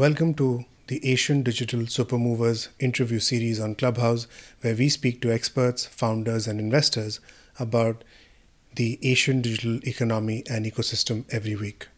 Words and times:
Welcome 0.00 0.32
to 0.36 0.64
the 0.86 1.06
Asian 1.06 1.42
Digital 1.42 1.80
Supermovers 1.80 2.68
interview 2.78 3.18
series 3.18 3.60
on 3.60 3.74
Clubhouse, 3.74 4.26
where 4.62 4.74
we 4.74 4.88
speak 4.88 5.20
to 5.20 5.30
experts, 5.30 5.84
founders, 5.84 6.46
and 6.46 6.58
investors 6.58 7.20
about 7.58 8.02
the 8.76 8.98
Asian 9.02 9.42
digital 9.42 9.78
economy 9.86 10.42
and 10.48 10.64
ecosystem 10.64 11.26
every 11.30 11.54
week. 11.54 11.88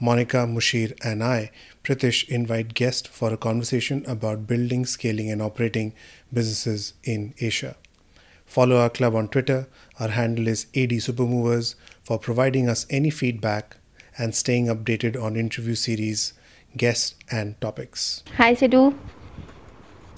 Monica, 0.00 0.38
Mushir, 0.46 0.98
and 1.04 1.22
I, 1.22 1.50
Pritish, 1.84 2.26
invite 2.30 2.72
guests 2.72 3.08
for 3.08 3.30
a 3.30 3.36
conversation 3.36 4.06
about 4.06 4.46
building, 4.46 4.86
scaling, 4.86 5.30
and 5.30 5.42
operating 5.42 5.92
businesses 6.32 6.94
in 7.04 7.34
Asia. 7.40 7.76
Follow 8.46 8.76
our 8.76 8.88
club 8.88 9.14
on 9.14 9.28
Twitter. 9.28 9.68
Our 9.98 10.08
handle 10.08 10.48
is 10.48 10.64
AD 10.74 10.92
Supermovers 10.92 11.74
for 12.02 12.18
providing 12.18 12.70
us 12.70 12.86
any 12.88 13.10
feedback 13.10 13.76
and 14.16 14.34
staying 14.34 14.68
updated 14.68 15.22
on 15.22 15.36
interview 15.36 15.74
series 15.74 16.32
guests, 16.76 17.14
and 17.30 17.60
topics. 17.60 18.22
Hi, 18.36 18.54
Sidhu. 18.54 18.96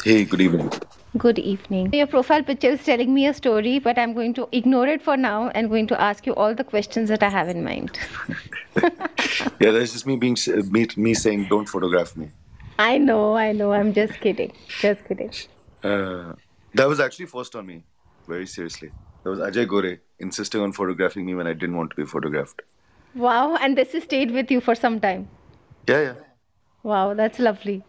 Hey, 0.05 0.25
good 0.25 0.41
evening. 0.41 0.71
Good 1.17 1.39
evening. 1.39 1.93
Your 1.93 2.07
profile 2.07 2.43
picture 2.43 2.71
is 2.71 2.85
telling 2.85 3.13
me 3.13 3.27
a 3.27 3.35
story, 3.35 3.79
but 3.79 3.99
I'm 3.99 4.15
going 4.15 4.35
to 4.35 4.49
ignore 4.53 4.87
it 4.87 5.03
for 5.03 5.17
now 5.17 5.49
and 5.51 5.69
going 5.69 5.87
to 5.89 6.01
ask 6.01 6.27
you 6.27 6.35
all 6.35 6.55
the 6.55 6.65
questions 6.65 7.09
that 7.11 7.23
I 7.23 7.29
have 7.29 7.49
in 7.49 7.63
mind. 7.63 7.99
yeah, 8.83 9.71
that's 9.71 9.93
just 9.93 10.07
me 10.07 10.17
being 10.17 10.37
me, 10.71 10.87
me 10.97 11.15
saying, 11.15 11.49
"Don't 11.51 11.69
photograph 11.69 12.17
me." 12.17 12.31
I 12.79 12.97
know, 12.99 13.37
I 13.37 13.53
know. 13.53 13.73
I'm 13.73 13.93
just 13.93 14.15
kidding. 14.21 14.53
Just 14.81 15.05
kidding. 15.05 15.31
Uh, 15.85 16.33
that 16.75 16.89
was 16.89 16.99
actually 16.99 17.27
forced 17.27 17.55
on 17.55 17.67
me, 17.67 17.85
very 18.27 18.47
seriously. 18.47 18.91
That 19.23 19.31
was 19.31 19.39
Ajay 19.39 19.69
Gore 19.69 19.99
insisting 20.19 20.63
on 20.63 20.73
photographing 20.73 21.27
me 21.27 21.35
when 21.35 21.47
I 21.47 21.53
didn't 21.53 21.77
want 21.77 21.91
to 21.91 21.97
be 21.97 22.07
photographed. 22.07 22.63
Wow, 23.15 23.57
and 23.57 23.77
this 23.77 23.93
has 23.93 24.05
stayed 24.05 24.31
with 24.31 24.51
you 24.51 24.61
for 24.61 24.75
some 24.75 24.99
time. 24.99 25.29
Yeah, 25.87 26.01
yeah. 26.01 26.15
Wow, 26.83 27.15
that's 27.15 27.39
lovely. 27.39 27.83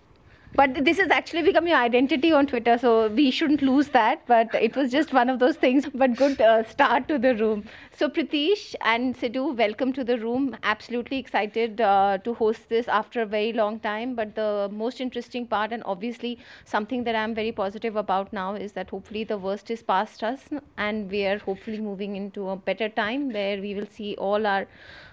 But 0.55 0.85
this 0.85 0.99
has 0.99 1.09
actually 1.09 1.41
become 1.41 1.67
your 1.67 1.77
identity 1.77 2.31
on 2.31 2.45
Twitter, 2.45 2.77
so 2.77 3.07
we 3.07 3.31
shouldn't 3.31 3.63
lose 3.63 3.87
that. 3.89 4.21
But 4.27 4.53
it 4.53 4.75
was 4.75 4.91
just 4.91 5.11
one 5.11 5.27
of 5.27 5.39
those 5.39 5.55
things. 5.55 5.87
But 5.95 6.15
good 6.15 6.39
uh, 6.39 6.63
start 6.65 7.07
to 7.07 7.17
the 7.17 7.33
room. 7.35 7.63
So 7.97 8.07
Pritish 8.07 8.75
and 8.81 9.15
Sidhu, 9.17 9.57
welcome 9.57 9.93
to 9.93 10.03
the 10.03 10.19
room. 10.19 10.55
Absolutely 10.61 11.17
excited 11.17 11.81
uh, 11.81 12.19
to 12.19 12.35
host 12.35 12.69
this 12.69 12.87
after 12.87 13.23
a 13.23 13.25
very 13.25 13.51
long 13.51 13.79
time. 13.79 14.13
But 14.13 14.35
the 14.35 14.69
most 14.71 15.01
interesting 15.01 15.47
part, 15.47 15.71
and 15.71 15.81
obviously 15.87 16.37
something 16.65 17.03
that 17.05 17.15
I'm 17.15 17.33
very 17.33 17.51
positive 17.51 17.95
about 17.95 18.31
now, 18.31 18.53
is 18.53 18.73
that 18.73 18.91
hopefully 18.91 19.23
the 19.23 19.39
worst 19.39 19.71
is 19.71 19.81
past 19.81 20.23
us, 20.23 20.49
and 20.77 21.09
we 21.09 21.25
are 21.25 21.39
hopefully 21.39 21.79
moving 21.79 22.15
into 22.15 22.49
a 22.49 22.55
better 22.55 22.89
time 22.89 23.33
where 23.33 23.59
we 23.59 23.73
will 23.73 23.87
see 23.87 24.15
all 24.17 24.45
our 24.45 24.67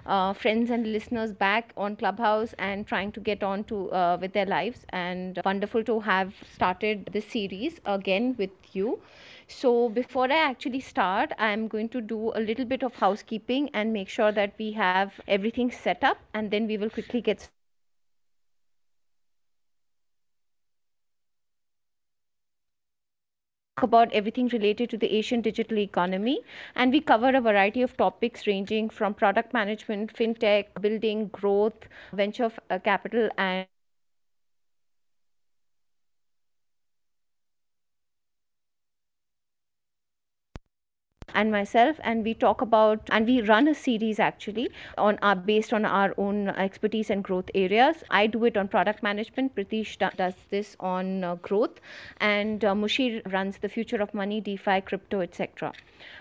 uh, 0.06 0.32
friends 0.32 0.70
and 0.70 0.92
listeners 0.92 1.32
back 1.32 1.72
on 1.76 1.96
Clubhouse 1.96 2.54
and 2.58 2.86
trying 2.86 3.12
to 3.12 3.20
get 3.20 3.42
on 3.42 3.64
to 3.64 3.90
uh, 3.92 4.18
with 4.20 4.32
their 4.32 4.46
lives. 4.46 4.86
And 4.90 5.40
wonderful 5.44 5.84
to 5.84 6.00
have 6.00 6.34
started 6.54 7.10
this 7.12 7.26
series 7.26 7.80
again 7.84 8.34
with 8.38 8.50
you. 8.72 9.00
So 9.46 9.88
before 9.88 10.30
I 10.30 10.36
actually 10.36 10.80
start, 10.80 11.32
I'm 11.38 11.68
going 11.68 11.88
to 11.90 12.00
do 12.00 12.32
a 12.34 12.40
little 12.40 12.64
bit 12.64 12.82
of 12.82 12.94
housekeeping 12.96 13.70
and 13.74 13.92
make 13.92 14.08
sure 14.08 14.32
that 14.32 14.54
we 14.58 14.72
have 14.72 15.20
everything 15.26 15.70
set 15.70 16.04
up, 16.04 16.18
and 16.34 16.50
then 16.50 16.66
we 16.66 16.76
will 16.78 16.90
quickly 16.90 17.20
get 17.20 17.59
about 23.82 24.12
everything 24.12 24.48
related 24.48 24.90
to 24.90 24.96
the 24.98 25.12
Asian 25.16 25.40
digital 25.40 25.78
economy. 25.78 26.40
And 26.74 26.92
we 26.92 27.00
cover 27.00 27.30
a 27.30 27.40
variety 27.40 27.82
of 27.82 27.96
topics 27.96 28.46
ranging 28.46 28.90
from 28.90 29.14
product 29.14 29.52
management, 29.52 30.12
fintech, 30.14 30.66
building, 30.80 31.28
growth, 31.28 31.88
venture 32.12 32.50
uh, 32.70 32.78
capital, 32.78 33.30
and 33.38 33.66
and 41.34 41.50
myself 41.50 42.00
and 42.02 42.24
we 42.24 42.34
talk 42.34 42.60
about 42.60 43.00
and 43.10 43.26
we 43.26 43.40
run 43.42 43.68
a 43.68 43.74
series 43.74 44.18
actually 44.18 44.68
on 44.98 45.18
our 45.22 45.36
based 45.36 45.72
on 45.72 45.84
our 45.84 46.14
own 46.16 46.48
expertise 46.48 47.10
and 47.10 47.24
growth 47.24 47.50
areas 47.54 48.02
i 48.10 48.26
do 48.26 48.44
it 48.44 48.56
on 48.56 48.68
product 48.68 49.02
management 49.02 49.54
pritish 49.54 49.96
does 50.16 50.34
this 50.50 50.76
on 50.80 51.24
uh, 51.24 51.34
growth 51.36 51.80
and 52.20 52.64
uh, 52.64 52.74
mushir 52.74 53.20
runs 53.32 53.58
the 53.58 53.68
future 53.68 54.02
of 54.02 54.14
money 54.14 54.40
defi 54.40 54.80
crypto 54.80 55.20
etc 55.20 55.72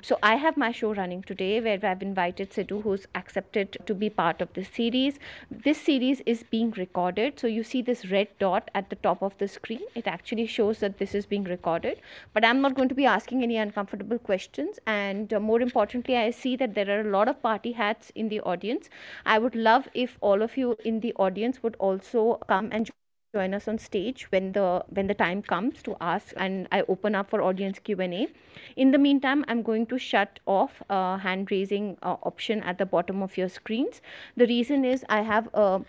so 0.02 0.18
I 0.22 0.36
have 0.36 0.58
my 0.58 0.72
show 0.72 0.94
running 0.94 1.22
today 1.24 1.59
where 1.62 1.80
I've 1.84 2.02
invited 2.02 2.52
Sidhu 2.52 2.81
who's 2.84 3.08
accepted 3.16 3.78
to 3.86 3.94
be 3.94 4.09
part 4.09 4.41
of 4.41 4.53
this 4.53 4.68
series. 4.70 5.20
This 5.50 5.81
series 5.81 6.22
is 6.26 6.44
being 6.44 6.72
recorded. 6.72 7.40
So 7.40 7.47
you 7.47 7.64
see 7.64 7.81
this 7.81 8.09
red 8.12 8.28
dot 8.40 8.72
at 8.76 8.90
the 8.90 8.96
top 8.97 9.22
of 9.22 9.38
the 9.38 9.47
screen. 9.47 9.81
It 9.96 10.08
actually 10.08 10.47
shows 10.47 10.80
that 10.80 10.97
this 10.97 11.16
is 11.16 11.26
being 11.26 11.44
recorded. 11.44 12.00
But 12.34 12.46
I'm 12.46 12.62
not 12.62 12.76
going 12.76 12.90
to 12.90 12.96
be 12.96 13.06
asking 13.06 13.44
any 13.44 13.58
uncomfortable 13.58 14.20
questions. 14.20 14.80
And 14.86 14.99
uh, 15.34 15.40
more 15.40 15.62
importantly, 15.62 16.16
I 16.18 16.32
see 16.32 16.56
that 16.58 16.74
there 16.76 16.90
are 16.90 17.02
a 17.02 17.12
lot 17.12 17.28
of 17.28 17.42
party 17.42 17.72
hats 17.72 18.12
in 18.16 18.30
the 18.30 18.40
audience. 18.42 18.90
I 19.26 19.40
would 19.40 19.56
love 19.56 19.88
if 19.94 20.18
all 20.22 20.42
of 20.42 20.58
you 20.58 20.76
in 20.84 21.00
the 21.02 21.14
audience 21.16 21.62
would 21.64 21.76
also 21.80 22.36
come 22.48 22.70
and 22.72 22.90
join 23.34 23.54
us 23.54 23.68
on 23.68 23.78
stage 23.78 24.24
when 24.32 24.52
the 24.54 24.84
when 24.90 25.06
the 25.06 25.14
time 25.14 25.42
comes 25.44 25.84
to 25.84 25.96
ask 26.02 26.34
and 26.38 26.68
i 26.72 26.82
open 26.94 27.14
up 27.14 27.30
for 27.30 27.44
audience 27.44 27.78
q&a 27.78 28.28
in 28.76 28.90
the 28.90 28.98
meantime 28.98 29.46
i'm 29.48 29.62
going 29.62 29.86
to 29.86 30.00
shut 30.00 30.40
off 30.48 30.82
uh, 30.90 31.16
hand 31.18 31.52
raising 31.52 31.96
uh, 32.02 32.16
option 32.24 32.64
at 32.64 32.80
the 32.80 32.86
bottom 32.88 33.22
of 33.22 33.38
your 33.38 33.48
screens 33.48 34.02
the 34.36 34.48
reason 34.48 34.84
is 34.84 35.06
i 35.09 35.22
have 35.22 35.48
a 35.54 35.80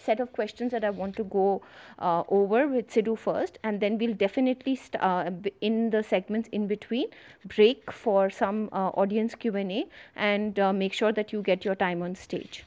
set 0.00 0.20
of 0.20 0.32
questions 0.32 0.72
that 0.72 0.84
I 0.84 0.90
want 0.90 1.16
to 1.16 1.24
go 1.24 1.62
uh, 1.98 2.22
over 2.28 2.66
with 2.68 2.88
Sidhu 2.88 3.18
first, 3.18 3.58
and 3.62 3.80
then 3.80 3.98
we'll 3.98 4.14
definitely 4.14 4.80
uh, 4.98 5.30
in 5.60 5.90
the 5.90 6.02
segments 6.02 6.48
in 6.52 6.66
between 6.66 7.08
break 7.56 7.92
for 7.92 8.30
some 8.30 8.68
uh, 8.72 8.88
audience 8.90 9.34
Q 9.34 9.56
and 9.56 9.72
A, 9.72 9.86
and 10.16 10.58
uh, 10.58 10.72
make 10.72 10.92
sure 10.92 11.12
that 11.12 11.32
you 11.32 11.42
get 11.42 11.64
your 11.64 11.74
time 11.74 12.02
on 12.02 12.14
stage. 12.14 12.64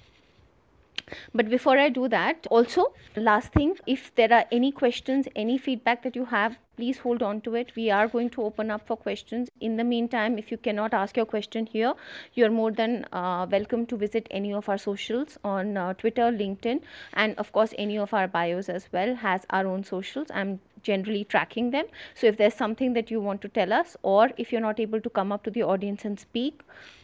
But 1.33 1.49
before 1.49 1.77
I 1.77 1.89
do 1.89 2.07
that, 2.09 2.47
also, 2.49 2.93
last 3.15 3.53
thing, 3.53 3.77
if 3.87 4.13
there 4.15 4.31
are 4.31 4.45
any 4.51 4.71
questions, 4.71 5.27
any 5.35 5.57
feedback 5.57 6.03
that 6.03 6.15
you 6.15 6.25
have, 6.25 6.57
please 6.75 6.97
hold 6.97 7.21
on 7.21 7.41
to 7.41 7.55
it. 7.55 7.71
We 7.75 7.89
are 7.91 8.07
going 8.07 8.29
to 8.31 8.43
open 8.43 8.71
up 8.71 8.87
for 8.87 8.97
questions. 8.97 9.49
In 9.61 9.77
the 9.77 9.83
meantime, 9.83 10.37
if 10.37 10.51
you 10.51 10.57
cannot 10.57 10.93
ask 10.93 11.15
your 11.15 11.25
question 11.25 11.65
here, 11.65 11.93
you're 12.33 12.51
more 12.51 12.71
than 12.71 13.05
uh, 13.11 13.45
welcome 13.49 13.85
to 13.87 13.97
visit 13.97 14.27
any 14.31 14.53
of 14.53 14.69
our 14.69 14.77
socials 14.77 15.37
on 15.43 15.77
uh, 15.77 15.93
Twitter, 15.93 16.31
LinkedIn, 16.31 16.81
and 17.13 17.37
of 17.37 17.51
course, 17.51 17.73
any 17.77 17.97
of 17.97 18.13
our 18.13 18.27
bios 18.27 18.69
as 18.69 18.87
well 18.91 19.15
has 19.15 19.45
our 19.49 19.67
own 19.67 19.83
socials. 19.83 20.27
I'm 20.33 20.59
generally 20.83 21.23
tracking 21.23 21.71
them. 21.71 21.85
So 22.15 22.27
if 22.27 22.37
there's 22.37 22.53
something 22.53 22.93
that 22.93 23.09
you 23.09 23.21
want 23.21 23.41
to 23.41 23.47
tell 23.47 23.73
us, 23.73 23.95
or 24.03 24.31
if 24.37 24.51
you're 24.51 24.61
not 24.61 24.79
able 24.79 25.01
to 25.01 25.09
come 25.09 25.31
up 25.31 25.43
to 25.43 25.51
the 25.51 25.63
audience 25.63 26.05
and 26.05 26.19
speak, 26.19 26.61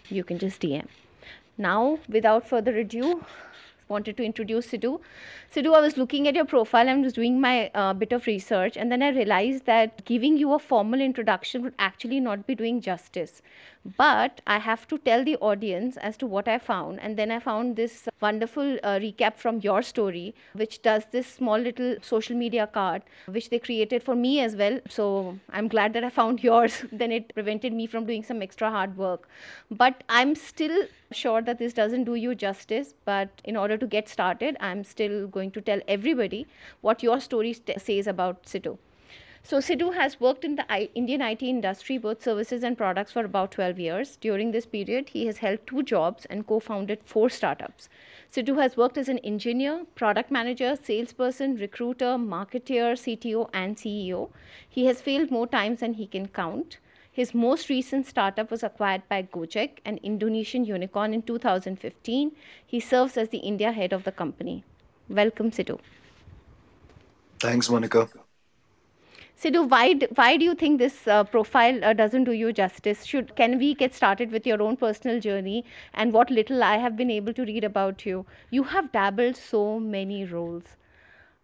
you 0.09 0.23
can 0.23 0.39
just 0.39 0.61
DM. 0.61 0.85
Now, 1.57 1.99
without 2.07 2.47
further 2.47 2.77
ado, 2.77 3.25
wanted 3.89 4.15
to 4.17 4.23
introduce 4.23 4.67
Sidhu. 4.67 5.01
Sidhu, 5.51 5.75
I 5.75 5.81
was 5.81 5.97
looking 5.97 6.27
at 6.27 6.35
your 6.35 6.45
profile 6.45 6.87
and 6.87 7.03
was 7.03 7.13
doing 7.13 7.41
my 7.41 7.71
uh, 7.73 7.91
bit 7.93 8.11
of 8.13 8.27
research, 8.27 8.77
and 8.77 8.91
then 8.91 9.01
I 9.01 9.09
realized 9.09 9.65
that 9.65 10.05
giving 10.05 10.37
you 10.37 10.53
a 10.53 10.59
formal 10.59 11.01
introduction 11.01 11.63
would 11.63 11.73
actually 11.79 12.19
not 12.19 12.45
be 12.45 12.53
doing 12.53 12.81
justice. 12.81 13.41
But 13.97 14.41
I 14.45 14.59
have 14.59 14.87
to 14.89 14.99
tell 14.99 15.23
the 15.23 15.37
audience 15.37 15.97
as 15.97 16.17
to 16.17 16.27
what 16.27 16.47
I 16.47 16.59
found, 16.59 16.99
and 16.99 17.17
then 17.17 17.31
I 17.31 17.39
found 17.39 17.77
this 17.77 18.07
wonderful 18.21 18.77
uh, 18.83 18.99
recap 18.99 19.37
from 19.37 19.59
your 19.61 19.81
story, 19.81 20.35
which 20.53 20.83
does 20.83 21.05
this 21.11 21.25
small 21.25 21.57
little 21.57 21.95
social 22.03 22.35
media 22.35 22.67
card, 22.67 23.01
which 23.25 23.49
they 23.49 23.57
created 23.57 24.03
for 24.03 24.15
me 24.15 24.41
as 24.41 24.55
well. 24.55 24.79
So 24.87 25.39
I'm 25.49 25.67
glad 25.67 25.93
that 25.93 26.03
I 26.03 26.11
found 26.11 26.43
yours. 26.49 26.83
then 26.91 27.11
it 27.11 27.33
prevented 27.33 27.73
me 27.73 27.87
from 27.87 28.05
doing 28.05 28.23
some 28.23 28.43
extra 28.43 28.69
hard 28.69 28.97
work. 28.97 29.27
But 29.71 30.03
I'm 30.09 30.35
still 30.35 30.85
sure 31.11 31.41
that 31.41 31.57
this 31.57 31.73
doesn't 31.73 32.03
do 32.03 32.15
you 32.15 32.35
justice. 32.35 32.93
But 33.05 33.29
in 33.43 33.55
order 33.55 33.77
to 33.77 33.87
get 33.87 34.09
started, 34.09 34.57
I'm 34.59 34.83
still 34.83 35.27
going 35.27 35.38
to 35.47 35.61
tell 35.61 35.79
everybody 35.87 36.47
what 36.81 37.01
your 37.01 37.19
story 37.19 37.53
st- 37.53 37.79
says 37.79 38.07
about 38.07 38.43
Sidhu. 38.43 38.77
So 39.41 39.59
Sidhu 39.59 39.93
has 39.93 40.19
worked 40.19 40.43
in 40.43 40.55
the 40.55 40.65
I- 40.69 40.89
Indian 40.93 41.21
IT 41.21 41.41
industry, 41.43 41.97
both 41.97 42.21
services 42.21 42.61
and 42.61 42.77
products, 42.77 43.13
for 43.13 43.23
about 43.23 43.51
12 43.51 43.79
years. 43.79 44.17
During 44.17 44.51
this 44.51 44.65
period, 44.65 45.09
he 45.09 45.25
has 45.27 45.37
held 45.37 45.59
two 45.65 45.81
jobs 45.81 46.25
and 46.25 46.45
co-founded 46.45 46.99
four 47.05 47.29
startups. 47.29 47.87
Sidhu 48.29 48.57
has 48.61 48.75
worked 48.75 48.97
as 48.97 49.07
an 49.07 49.19
engineer, 49.19 49.85
product 49.95 50.29
manager, 50.29 50.75
salesperson, 50.75 51.55
recruiter, 51.55 52.17
marketer, 52.17 52.97
CTO, 52.97 53.49
and 53.53 53.77
CEO. 53.77 54.29
He 54.67 54.85
has 54.87 55.01
failed 55.01 55.31
more 55.31 55.47
times 55.47 55.79
than 55.79 55.93
he 55.93 56.05
can 56.05 56.27
count. 56.27 56.77
His 57.11 57.33
most 57.33 57.69
recent 57.69 58.05
startup 58.05 58.51
was 58.51 58.63
acquired 58.63 59.01
by 59.09 59.23
Gojek, 59.23 59.79
an 59.83 59.99
Indonesian 60.03 60.65
unicorn, 60.65 61.13
in 61.13 61.21
2015. 61.21 62.31
He 62.65 62.79
serves 62.79 63.17
as 63.17 63.29
the 63.29 63.39
India 63.39 63.71
head 63.71 63.93
of 63.93 64.03
the 64.03 64.11
company. 64.11 64.63
Welcome, 65.09 65.51
Sidhu. 65.51 65.79
Thanks, 67.39 67.69
Monica. 67.69 68.07
Sidhu, 69.41 69.69
why, 69.69 69.95
why 70.15 70.35
do 70.37 70.43
you 70.43 70.53
think 70.53 70.79
this 70.79 71.07
uh, 71.07 71.23
profile 71.23 71.83
uh, 71.83 71.93
doesn't 71.93 72.25
do 72.25 72.33
you 72.33 72.51
justice? 72.51 73.05
Should 73.05 73.35
Can 73.35 73.57
we 73.57 73.73
get 73.73 73.93
started 73.95 74.31
with 74.31 74.45
your 74.45 74.61
own 74.61 74.75
personal 74.75 75.19
journey 75.19 75.63
and 75.93 76.11
what 76.11 76.29
little 76.29 76.61
I 76.61 76.77
have 76.77 76.97
been 76.97 77.09
able 77.09 77.33
to 77.33 77.45
read 77.45 77.63
about 77.63 78.05
you? 78.05 78.25
You 78.51 78.63
have 78.63 78.91
dabbled 78.91 79.37
so 79.37 79.79
many 79.79 80.25
roles. 80.25 80.75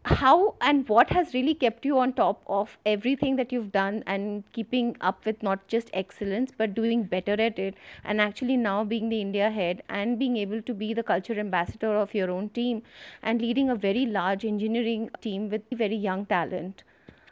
How 0.05 0.55
and 0.61 0.87
what 0.89 1.09
has 1.09 1.33
really 1.33 1.53
kept 1.53 1.85
you 1.85 1.97
on 1.99 2.11
top 2.13 2.41
of 2.47 2.77
everything 2.85 3.35
that 3.37 3.51
you've 3.51 3.71
done 3.71 4.03
and 4.07 4.43
keeping 4.53 4.95
up 5.01 5.25
with 5.25 5.41
not 5.43 5.67
just 5.67 5.89
excellence 5.93 6.51
but 6.57 6.73
doing 6.75 7.03
better 7.03 7.33
at 7.47 7.59
it 7.59 7.75
and 8.03 8.21
actually 8.21 8.55
now 8.57 8.83
being 8.83 9.09
the 9.09 9.19
india 9.21 9.49
head 9.57 9.81
and 9.89 10.19
being 10.19 10.37
able 10.37 10.61
to 10.61 10.73
be 10.83 10.93
the 10.93 11.03
culture 11.11 11.37
ambassador 11.45 11.93
of 12.03 12.13
your 12.13 12.29
own 12.31 12.49
team 12.59 12.81
and 13.23 13.41
leading 13.41 13.69
a 13.69 13.75
very 13.87 14.05
large 14.05 14.45
engineering 14.45 15.09
team 15.21 15.49
with 15.49 15.63
very 15.83 16.01
young 16.07 16.25
talent 16.35 16.83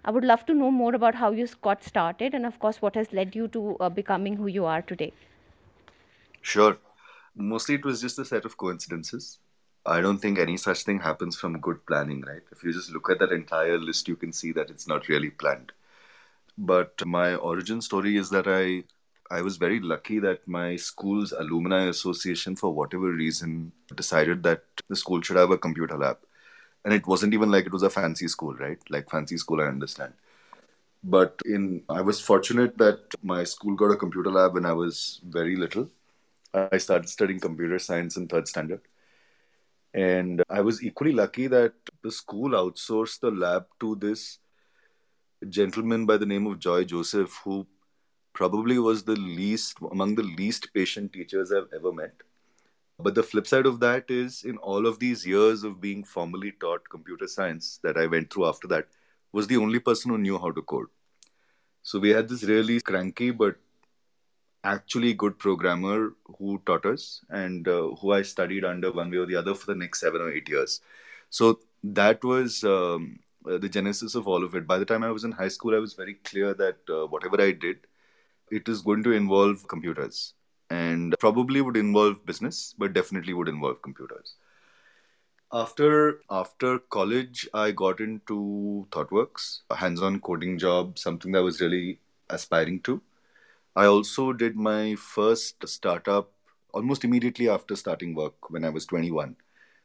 i 0.05 0.11
would 0.11 0.25
love 0.33 0.45
to 0.45 0.53
know 0.61 0.71
more 0.71 0.93
about 0.95 1.15
how 1.23 1.31
you 1.31 1.47
got 1.69 1.83
started 1.91 2.33
and 2.33 2.45
of 2.45 2.59
course 2.59 2.81
what 2.81 2.95
has 2.95 3.13
led 3.13 3.35
you 3.35 3.47
to 3.47 3.77
uh, 3.79 3.89
becoming 3.89 4.35
who 4.37 4.47
you 4.47 4.65
are 4.65 4.81
today 4.81 5.13
Sure. 6.41 6.77
Mostly 7.35 7.75
it 7.75 7.85
was 7.85 8.01
just 8.01 8.19
a 8.19 8.25
set 8.25 8.45
of 8.45 8.57
coincidences. 8.57 9.39
I 9.85 10.01
don't 10.01 10.17
think 10.19 10.39
any 10.39 10.57
such 10.57 10.83
thing 10.83 10.99
happens 10.99 11.35
from 11.37 11.59
good 11.59 11.85
planning, 11.85 12.21
right? 12.21 12.41
If 12.51 12.63
you 12.63 12.71
just 12.73 12.91
look 12.91 13.09
at 13.09 13.19
that 13.19 13.31
entire 13.31 13.77
list, 13.77 14.07
you 14.07 14.15
can 14.15 14.31
see 14.31 14.51
that 14.53 14.69
it's 14.69 14.87
not 14.87 15.07
really 15.09 15.29
planned. 15.29 15.71
But 16.57 17.05
my 17.05 17.35
origin 17.35 17.81
story 17.81 18.17
is 18.17 18.29
that 18.31 18.47
I 18.47 18.85
I 19.31 19.41
was 19.41 19.57
very 19.57 19.79
lucky 19.79 20.19
that 20.19 20.47
my 20.47 20.75
school's 20.77 21.31
alumni 21.33 21.85
association, 21.85 22.55
for 22.55 22.73
whatever 22.73 23.11
reason, 23.11 23.73
decided 23.95 24.43
that 24.43 24.63
the 24.89 24.95
school 24.95 25.21
should 25.21 25.37
have 25.37 25.51
a 25.51 25.57
computer 25.57 25.97
lab. 25.97 26.19
And 26.85 26.93
it 26.93 27.07
wasn't 27.07 27.33
even 27.33 27.51
like 27.51 27.65
it 27.67 27.73
was 27.73 27.83
a 27.83 27.89
fancy 27.89 28.27
school, 28.27 28.55
right? 28.55 28.79
Like 28.89 29.09
fancy 29.09 29.37
school, 29.37 29.61
I 29.61 29.65
understand. 29.65 30.13
But 31.03 31.41
in 31.45 31.83
I 31.89 32.01
was 32.01 32.21
fortunate 32.21 32.77
that 32.79 32.99
my 33.23 33.43
school 33.45 33.75
got 33.75 33.91
a 33.91 33.97
computer 33.97 34.31
lab 34.31 34.53
when 34.55 34.65
I 34.65 34.73
was 34.73 35.21
very 35.25 35.55
little. 35.55 35.89
I 36.53 36.77
started 36.79 37.09
studying 37.09 37.39
computer 37.39 37.79
science 37.79 38.17
in 38.17 38.27
third 38.27 38.47
standard. 38.47 38.81
And 39.93 40.43
I 40.49 40.61
was 40.61 40.83
equally 40.83 41.11
lucky 41.11 41.47
that 41.47 41.73
the 42.01 42.11
school 42.11 42.51
outsourced 42.51 43.19
the 43.19 43.31
lab 43.31 43.65
to 43.79 43.95
this 43.95 44.39
gentleman 45.49 46.05
by 46.05 46.17
the 46.17 46.25
name 46.25 46.47
of 46.47 46.59
Joy 46.59 46.83
Joseph, 46.83 47.39
who 47.43 47.67
probably 48.33 48.79
was 48.79 49.03
the 49.03 49.15
least, 49.15 49.77
among 49.91 50.15
the 50.15 50.23
least 50.23 50.73
patient 50.73 51.13
teachers 51.13 51.51
I've 51.51 51.69
ever 51.75 51.91
met. 51.91 52.13
But 52.97 53.15
the 53.15 53.23
flip 53.23 53.45
side 53.45 53.65
of 53.65 53.79
that 53.81 54.09
is, 54.09 54.43
in 54.43 54.57
all 54.57 54.87
of 54.87 54.99
these 54.99 55.25
years 55.25 55.63
of 55.63 55.81
being 55.81 56.03
formally 56.03 56.53
taught 56.59 56.89
computer 56.89 57.27
science 57.27 57.79
that 57.83 57.97
I 57.97 58.07
went 58.07 58.31
through 58.31 58.47
after 58.47 58.67
that, 58.69 58.87
was 59.31 59.47
the 59.47 59.57
only 59.57 59.79
person 59.79 60.11
who 60.11 60.17
knew 60.17 60.37
how 60.39 60.51
to 60.51 60.61
code. 60.61 60.87
So 61.81 61.99
we 61.99 62.09
had 62.09 62.29
this 62.29 62.43
really 62.43 62.79
cranky 62.81 63.31
but 63.31 63.55
actually 64.63 65.13
good 65.13 65.37
programmer 65.37 66.13
who 66.37 66.61
taught 66.65 66.85
us 66.85 67.21
and 67.29 67.67
uh, 67.67 67.89
who 67.99 68.13
I 68.13 68.21
studied 68.21 68.63
under 68.65 68.91
one 68.91 69.11
way 69.11 69.17
or 69.17 69.25
the 69.25 69.35
other 69.35 69.53
for 69.53 69.67
the 69.67 69.75
next 69.75 69.99
seven 69.99 70.21
or 70.21 70.31
eight 70.31 70.47
years. 70.49 70.81
So 71.29 71.59
that 71.83 72.23
was 72.23 72.63
um, 72.63 73.19
uh, 73.49 73.57
the 73.57 73.69
genesis 73.69 74.15
of 74.15 74.27
all 74.27 74.43
of 74.43 74.55
it. 74.55 74.65
By 74.67 74.77
the 74.77 74.85
time 74.85 75.03
I 75.03 75.11
was 75.11 75.23
in 75.23 75.31
high 75.31 75.49
school, 75.49 75.75
I 75.75 75.79
was 75.79 75.93
very 75.93 76.15
clear 76.15 76.53
that 76.53 76.77
uh, 76.89 77.07
whatever 77.07 77.41
I 77.41 77.51
did, 77.51 77.87
it 78.51 78.69
is 78.69 78.81
going 78.81 79.03
to 79.03 79.11
involve 79.11 79.67
computers 79.67 80.33
and 80.69 81.15
probably 81.19 81.61
would 81.61 81.77
involve 81.77 82.25
business, 82.25 82.73
but 82.77 82.93
definitely 82.93 83.33
would 83.33 83.49
involve 83.49 83.81
computers. 83.81 84.35
After 85.51 86.21
after 86.31 86.79
college, 86.79 87.47
I 87.53 87.71
got 87.71 87.99
into 87.99 88.87
ThoughtWorks, 88.91 89.61
a 89.69 89.75
hands-on 89.75 90.19
coding 90.21 90.57
job, 90.57 90.97
something 90.97 91.31
that 91.33 91.39
I 91.39 91.41
was 91.41 91.61
really 91.61 91.99
aspiring 92.29 92.79
to 92.81 93.01
I 93.75 93.85
also 93.85 94.33
did 94.33 94.55
my 94.55 94.95
first 94.95 95.67
startup 95.67 96.31
almost 96.73 97.03
immediately 97.03 97.49
after 97.49 97.75
starting 97.75 98.13
work 98.13 98.49
when 98.49 98.63
I 98.65 98.69
was 98.69 98.85
21, 98.85 99.35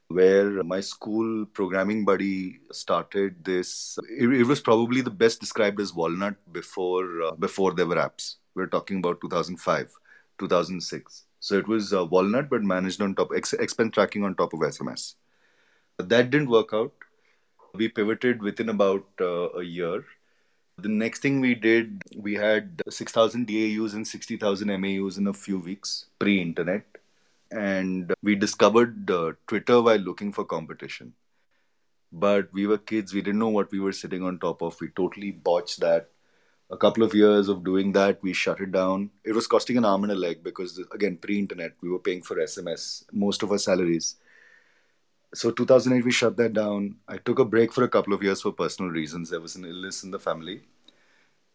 where 0.08 0.62
my 0.62 0.80
school 0.80 1.46
programming 1.46 2.04
buddy 2.04 2.60
started 2.70 3.44
this. 3.44 3.98
It, 4.10 4.28
it 4.32 4.44
was 4.44 4.60
probably 4.60 5.00
the 5.00 5.10
best 5.10 5.40
described 5.40 5.80
as 5.80 5.94
Walnut 5.94 6.36
before 6.52 7.22
uh, 7.22 7.32
before 7.32 7.72
there 7.72 7.86
were 7.86 7.96
apps. 7.96 8.36
We're 8.54 8.66
talking 8.66 8.98
about 8.98 9.20
2005, 9.22 9.90
2006. 10.38 11.24
So 11.40 11.56
it 11.56 11.68
was 11.68 11.94
uh, 11.94 12.04
Walnut, 12.04 12.50
but 12.50 12.62
managed 12.62 13.00
on 13.00 13.14
top 13.14 13.30
ex- 13.34 13.52
expense 13.54 13.94
tracking 13.94 14.24
on 14.24 14.34
top 14.34 14.52
of 14.52 14.60
SMS. 14.60 15.14
That 15.98 16.30
didn't 16.30 16.50
work 16.50 16.70
out. 16.74 16.92
We 17.74 17.88
pivoted 17.88 18.42
within 18.42 18.68
about 18.68 19.06
uh, 19.20 19.50
a 19.52 19.62
year 19.62 20.04
the 20.78 20.88
next 20.88 21.20
thing 21.20 21.40
we 21.40 21.54
did, 21.54 22.02
we 22.16 22.34
had 22.34 22.82
6,000 22.88 23.46
DAUs 23.46 23.94
and 23.94 24.06
60,000 24.06 24.80
MAUs 24.80 25.18
in 25.18 25.26
a 25.26 25.32
few 25.32 25.58
weeks 25.58 26.06
pre 26.18 26.40
internet. 26.40 26.84
And 27.50 28.14
we 28.22 28.36
discovered 28.36 29.10
uh, 29.10 29.32
Twitter 29.46 29.80
while 29.80 29.98
looking 29.98 30.32
for 30.32 30.44
competition. 30.44 31.14
But 32.12 32.52
we 32.52 32.66
were 32.66 32.78
kids, 32.78 33.12
we 33.12 33.22
didn't 33.22 33.40
know 33.40 33.48
what 33.48 33.72
we 33.72 33.80
were 33.80 33.92
sitting 33.92 34.22
on 34.22 34.38
top 34.38 34.62
of. 34.62 34.80
We 34.80 34.88
totally 34.88 35.32
botched 35.32 35.80
that. 35.80 36.08
A 36.70 36.76
couple 36.76 37.02
of 37.02 37.14
years 37.14 37.48
of 37.48 37.64
doing 37.64 37.92
that, 37.92 38.22
we 38.22 38.32
shut 38.34 38.60
it 38.60 38.72
down. 38.72 39.10
It 39.24 39.32
was 39.32 39.46
costing 39.46 39.78
an 39.78 39.86
arm 39.86 40.04
and 40.04 40.12
a 40.12 40.14
leg 40.14 40.44
because, 40.44 40.78
again, 40.92 41.16
pre 41.16 41.38
internet, 41.38 41.72
we 41.80 41.88
were 41.88 41.98
paying 41.98 42.22
for 42.22 42.36
SMS, 42.36 43.04
most 43.12 43.42
of 43.42 43.50
our 43.50 43.58
salaries 43.58 44.16
so 45.34 45.50
2008 45.50 46.04
we 46.04 46.10
shut 46.12 46.36
that 46.36 46.52
down. 46.54 46.96
I 47.06 47.18
took 47.18 47.38
a 47.38 47.44
break 47.44 47.72
for 47.72 47.84
a 47.84 47.88
couple 47.88 48.12
of 48.12 48.22
years 48.22 48.42
for 48.42 48.52
personal 48.52 48.90
reasons. 48.90 49.30
There 49.30 49.40
was 49.40 49.56
an 49.56 49.64
illness 49.64 50.02
in 50.02 50.10
the 50.10 50.18
family. 50.18 50.62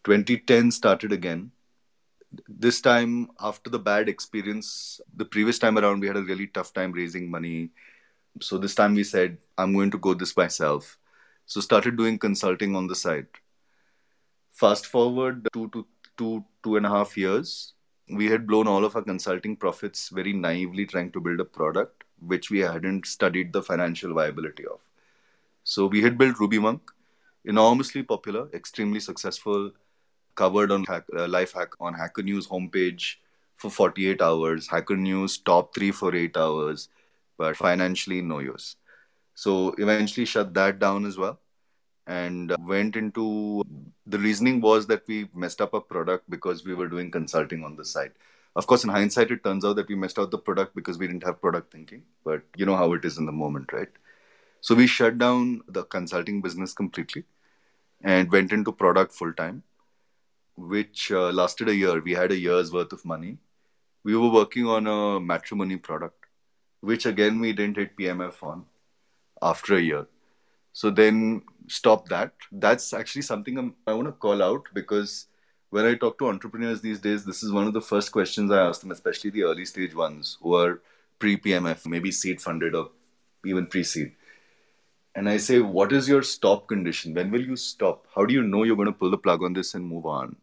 2010 0.04 0.70
started 0.70 1.12
again. 1.12 1.50
This 2.48 2.80
time 2.80 3.30
after 3.40 3.70
the 3.70 3.78
bad 3.78 4.08
experience 4.08 5.00
the 5.14 5.24
previous 5.24 5.58
time 5.58 5.78
around 5.78 6.00
we 6.00 6.06
had 6.06 6.16
a 6.16 6.22
really 6.22 6.46
tough 6.46 6.72
time 6.72 6.92
raising 6.92 7.30
money. 7.30 7.70
So 8.40 8.58
this 8.58 8.74
time 8.74 8.94
we 8.94 9.04
said 9.04 9.38
i'm 9.58 9.72
going 9.72 9.90
to 9.90 9.98
go 9.98 10.14
this 10.14 10.36
myself. 10.36 10.98
So 11.46 11.60
started 11.60 11.96
doing 11.96 12.18
consulting 12.18 12.76
on 12.76 12.86
the 12.86 12.94
side. 12.94 13.26
Fast 14.52 14.86
forward 14.86 15.48
two 15.52 15.68
to 15.70 15.86
two 16.16 16.44
two 16.62 16.76
and 16.76 16.86
a 16.86 16.88
half 16.88 17.16
years 17.16 17.74
we 18.08 18.26
had 18.26 18.46
blown 18.46 18.68
all 18.68 18.84
of 18.84 18.94
our 18.94 19.02
consulting 19.02 19.56
profits 19.56 20.10
very 20.10 20.32
naively 20.32 20.84
trying 20.86 21.10
to 21.10 21.20
build 21.20 21.40
a 21.40 21.44
product 21.44 22.03
which 22.26 22.50
we 22.50 22.60
hadn't 22.60 23.06
studied 23.06 23.52
the 23.52 23.62
financial 23.62 24.14
viability 24.14 24.66
of. 24.66 24.80
So 25.64 25.86
we 25.86 26.02
had 26.02 26.18
built 26.18 26.36
RubyMonk, 26.36 26.80
enormously 27.44 28.02
popular, 28.02 28.48
extremely 28.52 29.00
successful, 29.00 29.72
covered 30.34 30.70
on 30.70 30.84
hack, 30.84 31.04
uh, 31.14 31.26
Lifehack 31.26 31.68
on 31.80 31.94
Hacker 31.94 32.22
News 32.22 32.46
homepage 32.48 33.16
for 33.54 33.70
48 33.70 34.20
hours, 34.20 34.68
Hacker 34.68 34.96
News 34.96 35.38
top 35.38 35.74
three 35.74 35.90
for 35.90 36.14
eight 36.14 36.36
hours, 36.36 36.88
but 37.38 37.56
financially 37.56 38.20
no 38.20 38.40
use. 38.40 38.76
So 39.34 39.74
eventually 39.78 40.26
shut 40.26 40.54
that 40.54 40.78
down 40.78 41.06
as 41.06 41.16
well 41.16 41.38
and 42.06 42.52
uh, 42.52 42.56
went 42.60 42.96
into 42.96 43.64
the 44.06 44.18
reasoning 44.18 44.60
was 44.60 44.86
that 44.86 45.06
we 45.08 45.28
messed 45.34 45.60
up 45.60 45.74
a 45.74 45.80
product 45.80 46.28
because 46.28 46.64
we 46.64 46.74
were 46.74 46.88
doing 46.88 47.10
consulting 47.10 47.64
on 47.64 47.76
the 47.76 47.84
side 47.84 48.12
of 48.56 48.66
course, 48.66 48.84
in 48.84 48.90
hindsight, 48.90 49.30
it 49.30 49.42
turns 49.42 49.64
out 49.64 49.76
that 49.76 49.88
we 49.88 49.96
messed 49.96 50.18
out 50.18 50.30
the 50.30 50.38
product 50.38 50.74
because 50.74 50.98
we 50.98 51.06
didn't 51.06 51.24
have 51.24 51.40
product 51.40 51.72
thinking. 51.72 52.02
But 52.24 52.42
you 52.56 52.66
know 52.66 52.76
how 52.76 52.92
it 52.92 53.04
is 53.04 53.18
in 53.18 53.26
the 53.26 53.32
moment, 53.32 53.72
right? 53.72 53.88
So 54.60 54.74
we 54.74 54.86
shut 54.86 55.18
down 55.18 55.62
the 55.68 55.84
consulting 55.84 56.40
business 56.40 56.72
completely 56.72 57.24
and 58.02 58.30
went 58.30 58.52
into 58.52 58.72
product 58.72 59.12
full 59.12 59.32
time, 59.32 59.62
which 60.56 61.10
uh, 61.10 61.30
lasted 61.30 61.68
a 61.68 61.74
year. 61.74 62.00
We 62.00 62.12
had 62.12 62.30
a 62.30 62.36
year's 62.36 62.72
worth 62.72 62.92
of 62.92 63.04
money. 63.04 63.38
We 64.04 64.16
were 64.16 64.30
working 64.30 64.66
on 64.66 64.86
a 64.86 65.20
matrimony 65.20 65.76
product, 65.76 66.26
which 66.80 67.06
again 67.06 67.40
we 67.40 67.52
didn't 67.52 67.76
hit 67.76 67.96
PMF 67.96 68.42
on 68.42 68.66
after 69.42 69.74
a 69.74 69.80
year. 69.80 70.06
So 70.72 70.90
then 70.90 71.42
stop 71.68 72.08
that. 72.08 72.32
That's 72.52 72.92
actually 72.92 73.22
something 73.22 73.58
I'm, 73.58 73.74
I 73.86 73.94
want 73.94 74.08
to 74.08 74.12
call 74.12 74.42
out 74.42 74.66
because 74.74 75.26
when 75.74 75.86
I 75.86 75.96
talk 75.96 76.18
to 76.18 76.28
entrepreneurs 76.28 76.80
these 76.80 77.00
days, 77.00 77.24
this 77.24 77.42
is 77.42 77.50
one 77.50 77.66
of 77.66 77.72
the 77.72 77.80
first 77.80 78.12
questions 78.12 78.52
I 78.52 78.64
ask 78.64 78.80
them, 78.80 78.92
especially 78.92 79.30
the 79.30 79.42
early 79.42 79.64
stage 79.64 79.92
ones 79.92 80.38
who 80.40 80.54
are 80.54 80.80
pre 81.18 81.36
PMF, 81.36 81.84
maybe 81.88 82.12
seed 82.12 82.40
funded 82.40 82.76
or 82.76 82.90
even 83.44 83.66
pre 83.66 83.82
seed. 83.82 84.12
And 85.16 85.28
I 85.28 85.36
say, 85.36 85.58
what 85.58 85.92
is 85.92 86.08
your 86.08 86.22
stop 86.22 86.68
condition? 86.68 87.12
When 87.12 87.32
will 87.32 87.42
you 87.42 87.56
stop? 87.56 88.06
How 88.14 88.24
do 88.24 88.32
you 88.32 88.44
know 88.44 88.62
you're 88.62 88.76
going 88.76 88.86
to 88.86 89.00
pull 89.00 89.10
the 89.10 89.18
plug 89.18 89.42
on 89.42 89.52
this 89.52 89.74
and 89.74 89.84
move 89.84 90.06
on? 90.06 90.36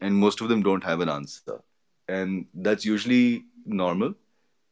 And 0.00 0.16
most 0.16 0.40
of 0.40 0.48
them 0.48 0.62
don't 0.62 0.84
have 0.84 1.00
an 1.02 1.10
answer. 1.10 1.60
And 2.08 2.46
that's 2.54 2.86
usually 2.86 3.44
normal. 3.66 4.14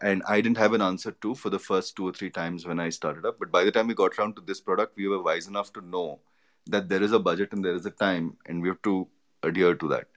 And 0.00 0.22
I 0.26 0.40
didn't 0.40 0.56
have 0.56 0.72
an 0.72 0.80
answer 0.80 1.10
too 1.10 1.34
for 1.34 1.50
the 1.50 1.58
first 1.58 1.96
two 1.96 2.08
or 2.08 2.14
three 2.14 2.30
times 2.30 2.66
when 2.66 2.80
I 2.80 2.88
started 2.88 3.26
up. 3.26 3.38
But 3.38 3.52
by 3.52 3.62
the 3.62 3.70
time 3.70 3.88
we 3.88 3.94
got 3.94 4.18
around 4.18 4.36
to 4.36 4.42
this 4.42 4.62
product, 4.62 4.96
we 4.96 5.06
were 5.06 5.22
wise 5.22 5.48
enough 5.48 5.70
to 5.74 5.82
know 5.82 6.20
that 6.66 6.88
there 6.88 7.02
is 7.02 7.12
a 7.12 7.18
budget 7.18 7.52
and 7.52 7.62
there 7.62 7.74
is 7.74 7.84
a 7.84 7.90
time, 7.90 8.38
and 8.46 8.62
we 8.62 8.68
have 8.68 8.80
to 8.82 9.08
adhere 9.42 9.74
to 9.74 9.88
that. 9.88 10.08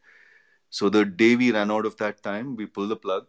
So 0.69 0.89
the 0.89 1.05
day 1.05 1.35
we 1.35 1.51
ran 1.51 1.71
out 1.71 1.85
of 1.85 1.97
that 1.97 2.21
time, 2.23 2.55
we 2.55 2.65
pulled 2.65 2.89
the 2.89 2.95
plug 2.95 3.25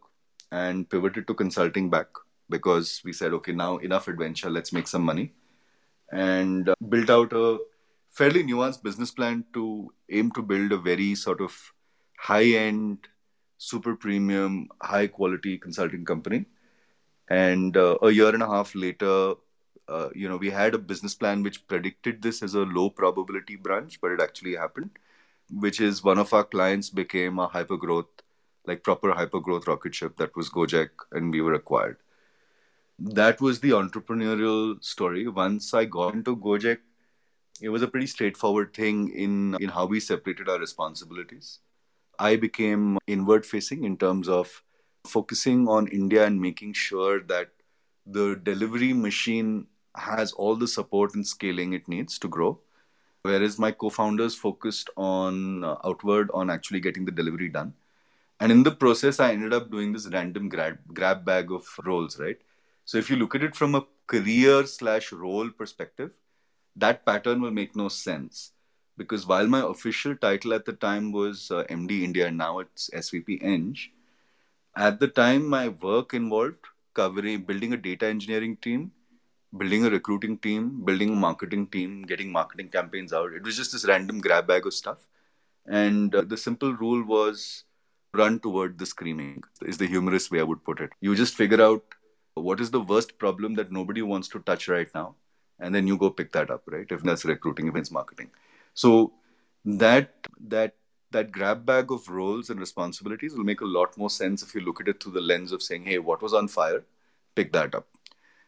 and 0.50 0.88
pivoted 0.88 1.26
to 1.28 1.34
consulting 1.34 1.90
back 1.90 2.06
because 2.50 3.02
we 3.04 3.12
said, 3.12 3.32
okay, 3.32 3.52
now 3.52 3.76
enough 3.78 4.08
adventure, 4.08 4.50
let's 4.50 4.72
make 4.72 4.88
some 4.88 5.02
money. 5.02 5.32
And 6.12 6.68
uh, 6.68 6.74
built 6.88 7.10
out 7.10 7.32
a 7.32 7.58
fairly 8.10 8.42
nuanced 8.42 8.82
business 8.82 9.10
plan 9.10 9.44
to 9.54 9.92
aim 10.10 10.30
to 10.32 10.42
build 10.42 10.72
a 10.72 10.78
very 10.78 11.14
sort 11.14 11.40
of 11.40 11.72
high 12.18 12.44
end, 12.44 13.08
super 13.58 13.96
premium, 13.96 14.68
high 14.82 15.06
quality 15.06 15.58
consulting 15.58 16.04
company. 16.04 16.46
And 17.28 17.76
uh, 17.76 17.98
a 18.02 18.10
year 18.10 18.28
and 18.28 18.42
a 18.42 18.48
half 18.48 18.74
later, 18.74 19.34
Uh, 19.88 20.10
you 20.20 20.28
know, 20.28 20.36
we 20.42 20.50
had 20.52 20.74
a 20.74 20.78
business 20.90 21.14
plan 21.18 21.42
which 21.46 21.58
predicted 21.72 22.16
this 22.22 22.42
as 22.46 22.54
a 22.60 22.62
low 22.76 22.86
probability 23.00 23.56
branch, 23.66 23.92
but 24.04 24.14
it 24.14 24.22
actually 24.24 24.54
happened. 24.60 24.96
Which 25.50 25.80
is 25.80 26.02
one 26.02 26.18
of 26.18 26.32
our 26.34 26.44
clients 26.44 26.90
became 26.90 27.38
a 27.38 27.46
hyper 27.46 27.76
growth, 27.76 28.06
like 28.66 28.82
proper 28.82 29.12
hyper 29.12 29.40
growth 29.40 29.66
rocket 29.68 29.94
ship 29.94 30.16
that 30.16 30.34
was 30.36 30.50
Gojek, 30.50 30.90
and 31.12 31.32
we 31.32 31.40
were 31.40 31.54
acquired. 31.54 31.98
That 32.98 33.40
was 33.40 33.60
the 33.60 33.70
entrepreneurial 33.70 34.82
story. 34.82 35.28
Once 35.28 35.72
I 35.74 35.84
got 35.84 36.14
into 36.14 36.36
Gojek, 36.36 36.78
it 37.60 37.68
was 37.68 37.82
a 37.82 37.88
pretty 37.88 38.06
straightforward 38.06 38.74
thing 38.74 39.10
in 39.10 39.56
in 39.60 39.68
how 39.68 39.86
we 39.86 40.00
separated 40.00 40.48
our 40.48 40.58
responsibilities. 40.58 41.60
I 42.18 42.36
became 42.36 42.98
inward 43.06 43.46
facing 43.46 43.84
in 43.84 43.96
terms 43.96 44.28
of 44.28 44.62
focusing 45.06 45.68
on 45.68 45.86
India 45.88 46.26
and 46.26 46.40
making 46.40 46.72
sure 46.72 47.20
that 47.20 47.50
the 48.06 48.36
delivery 48.42 48.92
machine 48.92 49.66
has 49.94 50.32
all 50.32 50.56
the 50.56 50.68
support 50.68 51.14
and 51.14 51.26
scaling 51.26 51.72
it 51.72 51.88
needs 51.88 52.18
to 52.18 52.28
grow. 52.28 52.58
Whereas 53.26 53.58
my 53.58 53.72
co 53.72 53.90
founders 53.90 54.34
focused 54.34 54.90
on 54.96 55.64
uh, 55.64 55.76
outward 55.84 56.30
on 56.32 56.50
actually 56.50 56.80
getting 56.80 57.04
the 57.04 57.12
delivery 57.12 57.48
done. 57.48 57.74
And 58.40 58.52
in 58.52 58.62
the 58.62 58.70
process, 58.70 59.18
I 59.20 59.32
ended 59.32 59.52
up 59.52 59.70
doing 59.70 59.92
this 59.92 60.08
random 60.08 60.48
grab, 60.48 60.78
grab 60.92 61.24
bag 61.24 61.50
of 61.50 61.66
roles, 61.84 62.18
right? 62.20 62.38
So 62.84 62.98
if 62.98 63.10
you 63.10 63.16
look 63.16 63.34
at 63.34 63.42
it 63.42 63.56
from 63.56 63.74
a 63.74 63.86
career 64.06 64.66
slash 64.66 65.12
role 65.12 65.50
perspective, 65.50 66.12
that 66.76 67.04
pattern 67.06 67.40
will 67.40 67.50
make 67.50 67.74
no 67.74 67.88
sense 67.88 68.52
because 68.96 69.26
while 69.26 69.46
my 69.46 69.60
official 69.60 70.16
title 70.16 70.54
at 70.54 70.64
the 70.64 70.72
time 70.72 71.12
was 71.12 71.50
uh, 71.50 71.64
MD 71.68 72.04
India 72.04 72.26
and 72.26 72.38
now 72.38 72.60
it's 72.60 72.90
SVP 72.90 73.42
Eng, 73.42 73.76
at 74.76 75.00
the 75.00 75.08
time 75.08 75.46
my 75.46 75.68
work 75.68 76.14
involved 76.14 76.66
covering 76.94 77.42
building 77.42 77.72
a 77.72 77.76
data 77.76 78.06
engineering 78.06 78.56
team, 78.56 78.92
building 79.58 79.84
a 79.84 79.90
recruiting 79.90 80.38
team, 80.38 80.84
building 80.84 81.10
a 81.10 81.16
marketing 81.16 81.66
team, 81.68 82.02
getting 82.02 82.32
marketing 82.32 82.68
campaigns 82.68 83.12
out. 83.12 83.32
It 83.32 83.42
was 83.42 83.56
just 83.56 83.72
this 83.72 83.86
random 83.86 84.20
grab 84.20 84.46
bag 84.46 84.66
of 84.66 84.74
stuff. 84.74 85.06
And 85.66 86.14
uh, 86.14 86.22
the 86.22 86.36
simple 86.36 86.74
rule 86.74 87.04
was 87.04 87.64
run 88.14 88.38
toward 88.40 88.78
the 88.78 88.86
screaming, 88.86 89.42
is 89.62 89.78
the 89.78 89.86
humorous 89.86 90.30
way 90.30 90.40
I 90.40 90.44
would 90.44 90.64
put 90.64 90.80
it. 90.80 90.90
You 91.00 91.14
just 91.14 91.34
figure 91.34 91.62
out 91.62 91.82
what 92.34 92.60
is 92.60 92.70
the 92.70 92.80
worst 92.80 93.18
problem 93.18 93.54
that 93.54 93.72
nobody 93.72 94.02
wants 94.02 94.28
to 94.28 94.40
touch 94.40 94.68
right 94.68 94.88
now, 94.94 95.14
and 95.58 95.74
then 95.74 95.86
you 95.86 95.96
go 95.96 96.10
pick 96.10 96.32
that 96.32 96.50
up, 96.50 96.62
right? 96.66 96.86
If 96.90 97.02
that's 97.02 97.24
recruiting, 97.24 97.68
if 97.68 97.76
it's 97.76 97.90
marketing. 97.90 98.30
So 98.74 99.12
that 99.64 100.14
that 100.48 100.74
that 101.10 101.32
grab 101.32 101.64
bag 101.64 101.90
of 101.90 102.08
roles 102.08 102.50
and 102.50 102.60
responsibilities 102.60 103.34
will 103.34 103.44
make 103.44 103.60
a 103.60 103.66
lot 103.66 103.96
more 103.96 104.10
sense 104.10 104.42
if 104.42 104.54
you 104.54 104.60
look 104.60 104.80
at 104.80 104.88
it 104.88 105.02
through 105.02 105.12
the 105.12 105.20
lens 105.20 105.52
of 105.52 105.62
saying, 105.62 105.84
hey, 105.84 105.98
what 105.98 106.22
was 106.22 106.34
on 106.34 106.48
fire? 106.48 106.84
Pick 107.34 107.52
that 107.52 107.74
up. 107.74 107.86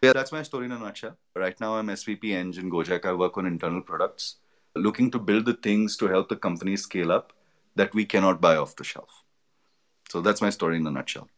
Yeah, 0.00 0.12
that's 0.12 0.30
my 0.30 0.42
story 0.42 0.66
in 0.66 0.72
a 0.72 0.78
nutshell. 0.78 1.16
Right 1.34 1.58
now, 1.60 1.74
I'm 1.74 1.88
SVP 1.88 2.30
Engine 2.30 2.70
Gojek. 2.70 3.04
I 3.04 3.12
work 3.14 3.36
on 3.36 3.46
internal 3.46 3.82
products, 3.82 4.36
looking 4.76 5.10
to 5.10 5.18
build 5.18 5.44
the 5.44 5.54
things 5.54 5.96
to 5.96 6.06
help 6.06 6.28
the 6.28 6.36
company 6.36 6.76
scale 6.76 7.10
up 7.10 7.32
that 7.74 7.94
we 7.94 8.04
cannot 8.04 8.40
buy 8.40 8.56
off 8.56 8.76
the 8.76 8.84
shelf. 8.84 9.24
So 10.08 10.20
that's 10.20 10.40
my 10.40 10.50
story 10.50 10.76
in 10.76 10.86
a 10.86 10.90
nutshell. 10.92 11.28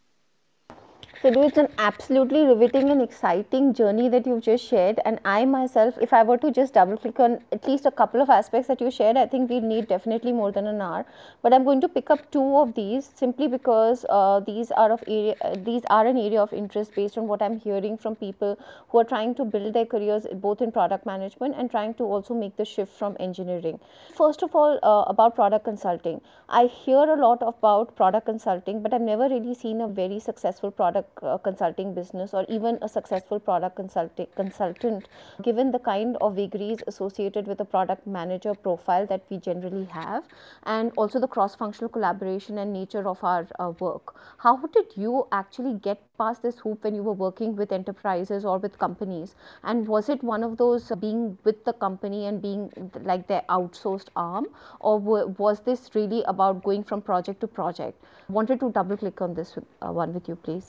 So, 1.23 1.29
it's 1.43 1.59
an 1.59 1.69
absolutely 1.77 2.47
riveting 2.47 2.89
and 2.89 3.03
exciting 3.03 3.75
journey 3.75 4.09
that 4.09 4.27
you've 4.27 4.43
just 4.43 4.65
shared. 4.67 5.01
And 5.05 5.21
I 5.23 5.45
myself, 5.45 5.99
if 6.01 6.15
I 6.15 6.23
were 6.23 6.39
to 6.39 6.51
just 6.51 6.73
double 6.73 6.97
click 6.97 7.21
on 7.21 7.41
at 7.53 7.69
least 7.69 7.85
a 7.85 7.91
couple 7.91 8.23
of 8.23 8.31
aspects 8.31 8.69
that 8.69 8.81
you 8.81 8.91
shared, 8.91 9.19
I 9.19 9.27
think 9.27 9.51
we 9.51 9.61
need 9.61 9.87
definitely 9.87 10.33
more 10.33 10.51
than 10.51 10.67
an 10.67 10.81
hour. 10.81 11.05
But 11.43 11.53
I'm 11.53 11.65
going 11.65 11.83
to 11.83 11.91
pick 11.91 12.09
up 12.09 12.31
two 12.31 12.57
of 12.57 12.73
these 12.75 13.11
simply 13.15 13.49
because 13.49 14.07
uh, 14.09 14.41
these 14.41 14.71
are 14.71 14.91
of 14.91 15.05
area, 15.07 15.35
uh, 15.43 15.57
these 15.63 15.83
are 15.91 16.07
an 16.07 16.17
area 16.17 16.41
of 16.41 16.55
interest 16.55 16.95
based 16.95 17.19
on 17.19 17.29
what 17.29 17.43
I'm 17.43 17.59
hearing 17.61 17.99
from 17.99 18.17
people 18.17 18.59
who 18.89 19.01
are 19.01 19.05
trying 19.05 19.35
to 19.35 19.45
build 19.45 19.75
their 19.75 19.85
careers 19.85 20.27
both 20.33 20.63
in 20.63 20.73
product 20.73 21.05
management 21.05 21.55
and 21.59 21.71
trying 21.71 21.93
to 21.95 22.05
also 22.05 22.33
make 22.33 22.57
the 22.57 22.65
shift 22.65 22.95
from 22.95 23.19
engineering. 23.21 23.79
First 24.15 24.43
of 24.43 24.55
all, 24.55 24.79
uh, 24.83 25.03
about 25.03 25.35
product 25.35 25.67
consulting, 25.67 26.23
I 26.49 26.65
hear 26.65 26.97
a 26.97 27.17
lot 27.17 27.43
about 27.43 27.95
product 27.95 28.25
consulting, 28.25 28.83
but 28.83 28.95
I've 28.95 29.03
never 29.03 29.29
really 29.29 29.53
seen 29.55 29.83
a 29.83 29.87
very 29.87 30.19
successful 30.19 30.71
product 30.71 31.10
uh, 31.23 31.39
consulting 31.39 31.95
business 31.95 32.33
or 32.35 32.45
even 32.49 32.79
a 32.83 32.89
successful 32.89 33.39
product 33.39 33.77
consulting 33.77 34.27
consultant 34.37 35.09
given 35.43 35.71
the 35.71 35.79
kind 35.79 36.17
of 36.21 36.37
vagaries 36.37 36.83
associated 36.87 37.47
with 37.47 37.61
a 37.61 37.65
product 37.65 38.07
manager 38.07 38.55
profile 38.55 39.07
that 39.07 39.23
we 39.31 39.39
generally 39.39 39.85
have 39.85 40.25
and 40.65 40.93
also 40.97 41.21
the 41.21 41.29
cross 41.29 41.55
functional 41.55 41.89
collaboration 41.89 42.59
and 42.59 42.73
nature 42.73 43.07
of 43.09 43.23
our 43.23 43.47
uh, 43.59 43.73
work. 43.81 44.15
How 44.39 44.57
did 44.57 44.87
you 44.97 45.27
actually 45.33 45.75
get 45.75 46.01
past 46.19 46.43
this 46.43 46.59
hoop 46.59 46.85
when 46.85 46.95
you 46.95 47.03
were 47.03 47.13
working 47.13 47.57
with 47.57 47.73
enterprises 47.73 48.45
or 48.45 48.59
with 48.59 48.79
companies? 48.79 49.35
And 49.63 49.87
was 49.87 50.09
it 50.09 50.23
one 50.23 50.43
of 50.43 50.57
those 50.57 50.93
being 51.01 51.39
with 51.45 51.65
the 51.65 51.73
company 51.73 52.27
and 52.27 52.43
being 52.43 52.71
like 53.03 53.27
their 53.27 53.43
outsourced 53.49 54.09
arm? 54.17 54.47
Or 54.81 54.99
was 54.99 55.61
this 55.61 55.91
really 55.95 56.23
about 56.27 56.63
going 56.63 56.85
from 56.85 57.03
project 57.03 57.41
to 57.41 57.47
project? 57.47 58.03
Wanted 58.29 58.61
to 58.61 58.71
double 58.71 58.97
click 58.97 59.21
on 59.21 59.35
this 59.35 59.57
uh, 59.59 59.93
one 59.93 60.15
with 60.15 60.29
you 60.29 60.37
please 60.37 60.67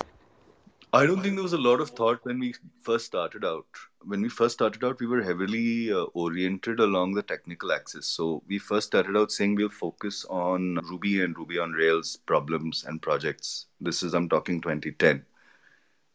I 0.94 1.06
don't 1.06 1.22
think 1.22 1.36
there 1.36 1.44
was 1.44 1.54
a 1.54 1.58
lot 1.58 1.80
of 1.80 1.92
thought 1.92 2.20
when 2.24 2.38
we 2.38 2.54
first 2.82 3.06
started 3.06 3.46
out. 3.46 3.66
When 4.04 4.22
we 4.22 4.28
first 4.28 4.56
started 4.56 4.84
out, 4.84 5.00
we 5.00 5.08
were 5.08 5.24
heavily 5.24 5.90
uh, 5.90 6.04
oriented 6.14 6.82
along 6.82 7.14
the 7.14 7.24
technical 7.24 7.72
axis. 7.72 8.08
So 8.08 8.44
we 8.46 8.60
first 8.60 8.88
started 8.88 9.16
out 9.16 9.32
saying 9.32 9.56
we'll 9.56 9.70
focus 9.70 10.26
on 10.30 10.80
Ruby 10.90 11.22
and 11.22 11.38
Ruby 11.38 11.60
on 11.60 11.72
Rails 11.72 12.18
problems 12.18 12.84
and 12.86 13.02
projects. 13.02 13.68
This 13.80 14.04
is, 14.04 14.14
I'm 14.14 14.28
talking 14.28 14.60
2010. 14.60 15.24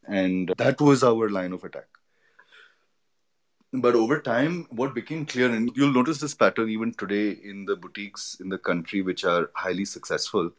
And 0.08 0.52
that 0.58 0.78
was 0.78 1.02
our 1.02 1.30
line 1.30 1.54
of 1.54 1.64
attack. 1.64 1.88
But 3.72 3.94
over 3.94 4.20
time, 4.20 4.66
what 4.68 4.94
became 4.94 5.24
clear, 5.24 5.50
and 5.50 5.70
you'll 5.74 5.92
notice 5.92 6.20
this 6.20 6.34
pattern 6.34 6.68
even 6.68 6.92
today 6.92 7.30
in 7.30 7.64
the 7.64 7.76
boutiques 7.76 8.36
in 8.40 8.50
the 8.50 8.58
country 8.58 9.00
which 9.00 9.24
are 9.24 9.50
highly 9.54 9.86
successful, 9.86 10.50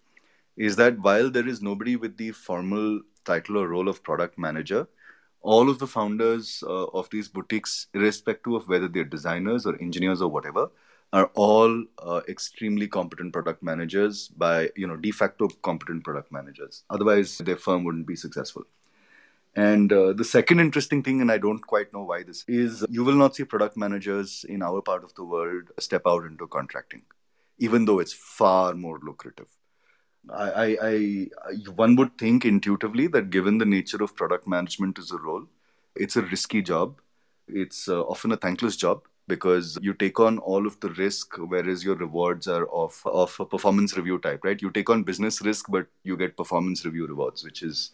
is 0.56 0.76
that 0.78 1.00
while 1.00 1.30
there 1.30 1.48
is 1.48 1.62
nobody 1.62 1.96
with 1.96 2.18
the 2.18 2.32
formal 2.32 3.02
title 3.32 3.58
or 3.60 3.68
role 3.68 3.90
of 3.94 4.04
product 4.10 4.38
manager, 4.38 4.88
all 5.42 5.70
of 5.70 5.80
the 5.80 5.88
founders 5.88 6.64
uh, 6.66 6.88
of 7.00 7.10
these 7.10 7.28
boutiques, 7.28 7.88
irrespective 7.94 8.54
of 8.54 8.68
whether 8.68 8.88
they're 8.88 9.16
designers 9.18 9.66
or 9.66 9.80
engineers 9.82 10.22
or 10.22 10.30
whatever, 10.30 10.70
are 11.14 11.30
all 11.36 11.84
uh, 12.00 12.22
extremely 12.28 12.88
competent 12.88 13.32
product 13.34 13.64
managers 13.64 14.28
by 14.30 14.70
you 14.76 14.88
know 14.88 14.98
de 14.98 15.12
facto 15.12 15.48
competent 15.70 16.04
product 16.04 16.32
managers. 16.32 16.84
Otherwise, 16.90 17.38
their 17.40 17.56
firm 17.56 17.84
wouldn't 17.84 18.08
be 18.08 18.16
successful. 18.16 18.66
And 19.56 19.92
uh, 19.92 20.14
the 20.14 20.24
second 20.24 20.60
interesting 20.60 21.02
thing, 21.02 21.22
and 21.22 21.32
I 21.32 21.40
don't 21.40 21.66
quite 21.66 21.92
know 21.92 22.04
why 22.04 22.22
this 22.24 22.44
is, 22.48 22.86
you 22.90 23.04
will 23.04 23.16
not 23.16 23.36
see 23.36 23.44
product 23.44 23.76
managers 23.76 24.46
in 24.48 24.62
our 24.62 24.82
part 24.82 25.04
of 25.04 25.16
the 25.16 25.24
world 25.24 25.72
step 25.80 26.04
out 26.06 26.26
into 26.26 26.46
contracting, 26.46 27.04
even 27.58 27.86
though 27.86 28.00
it's 28.00 28.14
far 28.14 28.76
more 28.76 29.00
lucrative. 29.02 29.48
I, 30.30 30.78
I, 30.82 31.28
I, 31.50 31.54
one 31.76 31.96
would 31.96 32.18
think 32.18 32.46
intuitively 32.46 33.08
that 33.08 33.30
given 33.30 33.58
the 33.58 33.66
nature 33.66 34.04
of 34.04 34.16
product 34.16 34.48
management 34.48 35.00
as 35.00 35.12
a 35.12 35.18
role, 35.18 35.46
it's 35.96 36.16
a 36.16 36.22
risky 36.22 36.62
job. 36.62 37.00
It's 37.48 37.88
uh, 37.88 38.02
often 38.02 38.32
a 38.34 38.38
thankless 38.38 38.76
job 38.76 39.04
because 39.28 39.78
you 39.82 39.94
take 39.94 40.20
on 40.20 40.38
all 40.40 40.66
of 40.66 40.80
the 40.80 40.90
risk, 40.92 41.36
whereas 41.38 41.84
your 41.84 41.96
rewards 41.96 42.48
are 42.48 42.66
of 42.68 43.02
of 43.06 43.36
a 43.40 43.46
performance 43.46 43.96
review 43.96 44.18
type, 44.20 44.44
right? 44.44 44.62
You 44.62 44.72
take 44.72 44.90
on 44.90 45.04
business 45.04 45.42
risk, 45.42 45.66
but 45.70 45.88
you 46.04 46.18
get 46.18 46.38
performance 46.38 46.86
review 46.86 47.08
rewards, 47.08 47.44
which 47.44 47.64
is 47.64 47.92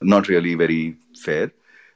not 0.00 0.28
really 0.28 0.54
very 0.54 0.96
fair. 1.16 1.52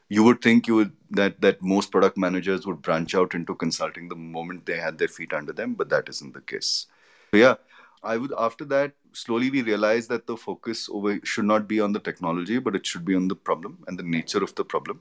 You 0.09 0.23
would 0.25 0.41
think 0.41 0.67
you 0.67 0.75
would 0.77 0.93
that 1.11 1.41
that 1.41 1.63
most 1.63 1.91
product 1.91 2.17
managers 2.17 2.67
would 2.67 2.83
branch 2.83 3.15
out 3.15 3.35
into 3.35 3.55
consulting 3.55 4.09
the 4.09 4.17
moment 4.17 4.67
they 4.67 4.79
had 4.79 4.99
their 4.99 5.09
feet 5.09 5.33
under 5.33 5.53
them, 5.53 5.75
but 5.75 5.91
that 5.91 6.09
isn't 6.09 6.35
the 6.35 6.41
case. 6.41 6.87
So 7.31 7.39
yeah, 7.39 7.55
I 8.03 8.17
would 8.17 8.33
after 8.39 8.65
that 8.67 8.93
slowly 9.13 9.51
we 9.51 9.63
realized 9.63 10.09
that 10.11 10.27
the 10.27 10.37
focus 10.37 10.89
over 10.91 11.19
should 11.25 11.45
not 11.45 11.69
be 11.69 11.81
on 11.81 11.93
the 11.93 12.01
technology, 12.01 12.59
but 12.59 12.77
it 12.77 12.87
should 12.87 13.05
be 13.05 13.15
on 13.15 13.29
the 13.29 13.37
problem 13.37 13.85
and 13.87 13.99
the 13.99 14.03
nature 14.03 14.43
of 14.43 14.55
the 14.55 14.65
problem. 14.65 15.01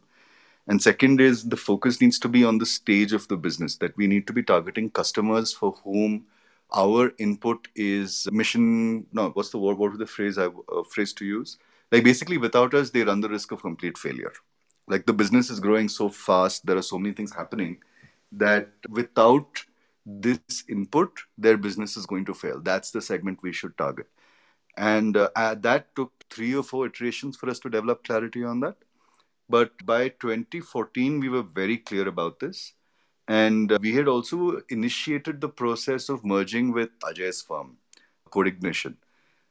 And 0.67 0.81
second 0.81 1.21
is 1.21 1.47
the 1.47 1.57
focus 1.57 2.01
needs 2.01 2.19
to 2.19 2.27
be 2.27 2.43
on 2.43 2.57
the 2.57 2.65
stage 2.65 3.13
of 3.13 3.27
the 3.27 3.37
business 3.37 3.77
that 3.77 3.95
we 3.95 4.07
need 4.07 4.27
to 4.27 4.33
be 4.33 4.43
targeting 4.43 4.89
customers 4.89 5.53
for 5.53 5.71
whom 5.83 6.25
our 6.75 7.13
input 7.17 7.67
is 7.75 8.27
mission. 8.31 9.05
No, 9.13 9.29
what's 9.29 9.49
the 9.49 9.59
word? 9.59 9.77
What 9.77 9.91
was 9.91 9.99
the 9.99 10.05
phrase 10.05 10.37
I 10.37 10.47
uh, 10.47 10.83
phrase 10.89 11.13
to 11.13 11.25
use? 11.25 11.57
Like 11.91 12.03
basically, 12.03 12.37
without 12.37 12.73
us, 12.73 12.89
they 12.89 13.03
run 13.03 13.21
the 13.21 13.29
risk 13.29 13.51
of 13.53 13.61
complete 13.61 13.97
failure. 13.97 14.33
Like 14.87 15.05
the 15.05 15.13
business 15.13 15.49
is 15.49 15.61
growing 15.61 15.87
so 15.87 16.09
fast, 16.09 16.65
there 16.65 16.77
are 16.77 16.81
so 16.81 16.97
many 16.97 17.13
things 17.13 17.33
happening 17.33 17.77
that 18.31 18.69
without 18.89 19.63
this 20.07 20.63
input, 20.69 21.19
their 21.37 21.57
business 21.57 21.97
is 21.97 22.05
going 22.05 22.23
to 22.25 22.33
fail. 22.33 22.61
That's 22.61 22.91
the 22.91 23.01
segment 23.01 23.43
we 23.43 23.51
should 23.51 23.77
target. 23.77 24.07
And 24.77 25.17
uh, 25.17 25.29
uh, 25.35 25.55
that 25.55 25.93
took 25.95 26.13
three 26.29 26.55
or 26.55 26.63
four 26.63 26.85
iterations 26.85 27.35
for 27.35 27.49
us 27.49 27.59
to 27.59 27.69
develop 27.69 28.05
clarity 28.05 28.43
on 28.43 28.61
that. 28.61 28.77
But 29.49 29.85
by 29.85 30.09
2014, 30.09 31.19
we 31.19 31.29
were 31.29 31.41
very 31.41 31.77
clear 31.77 32.07
about 32.07 32.39
this. 32.39 32.73
And 33.27 33.71
uh, 33.71 33.79
we 33.81 33.93
had 33.93 34.07
also 34.07 34.61
initiated 34.69 35.41
the 35.41 35.49
process 35.49 36.07
of 36.07 36.23
merging 36.23 36.71
with 36.71 36.89
Ajay's 37.03 37.41
firm, 37.41 37.77
CodeIgnition, 38.31 38.95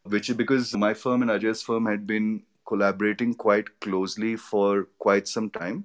which 0.04 0.30
is 0.30 0.36
because 0.36 0.74
my 0.74 0.94
firm 0.94 1.20
and 1.20 1.30
Ajay's 1.30 1.62
firm 1.62 1.84
had 1.84 2.06
been 2.06 2.44
collaborating 2.66 3.34
quite 3.34 3.80
closely 3.80 4.36
for 4.36 4.88
quite 4.98 5.28
some 5.28 5.50
time 5.50 5.84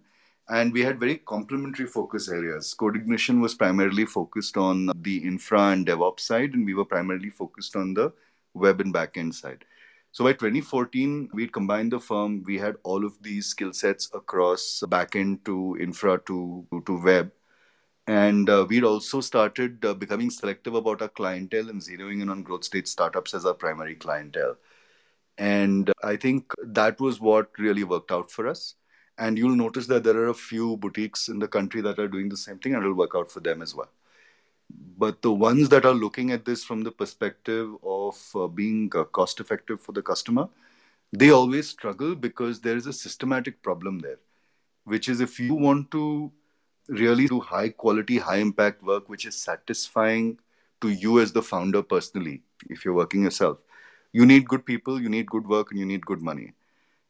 and 0.52 0.74
we 0.74 0.82
had 0.82 1.00
very 1.00 1.18
complementary 1.18 1.88
focus 1.88 2.28
areas. 2.30 2.76
CodeIgnition 2.78 3.40
was 3.40 3.56
primarily 3.56 4.06
focused 4.06 4.58
on 4.58 4.92
the 5.02 5.18
infra 5.24 5.70
and 5.70 5.88
DevOps 5.88 6.20
side, 6.20 6.54
and 6.54 6.66
we 6.66 6.74
were 6.74 6.84
primarily 6.84 7.30
focused 7.30 7.78
on 7.78 7.94
the 7.94 8.12
web 8.54 8.82
and 8.82 8.94
backend 8.94 9.34
side. 9.34 9.64
So 10.12 10.26
by 10.26 10.34
2014, 10.34 11.30
we 11.34 11.48
combined 11.48 11.94
the 11.94 12.02
firm. 12.02 12.44
We 12.46 12.58
had 12.58 12.76
all 12.84 13.06
of 13.06 13.14
these 13.24 13.46
skill 13.46 13.72
sets 13.72 14.10
across 14.14 14.84
backend 14.88 15.46
to 15.46 15.78
infra 15.80 16.20
to, 16.28 16.68
to 16.86 17.02
web. 17.02 17.32
And 18.08 18.50
uh, 18.50 18.66
we'd 18.68 18.84
also 18.84 19.22
started 19.22 19.86
uh, 19.86 19.94
becoming 19.94 20.30
selective 20.30 20.76
about 20.76 21.02
our 21.02 21.08
clientele 21.08 21.70
and 21.70 21.82
zeroing 21.82 22.22
in 22.22 22.28
on 22.28 22.44
growth 22.44 22.66
stage 22.66 22.88
startups 22.88 23.34
as 23.34 23.46
our 23.46 23.54
primary 23.54 23.96
clientele. 23.96 24.58
And 25.38 25.94
I 26.04 26.18
think 26.18 26.52
that 26.62 27.00
was 27.00 27.22
what 27.22 27.52
really 27.58 27.86
worked 27.86 28.12
out 28.12 28.30
for 28.30 28.50
us. 28.50 28.76
And 29.18 29.38
you'll 29.38 29.56
notice 29.56 29.88
that 29.88 30.04
there 30.04 30.18
are 30.18 30.30
a 30.30 30.34
few 30.34 30.78
boutiques 30.78 31.28
in 31.28 31.40
the 31.40 31.48
country 31.48 31.82
that 31.82 32.00
are 32.00 32.08
doing 32.08 32.30
the 32.30 32.38
same 32.38 32.58
thing, 32.60 32.74
and 32.74 32.84
it'll 32.84 32.96
work 32.96 33.12
out 33.16 33.32
for 33.32 33.40
them 33.40 33.62
as 33.62 33.76
well. 33.76 33.90
But 34.98 35.22
the 35.22 35.32
ones 35.32 35.70
that 35.70 35.86
are 35.86 35.94
looking 35.94 36.32
at 36.32 36.46
this 36.46 36.64
from 36.64 36.84
the 36.84 36.92
perspective 36.92 37.76
of 37.84 38.18
uh, 38.36 38.48
being 38.48 38.92
uh, 38.96 39.04
cost 39.04 39.40
effective 39.40 39.82
for 39.82 39.92
the 39.92 40.02
customer, 40.02 40.48
they 41.12 41.30
always 41.30 41.70
struggle 41.70 42.16
because 42.16 42.62
there 42.62 42.78
is 42.78 42.88
a 42.88 42.94
systematic 42.94 43.62
problem 43.62 44.00
there, 44.00 44.20
which 44.86 45.10
is 45.10 45.20
if 45.22 45.40
you 45.40 45.54
want 45.54 45.92
to 45.92 46.32
really 46.88 47.28
do 47.28 47.40
high 47.40 47.70
quality, 47.70 48.18
high 48.18 48.38
impact 48.38 48.84
work, 48.84 49.10
which 49.10 49.26
is 49.26 49.36
satisfying 49.36 50.40
to 50.82 50.90
you 50.90 51.20
as 51.20 51.34
the 51.34 51.42
founder 51.42 51.84
personally, 51.84 52.44
if 52.70 52.86
you're 52.86 52.94
working 52.94 53.24
yourself, 53.24 53.60
you 54.14 54.26
need 54.26 54.48
good 54.48 54.66
people, 54.66 55.02
you 55.02 55.10
need 55.10 55.28
good 55.28 55.48
work, 55.48 55.72
and 55.72 55.80
you 55.80 55.86
need 55.86 56.06
good 56.06 56.22
money. 56.22 56.54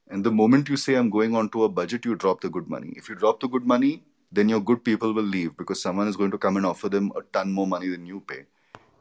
And 0.09 0.23
the 0.23 0.31
moment 0.31 0.69
you 0.69 0.77
say, 0.77 0.95
I'm 0.95 1.09
going 1.09 1.35
on 1.35 1.49
to 1.49 1.63
a 1.63 1.69
budget, 1.69 2.05
you 2.05 2.15
drop 2.15 2.41
the 2.41 2.49
good 2.49 2.69
money. 2.69 2.93
If 2.97 3.07
you 3.07 3.15
drop 3.15 3.39
the 3.39 3.47
good 3.47 3.65
money, 3.65 4.03
then 4.31 4.49
your 4.49 4.59
good 4.59 4.83
people 4.83 5.13
will 5.13 5.23
leave 5.23 5.55
because 5.57 5.81
someone 5.81 6.07
is 6.07 6.17
going 6.17 6.31
to 6.31 6.37
come 6.37 6.57
and 6.57 6.65
offer 6.65 6.89
them 6.89 7.11
a 7.15 7.21
ton 7.33 7.51
more 7.51 7.67
money 7.67 7.89
than 7.89 8.05
you 8.05 8.21
pay. 8.21 8.45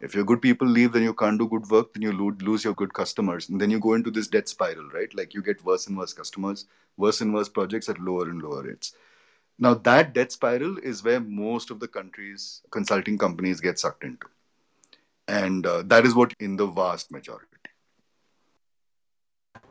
If 0.01 0.15
your 0.15 0.25
good 0.25 0.41
people 0.41 0.67
leave, 0.67 0.93
then 0.93 1.03
you 1.03 1.13
can't 1.13 1.39
do 1.39 1.47
good 1.47 1.69
work, 1.69 1.93
then 1.93 2.03
you 2.03 2.13
lose 2.13 2.65
your 2.65 2.75
good 2.75 2.95
customers. 2.95 3.49
And 3.49 3.61
then 3.61 3.71
you 3.71 3.79
go 3.79 3.95
into 3.95 4.11
this 4.11 4.29
debt 4.29 4.49
spiral, 4.49 4.89
right? 4.91 5.15
Like 5.15 5.35
you 5.35 5.43
get 5.43 5.65
worse 5.65 5.87
and 5.89 5.97
worse 5.97 6.15
customers, 6.15 6.67
worse 6.97 7.21
and 7.21 7.35
worse 7.35 7.49
projects 7.49 7.89
at 7.89 8.01
lower 8.01 8.31
and 8.31 8.41
lower 8.41 8.63
rates. 8.63 8.95
Now, 9.59 9.75
that 9.75 10.15
debt 10.15 10.33
spiral 10.33 10.79
is 10.79 11.05
where 11.05 11.21
most 11.21 11.71
of 11.71 11.81
the 11.81 11.89
country's 11.89 12.63
consulting 12.71 13.19
companies 13.19 13.61
get 13.61 13.79
sucked 13.79 14.05
into. 14.05 14.27
And 15.29 15.67
uh, 15.67 15.83
that 15.83 16.07
is 16.07 16.15
what 16.15 16.33
in 16.41 16.57
the 16.57 16.67
vast 16.67 17.13
majority. 17.13 17.50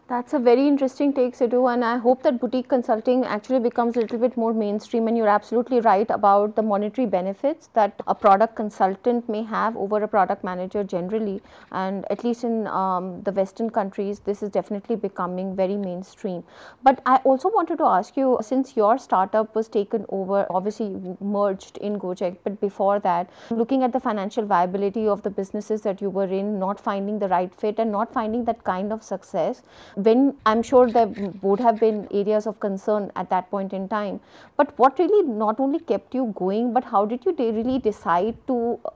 That's 0.09 0.33
a 0.33 0.39
very 0.39 0.67
interesting 0.67 1.13
take, 1.13 1.35
Sidhu, 1.35 1.71
and 1.71 1.85
I 1.85 1.97
hope 1.97 2.23
that 2.23 2.39
boutique 2.39 2.67
consulting 2.67 3.25
actually 3.25 3.59
becomes 3.59 3.95
a 3.95 3.99
little 3.99 4.17
bit 4.17 4.35
more 4.35 4.55
mainstream. 4.55 5.07
And 5.07 5.15
you're 5.15 5.29
absolutely 5.29 5.81
right 5.81 6.09
about 6.09 6.55
the 6.55 6.63
monetary 6.63 7.05
benefits 7.05 7.69
that 7.75 7.93
a 8.07 8.15
product 8.15 8.55
consultant 8.55 9.29
may 9.29 9.43
have 9.43 9.77
over 9.77 10.01
a 10.01 10.07
product 10.07 10.43
manager 10.43 10.83
generally. 10.83 11.43
And 11.71 12.11
at 12.11 12.23
least 12.23 12.43
in 12.43 12.65
um, 12.65 13.21
the 13.21 13.31
Western 13.31 13.69
countries, 13.69 14.21
this 14.21 14.41
is 14.41 14.49
definitely 14.49 14.95
becoming 14.95 15.55
very 15.55 15.77
mainstream. 15.77 16.43
But 16.81 17.03
I 17.05 17.17
also 17.17 17.51
wanted 17.51 17.77
to 17.77 17.85
ask 17.85 18.17
you 18.17 18.39
since 18.41 18.75
your 18.75 18.97
startup 18.97 19.53
was 19.53 19.67
taken 19.67 20.07
over, 20.09 20.47
obviously 20.49 20.89
merged 21.21 21.77
in 21.77 21.99
Gojek, 21.99 22.37
but 22.43 22.59
before 22.59 22.99
that, 23.01 23.29
looking 23.51 23.83
at 23.83 23.93
the 23.93 23.99
financial 23.99 24.43
viability 24.43 25.07
of 25.07 25.21
the 25.21 25.29
businesses 25.29 25.83
that 25.83 26.01
you 26.01 26.09
were 26.09 26.25
in, 26.41 26.57
not 26.57 26.79
finding 26.79 27.19
the 27.19 27.27
right 27.27 27.53
fit, 27.53 27.77
and 27.77 27.91
not 27.91 28.11
finding 28.11 28.43
that 28.45 28.63
kind 28.63 28.91
of 28.91 29.03
success 29.03 29.61
when 30.03 30.35
I'm 30.45 30.61
sure 30.63 30.89
there 30.89 31.07
would 31.41 31.59
have 31.59 31.79
been 31.79 32.07
areas 32.11 32.47
of 32.47 32.59
concern 32.59 33.11
at 33.15 33.29
that 33.29 33.49
point 33.49 33.73
in 33.73 33.87
time. 33.89 34.19
But 34.57 34.77
what 34.77 34.99
really 34.99 35.27
not 35.27 35.59
only 35.59 35.79
kept 35.79 36.15
you 36.15 36.33
going, 36.35 36.73
but 36.73 36.83
how 36.83 37.05
did 37.05 37.25
you 37.25 37.35
really 37.37 37.79
decide 37.79 38.35
to 38.47 38.79
uh, 38.85 38.89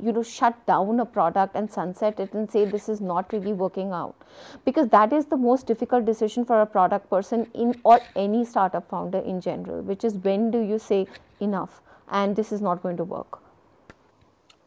you 0.00 0.12
know 0.12 0.22
shut 0.22 0.54
down 0.66 1.00
a 1.00 1.06
product 1.06 1.56
and 1.56 1.70
sunset 1.70 2.20
it 2.20 2.34
and 2.34 2.50
say 2.50 2.64
this 2.64 2.88
is 2.88 3.00
not 3.00 3.32
really 3.32 3.52
working 3.52 3.92
out 3.92 4.26
because 4.64 4.88
that 4.88 5.12
is 5.12 5.24
the 5.26 5.36
most 5.36 5.66
difficult 5.66 6.04
decision 6.04 6.44
for 6.44 6.60
a 6.60 6.66
product 6.66 7.08
person 7.08 7.46
in 7.54 7.74
or 7.82 7.98
any 8.14 8.44
startup 8.44 8.90
founder 8.90 9.20
in 9.20 9.40
general 9.40 9.80
which 9.80 10.04
is 10.04 10.14
when 10.28 10.50
do 10.50 10.60
you 10.60 10.78
say 10.78 11.06
enough 11.40 11.80
and 12.10 12.36
this 12.36 12.52
is 12.52 12.60
not 12.60 12.82
going 12.82 12.96
to 12.96 13.04
work 13.04 13.40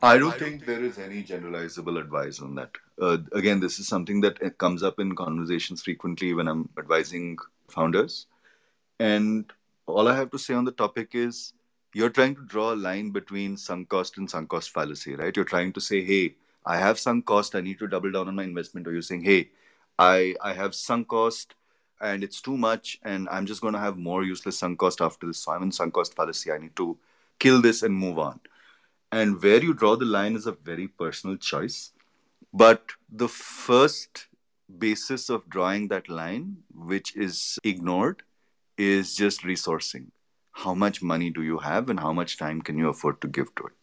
I 0.02 0.18
don't 0.18 0.38
think 0.38 0.66
there 0.66 0.84
is 0.84 0.98
any 0.98 1.24
generalizable 1.24 2.00
advice 2.00 2.42
on 2.42 2.56
that. 2.56 2.72
Uh, 3.02 3.18
again, 3.34 3.60
this 3.60 3.80
is 3.80 3.88
something 3.88 4.22
that 4.22 4.58
comes 4.58 4.82
up 4.82 5.00
in 5.00 5.14
conversations 5.14 5.84
frequently 5.84 6.34
when 6.34 6.48
I'm 6.48 6.70
advising 6.78 7.38
founders. 7.68 8.28
And 9.00 9.52
all 9.88 10.08
I 10.08 10.16
have 10.16 10.32
to 10.32 10.40
say 10.40 10.54
on 10.54 10.64
the 10.64 10.72
topic 10.72 11.10
is 11.14 11.54
you're 11.94 12.10
trying 12.10 12.36
to 12.36 12.46
draw 12.46 12.74
a 12.74 12.76
line 12.76 13.10
between 13.10 13.58
sunk 13.58 13.90
cost 13.90 14.18
and 14.18 14.30
sunk 14.30 14.50
cost 14.50 14.72
fallacy, 14.72 15.16
right? 15.16 15.36
You're 15.36 15.44
trying 15.44 15.74
to 15.74 15.82
say, 15.82 16.02
hey, 16.02 16.36
I 16.66 16.78
have 16.78 16.98
sunk 16.98 17.26
cost, 17.26 17.56
I 17.56 17.62
need 17.62 17.80
to 17.80 17.88
double 17.88 18.12
down 18.12 18.30
on 18.30 18.36
my 18.36 18.44
investment. 18.44 18.88
Or 18.88 18.94
you're 18.94 19.02
saying, 19.02 19.24
hey, 19.24 19.50
I, 19.98 20.36
I 20.42 20.54
have 20.54 20.76
sunk 20.76 21.10
cost 21.10 21.56
and 22.00 22.24
it's 22.24 22.40
too 22.40 22.56
much 22.56 23.00
and 23.04 23.28
I'm 23.30 23.46
just 23.46 23.60
going 23.60 23.74
to 23.74 23.80
have 23.80 23.98
more 23.98 24.24
useless 24.24 24.60
sunk 24.60 24.80
cost 24.80 25.02
after 25.02 25.28
this. 25.28 25.40
So 25.40 25.52
I'm 25.52 25.64
in 25.64 25.74
sunk 25.74 25.94
cost 25.94 26.16
fallacy. 26.16 26.54
I 26.54 26.58
need 26.58 26.76
to 26.78 26.98
kill 27.38 27.62
this 27.62 27.84
and 27.84 27.94
move 27.94 28.18
on 28.18 28.40
and 29.12 29.42
where 29.42 29.62
you 29.62 29.74
draw 29.74 29.96
the 29.96 30.06
line 30.06 30.36
is 30.36 30.46
a 30.46 30.52
very 30.52 30.88
personal 30.88 31.38
choice. 31.38 31.92
But 32.54 32.92
the 33.10 33.28
first 33.28 34.28
basis 34.78 35.30
of 35.30 35.50
drawing 35.50 35.88
that 35.88 36.10
line, 36.10 36.58
which 36.74 37.16
is 37.16 37.58
ignored, 37.64 38.24
is 38.78 39.16
just 39.16 39.42
resourcing. 39.42 40.08
How 40.52 40.74
much 40.74 41.02
money 41.02 41.30
do 41.30 41.44
you 41.44 41.60
have 41.60 41.90
and 41.90 42.00
how 42.00 42.14
much 42.14 42.38
time 42.38 42.62
can 42.62 42.78
you 42.78 42.90
afford 42.90 43.22
to 43.22 43.28
give 43.28 43.54
to 43.56 43.66
it? 43.66 43.74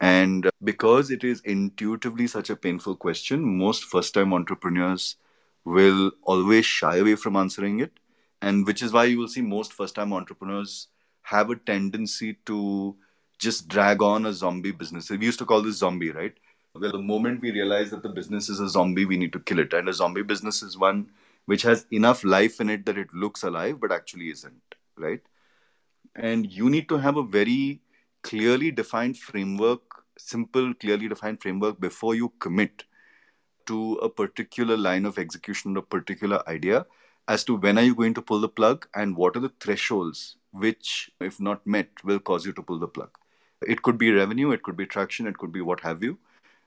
And 0.00 0.50
because 0.62 1.10
it 1.10 1.24
is 1.24 1.40
intuitively 1.40 2.26
such 2.26 2.50
a 2.50 2.56
painful 2.56 2.96
question, 2.96 3.58
most 3.58 3.84
first 3.84 4.14
time 4.14 4.32
entrepreneurs 4.32 5.16
will 5.64 6.12
always 6.22 6.66
shy 6.66 6.96
away 6.96 7.16
from 7.16 7.36
answering 7.36 7.80
it. 7.80 7.92
And 8.42 8.66
which 8.66 8.82
is 8.82 8.92
why 8.92 9.04
you 9.04 9.18
will 9.18 9.28
see 9.28 9.40
most 9.40 9.72
first 9.72 9.94
time 9.94 10.12
entrepreneurs 10.12 10.88
have 11.22 11.50
a 11.50 11.56
tendency 11.56 12.36
to 12.46 12.96
just 13.38 13.68
drag 13.68 14.02
on 14.02 14.26
a 14.26 14.32
zombie 14.32 14.72
business. 14.72 15.10
We 15.10 15.18
used 15.18 15.38
to 15.38 15.46
call 15.46 15.62
this 15.62 15.76
zombie, 15.76 16.10
right? 16.10 16.34
Well, 16.74 16.92
the 16.92 16.98
moment 16.98 17.40
we 17.40 17.52
realize 17.52 17.90
that 17.90 18.02
the 18.02 18.08
business 18.08 18.48
is 18.48 18.60
a 18.60 18.68
zombie, 18.68 19.04
we 19.04 19.16
need 19.16 19.32
to 19.32 19.40
kill 19.40 19.58
it. 19.58 19.72
And 19.72 19.88
a 19.88 19.94
zombie 19.94 20.22
business 20.22 20.62
is 20.62 20.76
one 20.76 21.10
which 21.46 21.62
has 21.62 21.86
enough 21.90 22.24
life 22.24 22.60
in 22.60 22.68
it 22.68 22.84
that 22.86 22.98
it 22.98 23.08
looks 23.14 23.42
alive, 23.42 23.80
but 23.80 23.92
actually 23.92 24.30
isn't, 24.30 24.74
right? 24.96 25.20
And 26.14 26.50
you 26.50 26.68
need 26.68 26.88
to 26.88 26.98
have 26.98 27.16
a 27.16 27.22
very 27.22 27.80
clearly 28.22 28.70
defined 28.70 29.16
framework, 29.16 29.80
simple, 30.18 30.74
clearly 30.74 31.08
defined 31.08 31.40
framework 31.40 31.80
before 31.80 32.14
you 32.14 32.32
commit 32.40 32.84
to 33.66 33.94
a 33.94 34.08
particular 34.08 34.76
line 34.76 35.04
of 35.04 35.18
execution, 35.18 35.76
a 35.76 35.82
particular 35.82 36.42
idea, 36.48 36.86
as 37.28 37.44
to 37.44 37.56
when 37.56 37.78
are 37.78 37.82
you 37.82 37.94
going 37.94 38.14
to 38.14 38.22
pull 38.22 38.40
the 38.40 38.48
plug 38.48 38.86
and 38.94 39.16
what 39.16 39.36
are 39.36 39.40
the 39.40 39.52
thresholds 39.60 40.36
which, 40.52 41.10
if 41.20 41.40
not 41.40 41.66
met, 41.66 41.88
will 42.04 42.18
cause 42.18 42.46
you 42.46 42.52
to 42.52 42.62
pull 42.62 42.78
the 42.78 42.88
plug. 42.88 43.10
It 43.66 43.82
could 43.82 43.98
be 43.98 44.12
revenue, 44.12 44.52
it 44.52 44.62
could 44.62 44.76
be 44.76 44.86
traction, 44.86 45.26
it 45.26 45.38
could 45.38 45.52
be 45.52 45.60
what 45.60 45.80
have 45.80 46.02
you. 46.02 46.18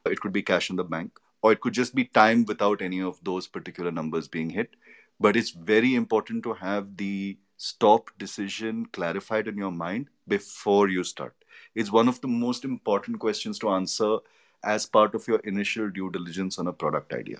Uh, 0.05 0.11
it 0.11 0.19
could 0.19 0.33
be 0.33 0.41
cash 0.41 0.69
in 0.69 0.75
the 0.75 0.83
bank, 0.83 1.19
or 1.41 1.51
it 1.51 1.61
could 1.61 1.73
just 1.73 1.95
be 1.95 2.05
time 2.05 2.45
without 2.45 2.81
any 2.81 3.01
of 3.01 3.23
those 3.23 3.47
particular 3.47 3.91
numbers 3.91 4.27
being 4.27 4.49
hit. 4.49 4.75
But 5.19 5.35
it's 5.35 5.51
very 5.51 5.95
important 5.95 6.43
to 6.43 6.53
have 6.53 6.97
the 6.97 7.37
stop 7.57 8.09
decision 8.17 8.85
clarified 8.87 9.47
in 9.47 9.57
your 9.57 9.71
mind 9.71 10.07
before 10.27 10.89
you 10.89 11.03
start. 11.03 11.35
It's 11.75 11.91
one 11.91 12.07
of 12.07 12.21
the 12.21 12.27
most 12.27 12.63
important 12.65 13.19
questions 13.19 13.59
to 13.59 13.69
answer 13.69 14.17
as 14.63 14.85
part 14.85 15.15
of 15.15 15.27
your 15.27 15.39
initial 15.39 15.89
due 15.89 16.09
diligence 16.11 16.59
on 16.59 16.67
a 16.67 16.73
product 16.73 17.13
idea. 17.13 17.39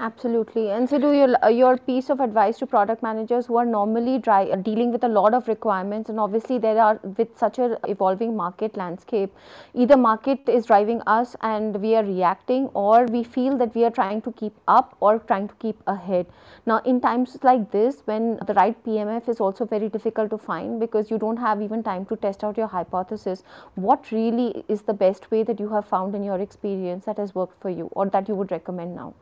Absolutely. 0.00 0.70
And 0.70 0.88
so, 0.88 0.96
do 0.96 1.12
your, 1.12 1.44
uh, 1.44 1.48
your 1.48 1.76
piece 1.76 2.08
of 2.08 2.20
advice 2.20 2.56
to 2.58 2.66
product 2.66 3.02
managers 3.02 3.46
who 3.46 3.56
are 3.56 3.66
normally 3.66 4.18
dry, 4.18 4.44
uh, 4.44 4.54
dealing 4.54 4.92
with 4.92 5.02
a 5.02 5.08
lot 5.08 5.34
of 5.34 5.48
requirements, 5.48 6.08
and 6.08 6.20
obviously 6.20 6.56
there 6.56 6.80
are 6.80 7.00
with 7.16 7.36
such 7.36 7.58
a 7.58 7.76
evolving 7.88 8.36
market 8.36 8.76
landscape, 8.76 9.34
either 9.74 9.96
market 9.96 10.48
is 10.48 10.66
driving 10.66 11.02
us 11.08 11.34
and 11.42 11.82
we 11.82 11.96
are 11.96 12.04
reacting, 12.04 12.68
or 12.74 13.06
we 13.06 13.24
feel 13.24 13.58
that 13.58 13.74
we 13.74 13.84
are 13.84 13.90
trying 13.90 14.22
to 14.22 14.30
keep 14.30 14.54
up 14.68 14.96
or 15.00 15.18
trying 15.18 15.48
to 15.48 15.54
keep 15.56 15.82
ahead. 15.88 16.26
Now, 16.64 16.78
in 16.84 17.00
times 17.00 17.36
like 17.42 17.72
this, 17.72 18.02
when 18.04 18.38
the 18.46 18.54
right 18.54 18.80
PMF 18.84 19.28
is 19.28 19.40
also 19.40 19.64
very 19.64 19.88
difficult 19.88 20.30
to 20.30 20.38
find 20.38 20.78
because 20.78 21.10
you 21.10 21.18
don't 21.18 21.38
have 21.38 21.60
even 21.60 21.82
time 21.82 22.06
to 22.06 22.16
test 22.16 22.44
out 22.44 22.56
your 22.56 22.68
hypothesis, 22.68 23.42
what 23.74 24.12
really 24.12 24.64
is 24.68 24.82
the 24.82 24.94
best 24.94 25.28
way 25.32 25.42
that 25.42 25.58
you 25.58 25.70
have 25.70 25.86
found 25.86 26.14
in 26.14 26.22
your 26.22 26.38
experience 26.38 27.04
that 27.06 27.18
has 27.18 27.34
worked 27.34 27.60
for 27.60 27.68
you, 27.68 27.88
or 27.92 28.06
that 28.06 28.28
you 28.28 28.36
would 28.36 28.52
recommend 28.52 28.94
now? 28.94 29.12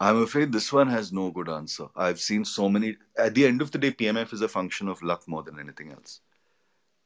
I'm 0.00 0.22
afraid 0.22 0.50
this 0.50 0.72
one 0.72 0.88
has 0.88 1.12
no 1.12 1.30
good 1.30 1.50
answer. 1.50 1.88
I've 1.94 2.20
seen 2.20 2.46
so 2.46 2.70
many. 2.70 2.96
At 3.18 3.34
the 3.34 3.46
end 3.46 3.60
of 3.60 3.70
the 3.70 3.78
day, 3.78 3.90
PMF 3.90 4.32
is 4.32 4.40
a 4.40 4.48
function 4.48 4.88
of 4.88 5.02
luck 5.02 5.28
more 5.28 5.42
than 5.42 5.60
anything 5.60 5.92
else. 5.92 6.20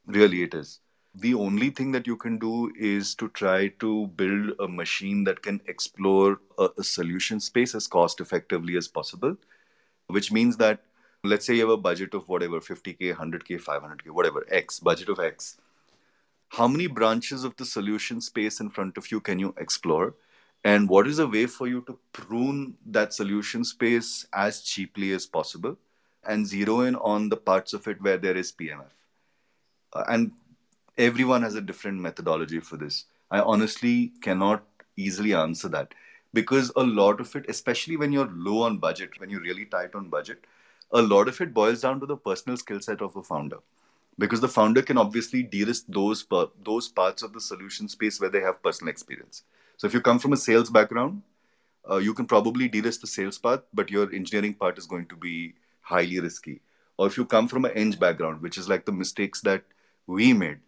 Really, 0.06 0.44
it 0.44 0.54
is. 0.54 0.78
The 1.16 1.34
only 1.34 1.70
thing 1.70 1.90
that 1.92 2.06
you 2.06 2.16
can 2.16 2.38
do 2.38 2.72
is 2.78 3.16
to 3.16 3.28
try 3.30 3.68
to 3.80 4.06
build 4.08 4.52
a 4.60 4.68
machine 4.68 5.24
that 5.24 5.42
can 5.42 5.60
explore 5.66 6.38
a, 6.56 6.68
a 6.78 6.84
solution 6.84 7.40
space 7.40 7.74
as 7.74 7.88
cost 7.88 8.20
effectively 8.20 8.76
as 8.76 8.86
possible, 8.86 9.36
which 10.06 10.30
means 10.30 10.56
that 10.58 10.80
let's 11.24 11.46
say 11.46 11.54
you 11.54 11.62
have 11.62 11.70
a 11.70 11.76
budget 11.76 12.14
of 12.14 12.28
whatever 12.28 12.60
50k 12.60 13.14
100k 13.14 13.62
500k 13.62 14.10
whatever 14.10 14.44
x 14.50 14.78
budget 14.78 15.08
of 15.08 15.18
x 15.18 15.56
how 16.50 16.68
many 16.68 16.86
branches 16.86 17.44
of 17.44 17.56
the 17.56 17.64
solution 17.64 18.20
space 18.20 18.60
in 18.60 18.68
front 18.68 18.98
of 18.98 19.10
you 19.10 19.20
can 19.20 19.38
you 19.38 19.54
explore 19.56 20.14
and 20.64 20.88
what 20.88 21.06
is 21.06 21.18
a 21.18 21.26
way 21.26 21.46
for 21.46 21.66
you 21.68 21.82
to 21.82 21.98
prune 22.12 22.74
that 22.86 23.12
solution 23.12 23.64
space 23.64 24.26
as 24.32 24.62
cheaply 24.62 25.12
as 25.12 25.26
possible 25.26 25.76
and 26.26 26.46
zero 26.46 26.80
in 26.80 26.96
on 26.96 27.28
the 27.28 27.36
parts 27.36 27.74
of 27.74 27.86
it 27.86 28.00
where 28.00 28.16
there 28.16 28.36
is 28.36 28.52
pmf 28.52 28.94
uh, 29.92 30.04
and 30.08 30.32
everyone 30.96 31.42
has 31.42 31.54
a 31.54 31.60
different 31.60 32.00
methodology 32.00 32.60
for 32.60 32.76
this. 32.76 33.06
I 33.30 33.40
honestly 33.40 34.12
cannot 34.22 34.62
easily 34.96 35.34
answer 35.34 35.68
that 35.68 35.92
because 36.32 36.70
a 36.76 36.82
lot 36.82 37.20
of 37.20 37.34
it 37.34 37.46
especially 37.48 37.96
when 37.96 38.12
you're 38.12 38.30
low 38.32 38.62
on 38.62 38.78
budget 38.78 39.18
when 39.18 39.30
you're 39.30 39.40
really 39.40 39.64
tight 39.64 39.94
on 39.94 40.08
budget 40.08 40.44
a 40.92 41.02
lot 41.02 41.28
of 41.28 41.40
it 41.40 41.52
boils 41.52 41.80
down 41.80 41.98
to 42.00 42.06
the 42.06 42.16
personal 42.16 42.56
skill 42.56 42.80
set 42.80 43.02
of 43.02 43.16
a 43.16 43.22
founder. 43.22 43.58
Because 44.16 44.40
the 44.40 44.48
founder 44.48 44.80
can 44.80 44.96
obviously 44.96 45.42
de-risk 45.42 45.86
those 45.88 46.24
those 46.62 46.88
parts 46.88 47.24
of 47.24 47.32
the 47.32 47.40
solution 47.40 47.88
space 47.88 48.20
where 48.20 48.30
they 48.30 48.40
have 48.40 48.62
personal 48.62 48.90
experience 48.90 49.42
so 49.76 49.86
if 49.86 49.94
you 49.94 50.00
come 50.00 50.18
from 50.18 50.32
a 50.32 50.36
sales 50.36 50.70
background 50.70 51.22
uh, 51.90 51.96
you 51.96 52.14
can 52.14 52.26
probably 52.26 52.68
de-risk 52.68 53.00
the 53.00 53.06
sales 53.06 53.38
part 53.38 53.64
but 53.72 53.90
your 53.90 54.12
engineering 54.12 54.54
part 54.54 54.78
is 54.78 54.86
going 54.86 55.06
to 55.06 55.16
be 55.16 55.54
highly 55.80 56.20
risky 56.20 56.60
or 56.98 57.06
if 57.06 57.16
you 57.16 57.24
come 57.24 57.48
from 57.48 57.64
an 57.64 57.72
eng 57.72 57.92
background 57.92 58.40
which 58.40 58.58
is 58.58 58.68
like 58.68 58.84
the 58.84 58.92
mistakes 58.92 59.40
that 59.40 59.62
we 60.06 60.32
made 60.32 60.58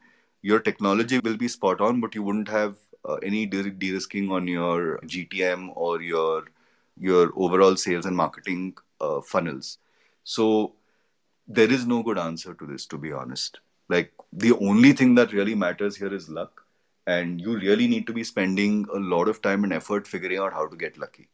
your 0.43 0.61
technology 0.61 1.19
will 1.21 1.37
be 1.37 1.49
spot 1.49 1.81
on 1.81 2.01
but 2.01 2.15
you 2.15 2.23
wouldn't 2.23 2.49
have 2.49 2.77
uh, 3.09 3.15
any 3.23 3.47
de-risking 3.47 4.31
on 4.31 4.47
your 4.47 4.99
gtm 5.05 5.71
or 5.75 6.03
your 6.03 6.45
your 6.99 7.33
overall 7.37 7.77
sales 7.77 8.07
and 8.07 8.17
marketing 8.17 8.75
uh, 9.01 9.21
funnels 9.21 9.79
so 10.25 10.73
there 11.47 11.71
is 11.71 11.87
no 11.87 12.03
good 12.03 12.19
answer 12.19 12.55
to 12.55 12.67
this, 12.67 12.87
to 12.87 12.99
be 12.99 13.13
honest. 13.13 13.61
Like 13.89 14.13
the 14.33 14.53
only 14.59 14.93
thing 14.93 15.15
that 15.15 15.33
really 15.33 15.55
matters 15.55 15.97
here 15.97 16.13
is 16.13 16.29
luck. 16.29 16.66
And 17.07 17.41
you 17.41 17.59
really 17.59 17.89
need 17.89 18.07
to 18.09 18.13
be 18.13 18.25
spending 18.25 18.87
a 18.93 18.99
lot 18.99 19.29
of 19.29 19.43
time 19.43 19.65
and 19.65 19.73
effort 19.73 20.07
figuring 20.07 20.39
out 20.39 20.53
how 20.53 20.67
to 20.69 20.77
get 20.77 20.99
lucky 20.99 21.29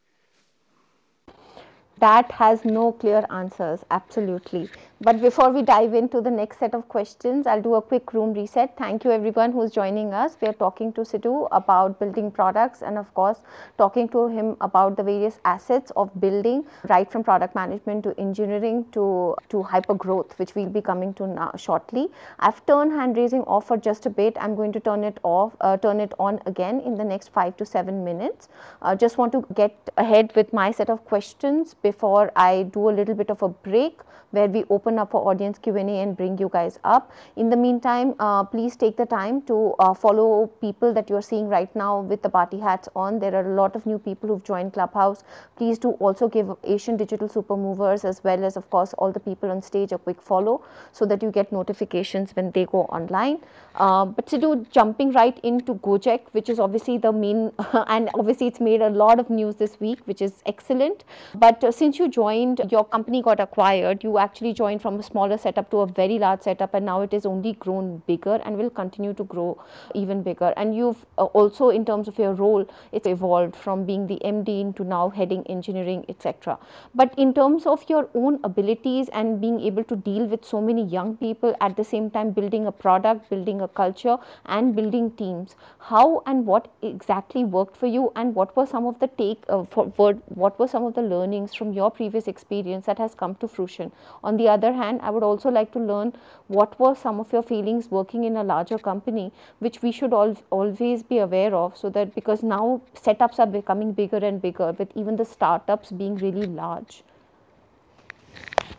that 1.98 2.30
has 2.32 2.64
no 2.64 2.92
clear 2.92 3.24
answers, 3.30 3.84
absolutely. 3.90 4.68
But 5.04 5.20
before 5.20 5.50
we 5.50 5.62
dive 5.62 5.94
into 5.94 6.20
the 6.20 6.30
next 6.30 6.60
set 6.60 6.74
of 6.74 6.88
questions, 6.88 7.48
I'll 7.48 7.60
do 7.60 7.74
a 7.74 7.82
quick 7.82 8.12
room 8.12 8.34
reset. 8.34 8.76
Thank 8.76 9.04
you 9.04 9.10
everyone 9.10 9.50
who's 9.50 9.72
joining 9.72 10.14
us. 10.14 10.36
We 10.40 10.46
are 10.46 10.52
talking 10.52 10.92
to 10.92 11.00
Sidhu 11.00 11.48
about 11.50 11.98
building 11.98 12.30
products 12.30 12.82
and 12.82 12.96
of 12.96 13.12
course 13.14 13.40
talking 13.78 14.08
to 14.10 14.28
him 14.28 14.56
about 14.60 14.96
the 14.96 15.02
various 15.02 15.40
assets 15.44 15.90
of 15.96 16.08
building 16.20 16.64
right 16.88 17.10
from 17.10 17.24
product 17.24 17.56
management 17.56 18.04
to 18.04 18.14
engineering 18.16 18.86
to, 18.92 19.34
to 19.48 19.64
hyper 19.64 19.94
growth, 19.94 20.38
which 20.38 20.54
we'll 20.54 20.68
be 20.68 20.80
coming 20.80 21.12
to 21.14 21.26
now 21.26 21.50
shortly. 21.56 22.08
I've 22.38 22.64
turned 22.66 22.92
hand 22.92 23.16
raising 23.16 23.42
off 23.42 23.66
for 23.66 23.76
just 23.76 24.06
a 24.06 24.10
bit. 24.10 24.36
I'm 24.40 24.54
going 24.54 24.72
to 24.72 24.80
turn 24.80 25.02
it 25.02 25.18
off, 25.24 25.56
uh, 25.60 25.78
turn 25.78 25.98
it 25.98 26.14
on 26.20 26.38
again 26.46 26.78
in 26.80 26.94
the 26.94 27.04
next 27.04 27.32
five 27.32 27.56
to 27.56 27.66
seven 27.66 28.04
minutes. 28.04 28.48
Uh, 28.80 28.94
just 28.94 29.18
want 29.18 29.32
to 29.32 29.44
get 29.54 29.76
ahead 29.96 30.32
with 30.36 30.52
my 30.52 30.70
set 30.70 30.90
of 30.90 31.04
questions 31.06 31.74
before 31.82 32.30
I 32.36 32.64
do 32.64 32.88
a 32.88 32.92
little 32.92 33.14
bit 33.14 33.30
of 33.30 33.42
a 33.42 33.48
break 33.48 34.00
where 34.32 34.48
we 34.48 34.64
open 34.68 34.98
up 34.98 35.12
for 35.12 35.26
audience 35.30 35.58
Q&A 35.58 35.80
and 35.80 36.16
bring 36.16 36.36
you 36.38 36.50
guys 36.52 36.78
up. 36.84 37.12
In 37.36 37.48
the 37.48 37.56
meantime, 37.56 38.14
uh, 38.18 38.44
please 38.44 38.76
take 38.76 38.96
the 38.96 39.06
time 39.06 39.42
to 39.42 39.74
uh, 39.78 39.94
follow 39.94 40.48
people 40.60 40.92
that 40.94 41.08
you're 41.08 41.22
seeing 41.22 41.48
right 41.48 41.74
now 41.76 42.00
with 42.00 42.22
the 42.22 42.28
party 42.28 42.58
hats 42.58 42.88
on. 42.96 43.18
There 43.18 43.34
are 43.34 43.52
a 43.52 43.54
lot 43.54 43.76
of 43.76 43.86
new 43.86 43.98
people 43.98 44.28
who've 44.28 44.44
joined 44.44 44.72
Clubhouse. 44.72 45.22
Please 45.56 45.78
do 45.78 45.90
also 45.92 46.28
give 46.28 46.50
Asian 46.64 46.96
Digital 46.96 47.28
Super 47.28 47.56
Movers 47.56 48.04
as 48.04 48.22
well 48.24 48.44
as, 48.44 48.56
of 48.56 48.68
course, 48.70 48.92
all 48.94 49.12
the 49.12 49.20
people 49.20 49.50
on 49.50 49.62
stage 49.62 49.92
a 49.92 49.98
quick 49.98 50.20
follow 50.20 50.62
so 50.92 51.06
that 51.06 51.22
you 51.22 51.30
get 51.30 51.52
notifications 51.52 52.32
when 52.32 52.50
they 52.52 52.64
go 52.64 52.82
online. 52.84 53.38
Uh, 53.74 54.04
but 54.04 54.26
to 54.26 54.38
do 54.38 54.66
jumping 54.70 55.12
right 55.12 55.38
into 55.42 55.74
Gojek, 55.76 56.20
which 56.32 56.48
is 56.48 56.58
obviously 56.58 56.98
the 56.98 57.12
main, 57.12 57.52
and 57.86 58.10
obviously 58.14 58.46
it's 58.46 58.60
made 58.60 58.82
a 58.82 58.90
lot 58.90 59.18
of 59.18 59.30
news 59.30 59.56
this 59.56 59.78
week, 59.80 60.00
which 60.04 60.20
is 60.20 60.42
excellent. 60.46 61.04
But 61.34 61.62
uh, 61.64 61.70
since 61.70 61.98
you 61.98 62.08
joined, 62.08 62.60
your 62.70 62.84
company 62.84 63.22
got 63.22 63.40
acquired, 63.40 64.04
you 64.04 64.18
actually 64.24 64.52
joined 64.60 64.82
from 64.82 64.98
a 64.98 65.02
smaller 65.02 65.38
setup 65.44 65.70
to 65.70 65.78
a 65.84 65.86
very 65.86 66.18
large 66.18 66.42
setup, 66.42 66.74
and 66.74 66.86
now 66.86 67.00
it 67.06 67.14
is 67.18 67.26
only 67.26 67.52
grown 67.64 68.02
bigger 68.06 68.40
and 68.44 68.56
will 68.56 68.70
continue 68.70 69.14
to 69.20 69.24
grow 69.24 69.48
even 69.94 70.22
bigger. 70.22 70.52
And 70.56 70.76
you've 70.76 71.04
uh, 71.18 71.24
also, 71.40 71.70
in 71.70 71.84
terms 71.84 72.08
of 72.08 72.18
your 72.18 72.34
role, 72.34 72.66
it's 72.92 73.06
evolved 73.06 73.56
from 73.56 73.84
being 73.84 74.06
the 74.06 74.18
MD 74.24 74.60
into 74.60 74.84
now 74.84 75.08
heading 75.08 75.44
engineering, 75.56 76.04
etc. 76.08 76.58
But 76.94 77.14
in 77.16 77.34
terms 77.34 77.66
of 77.66 77.84
your 77.88 78.08
own 78.14 78.38
abilities 78.44 79.08
and 79.12 79.40
being 79.40 79.60
able 79.60 79.84
to 79.84 79.96
deal 79.96 80.26
with 80.26 80.44
so 80.44 80.60
many 80.60 80.84
young 80.84 81.16
people 81.16 81.56
at 81.60 81.76
the 81.76 81.84
same 81.84 82.10
time, 82.10 82.30
building 82.30 82.66
a 82.66 82.72
product, 82.72 83.28
building 83.30 83.60
a 83.60 83.68
culture, 83.68 84.16
and 84.46 84.76
building 84.76 85.10
teams, 85.22 85.56
how 85.78 86.22
and 86.26 86.46
what 86.46 86.68
exactly 86.82 87.44
worked 87.44 87.76
for 87.76 87.86
you, 87.86 88.12
and 88.16 88.34
what 88.34 88.56
were 88.56 88.66
some 88.66 88.86
of 88.86 88.98
the 89.00 89.08
take 89.22 89.44
uh, 89.48 89.64
for, 89.64 90.12
what 90.42 90.58
were 90.58 90.68
some 90.68 90.84
of 90.84 90.94
the 90.94 91.02
learnings 91.02 91.54
from 91.54 91.72
your 91.72 91.90
previous 91.90 92.28
experience 92.28 92.86
that 92.86 92.98
has 92.98 93.14
come 93.14 93.34
to 93.36 93.48
fruition 93.48 93.92
on 94.22 94.36
the 94.36 94.48
other 94.48 94.72
hand 94.72 95.00
i 95.02 95.10
would 95.10 95.22
also 95.22 95.50
like 95.50 95.72
to 95.72 95.78
learn 95.78 96.12
what 96.48 96.78
were 96.80 96.94
some 96.94 97.20
of 97.20 97.32
your 97.32 97.42
feelings 97.42 97.90
working 97.90 98.24
in 98.24 98.36
a 98.36 98.44
larger 98.44 98.78
company 98.78 99.30
which 99.60 99.80
we 99.82 99.92
should 99.92 100.12
all, 100.12 100.36
always 100.50 101.02
be 101.02 101.18
aware 101.18 101.54
of 101.54 101.76
so 101.76 101.88
that 101.90 102.14
because 102.14 102.42
now 102.42 102.80
setups 102.94 103.38
are 103.38 103.46
becoming 103.46 103.92
bigger 103.92 104.18
and 104.18 104.42
bigger 104.42 104.72
with 104.78 104.90
even 104.94 105.16
the 105.16 105.24
startups 105.24 105.90
being 105.90 106.16
really 106.16 106.46
large 106.46 107.02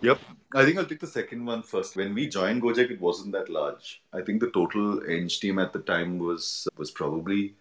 yep 0.01 0.19
I 0.55 0.63
think 0.65 0.77
I'll 0.77 0.85
take 0.85 0.99
the 0.99 1.07
second 1.07 1.45
one 1.47 1.63
first. 1.63 1.95
When 1.95 2.13
we 2.13 2.27
joined 2.27 2.61
Gojek, 2.61 2.91
it 2.91 3.01
wasn't 3.01 3.31
that 3.31 3.49
large. 3.49 4.03
I 4.13 4.21
think 4.21 4.39
the 4.39 4.51
total 4.51 5.01
Eng 5.09 5.27
team 5.27 5.57
at 5.57 5.73
the 5.73 5.79
time 5.79 6.19
was 6.19 6.67
was 6.77 6.91
probably 6.91 7.55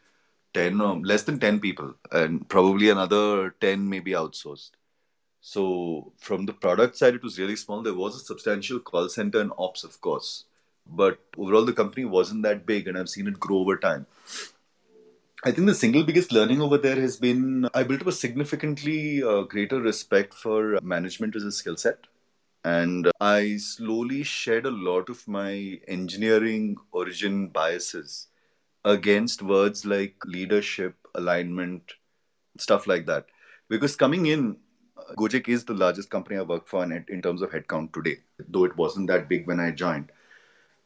10 0.54 0.80
or 0.80 0.96
less 1.00 1.22
than 1.22 1.38
10 1.38 1.60
people 1.60 1.94
and 2.10 2.48
probably 2.48 2.90
another 2.90 3.50
10 3.60 3.88
maybe 3.88 4.12
outsourced 4.12 4.70
so 5.42 6.12
from 6.18 6.46
the 6.46 6.52
product 6.52 6.96
side, 6.96 7.16
it 7.16 7.22
was 7.22 7.38
really 7.38 7.56
small. 7.56 7.82
There 7.82 7.94
was 7.94 8.16
a 8.16 8.24
substantial 8.24 8.78
call 8.78 9.08
center 9.08 9.40
and 9.40 9.52
ops, 9.58 9.82
of 9.82 10.00
course, 10.00 10.44
but 10.86 11.18
overall 11.36 11.64
the 11.64 11.72
company 11.72 12.04
wasn't 12.04 12.44
that 12.44 12.64
big, 12.64 12.86
and 12.86 12.96
I've 12.96 13.08
seen 13.08 13.26
it 13.26 13.40
grow 13.40 13.58
over 13.58 13.76
time. 13.76 14.06
I 15.44 15.50
think 15.50 15.66
the 15.66 15.74
single 15.74 16.04
biggest 16.04 16.30
learning 16.30 16.62
over 16.62 16.78
there 16.78 17.00
has 17.00 17.16
been 17.16 17.68
I 17.74 17.82
built 17.82 18.02
up 18.02 18.06
a 18.06 18.12
significantly 18.12 19.24
uh, 19.24 19.42
greater 19.42 19.80
respect 19.80 20.32
for 20.32 20.78
management 20.80 21.34
as 21.34 21.42
a 21.42 21.50
skill 21.50 21.76
set. 21.76 22.06
And 22.64 23.10
I 23.20 23.56
slowly 23.56 24.22
shed 24.22 24.66
a 24.66 24.70
lot 24.70 25.08
of 25.08 25.26
my 25.26 25.80
engineering 25.88 26.76
origin 26.92 27.48
biases 27.48 28.28
against 28.84 29.42
words 29.42 29.84
like 29.84 30.14
leadership, 30.24 30.94
alignment, 31.16 31.94
stuff 32.56 32.86
like 32.86 33.06
that. 33.06 33.26
Because 33.68 33.96
coming 33.96 34.26
in, 34.26 34.58
Gojek 35.16 35.48
is 35.48 35.64
the 35.64 35.74
largest 35.74 36.10
company 36.10 36.38
I 36.38 36.42
work 36.42 36.66
for 36.66 36.82
in, 36.84 37.04
in 37.08 37.22
terms 37.22 37.42
of 37.42 37.50
headcount 37.50 37.92
today, 37.92 38.18
though 38.48 38.64
it 38.64 38.76
wasn't 38.76 39.08
that 39.08 39.28
big 39.28 39.46
when 39.46 39.60
I 39.60 39.70
joined. 39.70 40.10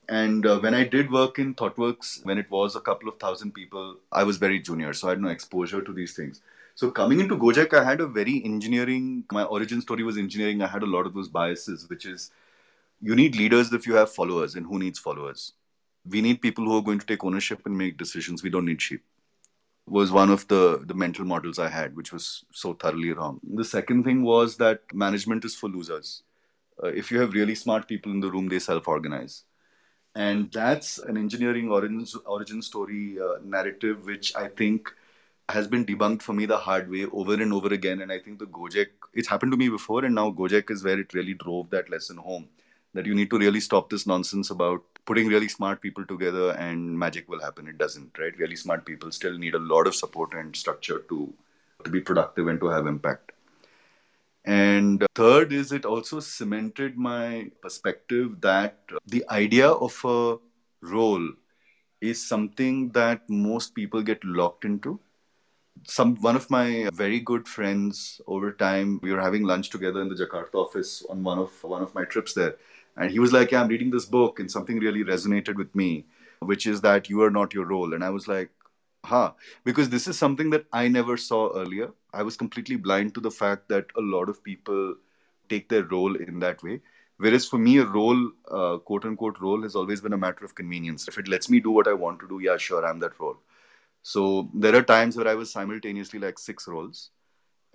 And 0.08 0.46
uh, 0.46 0.60
when 0.60 0.74
I 0.74 0.84
did 0.84 1.10
work 1.10 1.38
in 1.38 1.54
ThoughtWorks, 1.54 2.24
when 2.24 2.38
it 2.38 2.50
was 2.50 2.76
a 2.76 2.80
couple 2.80 3.08
of 3.08 3.16
thousand 3.16 3.52
people, 3.52 3.96
I 4.12 4.22
was 4.22 4.36
very 4.36 4.60
junior, 4.60 4.92
so 4.92 5.08
I 5.08 5.10
had 5.10 5.20
no 5.20 5.28
exposure 5.28 5.82
to 5.82 5.92
these 5.92 6.14
things. 6.14 6.40
So 6.74 6.90
coming 6.90 7.20
into 7.20 7.36
Gojek, 7.36 7.74
I 7.74 7.82
had 7.82 8.00
a 8.00 8.06
very 8.06 8.44
engineering. 8.44 9.24
My 9.32 9.44
origin 9.44 9.80
story 9.80 10.04
was 10.04 10.18
engineering. 10.18 10.62
I 10.62 10.66
had 10.66 10.82
a 10.82 10.86
lot 10.86 11.06
of 11.06 11.14
those 11.14 11.28
biases, 11.28 11.88
which 11.88 12.04
is 12.06 12.30
you 13.00 13.16
need 13.16 13.36
leaders 13.36 13.72
if 13.72 13.86
you 13.86 13.94
have 13.94 14.12
followers, 14.12 14.54
and 14.54 14.66
who 14.66 14.78
needs 14.78 14.98
followers? 14.98 15.52
We 16.08 16.20
need 16.20 16.40
people 16.40 16.64
who 16.64 16.76
are 16.76 16.82
going 16.82 17.00
to 17.00 17.06
take 17.06 17.24
ownership 17.24 17.66
and 17.66 17.76
make 17.76 17.96
decisions. 17.96 18.42
We 18.42 18.50
don't 18.50 18.66
need 18.66 18.80
sheep 18.80 19.02
was 19.86 20.10
one 20.10 20.30
of 20.30 20.48
the 20.48 20.82
the 20.84 20.94
mental 20.94 21.24
models 21.24 21.58
I 21.58 21.68
had, 21.68 21.96
which 21.96 22.12
was 22.12 22.44
so 22.52 22.74
thoroughly 22.74 23.12
wrong. 23.12 23.40
The 23.42 23.64
second 23.64 24.04
thing 24.04 24.22
was 24.22 24.56
that 24.56 24.80
management 24.92 25.44
is 25.44 25.54
for 25.54 25.68
losers. 25.68 26.22
Uh, 26.82 26.88
if 26.88 27.10
you 27.10 27.20
have 27.20 27.32
really 27.32 27.54
smart 27.54 27.88
people 27.88 28.12
in 28.12 28.20
the 28.20 28.30
room, 28.30 28.48
they 28.48 28.58
self-organize, 28.58 29.44
and 30.14 30.50
that's 30.52 30.98
an 30.98 31.16
engineering 31.16 31.70
origin 31.70 32.04
origin 32.26 32.62
story 32.62 33.18
uh, 33.20 33.38
narrative, 33.44 34.04
which 34.06 34.34
I 34.36 34.48
think 34.48 34.92
has 35.48 35.68
been 35.68 35.86
debunked 35.86 36.22
for 36.22 36.32
me 36.32 36.44
the 36.44 36.58
hard 36.58 36.90
way 36.90 37.06
over 37.12 37.34
and 37.34 37.52
over 37.52 37.72
again. 37.72 38.00
And 38.00 38.10
I 38.12 38.18
think 38.18 38.40
the 38.40 38.46
Gojek, 38.46 38.88
it's 39.14 39.28
happened 39.28 39.52
to 39.52 39.56
me 39.56 39.68
before, 39.68 40.04
and 40.04 40.14
now 40.14 40.30
Gojek 40.32 40.70
is 40.70 40.82
where 40.82 40.98
it 40.98 41.14
really 41.14 41.34
drove 41.34 41.70
that 41.70 41.88
lesson 41.88 42.16
home. 42.16 42.48
That 42.94 43.06
you 43.06 43.14
need 43.14 43.30
to 43.30 43.38
really 43.38 43.60
stop 43.60 43.90
this 43.90 44.06
nonsense 44.06 44.50
about 44.50 44.82
putting 45.06 45.28
really 45.28 45.48
smart 45.48 45.80
people 45.80 46.04
together 46.04 46.50
and 46.52 46.98
magic 46.98 47.28
will 47.28 47.40
happen. 47.40 47.68
It 47.68 47.78
doesn't, 47.78 48.18
right? 48.18 48.36
Really 48.38 48.56
smart 48.56 48.84
people 48.84 49.10
still 49.12 49.38
need 49.38 49.54
a 49.54 49.58
lot 49.58 49.86
of 49.86 49.94
support 49.94 50.34
and 50.34 50.54
structure 50.54 50.98
to, 51.08 51.32
to 51.84 51.90
be 51.90 52.00
productive 52.00 52.48
and 52.48 52.60
to 52.60 52.66
have 52.66 52.86
impact. 52.86 53.32
And 54.44 55.04
third 55.14 55.52
is 55.52 55.72
it 55.72 55.84
also 55.84 56.20
cemented 56.20 56.96
my 56.96 57.50
perspective 57.62 58.40
that 58.42 58.78
the 59.06 59.24
idea 59.30 59.68
of 59.68 59.98
a 60.04 60.38
role 60.82 61.28
is 62.00 62.26
something 62.26 62.90
that 62.90 63.28
most 63.28 63.74
people 63.74 64.02
get 64.02 64.24
locked 64.24 64.64
into 64.64 65.00
some 65.84 66.16
one 66.16 66.36
of 66.36 66.50
my 66.50 66.88
very 66.92 67.20
good 67.20 67.46
friends 67.46 68.20
over 68.26 68.52
time 68.52 68.98
we 69.02 69.12
were 69.12 69.20
having 69.20 69.44
lunch 69.44 69.70
together 69.70 70.00
in 70.00 70.08
the 70.08 70.14
jakarta 70.14 70.54
office 70.54 71.04
on 71.10 71.22
one 71.22 71.38
of 71.38 71.52
one 71.62 71.82
of 71.82 71.94
my 71.94 72.04
trips 72.04 72.34
there 72.34 72.56
and 72.96 73.10
he 73.10 73.18
was 73.18 73.32
like 73.32 73.50
yeah 73.50 73.62
i'm 73.62 73.68
reading 73.68 73.90
this 73.90 74.06
book 74.06 74.40
and 74.40 74.50
something 74.50 74.78
really 74.78 75.04
resonated 75.04 75.56
with 75.56 75.74
me 75.74 76.06
which 76.40 76.66
is 76.66 76.80
that 76.82 77.08
you 77.08 77.22
are 77.22 77.30
not 77.30 77.54
your 77.54 77.64
role. 77.64 77.94
And 77.94 78.04
i 78.04 78.10
was 78.10 78.28
like 78.28 78.50
huh. 79.04 79.32
Because 79.64 79.88
this 79.90 80.06
is 80.08 80.18
something 80.18 80.50
that 80.50 80.66
i 80.72 80.88
never 80.88 81.16
saw 81.16 81.52
earlier. 81.56 81.90
I 82.12 82.22
was 82.22 82.36
completely 82.36 82.76
blind 82.76 83.14
to 83.14 83.20
the 83.20 83.30
fact 83.30 83.68
that 83.68 83.86
a 83.96 84.00
lot 84.00 84.28
of 84.28 84.42
people 84.42 84.96
take 85.48 85.68
their 85.68 85.84
role 85.84 86.16
in 86.16 86.40
that 86.40 86.62
way. 86.62 86.80
Whereas 87.18 87.46
for 87.46 87.58
me 87.58 87.78
a 87.78 87.86
role 87.86 88.30
uh, 88.50 88.78
quote 88.78 89.04
unquote 89.04 89.40
role 89.40 89.62
has 89.62 89.76
always 89.76 90.00
been 90.00 90.12
a 90.12 90.18
matter 90.18 90.44
of 90.44 90.54
convenience. 90.54 91.06
If 91.08 91.18
it 91.18 91.28
lets 91.28 91.48
me 91.48 91.60
do 91.60 91.70
what 91.70 91.88
i 91.88 91.92
want 91.92 92.20
to 92.20 92.28
do 92.28 92.40
yeah 92.40 92.56
sure 92.56 92.84
i'm 92.86 93.00
that 93.00 93.18
role. 93.20 93.38
So 94.02 94.50
there 94.54 94.74
are 94.76 94.82
times 94.82 95.16
where 95.16 95.28
I 95.28 95.34
was 95.34 95.50
simultaneously 95.52 96.20
like 96.20 96.38
six 96.38 96.68
roles, 96.68 97.10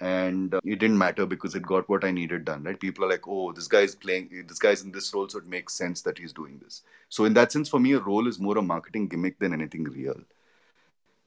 and 0.01 0.53
uh, 0.55 0.59
it 0.65 0.79
didn't 0.79 0.97
matter 0.97 1.25
because 1.25 1.55
it 1.55 1.61
got 1.63 1.87
what 1.87 2.03
I 2.03 2.11
needed 2.11 2.45
done. 2.45 2.63
Right? 2.63 2.79
People 2.79 3.05
are 3.05 3.09
like, 3.09 3.27
"Oh, 3.27 3.51
this 3.53 3.67
guy's 3.67 3.95
playing. 3.95 4.45
This 4.47 4.59
guy's 4.59 4.83
in 4.83 4.91
this 4.91 5.13
role, 5.13 5.29
so 5.29 5.39
it 5.39 5.45
makes 5.45 5.73
sense 5.73 6.01
that 6.01 6.17
he's 6.17 6.33
doing 6.33 6.59
this." 6.63 6.81
So 7.09 7.25
in 7.25 7.33
that 7.35 7.51
sense, 7.51 7.69
for 7.69 7.79
me, 7.79 7.93
a 7.93 7.99
role 7.99 8.27
is 8.27 8.39
more 8.39 8.57
a 8.57 8.61
marketing 8.61 9.07
gimmick 9.07 9.39
than 9.39 9.53
anything 9.53 9.83
real. 9.85 10.21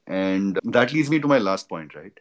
And 0.06 0.58
that 0.64 0.92
leads 0.94 1.10
me 1.10 1.18
to 1.20 1.28
my 1.28 1.38
last 1.38 1.68
point, 1.68 1.94
right? 1.94 2.18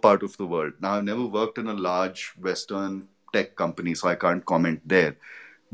Part 0.00 0.22
of 0.22 0.36
the 0.36 0.46
world. 0.46 0.74
Now, 0.80 0.94
I've 0.94 1.04
never 1.04 1.24
worked 1.26 1.58
in 1.58 1.66
a 1.66 1.72
large 1.74 2.32
Western 2.38 3.08
tech 3.32 3.56
company, 3.56 3.94
so 3.94 4.08
I 4.08 4.14
can't 4.14 4.44
comment 4.44 4.82
there 4.84 5.16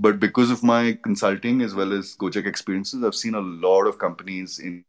but 0.01 0.19
because 0.21 0.51
of 0.51 0.63
my 0.63 0.99
consulting 1.03 1.61
as 1.63 1.75
well 1.75 1.93
as 1.93 2.17
Gojek 2.17 2.47
experiences, 2.47 3.05
I've 3.05 3.15
seen 3.15 3.35
a 3.35 3.41
lot 3.41 3.85
of 3.87 3.99
companies 3.99 4.59
in 4.59 4.85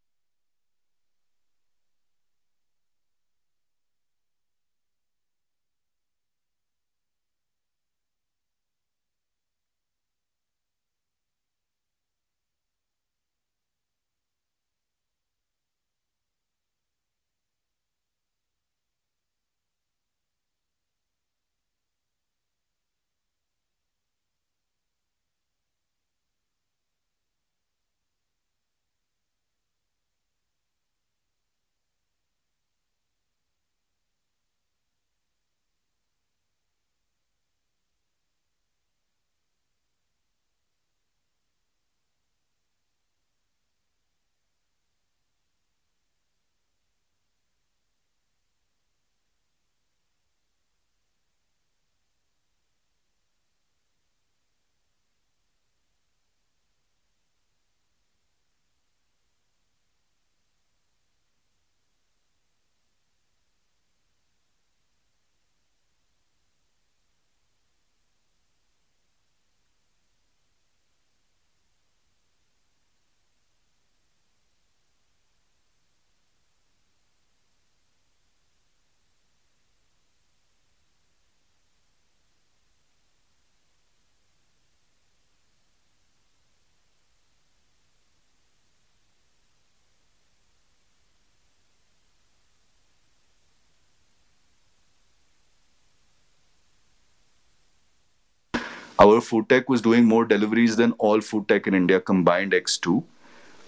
our 99.02 99.20
food 99.20 99.50
tech 99.50 99.68
was 99.68 99.82
doing 99.82 100.06
more 100.06 100.26
deliveries 100.26 100.76
than 100.76 100.92
all 100.94 101.22
food 101.22 101.48
tech 101.48 101.66
in 101.66 101.74
India 101.74 102.00
combined 102.00 102.52
X2. 102.52 103.04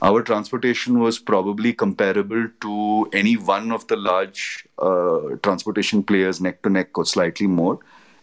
Our 0.02 0.22
transportation 0.22 1.00
was 1.00 1.18
probably 1.18 1.74
comparable 1.74 2.50
to 2.62 3.10
any 3.14 3.36
one 3.38 3.72
of 3.72 3.88
the 3.88 3.96
large 3.96 4.68
uh, 4.78 5.38
transportation 5.42 6.04
players 6.04 6.40
neck 6.40 6.62
to 6.64 6.70
neck 6.70 6.98
or 6.98 7.06
slightly 7.06 7.48
more. 7.48 7.80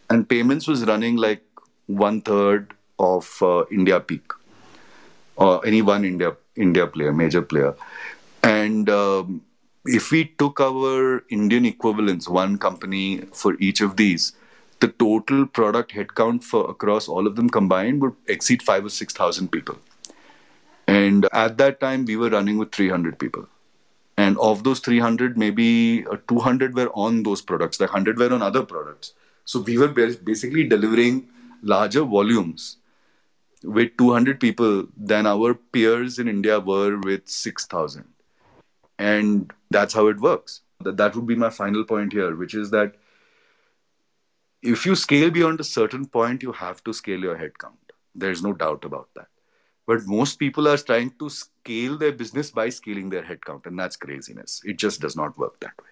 And 0.09 0.29
payments 0.29 0.67
was 0.67 0.85
running 0.85 1.17
like 1.17 1.43
one 1.87 2.21
third 2.21 2.73
of 2.97 3.37
uh, 3.41 3.65
India 3.71 3.99
peak 3.99 4.31
or 5.35 5.65
any 5.65 5.81
one 5.81 6.05
India 6.05 6.35
India 6.55 6.87
player, 6.87 7.11
major 7.11 7.41
player. 7.41 7.73
And 8.43 8.89
um, 8.89 9.41
if 9.85 10.11
we 10.11 10.25
took 10.25 10.61
our 10.61 11.23
Indian 11.29 11.65
equivalents, 11.65 12.29
one 12.29 12.57
company 12.57 13.21
for 13.33 13.55
each 13.59 13.81
of 13.81 13.97
these, 13.97 14.33
the 14.81 14.89
total 14.89 15.45
product 15.45 15.93
headcount 15.93 16.43
for 16.43 16.69
across 16.69 17.07
all 17.07 17.27
of 17.27 17.35
them 17.35 17.49
combined 17.49 18.01
would 18.01 18.15
exceed 18.27 18.61
five 18.61 18.83
or 18.83 18.89
six 18.89 19.13
thousand 19.13 19.51
people. 19.51 19.77
And 20.87 21.27
at 21.31 21.57
that 21.57 21.79
time, 21.79 22.05
we 22.05 22.17
were 22.17 22.29
running 22.29 22.57
with 22.57 22.71
300 22.73 23.17
people. 23.17 23.47
And 24.17 24.37
of 24.39 24.63
those 24.63 24.79
300, 24.79 25.37
maybe 25.37 26.05
uh, 26.05 26.17
200 26.27 26.75
were 26.75 26.89
on 26.93 27.23
those 27.23 27.41
products, 27.41 27.77
the 27.77 27.85
100 27.85 28.17
were 28.17 28.33
on 28.33 28.41
other 28.41 28.63
products. 28.63 29.13
So 29.45 29.61
we 29.61 29.77
were 29.77 29.87
basically 29.87 30.67
delivering 30.67 31.29
larger 31.61 32.03
volumes 32.03 32.77
with 33.63 33.95
200 33.97 34.39
people 34.39 34.87
than 34.97 35.25
our 35.25 35.53
peers 35.53 36.19
in 36.19 36.27
India 36.27 36.59
were 36.59 36.97
with 36.99 37.27
6,000. 37.27 38.05
And 38.99 39.51
that's 39.69 39.93
how 39.93 40.07
it 40.07 40.19
works. 40.19 40.61
That, 40.81 40.97
that 40.97 41.15
would 41.15 41.27
be 41.27 41.35
my 41.35 41.49
final 41.49 41.85
point 41.85 42.11
here, 42.11 42.35
which 42.35 42.53
is 42.53 42.71
that 42.71 42.95
if 44.61 44.85
you 44.85 44.95
scale 44.95 45.31
beyond 45.31 45.59
a 45.59 45.63
certain 45.63 46.05
point, 46.05 46.43
you 46.43 46.51
have 46.51 46.83
to 46.83 46.93
scale 46.93 47.19
your 47.19 47.35
headcount. 47.35 47.77
There's 48.13 48.43
no 48.43 48.53
doubt 48.53 48.85
about 48.85 49.09
that. 49.15 49.27
But 49.87 50.05
most 50.05 50.37
people 50.37 50.67
are 50.67 50.77
trying 50.77 51.11
to 51.19 51.29
scale 51.29 51.97
their 51.97 52.11
business 52.11 52.51
by 52.51 52.69
scaling 52.69 53.09
their 53.09 53.23
headcount, 53.23 53.65
and 53.65 53.77
that's 53.79 53.95
craziness. 53.95 54.61
It 54.63 54.77
just 54.77 55.01
does 55.01 55.15
not 55.15 55.37
work 55.37 55.59
that 55.59 55.73
way. 55.81 55.89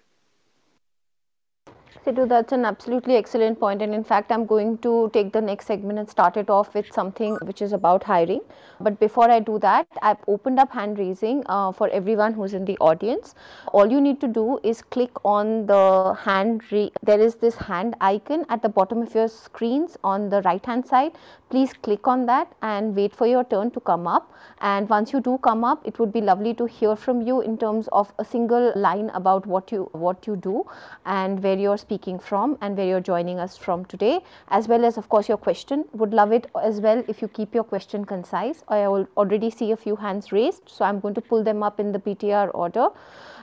Sidhu, 2.04 2.26
that's 2.26 2.52
an 2.52 2.64
absolutely 2.64 3.16
excellent 3.16 3.60
point. 3.60 3.82
And 3.82 3.94
in 3.94 4.02
fact, 4.02 4.32
I'm 4.32 4.46
going 4.46 4.78
to 4.78 5.10
take 5.12 5.34
the 5.34 5.40
next 5.42 5.66
segment 5.66 5.98
and 5.98 6.08
start 6.08 6.38
it 6.38 6.48
off 6.48 6.72
with 6.74 6.90
something 6.90 7.36
which 7.42 7.60
is 7.60 7.74
about 7.74 8.04
hiring. 8.04 8.40
But 8.80 8.98
before 8.98 9.30
I 9.30 9.38
do 9.38 9.58
that, 9.58 9.86
I've 10.00 10.16
opened 10.26 10.58
up 10.58 10.72
hand 10.72 10.98
raising 10.98 11.42
uh, 11.44 11.72
for 11.72 11.90
everyone 11.90 12.32
who's 12.32 12.54
in 12.54 12.64
the 12.64 12.78
audience. 12.78 13.34
All 13.74 13.86
you 13.86 14.00
need 14.00 14.18
to 14.22 14.28
do 14.28 14.58
is 14.62 14.80
click 14.80 15.10
on 15.26 15.66
the 15.66 16.14
hand, 16.18 16.62
re- 16.72 16.90
there 17.02 17.20
is 17.20 17.34
this 17.34 17.56
hand 17.56 17.94
icon 18.00 18.46
at 18.48 18.62
the 18.62 18.70
bottom 18.70 19.02
of 19.02 19.14
your 19.14 19.28
screens 19.28 19.98
on 20.02 20.30
the 20.30 20.40
right 20.40 20.64
hand 20.64 20.86
side. 20.86 21.12
Please 21.50 21.72
click 21.72 22.06
on 22.06 22.26
that 22.26 22.52
and 22.62 22.94
wait 22.94 23.14
for 23.14 23.26
your 23.26 23.42
turn 23.42 23.72
to 23.72 23.80
come 23.80 24.06
up. 24.06 24.32
And 24.60 24.88
once 24.88 25.12
you 25.12 25.20
do 25.20 25.38
come 25.38 25.64
up, 25.64 25.84
it 25.84 25.98
would 25.98 26.12
be 26.12 26.20
lovely 26.20 26.54
to 26.54 26.66
hear 26.66 26.94
from 26.94 27.22
you 27.22 27.40
in 27.40 27.58
terms 27.58 27.88
of 27.90 28.12
a 28.18 28.24
single 28.24 28.72
line 28.76 29.10
about 29.14 29.46
what 29.46 29.72
you 29.72 29.88
what 29.92 30.28
you 30.28 30.36
do 30.36 30.64
and 31.04 31.42
where 31.42 31.58
you're 31.58 31.76
speaking 31.76 32.20
from 32.20 32.56
and 32.60 32.76
where 32.76 32.86
you're 32.86 33.00
joining 33.00 33.40
us 33.40 33.56
from 33.56 33.84
today, 33.86 34.20
as 34.48 34.68
well 34.68 34.84
as, 34.84 34.96
of 34.96 35.08
course, 35.08 35.28
your 35.28 35.38
question. 35.38 35.84
Would 35.92 36.14
love 36.14 36.30
it 36.30 36.46
as 36.62 36.80
well 36.80 37.02
if 37.08 37.20
you 37.20 37.26
keep 37.26 37.54
your 37.54 37.64
question 37.64 38.04
concise. 38.04 38.62
I 38.68 38.84
already 38.86 39.50
see 39.50 39.72
a 39.72 39.76
few 39.76 39.96
hands 39.96 40.30
raised, 40.30 40.68
so 40.68 40.84
I'm 40.84 41.00
going 41.00 41.14
to 41.14 41.20
pull 41.20 41.42
them 41.42 41.62
up 41.62 41.80
in 41.80 41.90
the 41.90 41.98
PTR 41.98 42.50
order. 42.54 42.88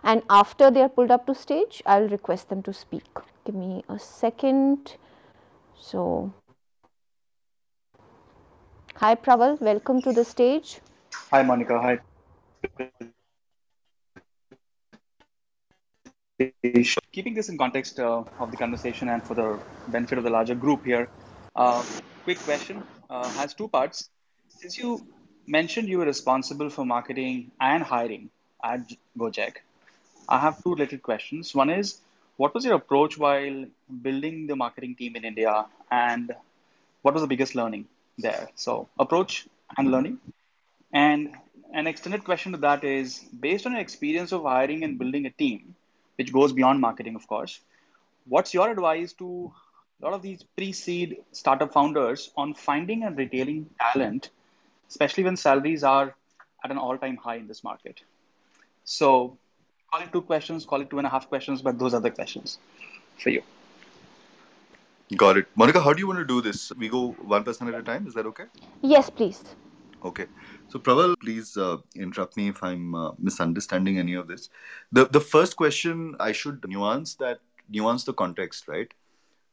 And 0.04 0.22
after 0.30 0.72
they 0.72 0.82
are 0.82 0.90
pulled 0.90 1.12
up 1.12 1.26
to 1.28 1.36
stage, 1.36 1.84
I'll 1.86 2.08
request 2.08 2.50
them 2.50 2.64
to 2.64 2.74
speak. 2.74 3.06
Give 3.44 3.56
me 3.56 3.84
a 3.90 4.00
second. 4.00 4.96
So, 5.76 6.32
hi 9.00 9.14
Praval, 9.14 9.60
welcome 9.62 10.02
to 10.02 10.12
the 10.12 10.26
stage. 10.26 10.80
Hi 11.32 11.44
Monica, 11.44 11.80
hi 11.80 12.00
keeping 17.12 17.36
this 17.36 17.50
in 17.50 17.60
context 17.60 18.00
uh, 18.00 18.24
of 18.40 18.50
the 18.50 18.58
conversation 18.58 19.10
and 19.10 19.22
for 19.24 19.36
the 19.36 19.60
benefit 19.90 20.18
of 20.18 20.24
the 20.24 20.32
larger 20.32 20.56
group 20.56 20.84
here, 20.84 21.10
uh, 21.56 21.84
quick 22.24 22.40
question 22.40 22.82
uh, 23.12 23.28
has 23.34 23.54
two 23.54 23.68
parts. 23.68 24.10
Since 24.48 24.80
you 24.80 25.06
mentioned 25.46 25.88
you 25.88 26.00
were 26.00 26.06
responsible 26.06 26.72
for 26.72 26.84
marketing 26.84 27.52
and 27.60 27.84
hiring 27.84 28.32
at 28.64 28.82
Gojek. 29.18 29.58
I 30.28 30.40
have 30.40 30.64
two 30.64 30.74
related 30.74 31.04
questions. 31.04 31.54
One 31.54 31.70
is, 31.70 32.02
what 32.38 32.56
was 32.56 32.66
your 32.66 32.76
approach 32.76 33.18
while 33.18 33.66
building 34.02 34.48
the 34.48 34.56
marketing 34.56 34.96
team 34.96 35.16
in 35.16 35.24
India, 35.24 35.68
and 35.92 36.32
what 37.04 37.14
was 37.14 37.22
the 37.22 37.28
biggest 37.28 37.54
learning 37.54 37.86
there? 38.18 38.50
So, 38.56 38.90
approach 39.00 39.48
and 39.78 39.88
hmm. 39.88 39.94
learning. 39.94 40.20
And 40.94 41.36
an 41.74 41.88
extended 41.88 42.24
question 42.24 42.54
to 42.54 42.58
that 42.60 42.84
is, 42.84 43.20
based 43.20 43.66
on 43.66 43.74
your 43.74 43.82
experience 43.82 44.32
of 44.32 44.44
hiring 44.44 44.84
and 44.84 44.98
building 44.98 45.26
a 45.26 45.30
team, 45.30 45.76
which 46.16 46.34
goes 46.34 46.54
beyond 46.54 46.80
marketing, 46.80 47.16
of 47.16 47.28
course, 47.28 47.60
what's 48.28 48.54
your 48.54 48.70
advice 48.70 49.14
to 49.14 49.52
a 50.02 50.06
lot 50.06 50.14
of 50.14 50.22
these 50.22 50.44
pre-seed 50.56 51.18
startup 51.32 51.74
founders 51.74 52.32
on 52.38 52.54
finding 52.54 53.04
and 53.04 53.18
retaining 53.18 53.70
talent, 53.80 54.30
especially 54.90 55.24
when 55.24 55.36
salaries 55.36 55.84
are 55.84 56.16
at 56.64 56.72
an 56.72 56.78
all-time 56.78 57.18
high 57.18 57.36
in 57.36 57.48
this 57.48 57.64
market? 57.64 58.02
So 58.84 59.38
call 59.92 60.02
it 60.02 60.12
two 60.12 60.22
questions, 60.22 60.66
call 60.66 60.82
it 60.82 60.90
two 60.90 60.98
and 60.98 61.08
a 61.08 61.10
half 61.10 61.28
questions, 61.28 61.62
but 61.62 61.78
those 61.78 61.94
are 61.94 62.00
the 62.00 62.12
questions 62.12 62.58
for 63.18 63.30
you. 63.30 63.44
Got 65.16 65.38
it. 65.38 65.48
Monica, 65.56 65.80
how 65.80 65.94
do 65.94 66.00
you 66.00 66.08
want 66.08 66.20
to 66.20 66.26
do 66.26 66.42
this? 66.42 66.72
We 66.78 66.90
go 66.90 67.12
one 67.22 67.44
person 67.46 67.68
at 67.70 67.76
a 67.76 67.82
time. 67.82 68.08
Is 68.08 68.14
that 68.16 68.26
okay? 68.26 68.46
Yes, 68.82 69.10
please. 69.10 69.42
Okay. 70.04 70.26
So, 70.68 70.80
Praval, 70.80 71.16
please 71.18 71.56
uh, 71.56 71.78
interrupt 71.96 72.36
me 72.36 72.50
if 72.50 72.62
I'm 72.62 72.94
uh, 72.94 73.12
misunderstanding 73.18 74.00
any 74.00 74.16
of 74.16 74.28
this. 74.28 74.50
The 74.92 75.06
the 75.06 75.22
first 75.22 75.56
question 75.56 76.16
I 76.20 76.34
should 76.34 76.68
nuance 76.68 77.16
that 77.16 77.40
nuance 77.70 78.04
the 78.04 78.14
context, 78.14 78.68
right? 78.68 78.94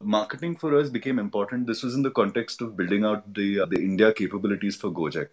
Marketing 0.03 0.57
for 0.57 0.77
us 0.77 0.91
became 0.91 1.21
important. 1.21 1.69
This 1.69 1.85
was 1.85 1.95
in 1.95 2.03
the 2.03 2.11
context 2.11 2.61
of 2.61 2.77
building 2.77 3.05
out 3.05 3.33
the 3.33 3.61
uh, 3.61 3.67
the 3.67 3.81
India 3.81 4.13
capabilities 4.13 4.75
for 4.75 4.91
Gojek, 4.91 5.29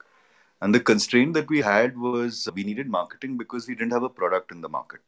and 0.62 0.76
the 0.76 0.80
constraint 0.80 1.34
that 1.34 1.50
we 1.50 1.62
had 1.62 1.98
was 1.98 2.48
we 2.54 2.64
needed 2.64 2.88
marketing 2.88 3.38
because 3.38 3.68
we 3.68 3.74
didn't 3.74 3.92
have 3.92 4.04
a 4.04 4.10
product 4.10 4.52
in 4.52 4.62
the 4.62 4.70
market. 4.70 5.02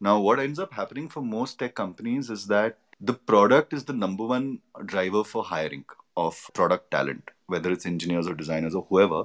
Now, 0.00 0.20
what 0.20 0.38
ends 0.38 0.60
up 0.60 0.74
happening 0.74 1.08
for 1.08 1.22
most 1.22 1.58
tech 1.58 1.74
companies 1.74 2.30
is 2.30 2.46
that 2.46 2.78
the 3.00 3.14
product 3.14 3.72
is 3.72 3.84
the 3.84 3.92
number 3.92 4.26
one 4.26 4.60
driver 4.84 5.24
for 5.24 5.44
hiring 5.44 5.84
of 6.16 6.50
product 6.52 6.90
talent, 6.90 7.30
whether 7.46 7.70
it's 7.70 7.86
engineers 7.86 8.26
or 8.26 8.34
designers 8.34 8.74
or 8.74 8.86
whoever. 8.88 9.24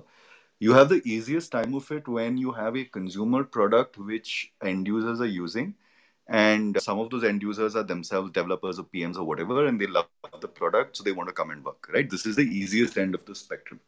You 0.60 0.74
have 0.74 0.90
the 0.90 1.02
easiest 1.04 1.52
time 1.52 1.74
of 1.74 1.92
it 1.92 2.08
when 2.08 2.38
you 2.38 2.52
have 2.52 2.78
a 2.78 2.86
consumer 2.86 3.44
product 3.44 3.98
which 3.98 4.52
end 4.64 4.88
users 4.88 5.20
are 5.20 5.26
using, 5.26 5.74
and 6.28 6.80
some 6.82 7.00
of 7.00 7.10
those 7.10 7.24
end 7.24 7.42
users 7.42 7.76
are 7.76 7.84
themselves 7.84 8.32
developers 8.32 8.80
or 8.80 8.86
PMs 8.86 9.18
or 9.18 9.24
whatever, 9.24 9.66
and 9.66 9.82
they 9.82 9.88
love 9.88 10.08
the 10.40 10.48
product, 10.48 10.96
so 10.98 11.04
they 11.04 11.12
want 11.12 11.28
to 11.28 11.34
come 11.34 11.50
and 11.50 11.66
work. 11.66 11.90
Right? 11.94 12.10
This 12.10 12.26
is 12.26 12.36
the 12.36 12.44
easiest 12.44 12.98
end 12.98 13.16
of 13.16 13.26
the 13.26 13.36
spectrum. 13.36 13.82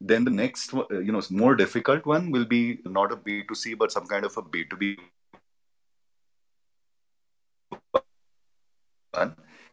Then 0.00 0.24
the 0.24 0.30
next, 0.30 0.72
you 0.72 1.12
know, 1.12 1.22
more 1.30 1.54
difficult 1.54 2.06
one 2.06 2.30
will 2.30 2.44
be 2.44 2.80
not 2.84 3.12
a 3.12 3.16
B2C, 3.16 3.76
but 3.76 3.90
some 3.90 4.06
kind 4.06 4.24
of 4.24 4.36
a 4.36 4.42
B2B 4.42 4.96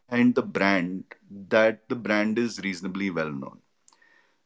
and 0.08 0.34
the 0.34 0.42
brand 0.42 1.04
that 1.48 1.88
the 1.88 1.96
brand 1.96 2.38
is 2.38 2.60
reasonably 2.60 3.10
well 3.10 3.30
known. 3.30 3.58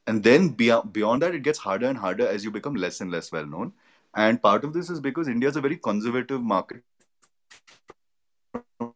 And 0.06 0.22
then 0.22 0.48
beyond, 0.50 0.92
beyond 0.92 1.22
that 1.22 1.34
it 1.34 1.42
gets 1.42 1.58
harder 1.58 1.86
and 1.86 1.98
harder 1.98 2.26
as 2.26 2.44
you 2.44 2.50
become 2.50 2.74
less 2.74 3.00
and 3.00 3.10
less 3.10 3.30
well 3.32 3.46
known. 3.46 3.72
And 4.14 4.42
part 4.42 4.64
of 4.64 4.72
this 4.72 4.88
is 4.90 5.00
because 5.00 5.28
india 5.28 5.48
is 5.48 5.56
a 5.56 5.60
very 5.60 5.76
conservative 5.76 6.42
market. 6.42 6.82
From 8.78 8.94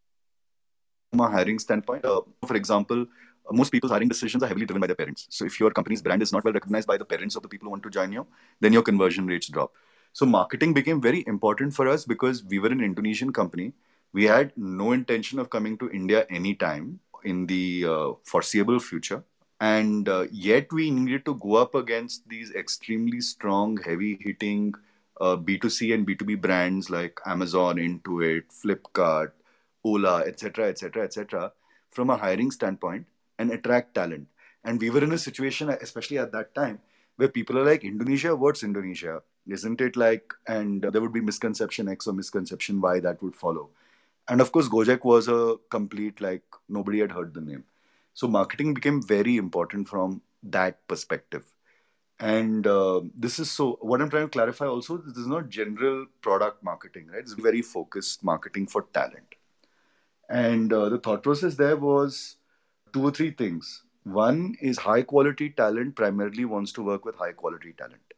a 1.20 1.28
hiring 1.28 1.58
standpoint 1.58 2.04
uh, 2.04 2.22
for 2.46 2.56
example 2.56 3.06
most 3.50 3.70
people's 3.70 3.92
hiring 3.92 4.08
decisions 4.08 4.42
are 4.42 4.46
heavily 4.46 4.66
driven 4.66 4.80
by 4.80 4.86
their 4.86 4.96
parents. 4.96 5.26
So 5.30 5.44
if 5.44 5.60
your 5.60 5.70
company's 5.70 6.00
brand 6.00 6.22
is 6.22 6.32
not 6.32 6.44
well 6.44 6.54
recognized 6.54 6.86
by 6.86 6.96
the 6.96 7.04
parents 7.04 7.36
of 7.36 7.42
the 7.42 7.48
people 7.48 7.66
who 7.66 7.70
want 7.70 7.82
to 7.82 7.90
join 7.90 8.12
you 8.12 8.26
then 8.60 8.72
your 8.72 8.82
conversion 8.82 9.26
rates 9.26 9.48
drop. 9.48 9.72
So 10.12 10.24
marketing 10.24 10.72
became 10.74 11.00
very 11.00 11.24
important 11.26 11.74
for 11.74 11.88
us 11.88 12.04
because 12.04 12.44
we 12.44 12.58
were 12.58 12.68
an 12.68 12.80
indonesian 12.80 13.32
company 13.32 13.72
we 14.12 14.25
had 14.25 14.53
no 14.57 14.92
intention 14.92 15.38
of 15.38 15.51
coming 15.51 15.79
to 15.79 15.90
India 15.90 16.27
anytime 16.29 17.01
in 17.25 17.46
the 17.46 17.87
uh, 17.88 18.12
foreseeable 18.25 18.79
future. 18.79 19.25
And 19.61 20.09
uh, 20.09 20.27
yet, 20.31 20.72
we 20.72 20.90
needed 20.90 21.25
to 21.27 21.37
go 21.37 21.55
up 21.55 21.75
against 21.75 22.29
these 22.29 22.51
extremely 22.53 23.20
strong, 23.20 23.77
heavy 23.77 24.18
hitting 24.20 24.75
uh, 25.20 25.37
B2C 25.37 25.94
and 25.94 26.07
B2B 26.07 26.40
brands 26.40 26.90
like 26.90 27.20
Amazon, 27.27 27.77
Intuit, 27.77 28.42
Flipkart, 28.51 29.31
Ola, 29.85 30.22
etc., 30.27 30.68
etc., 30.68 31.05
etc., 31.05 31.53
from 31.90 32.11
a 32.11 32.16
hiring 32.16 32.51
standpoint 32.51 33.07
and 33.38 33.53
attract 33.53 33.94
talent. 33.94 34.27
And 34.64 34.81
we 34.81 34.90
were 34.90 35.05
in 35.05 35.12
a 35.12 35.18
situation, 35.18 35.70
especially 35.70 36.18
at 36.18 36.33
that 36.33 36.55
time, 36.57 36.81
where 37.16 37.29
people 37.29 37.57
are 37.59 37.64
like, 37.64 37.85
Indonesia, 37.85 38.35
what's 38.35 38.64
Indonesia? 38.64 39.22
Isn't 39.46 39.81
it 39.81 39.96
like, 39.96 40.33
and 40.48 40.83
there 40.83 41.01
would 41.01 41.12
be 41.12 41.20
misconception 41.20 41.88
X 41.88 42.09
or 42.09 42.14
misconception 42.14 42.81
Y 42.81 42.98
that 43.01 43.22
would 43.22 43.37
follow 43.37 43.70
and 44.28 44.40
of 44.40 44.52
course 44.52 44.68
gojek 44.68 45.04
was 45.04 45.28
a 45.28 45.56
complete 45.70 46.20
like 46.20 46.42
nobody 46.68 47.00
had 47.00 47.12
heard 47.12 47.35
the 47.35 47.40
name. 47.40 47.64
So 48.14 48.28
marketing 48.28 48.74
became 48.74 49.02
very 49.02 49.37
important 49.37 49.88
from 49.88 50.22
that 50.42 50.87
perspective. 50.87 51.44
And 52.20 52.66
uh, 52.66 53.00
this 53.16 53.38
is 53.38 53.50
so 53.50 53.78
what 53.80 54.00
i'm 54.00 54.11
trying 54.11 54.24
to 54.24 54.30
clarify 54.30 54.66
also 54.66 54.98
this 54.98 55.16
is 55.16 55.26
not 55.26 55.48
general 55.48 56.06
product 56.20 56.62
marketing 56.62 57.08
right? 57.08 57.20
It's 57.20 57.32
very 57.32 57.62
focused 57.62 58.22
marketing 58.22 58.66
for 58.68 58.82
talent. 58.92 59.35
And 60.28 60.72
uh, 60.72 60.88
the 60.88 60.98
thought 60.98 61.22
process 61.22 61.56
there 61.56 61.76
was 61.76 62.37
two 62.92 63.02
or 63.02 63.11
three 63.11 63.30
things. 63.30 63.82
One 64.04 64.56
is 64.61 64.78
high 64.78 65.02
quality 65.02 65.50
talent 65.50 65.96
primarily 65.96 66.44
wants 66.44 66.72
to 66.72 66.82
work 66.82 67.04
with 67.04 67.16
high 67.16 67.32
quality 67.32 67.72
talent 67.72 68.12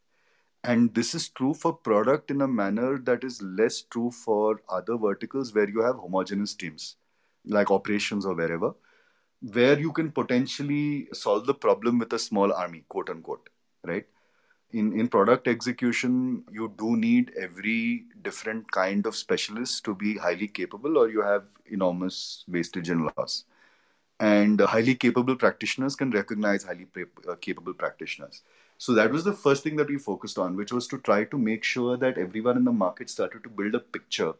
and 0.64 0.94
this 0.94 1.14
is 1.14 1.29
true 1.29 1.53
for 1.53 1.72
product 1.74 2.31
in 2.31 2.40
a 2.40 2.48
manner 2.48 2.98
that 2.98 3.22
is 3.22 3.40
less 3.42 3.83
true 3.83 4.11
for 4.11 4.62
other 4.68 4.96
verticals 4.96 5.55
where 5.55 5.68
you 5.68 5.83
have 5.83 5.96
homogeneous 5.96 6.55
teams 6.55 6.96
like 7.44 7.70
operations 7.70 8.24
or 8.24 8.35
wherever 8.35 8.74
where 9.53 9.79
you 9.79 9.92
can 9.92 10.11
potentially 10.11 11.07
solve 11.12 11.46
the 11.46 11.55
problem 11.55 11.98
with 11.98 12.12
a 12.14 12.18
small 12.18 12.53
army 12.53 12.85
quote 12.88 13.11
unquote 13.11 13.50
right? 13.85 14.07
In 14.72 14.98
in 14.98 15.09
product 15.09 15.46
execution 15.48 16.44
you 16.50 16.72
do 16.79 16.96
need 16.96 17.33
every 17.38 18.05
different 18.22 18.70
kind 18.72 19.07
of 19.07 19.14
specialist 19.14 19.85
to 19.85 19.94
be 19.94 20.16
highly 20.16 20.48
capable 20.48 20.96
or 20.98 21.09
you 21.11 21.20
have 21.22 21.44
enormous 21.66 22.44
wastage 22.48 22.88
and 22.88 23.11
loss. 23.16 23.44
And 24.20 24.61
highly 24.61 24.94
capable 24.94 25.37
practitioners 25.37 25.96
can 25.96 26.11
recognize 26.11 26.64
highly 26.64 26.87
uh, 27.29 27.35
capable 27.37 27.74
practitioners 27.74 28.42
so 28.78 28.92
that 28.94 29.10
was 29.10 29.24
the 29.24 29.32
first 29.32 29.62
thing 29.62 29.76
that 29.76 29.88
we 29.88 29.98
focused 29.98 30.38
on, 30.38 30.56
which 30.56 30.72
was 30.72 30.87
to 30.88 30.98
try 30.98 31.24
to 31.24 31.38
make 31.38 31.64
sure 31.64 31.96
that 31.96 32.18
everyone 32.18 32.56
in 32.56 32.64
the 32.64 32.72
market 32.72 33.08
started 33.08 33.42
to 33.44 33.48
build 33.48 33.74
a 33.74 33.80
picture 33.80 34.34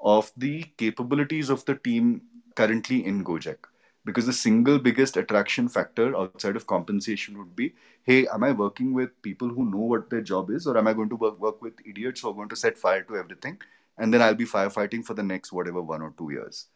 of 0.00 0.32
the 0.36 0.64
capabilities 0.76 1.50
of 1.50 1.64
the 1.64 1.74
team 1.74 2.22
currently 2.54 3.04
in 3.04 3.24
Gojek. 3.24 3.58
Because 4.04 4.26
the 4.26 4.32
single 4.32 4.78
biggest 4.78 5.16
attraction 5.16 5.68
factor 5.68 6.16
outside 6.16 6.56
of 6.56 6.66
compensation 6.66 7.36
would 7.38 7.54
be 7.54 7.74
hey, 8.04 8.26
am 8.28 8.44
I 8.44 8.52
working 8.52 8.94
with 8.94 9.20
people 9.22 9.48
who 9.48 9.64
know 9.70 9.84
what 9.92 10.08
their 10.08 10.22
job 10.22 10.50
is, 10.50 10.66
or 10.66 10.76
am 10.78 10.88
I 10.88 10.94
going 10.94 11.10
to 11.10 11.16
work, 11.16 11.38
work 11.38 11.60
with 11.60 11.74
idiots 11.84 12.22
who 12.22 12.30
are 12.30 12.34
going 12.34 12.48
to 12.48 12.56
set 12.56 12.78
fire 12.78 13.02
to 13.02 13.16
everything? 13.16 13.58
And 13.98 14.12
then 14.12 14.22
I'll 14.22 14.34
be 14.34 14.46
firefighting 14.46 15.04
for 15.04 15.14
the 15.14 15.22
next 15.22 15.52
whatever 15.52 15.82
one 15.82 16.00
or 16.00 16.14
two 16.16 16.30
years. 16.30 16.68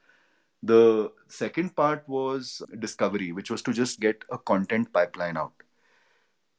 The 0.63 1.13
second 1.29 1.75
part 1.77 2.07
was 2.09 2.63
discovery, 2.79 3.33
which 3.33 3.51
was 3.51 3.63
to 3.63 3.73
just 3.73 4.01
get 4.01 4.23
a 4.31 4.39
content 4.39 4.93
pipeline 4.93 5.37
out 5.37 5.53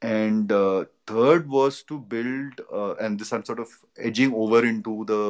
and 0.05 0.51
uh, 0.51 0.85
third 1.07 1.49
was 1.49 1.81
to 1.83 1.99
build 1.99 2.61
uh, 2.71 2.93
and 2.95 3.19
this 3.19 3.31
i'm 3.33 3.45
sort 3.45 3.59
of 3.59 3.69
edging 3.97 4.33
over 4.33 4.59
into 4.65 5.03
the 5.05 5.23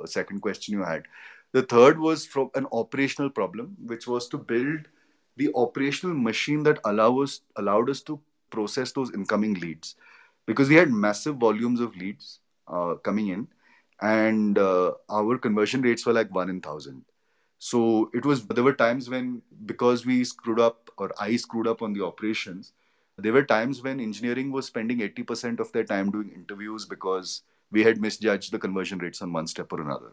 uh, 0.00 0.06
second 0.06 0.40
question 0.40 0.74
you 0.74 0.84
had. 0.84 1.04
The 1.52 1.62
third 1.62 1.98
was 1.98 2.24
from 2.26 2.50
an 2.54 2.66
operational 2.72 3.30
problem 3.30 3.76
which 3.84 4.06
was 4.06 4.28
to 4.28 4.38
build 4.38 4.88
the 5.36 5.50
operational 5.54 6.14
machine 6.14 6.62
that 6.64 6.78
allow 6.84 7.20
us, 7.20 7.40
allowed 7.56 7.90
us 7.90 8.00
to 8.02 8.20
process 8.50 8.92
those 8.92 9.12
incoming 9.14 9.54
leads. 9.54 9.96
Because 10.46 10.68
we 10.68 10.76
had 10.76 10.90
massive 10.90 11.36
volumes 11.36 11.80
of 11.80 11.96
leads 11.96 12.40
uh, 12.68 12.94
coming 12.94 13.28
in 13.28 13.48
and 14.00 14.58
uh, 14.58 14.92
our 15.10 15.38
conversion 15.38 15.82
rates 15.82 16.04
were 16.06 16.12
like 16.12 16.34
1 16.34 16.50
in 16.50 16.56
1000 16.56 17.04
so 17.58 18.10
it 18.12 18.24
was 18.26 18.44
there 18.46 18.64
were 18.64 18.72
times 18.72 19.08
when 19.08 19.40
because 19.66 20.04
we 20.04 20.24
screwed 20.24 20.58
up 20.58 20.90
or 20.98 21.12
i 21.20 21.36
screwed 21.36 21.68
up 21.68 21.82
on 21.82 21.92
the 21.92 22.04
operations 22.04 22.72
there 23.18 23.32
were 23.32 23.44
times 23.44 23.82
when 23.82 24.00
engineering 24.00 24.50
was 24.52 24.66
spending 24.66 24.98
80% 24.98 25.60
of 25.60 25.72
their 25.72 25.84
time 25.84 26.10
doing 26.10 26.30
interviews 26.34 26.86
because 26.86 27.42
we 27.70 27.84
had 27.84 28.00
misjudged 28.00 28.52
the 28.52 28.58
conversion 28.58 28.98
rates 28.98 29.22
on 29.22 29.32
one 29.32 29.46
step 29.46 29.72
or 29.72 29.80
another. 29.80 30.12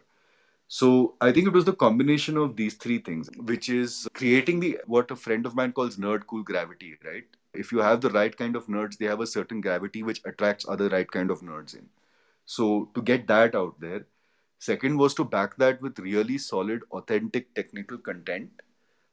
So 0.68 1.16
I 1.20 1.32
think 1.32 1.48
it 1.48 1.54
was 1.54 1.66
the 1.66 1.74
combination 1.74 2.38
of 2.38 2.56
these 2.56 2.76
three 2.76 3.00
things, 3.00 3.30
which 3.38 3.70
is 3.70 4.08
creating 4.14 4.60
the 4.60 4.80
what 4.86 5.10
a 5.10 5.16
friend 5.16 5.46
of 5.46 5.56
mine 5.56 5.72
calls 5.72 5.98
nerd 5.98 6.28
cool 6.28 6.44
gravity, 6.44 6.96
right? 7.04 7.26
If 7.54 7.72
you 7.72 7.80
have 7.80 8.02
the 8.02 8.12
right 8.12 8.36
kind 8.36 8.56
of 8.56 8.68
nerds, 8.68 8.98
they 8.98 9.08
have 9.08 9.20
a 9.20 9.28
certain 9.28 9.62
gravity 9.62 10.04
which 10.04 10.22
attracts 10.26 10.68
other 10.70 10.88
right 10.90 11.10
kind 11.10 11.32
of 11.32 11.42
nerds 11.42 11.74
in. 11.74 11.90
So 12.46 12.90
to 12.94 13.02
get 13.02 13.26
that 13.28 13.56
out 13.56 13.80
there, 13.80 14.06
second 14.60 14.98
was 14.98 15.16
to 15.16 15.24
back 15.24 15.58
that 15.58 15.82
with 15.82 15.98
really 16.00 16.38
solid, 16.38 16.84
authentic 16.92 17.56
technical 17.56 17.98
content 17.98 18.52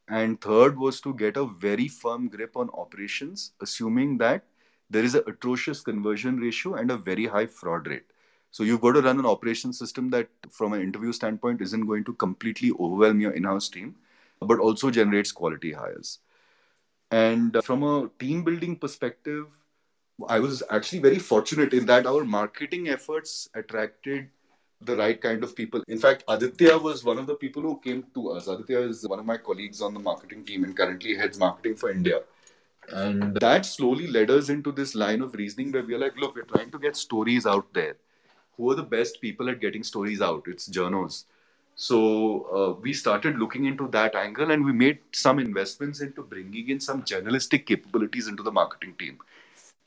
and 0.08 0.40
third 0.40 0.78
was 0.78 1.00
to 1.00 1.14
get 1.14 1.36
a 1.36 1.46
very 1.46 1.88
firm 1.88 2.28
grip 2.28 2.56
on 2.56 2.70
operations 2.70 3.52
assuming 3.60 4.18
that 4.18 4.44
there 4.88 5.04
is 5.04 5.14
an 5.14 5.22
atrocious 5.26 5.80
conversion 5.80 6.38
ratio 6.38 6.74
and 6.74 6.90
a 6.90 6.96
very 6.96 7.26
high 7.26 7.46
fraud 7.46 7.86
rate. 7.88 8.04
So 8.52 8.62
you've 8.62 8.80
got 8.80 8.92
to 8.92 9.02
run 9.02 9.18
an 9.18 9.26
operation 9.26 9.72
system 9.72 10.10
that, 10.10 10.28
from 10.50 10.72
an 10.72 10.80
interview 10.80 11.12
standpoint, 11.12 11.60
isn't 11.60 11.86
going 11.86 12.04
to 12.04 12.14
completely 12.14 12.70
overwhelm 12.70 13.20
your 13.20 13.32
in-house 13.32 13.68
team, 13.68 13.96
but 14.40 14.60
also 14.60 14.90
generates 14.90 15.32
quality 15.32 15.72
hires. 15.72 16.20
And 17.10 17.56
uh, 17.56 17.60
from 17.60 17.82
a 17.82 18.08
team 18.18 18.44
building 18.44 18.76
perspective, 18.76 19.46
I 20.28 20.38
was 20.38 20.62
actually 20.70 21.00
very 21.00 21.18
fortunate 21.18 21.74
in 21.74 21.86
that 21.86 22.06
our 22.06 22.24
marketing 22.24 22.88
efforts 22.88 23.48
attracted 23.54 24.30
the 24.80 24.96
right 24.96 25.20
kind 25.20 25.42
of 25.42 25.56
people. 25.56 25.82
In 25.88 25.98
fact, 25.98 26.24
Aditya 26.28 26.78
was 26.78 27.04
one 27.04 27.18
of 27.18 27.26
the 27.26 27.34
people 27.34 27.62
who 27.62 27.78
came 27.78 28.04
to 28.14 28.30
us. 28.30 28.46
Aditya 28.46 28.80
is 28.80 29.06
one 29.08 29.18
of 29.18 29.26
my 29.26 29.36
colleagues 29.36 29.80
on 29.80 29.94
the 29.94 30.00
marketing 30.00 30.44
team 30.44 30.64
and 30.64 30.76
currently 30.76 31.16
heads 31.16 31.38
marketing 31.38 31.76
for 31.76 31.90
India. 31.90 32.20
And 32.88 33.34
that 33.36 33.66
slowly 33.66 34.06
led 34.06 34.30
us 34.30 34.48
into 34.48 34.70
this 34.70 34.94
line 34.94 35.22
of 35.22 35.34
reasoning 35.34 35.72
where 35.72 35.82
we 35.82 35.94
are 35.94 35.98
like, 35.98 36.16
look, 36.16 36.36
we're 36.36 36.42
trying 36.42 36.70
to 36.70 36.78
get 36.78 36.96
stories 36.96 37.46
out 37.46 37.72
there. 37.72 37.96
Who 38.56 38.70
are 38.70 38.74
the 38.74 38.82
best 38.82 39.20
people 39.20 39.48
at 39.50 39.60
getting 39.60 39.82
stories 39.82 40.20
out? 40.22 40.44
It's 40.46 40.66
journals. 40.66 41.24
So 41.74 42.44
uh, 42.76 42.80
we 42.80 42.92
started 42.94 43.38
looking 43.38 43.66
into 43.66 43.88
that 43.88 44.14
angle 44.14 44.50
and 44.50 44.64
we 44.64 44.72
made 44.72 44.98
some 45.12 45.38
investments 45.38 46.00
into 46.00 46.22
bringing 46.22 46.70
in 46.70 46.80
some 46.80 47.04
journalistic 47.04 47.66
capabilities 47.66 48.28
into 48.28 48.42
the 48.42 48.52
marketing 48.52 48.94
team. 48.98 49.18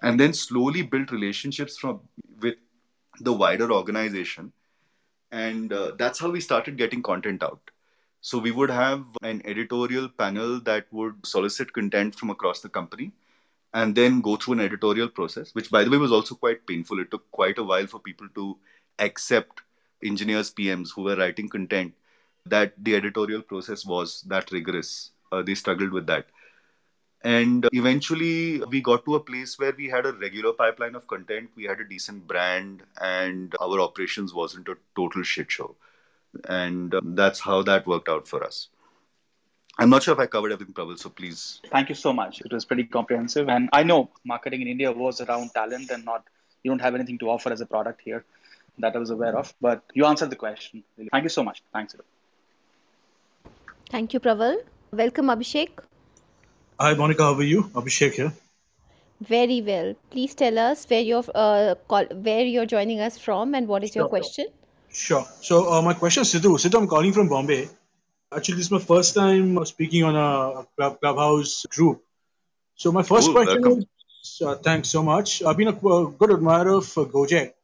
And 0.02 0.20
then 0.20 0.34
slowly 0.34 0.84
built 0.84 1.12
relationships 1.12 1.78
from 1.78 2.02
with 2.40 2.56
the 3.20 3.34
wider 3.34 3.72
organization. 3.72 4.54
And 5.32 5.72
uh, 5.72 5.92
that's 5.98 6.20
how 6.20 6.30
we 6.30 6.42
started 6.42 6.78
getting 6.78 7.04
content 7.04 7.44
out. 7.44 7.60
So 8.22 8.38
we 8.38 8.52
would 8.52 8.70
have 8.70 9.06
an 9.22 9.42
editorial 9.46 10.10
panel 10.10 10.60
that 10.62 10.88
would 10.92 11.26
solicit 11.26 11.72
content 11.72 12.16
from 12.16 12.30
across 12.30 12.60
the 12.60 12.70
company 12.70 13.12
and 13.74 13.96
then 13.96 14.22
go 14.22 14.36
through 14.36 14.56
an 14.56 14.60
editorial 14.60 15.08
process, 15.08 15.54
which 15.54 15.70
by 15.70 15.84
the 15.84 15.90
way 15.90 15.98
was 15.98 16.12
also 16.12 16.36
quite 16.36 16.66
painful. 16.66 17.00
It 17.00 17.12
took 17.12 17.30
quite 17.32 17.58
a 17.58 17.64
while 17.64 17.88
for 17.88 18.00
people 18.00 18.28
to 18.36 18.58
accept 18.98 19.62
engineers, 20.04 20.52
PMs 20.52 20.90
who 20.94 21.04
were 21.04 21.16
writing 21.16 21.48
content 21.48 21.94
that 22.46 22.74
the 22.78 22.96
editorial 22.96 23.42
process 23.42 23.86
was 23.86 24.22
that 24.24 24.52
rigorous. 24.52 25.12
Uh, 25.32 25.44
they 25.44 25.56
struggled 25.56 25.92
with 25.92 26.08
that. 26.08 26.26
And 27.22 27.68
eventually, 27.74 28.62
we 28.70 28.82
got 28.82 29.04
to 29.06 29.16
a 29.16 29.20
place 29.20 29.60
where 29.60 29.74
we 29.78 29.90
had 29.90 30.06
a 30.06 30.14
regular 30.14 30.54
pipeline 30.54 30.96
of 30.96 31.06
content, 31.08 31.50
we 31.56 31.66
had 31.66 31.82
a 31.82 31.84
decent 31.84 32.26
brand, 32.26 32.84
and 33.02 33.54
our 33.60 33.82
operations 33.82 34.34
wasn't 34.34 34.70
a 34.70 34.78
total 34.96 35.24
shit 35.24 35.52
show 35.52 35.76
and 36.48 36.94
um, 36.96 37.16
that's 37.16 37.40
how 37.40 37.62
that 37.64 37.88
worked 37.88 38.10
out 38.10 38.28
for 38.28 38.44
us. 38.44 38.70
I'm 39.78 39.90
not 39.90 40.04
sure 40.04 40.14
if 40.14 40.20
I 40.20 40.26
covered 40.26 40.52
everything, 40.52 40.74
Prabal, 40.74 41.00
so 41.00 41.10
please. 41.10 41.62
Thank 41.72 41.88
you 41.90 41.96
so 41.96 42.12
much. 42.12 42.42
It 42.42 42.52
was 42.52 42.66
pretty 42.66 42.84
comprehensive. 42.84 43.48
And 43.48 43.70
I 43.72 43.84
know 43.84 44.10
marketing 44.26 44.62
in 44.62 44.68
India 44.68 44.92
was 44.92 45.22
around 45.22 45.54
talent 45.54 45.90
and 45.90 46.04
not, 46.04 46.26
you 46.64 46.72
don't 46.72 46.82
have 46.82 46.96
anything 46.96 47.18
to 47.20 47.30
offer 47.30 47.52
as 47.52 47.62
a 47.62 47.66
product 47.66 48.02
here 48.04 48.26
that 48.80 48.96
I 48.96 49.00
was 49.00 49.10
aware 49.10 49.38
of. 49.38 49.54
But 49.62 49.84
you 49.94 50.06
answered 50.06 50.32
the 50.32 50.36
question. 50.36 50.84
Thank 51.12 51.24
you 51.24 51.30
so 51.30 51.44
much. 51.44 51.64
Thanks. 51.72 51.96
Thank 53.90 54.14
you, 54.14 54.20
Praval. 54.20 54.58
Welcome, 54.92 55.28
Abhishek. 55.28 55.70
Hi, 56.82 56.94
Monica. 56.94 57.24
How 57.24 57.34
are 57.34 57.44
you? 57.44 57.64
Abhishek 57.80 58.14
here. 58.14 58.32
Very 59.20 59.62
well. 59.62 59.96
Please 60.12 60.34
tell 60.34 60.58
us 60.58 60.86
where 60.90 61.02
you're 61.02 61.26
uh, 61.36 61.76
call, 61.90 62.06
where 62.28 62.46
you're 62.46 62.66
joining 62.66 63.02
us 63.02 63.18
from 63.18 63.54
and 63.54 63.68
what 63.68 63.84
is 63.84 63.94
your 63.98 64.08
question. 64.08 64.48
Sure. 64.90 65.26
So 65.42 65.74
uh, 65.74 65.82
my 65.82 65.94
question 65.94 66.22
is 66.22 66.34
Sidhu. 66.34 66.54
Sidhu, 66.66 66.80
I'm 66.80 66.88
calling 66.88 67.12
from 67.12 67.28
Bombay. 67.28 67.68
Actually, 68.34 68.56
this 68.56 68.68
is 68.68 68.72
my 68.72 68.80
first 68.80 69.14
time 69.14 69.66
speaking 69.66 70.06
on 70.06 70.16
a 70.16 70.66
club, 70.78 71.02
clubhouse 71.02 71.66
group. 71.66 72.02
So 72.76 72.94
my 72.94 73.04
first 73.04 73.28
Cool, 73.28 73.34
question 73.34 73.62
welcome. 73.62 73.86
is, 74.24 74.42
uh, 74.42 74.56
thanks 74.56 74.88
so 74.88 75.04
much. 75.04 75.44
I've 75.44 75.58
been 75.58 75.68
a 75.68 75.76
uh, 75.76 76.06
good 76.06 76.32
admirer 76.32 76.76
of 76.76 76.98
uh, 76.98 77.04
Gojek. 77.04 77.56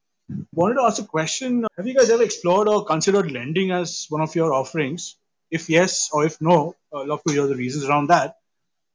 Wanted 0.54 0.74
to 0.76 0.82
ask 0.82 1.02
a 1.02 1.06
question. 1.06 1.66
Have 1.78 1.88
you 1.88 1.96
guys 1.96 2.10
ever 2.10 2.24
explored 2.24 2.68
or 2.68 2.84
considered 2.84 3.32
lending 3.32 3.72
as 3.72 4.08
one 4.10 4.20
of 4.20 4.36
your 4.36 4.54
offerings? 4.54 5.16
If 5.50 5.70
yes 5.70 6.10
or 6.12 6.26
if 6.26 6.42
no, 6.42 6.76
I'd 6.94 7.08
love 7.08 7.24
to 7.24 7.34
hear 7.34 7.48
the 7.48 7.56
reasons 7.56 7.86
around 7.86 8.08
that. 8.08 8.36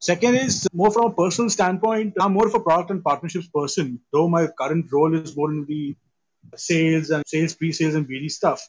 Second 0.01 0.35
is 0.37 0.67
more 0.73 0.91
from 0.91 1.07
a 1.07 1.15
personal 1.15 1.51
standpoint. 1.51 2.15
I'm 2.19 2.33
more 2.33 2.47
of 2.47 2.55
a 2.55 2.61
product 2.61 2.91
and 2.91 3.05
partnerships 3.05 3.49
person, 3.49 4.01
though 4.13 4.29
my 4.29 4.47
current 4.47 4.91
role 4.91 5.15
is 5.15 5.37
more 5.37 5.51
in 5.51 5.67
the 5.67 5.95
sales 6.57 7.11
and 7.11 7.23
sales, 7.27 7.55
pre-sales 7.55 7.95
and 7.95 8.09
BD 8.09 8.31
stuff. 8.31 8.67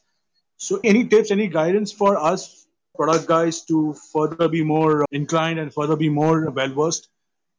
So 0.58 0.82
any 0.84 1.08
tips, 1.08 1.32
any 1.32 1.48
guidance 1.48 1.92
for 1.92 2.18
us 2.18 2.68
product 2.96 3.28
guys 3.28 3.62
to 3.66 3.94
further 4.12 4.50
be 4.50 4.62
more 4.62 5.06
inclined 5.12 5.58
and 5.58 5.74
further 5.74 5.96
be 5.96 6.10
more 6.10 6.50
well 6.50 6.74
versed 6.74 7.08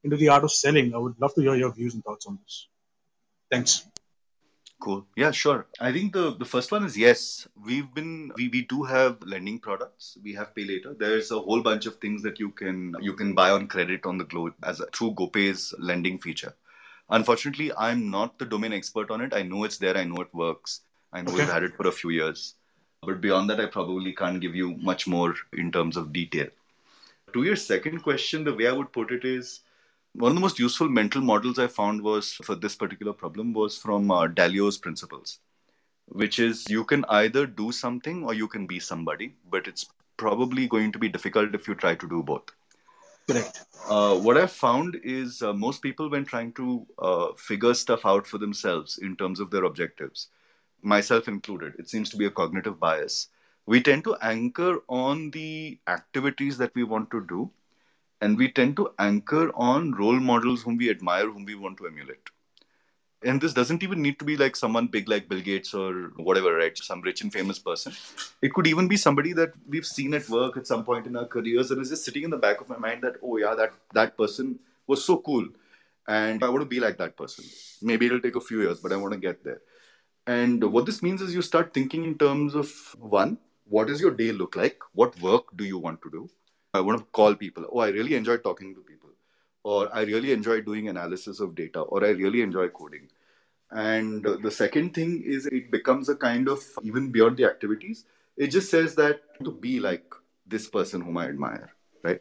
into 0.04 0.18
the 0.18 0.28
art 0.28 0.44
of 0.44 0.52
selling? 0.52 0.94
I 0.94 0.98
would 0.98 1.18
love 1.18 1.34
to 1.34 1.40
hear 1.40 1.54
your 1.54 1.72
views 1.72 1.94
and 1.94 2.04
thoughts 2.04 2.26
on 2.26 2.38
this. 2.44 2.68
Thanks. 3.50 3.86
Cool. 4.82 5.06
Yeah, 5.14 5.30
sure. 5.30 5.66
I 5.78 5.92
think 5.92 6.12
the, 6.12 6.34
the 6.36 6.44
first 6.44 6.72
one 6.72 6.84
is 6.84 6.98
yes. 6.98 7.46
We've 7.64 7.94
been 7.94 8.32
we, 8.36 8.48
we 8.48 8.62
do 8.62 8.82
have 8.82 9.22
lending 9.22 9.60
products. 9.60 10.18
We 10.24 10.32
have 10.34 10.56
pay 10.56 10.64
later. 10.64 10.92
There's 10.98 11.30
a 11.30 11.38
whole 11.38 11.62
bunch 11.62 11.86
of 11.86 11.98
things 11.98 12.20
that 12.24 12.40
you 12.40 12.48
can 12.50 12.96
you 13.00 13.12
can 13.14 13.32
buy 13.32 13.50
on 13.50 13.68
credit 13.68 14.04
on 14.04 14.18
the 14.18 14.24
globe 14.24 14.54
as 14.64 14.80
a, 14.80 14.86
through 14.86 15.12
GoPay's 15.12 15.72
lending 15.78 16.18
feature. 16.18 16.54
Unfortunately, 17.10 17.70
I'm 17.78 18.10
not 18.10 18.40
the 18.40 18.44
domain 18.44 18.72
expert 18.72 19.12
on 19.12 19.20
it. 19.20 19.32
I 19.32 19.42
know 19.42 19.62
it's 19.62 19.78
there. 19.78 19.96
I 19.96 20.02
know 20.02 20.20
it 20.26 20.34
works. 20.34 20.80
I 21.12 21.22
know 21.22 21.30
Okay. 21.30 21.42
we've 21.42 21.52
had 21.52 21.62
it 21.62 21.76
for 21.76 21.86
a 21.86 21.92
few 21.92 22.10
years. 22.10 22.54
But 23.02 23.20
beyond 23.20 23.50
that, 23.50 23.60
I 23.60 23.66
probably 23.66 24.12
can't 24.12 24.40
give 24.40 24.56
you 24.56 24.76
much 24.78 25.06
more 25.06 25.34
in 25.52 25.70
terms 25.70 25.96
of 25.96 26.12
detail. 26.12 26.48
To 27.34 27.44
your 27.44 27.56
second 27.56 28.02
question, 28.02 28.42
the 28.42 28.54
way 28.54 28.66
I 28.66 28.72
would 28.72 28.92
put 28.92 29.12
it 29.12 29.24
is 29.24 29.60
one 30.14 30.30
of 30.30 30.34
the 30.34 30.40
most 30.40 30.58
useful 30.58 30.88
mental 30.88 31.22
models 31.22 31.58
I 31.58 31.66
found 31.66 32.02
was 32.02 32.34
for 32.44 32.54
this 32.54 32.74
particular 32.74 33.12
problem 33.12 33.52
was 33.52 33.78
from 33.78 34.10
uh, 34.10 34.26
Dalio's 34.26 34.78
principles, 34.78 35.38
which 36.06 36.38
is 36.38 36.68
you 36.68 36.84
can 36.84 37.04
either 37.08 37.46
do 37.46 37.72
something 37.72 38.24
or 38.24 38.34
you 38.34 38.46
can 38.46 38.66
be 38.66 38.78
somebody, 38.78 39.34
but 39.50 39.66
it's 39.66 39.86
probably 40.18 40.68
going 40.68 40.92
to 40.92 40.98
be 40.98 41.08
difficult 41.08 41.54
if 41.54 41.66
you 41.66 41.74
try 41.74 41.94
to 41.94 42.08
do 42.08 42.22
both. 42.22 42.44
Correct. 43.28 43.64
Uh, 43.88 44.18
what 44.18 44.36
I've 44.36 44.52
found 44.52 45.00
is 45.02 45.42
uh, 45.42 45.52
most 45.52 45.80
people, 45.80 46.10
when 46.10 46.24
trying 46.24 46.52
to 46.54 46.86
uh, 46.98 47.28
figure 47.36 47.72
stuff 47.72 48.04
out 48.04 48.26
for 48.26 48.38
themselves 48.38 48.98
in 48.98 49.16
terms 49.16 49.40
of 49.40 49.50
their 49.50 49.64
objectives, 49.64 50.28
myself 50.82 51.28
included, 51.28 51.74
it 51.78 51.88
seems 51.88 52.10
to 52.10 52.16
be 52.16 52.26
a 52.26 52.30
cognitive 52.30 52.78
bias. 52.78 53.28
We 53.64 53.80
tend 53.80 54.04
to 54.04 54.16
anchor 54.20 54.82
on 54.88 55.30
the 55.30 55.78
activities 55.86 56.58
that 56.58 56.74
we 56.74 56.82
want 56.82 57.10
to 57.12 57.24
do, 57.24 57.50
and 58.22 58.38
we 58.38 58.48
tend 58.58 58.76
to 58.76 58.90
anchor 58.98 59.50
on 59.54 59.92
role 60.02 60.20
models 60.30 60.62
whom 60.62 60.76
we 60.76 60.88
admire, 60.90 61.26
whom 61.26 61.44
we 61.44 61.56
want 61.56 61.76
to 61.78 61.86
emulate. 61.86 62.30
And 63.24 63.40
this 63.40 63.52
doesn't 63.52 63.82
even 63.82 64.02
need 64.02 64.18
to 64.20 64.24
be 64.24 64.36
like 64.36 64.56
someone 64.56 64.86
big 64.86 65.08
like 65.08 65.28
Bill 65.28 65.40
Gates 65.40 65.74
or 65.74 66.12
whatever, 66.28 66.54
right? 66.54 66.76
Some 66.76 67.02
rich 67.02 67.22
and 67.22 67.32
famous 67.32 67.58
person. 67.58 67.92
It 68.40 68.52
could 68.52 68.66
even 68.66 68.88
be 68.88 68.96
somebody 68.96 69.32
that 69.34 69.52
we've 69.68 69.86
seen 69.86 70.14
at 70.14 70.28
work 70.28 70.56
at 70.56 70.66
some 70.66 70.84
point 70.84 71.06
in 71.06 71.16
our 71.16 71.26
careers 71.26 71.70
and 71.70 71.80
is 71.82 71.90
just 71.90 72.04
sitting 72.04 72.24
in 72.24 72.30
the 72.30 72.42
back 72.46 72.60
of 72.60 72.68
my 72.68 72.78
mind 72.78 73.02
that, 73.02 73.16
oh 73.22 73.36
yeah, 73.36 73.54
that, 73.54 73.72
that 73.94 74.16
person 74.16 74.58
was 74.86 75.04
so 75.04 75.18
cool. 75.18 75.46
And 76.08 76.42
I 76.42 76.48
want 76.48 76.62
to 76.62 76.74
be 76.74 76.80
like 76.80 76.98
that 76.98 77.16
person. 77.16 77.44
Maybe 77.80 78.06
it'll 78.06 78.20
take 78.20 78.36
a 78.36 78.40
few 78.40 78.62
years, 78.62 78.80
but 78.80 78.92
I 78.92 78.96
want 78.96 79.12
to 79.14 79.20
get 79.20 79.44
there. 79.44 79.60
And 80.26 80.72
what 80.72 80.86
this 80.86 81.02
means 81.02 81.22
is 81.22 81.34
you 81.34 81.42
start 81.42 81.74
thinking 81.74 82.04
in 82.04 82.18
terms 82.18 82.54
of 82.54 82.70
one, 82.98 83.38
what 83.64 83.86
does 83.86 84.00
your 84.00 84.10
day 84.10 84.32
look 84.32 84.56
like? 84.56 84.78
What 84.94 85.20
work 85.20 85.56
do 85.56 85.64
you 85.64 85.78
want 85.78 86.02
to 86.02 86.10
do? 86.10 86.28
I 86.74 86.80
want 86.80 86.98
to 86.98 87.04
call 87.12 87.34
people. 87.34 87.66
Oh, 87.70 87.80
I 87.80 87.88
really 87.88 88.14
enjoy 88.14 88.38
talking 88.38 88.74
to 88.74 88.80
people. 88.80 89.10
Or 89.62 89.94
I 89.94 90.02
really 90.02 90.32
enjoy 90.32 90.62
doing 90.62 90.88
analysis 90.88 91.38
of 91.40 91.54
data. 91.54 91.80
Or 91.80 92.04
I 92.04 92.10
really 92.10 92.40
enjoy 92.40 92.68
coding. 92.68 93.08
And 93.70 94.24
the 94.24 94.50
second 94.50 94.94
thing 94.94 95.22
is 95.24 95.46
it 95.46 95.70
becomes 95.70 96.08
a 96.08 96.16
kind 96.16 96.48
of, 96.48 96.60
even 96.82 97.10
beyond 97.10 97.36
the 97.36 97.44
activities, 97.44 98.04
it 98.36 98.48
just 98.48 98.70
says 98.70 98.94
that 98.96 99.20
to 99.44 99.50
be 99.50 99.80
like 99.80 100.04
this 100.46 100.68
person 100.68 101.00
whom 101.00 101.16
I 101.18 101.28
admire, 101.28 101.72
right? 102.02 102.20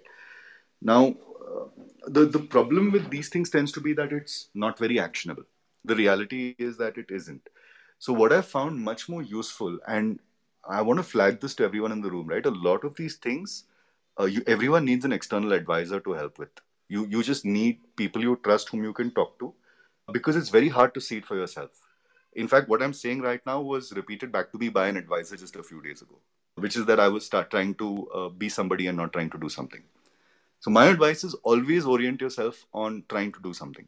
Now, 0.81 1.07
uh, 1.07 1.65
the, 2.07 2.25
the 2.25 2.39
problem 2.39 2.91
with 2.91 3.09
these 3.09 3.29
things 3.29 3.49
tends 3.49 3.71
to 3.73 3.81
be 3.81 3.93
that 3.93 4.13
it's 4.13 4.49
not 4.53 4.79
very 4.79 4.99
actionable. 4.99 5.43
The 5.83 5.95
reality 5.95 6.55
is 6.57 6.77
that 6.77 6.97
it 6.97 7.09
isn't. 7.09 7.49
So, 7.99 8.13
what 8.13 8.31
I've 8.31 8.47
found 8.47 8.79
much 8.79 9.09
more 9.09 9.21
useful, 9.21 9.77
and 9.87 10.19
I 10.67 10.81
want 10.81 10.99
to 10.99 11.03
flag 11.03 11.41
this 11.41 11.55
to 11.55 11.63
everyone 11.63 11.91
in 11.91 12.01
the 12.01 12.11
room, 12.11 12.27
right? 12.27 12.45
A 12.45 12.49
lot 12.51 12.83
of 12.83 12.95
these 12.95 13.15
things, 13.15 13.65
uh, 14.21 14.25
you, 14.25 14.43
everyone 14.45 14.85
needs 14.85 15.05
an 15.05 15.11
external 15.11 15.53
advisor 15.53 15.99
to 15.99 16.13
help 16.13 16.37
with. 16.37 16.49
You, 16.89 17.05
you 17.07 17.23
just 17.23 17.45
need 17.45 17.79
people 17.95 18.21
you 18.21 18.39
trust 18.43 18.69
whom 18.69 18.83
you 18.83 18.93
can 18.93 19.11
talk 19.11 19.39
to 19.39 19.53
because 20.11 20.35
it's 20.35 20.49
very 20.49 20.69
hard 20.69 20.93
to 20.93 21.01
see 21.01 21.17
it 21.17 21.25
for 21.25 21.35
yourself. 21.35 21.71
In 22.33 22.47
fact, 22.47 22.69
what 22.69 22.81
I'm 22.81 22.93
saying 22.93 23.21
right 23.21 23.41
now 23.45 23.61
was 23.61 23.91
repeated 23.93 24.31
back 24.31 24.51
to 24.51 24.57
me 24.57 24.69
by 24.69 24.87
an 24.87 24.97
advisor 24.97 25.35
just 25.35 25.55
a 25.55 25.63
few 25.63 25.81
days 25.81 26.01
ago, 26.01 26.19
which 26.55 26.75
is 26.75 26.85
that 26.85 26.99
I 26.99 27.07
was 27.07 27.25
start 27.25 27.49
trying 27.49 27.75
to 27.75 28.09
uh, 28.09 28.29
be 28.29 28.49
somebody 28.49 28.87
and 28.87 28.97
not 28.97 29.13
trying 29.13 29.29
to 29.31 29.37
do 29.37 29.49
something. 29.49 29.83
So 30.59 30.69
my 30.69 30.85
advice 30.85 31.23
is 31.23 31.33
always 31.43 31.85
orient 31.85 32.21
yourself 32.21 32.65
on 32.73 33.03
trying 33.09 33.31
to 33.33 33.39
do 33.41 33.53
something. 33.53 33.87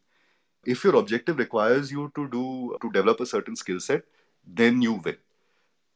If 0.66 0.84
your 0.84 0.96
objective 0.96 1.38
requires 1.38 1.92
you 1.92 2.12
to 2.16 2.28
do 2.30 2.78
to 2.82 2.92
develop 2.92 3.20
a 3.20 3.26
certain 3.26 3.56
skill 3.56 3.80
set, 3.80 4.04
then 4.46 4.82
you 4.82 4.94
will. 4.94 5.16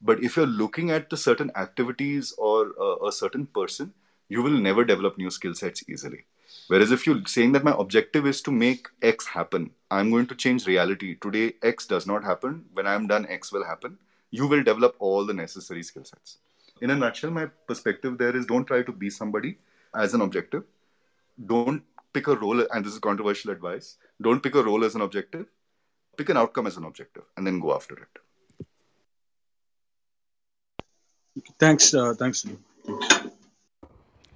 But 0.02 0.24
if 0.24 0.38
you're 0.38 0.46
looking 0.46 0.92
at 0.92 1.10
the 1.10 1.18
certain 1.18 1.52
activities 1.56 2.34
or 2.38 2.74
uh, 2.80 3.08
a 3.08 3.12
certain 3.12 3.48
person, 3.48 3.94
you 4.30 4.42
will 4.42 4.58
never 4.58 4.84
develop 4.84 5.18
new 5.18 5.30
skill 5.30 5.54
sets 5.54 5.84
easily. 5.90 6.26
Whereas 6.68 6.92
if 6.92 7.08
you're 7.08 7.26
saying 7.26 7.54
that 7.54 7.64
my 7.64 7.76
objective 7.78 8.26
is 8.28 8.42
to 8.42 8.52
make 8.52 8.88
X 9.02 9.28
happen, 9.28 9.72
I'm 9.90 10.12
going 10.12 10.28
to 10.28 10.36
change 10.36 10.68
reality. 10.68 11.16
Today, 11.16 11.54
X 11.64 11.88
does 11.88 12.06
not 12.06 12.24
happen. 12.24 12.66
When 12.74 12.88
I'm 12.88 13.08
done, 13.08 13.26
X 13.30 13.52
will 13.52 13.66
happen. 13.66 13.98
You 14.32 14.48
will 14.48 14.64
develop 14.64 14.96
all 15.00 15.26
the 15.26 15.34
necessary 15.34 15.84
skill 15.84 16.04
sets. 16.04 16.40
In 16.82 16.90
a 16.90 16.96
nutshell, 16.96 17.32
my 17.32 17.46
perspective 17.68 18.18
there 18.18 18.36
is 18.36 18.46
don't 18.46 18.66
try 18.66 18.84
to 18.84 18.92
be 18.92 19.10
somebody 19.10 19.58
as 19.96 20.14
an 20.14 20.22
objective. 20.22 20.64
Don't 21.46 21.84
pick 22.14 22.28
a 22.28 22.36
role, 22.36 22.66
and 22.72 22.86
this 22.86 22.94
is 22.94 23.00
controversial 23.00 23.52
advice. 23.52 23.98
Don't 24.22 24.42
pick 24.42 24.56
a 24.56 24.64
role 24.64 24.84
as 24.84 24.96
an 24.96 25.02
objective. 25.02 25.46
Pick 26.18 26.30
an 26.30 26.38
outcome 26.38 26.68
as 26.68 26.78
an 26.78 26.84
objective, 26.84 27.24
and 27.38 27.46
then 27.46 27.60
go 27.60 27.74
after 27.74 27.96
it. 27.96 28.08
Thanks, 31.60 31.94
uh, 31.94 32.14
thanks. 32.16 32.46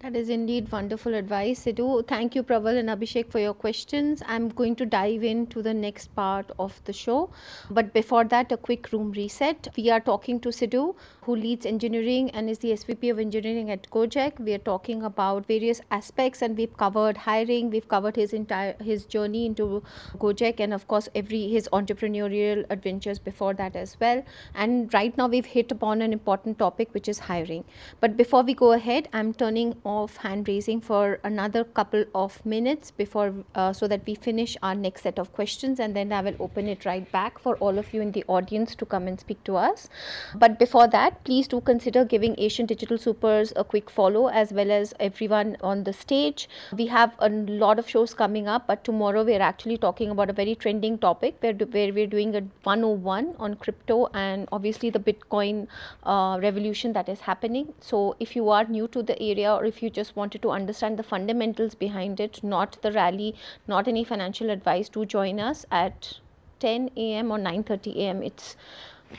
That 0.01 0.15
is 0.15 0.29
indeed 0.29 0.71
wonderful 0.71 1.13
advice, 1.13 1.65
Sidhu. 1.65 2.07
Thank 2.07 2.33
you, 2.33 2.41
Praval 2.41 2.75
and 2.75 2.89
Abhishek, 2.89 3.29
for 3.29 3.37
your 3.37 3.53
questions. 3.53 4.23
I'm 4.25 4.49
going 4.49 4.75
to 4.77 4.85
dive 4.87 5.23
into 5.23 5.61
the 5.61 5.75
next 5.75 6.15
part 6.15 6.49
of 6.57 6.81
the 6.85 6.93
show. 6.93 7.29
But 7.69 7.93
before 7.93 8.23
that, 8.23 8.51
a 8.51 8.57
quick 8.57 8.91
room 8.91 9.11
reset. 9.11 9.67
We 9.77 9.91
are 9.91 9.99
talking 9.99 10.39
to 10.39 10.49
Sidhu, 10.49 10.95
who 11.21 11.35
leads 11.35 11.67
engineering 11.67 12.31
and 12.31 12.49
is 12.49 12.57
the 12.57 12.71
SVP 12.71 13.11
of 13.11 13.19
engineering 13.19 13.69
at 13.69 13.87
Gojek. 13.91 14.39
We 14.39 14.55
are 14.55 14.63
talking 14.69 15.03
about 15.03 15.45
various 15.45 15.81
aspects, 15.91 16.41
and 16.41 16.57
we've 16.57 16.75
covered 16.77 17.15
hiring. 17.15 17.69
We've 17.69 17.87
covered 17.87 18.15
his 18.15 18.33
entire 18.33 18.75
his 18.81 19.05
journey 19.05 19.45
into 19.45 19.83
Gojek, 20.17 20.59
and 20.59 20.73
of 20.73 20.87
course, 20.87 21.09
every 21.13 21.47
his 21.49 21.69
entrepreneurial 21.71 22.65
adventures 22.71 23.19
before 23.19 23.53
that 23.61 23.75
as 23.75 23.95
well. 23.99 24.25
And 24.55 24.91
right 24.95 25.15
now, 25.15 25.27
we've 25.27 25.45
hit 25.45 25.71
upon 25.71 26.01
an 26.01 26.11
important 26.11 26.57
topic, 26.57 26.91
which 26.95 27.07
is 27.07 27.19
hiring. 27.19 27.65
But 27.99 28.17
before 28.17 28.41
we 28.41 28.55
go 28.55 28.71
ahead, 28.71 29.07
I'm 29.13 29.31
turning 29.35 29.75
of 29.91 30.17
hand 30.17 30.47
raising 30.47 30.81
for 30.81 31.19
another 31.23 31.63
couple 31.63 32.05
of 32.15 32.45
minutes 32.45 32.91
before 32.91 33.33
uh, 33.55 33.73
so 33.73 33.87
that 33.87 34.01
we 34.05 34.15
finish 34.15 34.57
our 34.63 34.75
next 34.75 35.03
set 35.03 35.19
of 35.19 35.31
questions 35.33 35.79
and 35.79 35.95
then 35.95 36.11
I 36.11 36.21
will 36.21 36.35
open 36.39 36.67
it 36.67 36.85
right 36.85 37.11
back 37.11 37.39
for 37.39 37.55
all 37.57 37.77
of 37.77 37.93
you 37.93 38.01
in 38.01 38.11
the 38.11 38.23
audience 38.27 38.75
to 38.75 38.85
come 38.85 39.07
and 39.07 39.19
speak 39.19 39.43
to 39.45 39.55
us. 39.55 39.89
But 40.35 40.59
before 40.59 40.87
that, 40.87 41.23
please 41.23 41.47
do 41.47 41.61
consider 41.61 42.05
giving 42.05 42.35
Asian 42.37 42.65
Digital 42.65 42.97
Supers 42.97 43.53
a 43.55 43.63
quick 43.63 43.89
follow 43.89 44.27
as 44.27 44.53
well 44.53 44.71
as 44.71 44.93
everyone 44.99 45.57
on 45.61 45.83
the 45.83 45.93
stage. 45.93 46.47
We 46.75 46.87
have 46.87 47.15
a 47.19 47.29
lot 47.29 47.79
of 47.79 47.89
shows 47.89 48.13
coming 48.13 48.47
up, 48.47 48.67
but 48.67 48.83
tomorrow 48.83 49.23
we're 49.23 49.41
actually 49.41 49.77
talking 49.77 50.09
about 50.09 50.29
a 50.29 50.33
very 50.33 50.55
trending 50.55 50.97
topic 50.97 51.35
where, 51.41 51.53
where 51.53 51.93
we're 51.93 52.07
doing 52.07 52.35
a 52.35 52.41
101 52.63 53.35
on 53.39 53.55
crypto 53.55 54.07
and 54.13 54.47
obviously 54.51 54.89
the 54.89 54.99
Bitcoin 54.99 55.67
uh, 56.03 56.39
revolution 56.41 56.93
that 56.93 57.09
is 57.09 57.19
happening. 57.19 57.73
So 57.79 58.15
if 58.19 58.35
you 58.35 58.49
are 58.49 58.65
new 58.65 58.87
to 58.89 59.03
the 59.03 59.21
area 59.21 59.53
or 59.53 59.65
if 59.65 59.80
you 59.82 59.89
just 59.89 60.15
wanted 60.15 60.41
to 60.41 60.51
understand 60.51 60.97
the 60.97 61.03
fundamentals 61.03 61.75
behind 61.75 62.19
it, 62.19 62.43
not 62.43 62.77
the 62.82 62.91
rally, 62.91 63.36
not 63.67 63.88
any 63.88 64.03
financial 64.03 64.49
advice, 64.49 64.89
do 64.89 65.05
join 65.05 65.39
us 65.39 65.65
at 65.71 66.19
10 66.59 66.91
a.m. 66.95 67.32
or 67.32 67.39
9:30 67.39 67.95
a.m. 67.97 68.23
It's 68.23 68.55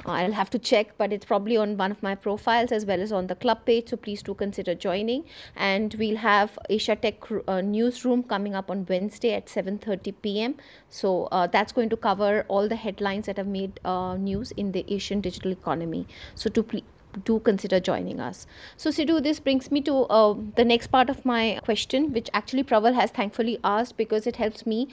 I'll 0.06 0.32
have 0.32 0.50
to 0.50 0.58
check, 0.58 0.96
but 0.96 1.12
it's 1.12 1.24
probably 1.24 1.56
on 1.56 1.76
one 1.76 1.90
of 1.90 2.02
my 2.02 2.14
profiles 2.14 2.72
as 2.72 2.86
well 2.86 3.00
as 3.00 3.12
on 3.12 3.26
the 3.26 3.34
club 3.34 3.64
page. 3.64 3.90
So 3.90 3.96
please 3.96 4.22
do 4.22 4.34
consider 4.34 4.74
joining. 4.74 5.24
And 5.54 5.94
we'll 5.98 6.16
have 6.16 6.58
Asia 6.70 6.96
Tech 6.96 7.16
uh, 7.46 7.60
newsroom 7.60 8.22
coming 8.22 8.54
up 8.54 8.70
on 8.70 8.86
Wednesday 8.88 9.34
at 9.34 9.46
7:30 9.46 10.14
p.m. 10.22 10.54
So 10.88 11.28
uh, 11.32 11.46
that's 11.46 11.72
going 11.72 11.90
to 11.90 11.96
cover 11.96 12.44
all 12.48 12.68
the 12.68 12.76
headlines 12.76 13.26
that 13.26 13.36
have 13.36 13.46
made 13.46 13.80
uh, 13.84 14.16
news 14.16 14.52
in 14.52 14.72
the 14.72 14.84
Asian 14.88 15.20
digital 15.20 15.52
economy. 15.52 16.06
So 16.34 16.50
to 16.50 16.62
please 16.62 16.84
do 17.24 17.40
consider 17.40 17.80
joining 17.80 18.20
us. 18.20 18.46
So, 18.76 18.90
Sidhu, 18.90 19.22
this 19.22 19.40
brings 19.40 19.70
me 19.70 19.80
to 19.82 19.94
uh, 20.04 20.34
the 20.56 20.64
next 20.64 20.88
part 20.88 21.10
of 21.10 21.24
my 21.24 21.60
question, 21.64 22.12
which 22.12 22.30
actually 22.32 22.64
Praval 22.64 22.94
has 22.94 23.10
thankfully 23.10 23.58
asked 23.64 23.96
because 23.96 24.26
it 24.26 24.36
helps 24.36 24.66
me 24.66 24.88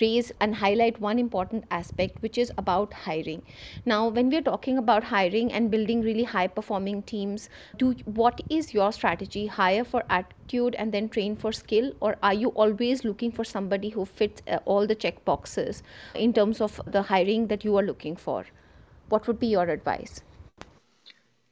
raise 0.00 0.32
and 0.40 0.56
highlight 0.56 1.00
one 1.00 1.18
important 1.18 1.64
aspect, 1.70 2.20
which 2.22 2.38
is 2.38 2.52
about 2.58 2.92
hiring. 2.92 3.42
Now, 3.86 4.08
when 4.08 4.28
we 4.30 4.36
are 4.36 4.42
talking 4.42 4.78
about 4.78 5.04
hiring 5.04 5.52
and 5.52 5.70
building 5.70 6.02
really 6.02 6.24
high 6.24 6.46
performing 6.46 7.02
teams, 7.02 7.48
do 7.78 7.94
what 8.04 8.40
is 8.50 8.74
your 8.74 8.92
strategy? 8.92 9.46
Hire 9.46 9.84
for 9.84 10.02
attitude 10.10 10.74
and 10.76 10.92
then 10.92 11.08
train 11.08 11.36
for 11.36 11.52
skill, 11.52 11.92
or 12.00 12.16
are 12.22 12.34
you 12.34 12.48
always 12.50 13.04
looking 13.04 13.32
for 13.32 13.44
somebody 13.44 13.90
who 13.90 14.04
fits 14.04 14.42
uh, 14.48 14.58
all 14.64 14.86
the 14.86 14.94
check 14.94 15.24
boxes 15.24 15.82
in 16.14 16.32
terms 16.32 16.60
of 16.60 16.80
the 16.86 17.02
hiring 17.02 17.46
that 17.48 17.64
you 17.64 17.76
are 17.76 17.82
looking 17.82 18.16
for? 18.16 18.44
What 19.08 19.26
would 19.26 19.38
be 19.38 19.46
your 19.48 19.68
advice? 19.68 20.22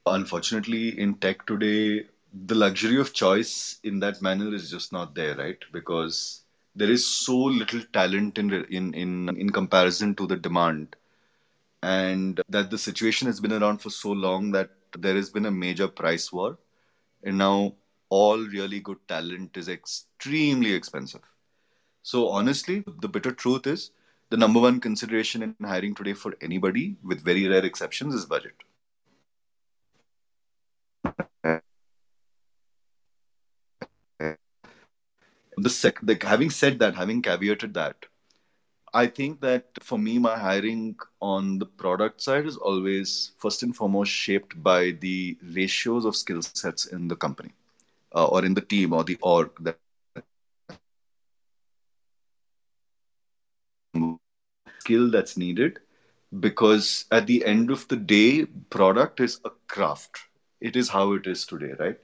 Unfortunately 0.05 0.99
in 0.99 1.15
tech 1.15 1.45
today 1.45 2.05
the 2.45 2.55
luxury 2.55 2.99
of 2.99 3.13
choice 3.13 3.79
in 3.83 3.99
that 3.99 4.21
manner 4.21 4.53
is 4.53 4.69
just 4.69 4.93
not 4.93 5.13
there 5.13 5.35
right? 5.35 5.57
Because 5.71 6.43
there 6.75 6.89
is 6.89 7.05
so 7.05 7.35
little 7.35 7.81
talent 7.91 8.37
in 8.37 8.51
in 8.69 8.93
in, 8.93 9.29
in 9.37 9.49
comparison 9.49 10.15
to 10.15 10.27
the 10.27 10.37
demand. 10.37 10.95
And 11.83 12.39
that 12.47 12.69
the 12.69 12.77
situation 12.77 13.25
has 13.27 13.39
been 13.39 13.51
around 13.51 13.79
for 13.79 13.89
so 13.89 14.11
long 14.11 14.51
that 14.51 14.69
there 14.97 15.15
has 15.15 15.29
been 15.29 15.47
a 15.47 15.51
major 15.51 15.87
price 15.87 16.31
war. 16.31 16.57
And 17.23 17.37
now 17.37 17.73
all 18.09 18.37
really 18.37 18.79
good 18.79 18.99
talent 19.07 19.57
is 19.57 19.67
extremely 19.67 20.73
expensive. 20.73 21.21
So 22.03 22.29
honestly 22.29 22.83
the 23.01 23.09
bitter 23.09 23.31
truth 23.31 23.67
is 23.67 23.91
the 24.29 24.37
number 24.37 24.61
one 24.61 24.79
consideration 24.79 25.43
in 25.43 25.55
hiring 25.61 25.93
today 25.93 26.13
for 26.13 26.33
anybody 26.41 26.95
with 27.03 27.21
very 27.21 27.47
rare 27.47 27.65
exceptions 27.65 28.15
is 28.15 28.25
budget 28.25 28.55
the 35.57 35.69
sec 35.69 35.99
the, 36.01 36.17
having 36.21 36.49
said 36.49 36.79
that 36.79 36.95
having 36.95 37.21
caveated 37.21 37.73
that 37.73 38.05
i 38.93 39.05
think 39.07 39.41
that 39.41 39.65
for 39.81 39.97
me 39.97 40.17
my 40.19 40.37
hiring 40.37 40.95
on 41.21 41.59
the 41.59 41.65
product 41.65 42.21
side 42.21 42.45
is 42.45 42.57
always 42.57 43.31
first 43.37 43.63
and 43.63 43.75
foremost 43.75 44.11
shaped 44.11 44.61
by 44.63 44.91
the 45.01 45.37
ratios 45.55 46.05
of 46.05 46.15
skill 46.15 46.41
sets 46.41 46.85
in 46.85 47.07
the 47.07 47.15
company 47.15 47.51
uh, 48.15 48.25
or 48.27 48.45
in 48.45 48.53
the 48.53 48.61
team 48.61 48.93
or 48.93 49.03
the 49.03 49.17
org 49.21 49.49
that 49.59 49.77
skill 54.79 55.09
that's 55.11 55.37
needed 55.37 55.79
because 56.39 57.05
at 57.11 57.27
the 57.27 57.45
end 57.45 57.69
of 57.69 57.87
the 57.89 57.95
day 57.95 58.45
product 58.69 59.19
is 59.19 59.39
a 59.45 59.49
craft 59.67 60.30
it 60.61 60.75
is 60.75 60.89
how 60.89 61.13
it 61.13 61.27
is 61.27 61.45
today 61.45 61.73
right? 61.79 61.99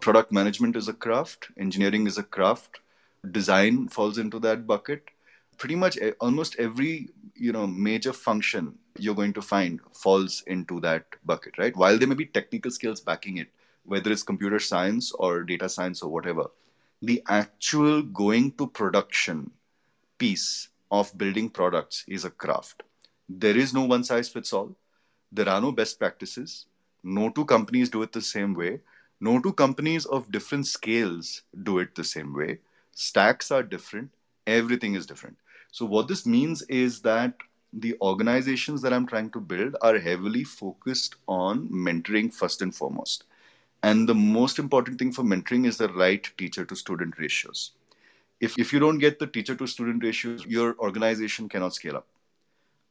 Product 0.00 0.30
management 0.30 0.76
is 0.76 0.88
a 0.88 0.92
craft 0.92 1.48
engineering 1.58 2.06
is 2.06 2.18
a 2.18 2.22
craft 2.22 2.80
design 3.30 3.88
falls 3.88 4.18
into 4.18 4.38
that 4.40 4.66
bucket. 4.66 5.02
Pretty 5.58 5.74
much 5.74 5.96
eh, 5.98 6.12
almost 6.20 6.56
every 6.58 7.08
you 7.34 7.52
know 7.52 7.66
major 7.66 8.12
function 8.12 8.78
you're 8.98 9.14
going 9.14 9.32
to 9.32 9.42
find 9.42 9.80
falls 9.92 10.42
into 10.46 10.80
that 10.80 11.04
bucket 11.24 11.58
right? 11.58 11.76
While 11.76 11.98
there 11.98 12.08
may 12.08 12.14
be 12.14 12.26
technical 12.26 12.70
skills 12.70 13.00
backing 13.00 13.38
it 13.38 13.48
whether 13.84 14.10
it's 14.12 14.22
computer 14.22 14.58
science 14.58 15.12
or 15.12 15.42
data 15.44 15.68
science 15.68 16.02
or 16.02 16.10
whatever 16.10 16.46
the 17.02 17.22
actual 17.28 18.02
going 18.02 18.52
to 18.52 18.66
production 18.66 19.50
piece 20.18 20.68
of 20.90 21.16
building 21.16 21.50
products 21.50 22.04
is 22.08 22.24
a 22.24 22.30
craft. 22.30 22.82
There 23.28 23.56
is 23.56 23.74
no 23.74 23.84
one 23.84 24.04
size 24.04 24.28
fits 24.28 24.52
all. 24.52 24.76
There 25.30 25.48
are 25.48 25.60
no 25.60 25.72
best 25.72 25.98
practices 25.98 26.66
no 27.06 27.30
two 27.30 27.44
companies 27.44 27.88
do 27.88 28.02
it 28.02 28.12
the 28.12 28.20
same 28.20 28.52
way. 28.52 28.80
No 29.20 29.40
two 29.40 29.52
companies 29.52 30.04
of 30.06 30.30
different 30.30 30.66
scales 30.66 31.42
do 31.62 31.78
it 31.78 31.94
the 31.94 32.04
same 32.04 32.34
way. 32.34 32.58
Stacks 32.92 33.50
are 33.50 33.62
different. 33.62 34.10
Everything 34.46 34.94
is 34.94 35.06
different. 35.06 35.36
So 35.70 35.86
what 35.86 36.08
this 36.08 36.26
means 36.26 36.62
is 36.62 37.00
that 37.02 37.34
the 37.72 37.94
organizations 38.00 38.80
that 38.80 38.92
i'm 38.92 39.06
trying 39.06 39.28
to 39.30 39.40
build 39.40 39.76
are 39.82 39.98
heavily 39.98 40.44
focused 40.44 41.16
on 41.28 41.68
mentoring 41.68 42.32
first 42.32 42.62
and 42.62 42.74
foremost. 42.74 43.24
And 43.82 44.08
the 44.08 44.14
most 44.14 44.58
important 44.58 44.98
thing 44.98 45.12
for 45.12 45.22
mentoring 45.22 45.66
is 45.66 45.76
the 45.76 45.88
right 45.88 46.28
teacher 46.38 46.64
to 46.64 46.74
student 46.74 47.18
ratios. 47.18 47.72
If, 48.40 48.58
if 48.58 48.72
you 48.72 48.78
don't 48.78 48.98
get 48.98 49.18
the 49.18 49.26
teacher 49.26 49.54
to 49.54 49.66
student 49.66 50.02
ratios 50.02 50.44
your 50.46 50.74
organization 50.78 51.48
cannot 51.48 51.74
scale 51.74 51.96
up. 51.96 52.06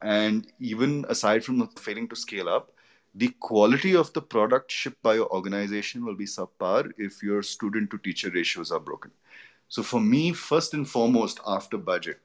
And 0.01 0.47
even 0.59 1.05
aside 1.09 1.43
from 1.43 1.68
failing 1.70 2.07
to 2.09 2.16
scale 2.16 2.47
up 2.47 2.72
the 3.16 3.30
quality 3.39 3.95
of 3.95 4.11
the 4.13 4.22
product 4.22 4.72
shipped 4.72 5.01
by 5.01 5.16
your 5.16 5.30
organization 5.34 6.05
will 6.05 6.16
be 6.16 6.26
subpar 6.26 6.91
if 6.97 7.24
your 7.24 7.41
student 7.41 7.89
to 7.89 7.97
teacher 7.97 8.30
ratios 8.30 8.72
are 8.72 8.80
broken 8.80 9.11
so 9.68 9.84
for 9.84 9.99
me, 9.99 10.32
first 10.34 10.74
and 10.74 10.88
foremost, 10.88 11.39
after 11.45 11.78
budget, 11.78 12.20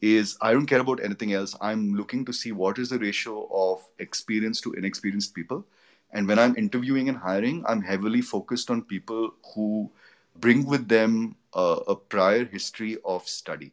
is 0.00 0.36
I 0.40 0.52
don't 0.52 0.66
care 0.66 0.80
about 0.80 1.04
anything 1.04 1.32
else. 1.32 1.54
I'm 1.60 1.94
looking 1.94 2.24
to 2.24 2.32
see 2.32 2.52
what 2.52 2.78
is 2.78 2.88
the 2.88 2.98
ratio 2.98 3.48
of 3.52 3.84
experienced 3.98 4.62
to 4.64 4.72
inexperienced 4.72 5.34
people. 5.34 5.64
And 6.12 6.26
when 6.26 6.38
I'm 6.38 6.56
interviewing 6.56 7.08
and 7.08 7.16
hiring, 7.16 7.64
I'm 7.66 7.82
heavily 7.82 8.20
focused 8.20 8.70
on 8.70 8.82
people 8.82 9.34
who 9.54 9.90
bring 10.36 10.66
with 10.66 10.88
them 10.88 11.36
a, 11.54 11.78
a 11.88 11.96
prior 11.96 12.44
history 12.44 12.98
of 13.04 13.28
study. 13.28 13.72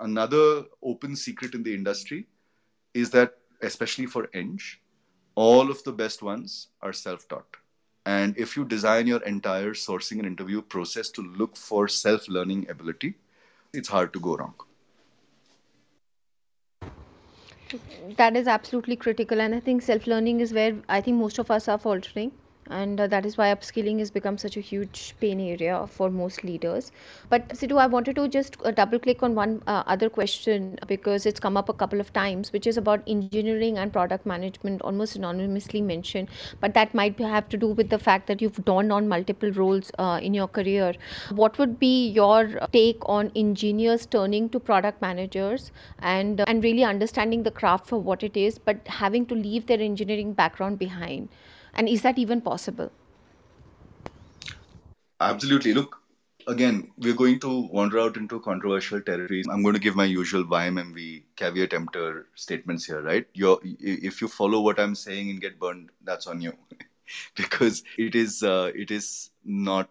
Another 0.00 0.64
open 0.82 1.14
secret 1.16 1.54
in 1.54 1.62
the 1.62 1.74
industry 1.74 2.26
is 2.94 3.10
that, 3.10 3.34
especially 3.62 4.06
for 4.06 4.28
Eng, 4.34 4.58
all 5.44 5.70
of 5.70 5.82
the 5.84 5.92
best 5.92 6.22
ones 6.22 6.68
are 6.82 6.92
self 6.92 7.28
taught 7.28 7.58
And 8.06 8.36
if 8.44 8.56
you 8.56 8.64
design 8.64 9.06
your 9.10 9.22
entire 9.30 9.72
sourcing 9.80 10.18
and 10.22 10.26
interview 10.26 10.62
process 10.74 11.10
to 11.18 11.22
look 11.40 11.56
for 11.56 11.88
self 11.88 12.28
learning 12.28 12.62
ability, 12.70 13.14
it's 13.72 13.88
hard 13.96 14.12
to 14.14 14.20
go 14.20 14.36
wrong. 14.36 14.54
That 18.16 18.36
is 18.36 18.48
absolutely 18.48 18.96
critical, 18.96 19.40
and 19.40 19.54
I 19.54 19.60
think 19.60 19.82
self 19.82 20.06
learning 20.06 20.40
is 20.40 20.52
where 20.52 20.74
I 20.88 21.00
think 21.00 21.16
most 21.18 21.38
of 21.38 21.50
us 21.50 21.68
are 21.68 21.78
faltering 21.78 22.32
and 22.70 23.00
uh, 23.00 23.06
that 23.06 23.26
is 23.26 23.36
why 23.36 23.54
upskilling 23.54 23.98
has 23.98 24.10
become 24.10 24.38
such 24.38 24.56
a 24.56 24.60
huge 24.60 25.14
pain 25.20 25.40
area 25.40 25.86
for 25.86 26.10
most 26.10 26.44
leaders. 26.44 26.92
But 27.28 27.48
sidhu 27.48 27.78
i 27.78 27.86
wanted 27.86 28.16
to 28.16 28.28
just 28.28 28.56
uh, 28.64 28.70
double 28.70 28.98
click 28.98 29.22
on 29.22 29.34
one 29.34 29.62
uh, 29.66 29.82
other 29.86 30.08
question 30.08 30.78
because 30.86 31.26
it's 31.26 31.40
come 31.40 31.56
up 31.56 31.68
a 31.68 31.72
couple 31.72 32.00
of 32.00 32.12
times 32.12 32.52
which 32.52 32.66
is 32.66 32.76
about 32.76 33.02
engineering 33.06 33.78
and 33.78 33.92
product 33.92 34.26
management 34.26 34.82
almost 34.82 35.16
anonymously 35.16 35.82
mentioned. 35.82 36.28
But 36.60 36.74
that 36.74 36.94
might 36.94 37.18
have 37.18 37.48
to 37.50 37.56
do 37.56 37.68
with 37.68 37.90
the 37.90 37.98
fact 37.98 38.26
that 38.28 38.42
you've 38.42 38.64
done 38.64 38.90
on 38.90 39.08
multiple 39.08 39.50
roles 39.52 39.90
uh, 39.98 40.20
in 40.22 40.34
your 40.34 40.48
career. 40.48 40.94
What 41.30 41.58
would 41.58 41.78
be 41.78 42.08
your 42.08 42.68
take 42.72 43.08
on 43.18 43.32
engineers 43.34 44.06
turning 44.06 44.48
to 44.50 44.60
product 44.60 45.02
managers 45.02 45.70
and 45.98 46.42
and 46.46 46.64
really 46.64 46.84
understanding 46.84 47.42
the 47.42 47.50
craft 47.50 47.86
for 47.86 47.98
what 47.98 48.22
it 48.22 48.36
is 48.36 48.58
but 48.58 48.86
having 48.86 49.26
to 49.26 49.34
leave 49.34 49.66
their 49.66 49.80
engineering 49.80 50.32
background 50.32 50.78
behind 50.78 51.28
and 51.78 51.88
is 51.88 52.02
that 52.02 52.18
even 52.18 52.40
possible? 52.40 52.90
Absolutely. 55.20 55.72
Look, 55.72 55.96
again, 56.48 56.90
we're 56.98 57.14
going 57.14 57.38
to 57.40 57.68
wander 57.68 58.00
out 58.00 58.16
into 58.16 58.40
controversial 58.40 59.00
territories. 59.00 59.46
I'm 59.50 59.62
going 59.62 59.74
to 59.74 59.80
give 59.80 59.94
my 59.94 60.04
usual 60.04 60.44
YMMV 60.44 61.22
caveat 61.36 61.72
emptor 61.72 62.26
statements 62.34 62.84
here, 62.84 63.00
right? 63.00 63.26
You're, 63.32 63.60
if 63.62 64.20
you 64.20 64.28
follow 64.28 64.60
what 64.60 64.80
I'm 64.80 64.96
saying 64.96 65.30
and 65.30 65.40
get 65.40 65.58
burned, 65.60 65.90
that's 66.02 66.26
on 66.26 66.40
you, 66.40 66.52
because 67.36 67.84
it 67.96 68.14
is 68.14 68.42
uh, 68.42 68.72
it 68.74 68.90
is 68.90 69.30
not 69.44 69.88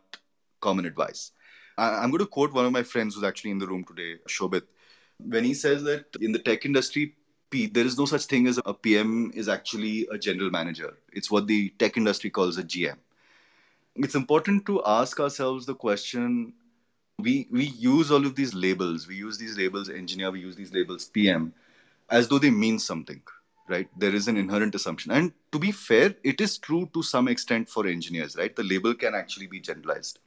common 0.59 0.85
advice. 0.85 1.31
I, 1.77 2.03
am 2.03 2.11
going 2.11 2.19
to 2.19 2.25
quote 2.25 2.53
one 2.53 2.65
of 2.65 2.71
my 2.71 2.83
friends 2.83 3.15
who's 3.15 3.23
actually 3.23 3.51
in 3.51 3.59
the 3.59 3.67
room 3.67 3.83
today, 3.83 4.19
Shobit, 4.27 4.63
when 5.19 5.43
he 5.43 5.53
says 5.53 5.83
that 5.83 6.05
in 6.19 6.31
the 6.31 6.39
tech 6.39 6.65
industry, 6.65 7.15
There 7.52 7.86
is 7.86 7.98
no 7.98 8.06
such 8.06 8.26
thing 8.26 8.48
as 8.48 8.60
a 8.66 8.74
PM 8.74 9.32
is 9.34 9.48
actually 9.48 10.08
a 10.12 10.18
general 10.18 10.50
manager. 10.50 10.98
It's 11.14 11.32
what 11.32 11.48
the 11.48 11.70
tech 11.80 11.95
industry 11.95 12.30
calls 12.30 12.58
a 12.58 12.64
GM. 12.64 12.98
It's 13.95 14.16
important 14.16 14.66
to 14.66 14.82
ask 14.86 15.20
ourselves 15.20 15.66
the 15.66 15.76
question 15.76 16.54
we 17.20 17.48
we 17.50 17.66
use 17.66 18.12
all 18.12 18.26
of 18.26 18.36
these 18.36 18.54
labels. 18.54 19.08
We 19.08 19.16
use 19.16 19.38
these 19.38 19.58
labels 19.58 19.89
engineer, 19.89 20.30
we 20.30 20.41
use 20.41 20.56
these 20.56 20.74
labels 20.74 21.06
PM 21.06 21.54
as 22.10 22.28
though 22.28 22.39
they 22.39 22.52
mean 22.52 22.80
something, 22.80 23.22
right? 23.68 23.88
There 23.98 24.14
is 24.14 24.28
an 24.28 24.38
inherent 24.38 24.76
assumption. 24.76 25.12
And 25.12 25.34
to 25.52 25.60
be 25.60 25.72
fair, 25.72 26.16
it 26.24 26.39
is 26.41 26.58
true 26.58 26.89
to 26.93 27.02
some 27.02 27.28
extent 27.28 27.70
for 27.70 27.88
engineers, 27.88 28.36
right? 28.38 28.56
The 28.56 28.64
label 28.64 28.93
can 28.93 29.16
actually 29.16 29.48
be 29.48 29.60
generalized. 29.60 30.20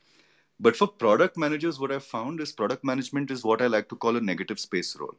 But 0.59 0.77
for 0.77 0.89
product 0.89 1.39
managers, 1.39 1.79
what 1.79 1.93
I've 1.93 2.05
found 2.05 2.41
is 2.41 2.53
product 2.53 2.85
management 2.85 3.31
is 3.31 3.45
what 3.45 3.62
I 3.62 3.66
like 3.66 3.89
to 3.91 3.97
call 3.97 4.16
a 4.16 4.21
negative 4.21 4.61
space 4.61 4.95
role. 4.97 5.16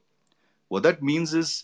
What 0.67 0.83
that 0.83 1.01
means 1.01 1.33
is 1.33 1.63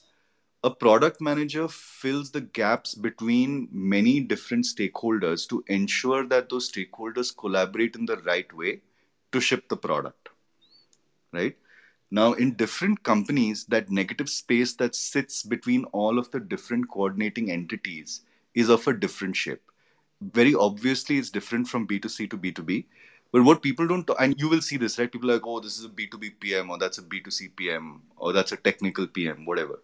a 0.63 0.71
product 0.71 1.21
manager 1.21 1.67
fills 1.67 2.31
the 2.31 2.41
gaps 2.41 2.95
between 2.95 3.67
many 3.71 4.19
different 4.19 4.65
stakeholders 4.65 5.47
to 5.47 5.63
ensure 5.67 6.25
that 6.27 6.49
those 6.49 6.71
stakeholders 6.71 7.35
collaborate 7.35 7.95
in 7.95 8.05
the 8.05 8.17
right 8.17 8.51
way 8.53 8.81
to 9.31 9.39
ship 9.39 9.69
the 9.69 9.77
product 9.77 10.29
right? 11.31 11.55
Now 12.09 12.33
in 12.33 12.53
different 12.53 13.03
companies 13.03 13.65
that 13.65 13.89
negative 13.89 14.29
space 14.29 14.73
that 14.75 14.95
sits 14.95 15.43
between 15.43 15.83
all 15.85 16.17
of 16.17 16.31
the 16.31 16.39
different 16.39 16.89
coordinating 16.89 17.51
entities 17.51 18.21
is 18.55 18.69
of 18.69 18.87
a 18.87 18.93
different 18.93 19.35
shape. 19.35 19.61
Very 20.21 20.55
obviously 20.55 21.17
it's 21.17 21.29
different 21.29 21.67
from 21.67 21.87
b2c 21.87 22.29
to 22.31 22.37
b2b 22.37 22.85
but 23.31 23.43
what 23.43 23.61
people 23.61 23.87
don't 23.87 24.09
and 24.19 24.39
you 24.39 24.49
will 24.49 24.61
see 24.61 24.77
this 24.77 24.97
right? 24.97 25.11
People 25.11 25.29
are 25.29 25.33
like 25.33 25.45
oh 25.45 25.59
this 25.59 25.77
is 25.77 25.85
a 25.85 25.89
b2b 25.89 26.39
pm 26.39 26.71
or 26.71 26.77
that's 26.77 26.97
a 26.97 27.03
b2c 27.03 27.55
pm 27.55 28.01
or 28.15 28.33
that's 28.33 28.53
a 28.53 28.57
technical 28.57 29.05
pm 29.05 29.45
whatever 29.45 29.79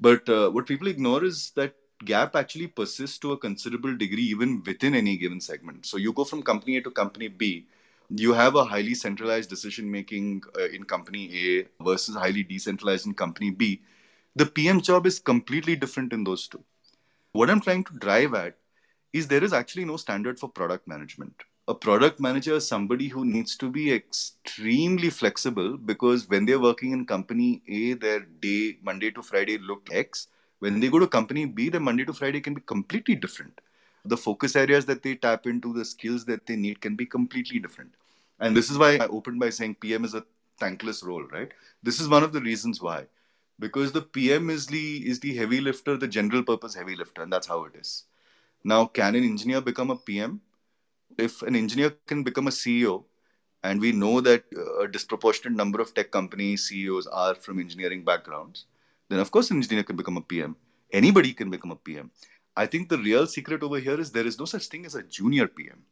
but 0.00 0.28
uh, 0.28 0.50
what 0.50 0.66
people 0.66 0.88
ignore 0.88 1.24
is 1.24 1.50
that 1.56 1.74
gap 2.04 2.36
actually 2.36 2.66
persists 2.66 3.18
to 3.18 3.32
a 3.32 3.38
considerable 3.38 3.96
degree 3.96 4.24
even 4.24 4.62
within 4.64 4.94
any 4.94 5.16
given 5.16 5.40
segment. 5.40 5.86
So 5.86 5.96
you 5.96 6.12
go 6.12 6.24
from 6.24 6.42
company 6.42 6.76
A 6.76 6.82
to 6.82 6.90
company 6.90 7.28
B, 7.28 7.66
you 8.10 8.32
have 8.32 8.54
a 8.56 8.64
highly 8.64 8.94
centralized 8.94 9.48
decision 9.48 9.90
making 9.90 10.42
uh, 10.58 10.68
in 10.68 10.84
company 10.84 11.30
A 11.34 11.82
versus 11.82 12.14
highly 12.14 12.42
decentralized 12.42 13.06
in 13.06 13.14
company 13.14 13.50
B. 13.50 13.80
The 14.36 14.46
PM 14.46 14.80
job 14.80 15.06
is 15.06 15.18
completely 15.18 15.76
different 15.76 16.12
in 16.12 16.24
those 16.24 16.48
two. 16.48 16.62
What 17.32 17.50
I'm 17.50 17.60
trying 17.60 17.84
to 17.84 17.94
drive 17.94 18.34
at 18.34 18.56
is 19.12 19.28
there 19.28 19.44
is 19.44 19.52
actually 19.52 19.84
no 19.84 19.96
standard 19.96 20.38
for 20.38 20.48
product 20.48 20.86
management 20.88 21.44
a 21.66 21.74
product 21.74 22.20
manager 22.20 22.54
is 22.54 22.66
somebody 22.66 23.08
who 23.08 23.24
needs 23.24 23.56
to 23.56 23.70
be 23.70 23.92
extremely 23.92 25.08
flexible 25.08 25.78
because 25.78 26.28
when 26.28 26.44
they're 26.44 26.60
working 26.60 26.92
in 26.92 27.06
company 27.06 27.62
A, 27.68 27.94
their 27.94 28.20
day, 28.20 28.78
Monday 28.82 29.10
to 29.12 29.22
Friday, 29.22 29.56
look 29.58 29.88
X. 29.90 30.28
When 30.58 30.80
they 30.80 30.88
go 30.88 30.98
to 30.98 31.06
company 31.06 31.46
B, 31.46 31.70
their 31.70 31.80
Monday 31.80 32.04
to 32.04 32.12
Friday 32.12 32.40
can 32.40 32.54
be 32.54 32.60
completely 32.60 33.14
different. 33.14 33.60
The 34.04 34.16
focus 34.16 34.56
areas 34.56 34.84
that 34.86 35.02
they 35.02 35.14
tap 35.14 35.46
into, 35.46 35.72
the 35.72 35.84
skills 35.84 36.26
that 36.26 36.46
they 36.46 36.56
need 36.56 36.82
can 36.82 36.96
be 36.96 37.06
completely 37.06 37.58
different. 37.58 37.92
And 38.40 38.54
this 38.54 38.70
is 38.70 38.76
why 38.76 38.96
I 38.96 39.06
opened 39.06 39.40
by 39.40 39.48
saying 39.48 39.76
PM 39.76 40.04
is 40.04 40.14
a 40.14 40.24
thankless 40.58 41.02
role, 41.02 41.24
right? 41.32 41.50
This 41.82 41.98
is 41.98 42.08
one 42.08 42.22
of 42.22 42.32
the 42.32 42.40
reasons 42.40 42.82
why. 42.82 43.06
Because 43.58 43.92
the 43.92 44.02
PM 44.02 44.50
is 44.50 44.66
the 44.66 45.08
is 45.08 45.20
the 45.20 45.34
heavy 45.34 45.60
lifter, 45.60 45.96
the 45.96 46.08
general 46.08 46.42
purpose 46.42 46.74
heavy 46.74 46.96
lifter, 46.96 47.22
and 47.22 47.32
that's 47.32 47.46
how 47.46 47.64
it 47.64 47.74
is. 47.76 48.04
Now, 48.64 48.86
can 48.86 49.14
an 49.14 49.24
engineer 49.24 49.62
become 49.62 49.90
a 49.90 49.96
PM? 49.96 50.40
If 51.18 51.42
an 51.42 51.56
engineer 51.56 51.90
can 52.06 52.22
become 52.22 52.46
a 52.46 52.50
CEO, 52.50 53.04
and 53.62 53.80
we 53.80 53.92
know 53.92 54.20
that 54.20 54.44
a 54.80 54.86
disproportionate 54.86 55.56
number 55.56 55.80
of 55.80 55.94
tech 55.94 56.10
company 56.10 56.56
CEOs 56.56 57.06
are 57.06 57.34
from 57.34 57.58
engineering 57.58 58.04
backgrounds, 58.04 58.66
then 59.08 59.18
of 59.18 59.30
course 59.30 59.50
an 59.50 59.56
engineer 59.56 59.82
can 59.82 59.96
become 59.96 60.18
a 60.18 60.20
PM. 60.20 60.54
Anybody 60.92 61.32
can 61.32 61.50
become 61.50 61.70
a 61.70 61.76
PM. 61.76 62.10
I 62.56 62.66
think 62.66 62.88
the 62.88 62.98
real 62.98 63.26
secret 63.26 63.62
over 63.62 63.78
here 63.78 63.98
is 63.98 64.12
there 64.12 64.26
is 64.26 64.38
no 64.38 64.44
such 64.44 64.66
thing 64.66 64.84
as 64.84 64.94
a 64.94 65.02
junior 65.02 65.48
PM, 65.48 65.82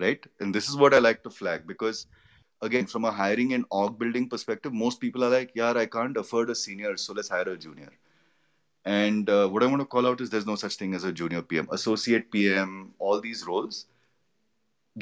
right? 0.00 0.24
And 0.40 0.54
this 0.54 0.68
is 0.68 0.76
what 0.76 0.94
I 0.94 0.98
like 0.98 1.22
to 1.24 1.30
flag 1.30 1.66
because, 1.66 2.06
again, 2.62 2.86
from 2.86 3.04
a 3.04 3.12
hiring 3.12 3.52
and 3.52 3.66
org 3.70 3.98
building 3.98 4.28
perspective, 4.28 4.72
most 4.72 4.98
people 4.98 5.22
are 5.22 5.30
like, 5.30 5.52
yeah, 5.54 5.72
I 5.72 5.86
can't 5.86 6.16
afford 6.16 6.50
a 6.50 6.54
senior, 6.54 6.96
so 6.96 7.12
let's 7.12 7.28
hire 7.28 7.48
a 7.48 7.58
junior. 7.58 7.90
And 8.86 9.28
uh, 9.28 9.48
what 9.48 9.62
I 9.62 9.66
want 9.66 9.80
to 9.80 9.86
call 9.86 10.06
out 10.06 10.22
is 10.22 10.30
there's 10.30 10.46
no 10.46 10.56
such 10.56 10.76
thing 10.76 10.94
as 10.94 11.04
a 11.04 11.12
junior 11.12 11.42
PM, 11.42 11.68
associate 11.70 12.30
PM, 12.32 12.94
all 12.98 13.20
these 13.20 13.46
roles 13.46 13.84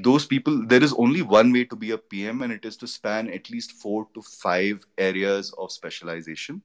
those 0.03 0.27
people 0.27 0.67
there 0.67 0.83
is 0.83 0.93
only 0.95 1.23
one 1.23 1.53
way 1.53 1.65
to 1.65 1.77
be 1.77 1.91
a 1.93 1.99
pm 1.99 2.43
and 2.43 2.53
it 2.53 2.65
is 2.65 2.77
to 2.77 2.87
span 2.87 3.31
at 3.31 3.49
least 3.51 3.73
four 3.73 4.07
to 4.15 4.21
five 4.21 4.85
areas 4.99 5.53
of 5.57 5.73
specialization 5.73 6.61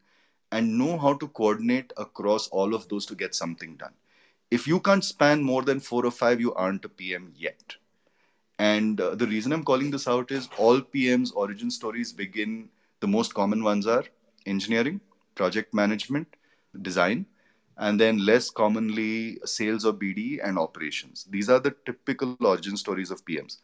and 0.51 0.77
know 0.77 0.97
how 0.97 1.13
to 1.13 1.27
coordinate 1.29 1.93
across 1.97 2.47
all 2.49 2.73
of 2.73 2.87
those 2.89 3.05
to 3.05 3.15
get 3.15 3.33
something 3.33 3.77
done. 3.77 3.93
If 4.49 4.67
you 4.67 4.81
can't 4.81 5.03
span 5.03 5.41
more 5.41 5.61
than 5.61 5.79
four 5.79 6.05
or 6.05 6.11
five 6.11 6.41
you 6.41 6.53
aren't 6.55 6.83
a 6.83 6.89
pm 6.89 7.31
yet. 7.37 7.75
And 8.59 8.99
uh, 8.99 9.15
the 9.15 9.27
reason 9.27 9.53
i'm 9.53 9.63
calling 9.63 9.91
this 9.91 10.07
out 10.07 10.31
is 10.31 10.49
all 10.57 10.81
pms 10.81 11.31
origin 11.35 11.71
stories 11.71 12.11
begin 12.11 12.69
the 12.99 13.07
most 13.07 13.33
common 13.33 13.63
ones 13.63 13.87
are 13.87 14.03
engineering 14.45 14.99
project 15.35 15.73
management 15.73 16.27
design 16.81 17.25
and 17.77 17.99
then 17.99 18.25
less 18.25 18.49
commonly 18.49 19.39
sales 19.45 19.85
or 19.85 19.93
BD 19.93 20.39
and 20.39 20.57
operations. 20.57 21.25
These 21.29 21.49
are 21.49 21.59
the 21.59 21.75
typical 21.85 22.37
origin 22.41 22.77
stories 22.77 23.11
of 23.11 23.25
PMs. 23.25 23.57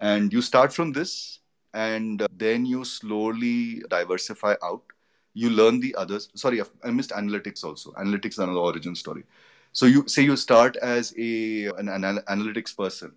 And 0.00 0.32
you 0.32 0.42
start 0.42 0.72
from 0.72 0.92
this, 0.92 1.40
and 1.74 2.26
then 2.32 2.64
you 2.66 2.84
slowly 2.84 3.82
diversify 3.90 4.54
out. 4.62 4.82
You 5.34 5.50
learn 5.50 5.80
the 5.80 5.94
others. 5.96 6.28
Sorry, 6.34 6.60
I 6.84 6.90
missed 6.90 7.10
analytics 7.10 7.64
also. 7.64 7.92
Analytics 7.92 8.32
is 8.32 8.38
another 8.38 8.60
origin 8.60 8.94
story. 8.94 9.24
So 9.72 9.86
you 9.86 10.08
say 10.08 10.22
you 10.22 10.36
start 10.36 10.76
as 10.76 11.14
a 11.18 11.66
an, 11.66 11.88
an 11.88 12.18
analytics 12.28 12.76
person, 12.76 13.12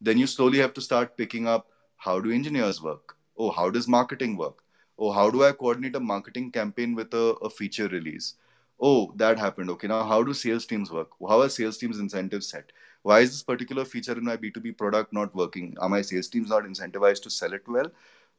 then 0.00 0.18
you 0.18 0.26
slowly 0.26 0.58
have 0.58 0.72
to 0.74 0.80
start 0.80 1.16
picking 1.16 1.46
up 1.46 1.68
how 1.96 2.18
do 2.20 2.30
engineers 2.32 2.82
work? 2.82 3.16
Oh, 3.36 3.50
how 3.50 3.70
does 3.70 3.86
marketing 3.86 4.36
work? 4.36 4.62
Oh, 4.98 5.12
how 5.12 5.30
do 5.30 5.44
I 5.44 5.52
coordinate 5.52 5.96
a 5.96 6.00
marketing 6.00 6.50
campaign 6.52 6.94
with 6.94 7.12
a, 7.14 7.34
a 7.42 7.50
feature 7.50 7.88
release? 7.88 8.34
Oh 8.80 9.12
that 9.16 9.38
happened. 9.38 9.70
Okay 9.70 9.88
now 9.88 10.02
how 10.04 10.22
do 10.22 10.34
sales 10.34 10.66
teams 10.66 10.90
work? 10.90 11.10
How 11.28 11.40
are 11.42 11.48
sales 11.48 11.78
teams 11.78 11.98
incentives 11.98 12.48
set? 12.48 12.72
Why 13.02 13.20
is 13.20 13.30
this 13.30 13.42
particular 13.42 13.84
feature 13.84 14.12
in 14.12 14.24
my 14.24 14.36
b2b 14.36 14.76
product 14.76 15.12
not 15.12 15.34
working? 15.34 15.76
Are 15.80 15.88
my 15.88 16.02
sales 16.02 16.28
teams 16.28 16.50
not 16.50 16.64
incentivized 16.64 17.22
to 17.22 17.30
sell 17.30 17.52
it 17.52 17.68
well? 17.68 17.90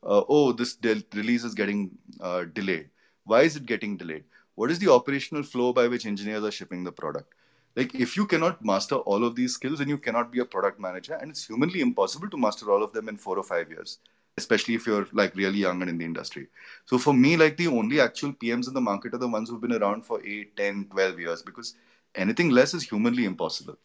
Uh, 0.03 0.23
oh 0.29 0.51
this 0.51 0.75
de- 0.75 1.03
release 1.13 1.43
is 1.43 1.53
getting 1.53 1.91
uh, 2.19 2.45
delayed. 2.53 2.89
Why 3.25 3.41
is 3.41 3.55
it 3.55 3.65
getting 3.65 3.97
delayed? 3.97 4.23
What 4.55 4.71
is 4.71 4.79
the 4.79 4.91
operational 4.91 5.43
flow 5.43 5.73
by 5.73 5.87
which 5.87 6.05
engineers 6.05 6.43
are 6.43 6.51
shipping 6.51 6.83
the 6.83 6.91
product? 6.91 7.33
Like 7.75 7.95
if 7.95 8.17
you 8.17 8.25
cannot 8.25 8.63
master 8.63 8.95
all 8.95 9.23
of 9.23 9.35
these 9.35 9.53
skills 9.53 9.79
then 9.79 9.89
you 9.89 9.97
cannot 9.97 10.31
be 10.31 10.39
a 10.39 10.45
product 10.45 10.79
manager 10.79 11.13
and 11.13 11.31
it's 11.31 11.45
humanly 11.47 11.81
impossible 11.81 12.29
to 12.29 12.37
master 12.37 12.71
all 12.71 12.83
of 12.83 12.91
them 12.93 13.07
in 13.07 13.17
4 13.17 13.37
or 13.37 13.43
5 13.43 13.69
years 13.69 13.99
especially 14.38 14.75
if 14.75 14.86
you're 14.88 15.07
like 15.11 15.36
really 15.36 15.59
young 15.59 15.82
and 15.82 15.89
in 15.89 15.97
the 15.97 16.05
industry. 16.05 16.47
So 16.86 16.97
for 16.97 17.13
me, 17.13 17.38
like 17.38 17.57
the 17.57 17.67
only 17.67 17.99
actual 17.99 18.34
PMs 18.34 18.67
in 18.67 18.73
the 18.73 18.82
market 18.82 19.13
are 19.13 19.17
the 19.17 19.27
ones 19.27 19.49
who've 19.49 19.61
been 19.61 19.73
around 19.73 20.05
for 20.05 20.21
8, 20.25 20.55
10, 20.55 20.86
12 20.91 21.19
years 21.19 21.41
because 21.41 21.75
anything 22.15 22.49
less 22.49 22.73
is 22.73 22.84
humanly 22.84 23.25
impossible. 23.25 23.77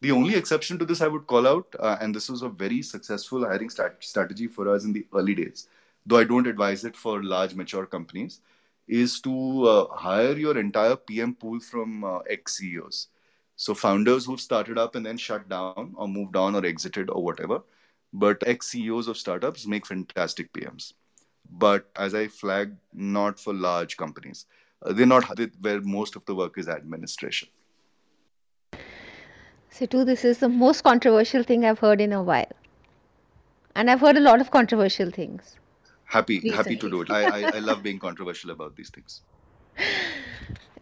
The 0.00 0.10
only 0.10 0.34
exception 0.34 0.78
to 0.78 0.84
this 0.84 1.00
I 1.00 1.08
would 1.08 1.26
call 1.26 1.46
out, 1.46 1.74
uh, 1.80 1.96
and 2.00 2.14
this 2.14 2.28
was 2.28 2.42
a 2.42 2.48
very 2.48 2.82
successful 2.82 3.44
hiring 3.46 3.68
strat- 3.70 4.02
strategy 4.02 4.48
for 4.48 4.68
us 4.68 4.84
in 4.84 4.92
the 4.92 5.06
early 5.14 5.34
days, 5.34 5.68
though 6.04 6.18
I 6.18 6.24
don't 6.24 6.46
advise 6.46 6.84
it 6.84 6.94
for 6.94 7.22
large 7.22 7.54
mature 7.54 7.86
companies, 7.86 8.40
is 8.86 9.20
to 9.22 9.64
uh, 9.66 9.94
hire 9.94 10.36
your 10.36 10.58
entire 10.58 10.96
PM 10.96 11.34
pool 11.34 11.58
from 11.58 12.04
uh, 12.04 12.18
ex 12.28 12.58
CEOs. 12.58 13.08
So 13.56 13.74
founders 13.74 14.26
who've 14.26 14.40
started 14.40 14.78
up 14.78 14.94
and 14.94 15.06
then 15.06 15.16
shut 15.16 15.48
down 15.48 15.94
or 15.96 16.08
moved 16.08 16.36
on 16.36 16.54
or 16.54 16.66
exited 16.66 17.08
or 17.08 17.22
whatever. 17.22 17.62
But 18.14 18.44
ex 18.46 18.68
CEOs 18.68 19.08
of 19.08 19.18
startups 19.18 19.66
make 19.66 19.84
fantastic 19.84 20.52
PMs. 20.52 20.92
But 21.50 21.90
as 21.96 22.14
I 22.14 22.28
flagged, 22.28 22.78
not 22.92 23.40
for 23.40 23.52
large 23.52 23.96
companies. 23.96 24.46
Uh, 24.82 24.92
they're 24.92 25.06
not 25.06 25.24
where 25.60 25.80
most 25.80 26.14
of 26.14 26.24
the 26.26 26.34
work 26.34 26.56
is 26.56 26.68
administration. 26.68 27.48
Sidhu, 29.72 30.06
this 30.06 30.24
is 30.24 30.38
the 30.38 30.48
most 30.48 30.84
controversial 30.84 31.42
thing 31.42 31.64
I've 31.64 31.80
heard 31.80 32.00
in 32.00 32.12
a 32.12 32.22
while. 32.22 32.52
And 33.74 33.90
I've 33.90 34.00
heard 34.00 34.16
a 34.16 34.20
lot 34.20 34.40
of 34.40 34.52
controversial 34.52 35.10
things. 35.10 35.56
Happy, 36.04 36.34
recently. 36.34 36.56
happy 36.56 36.76
to 36.76 36.90
do 36.90 37.00
it. 37.00 37.10
I, 37.10 37.24
I, 37.24 37.56
I 37.56 37.58
love 37.58 37.82
being 37.82 37.98
controversial 37.98 38.52
about 38.52 38.76
these 38.76 38.90
things. 38.90 39.22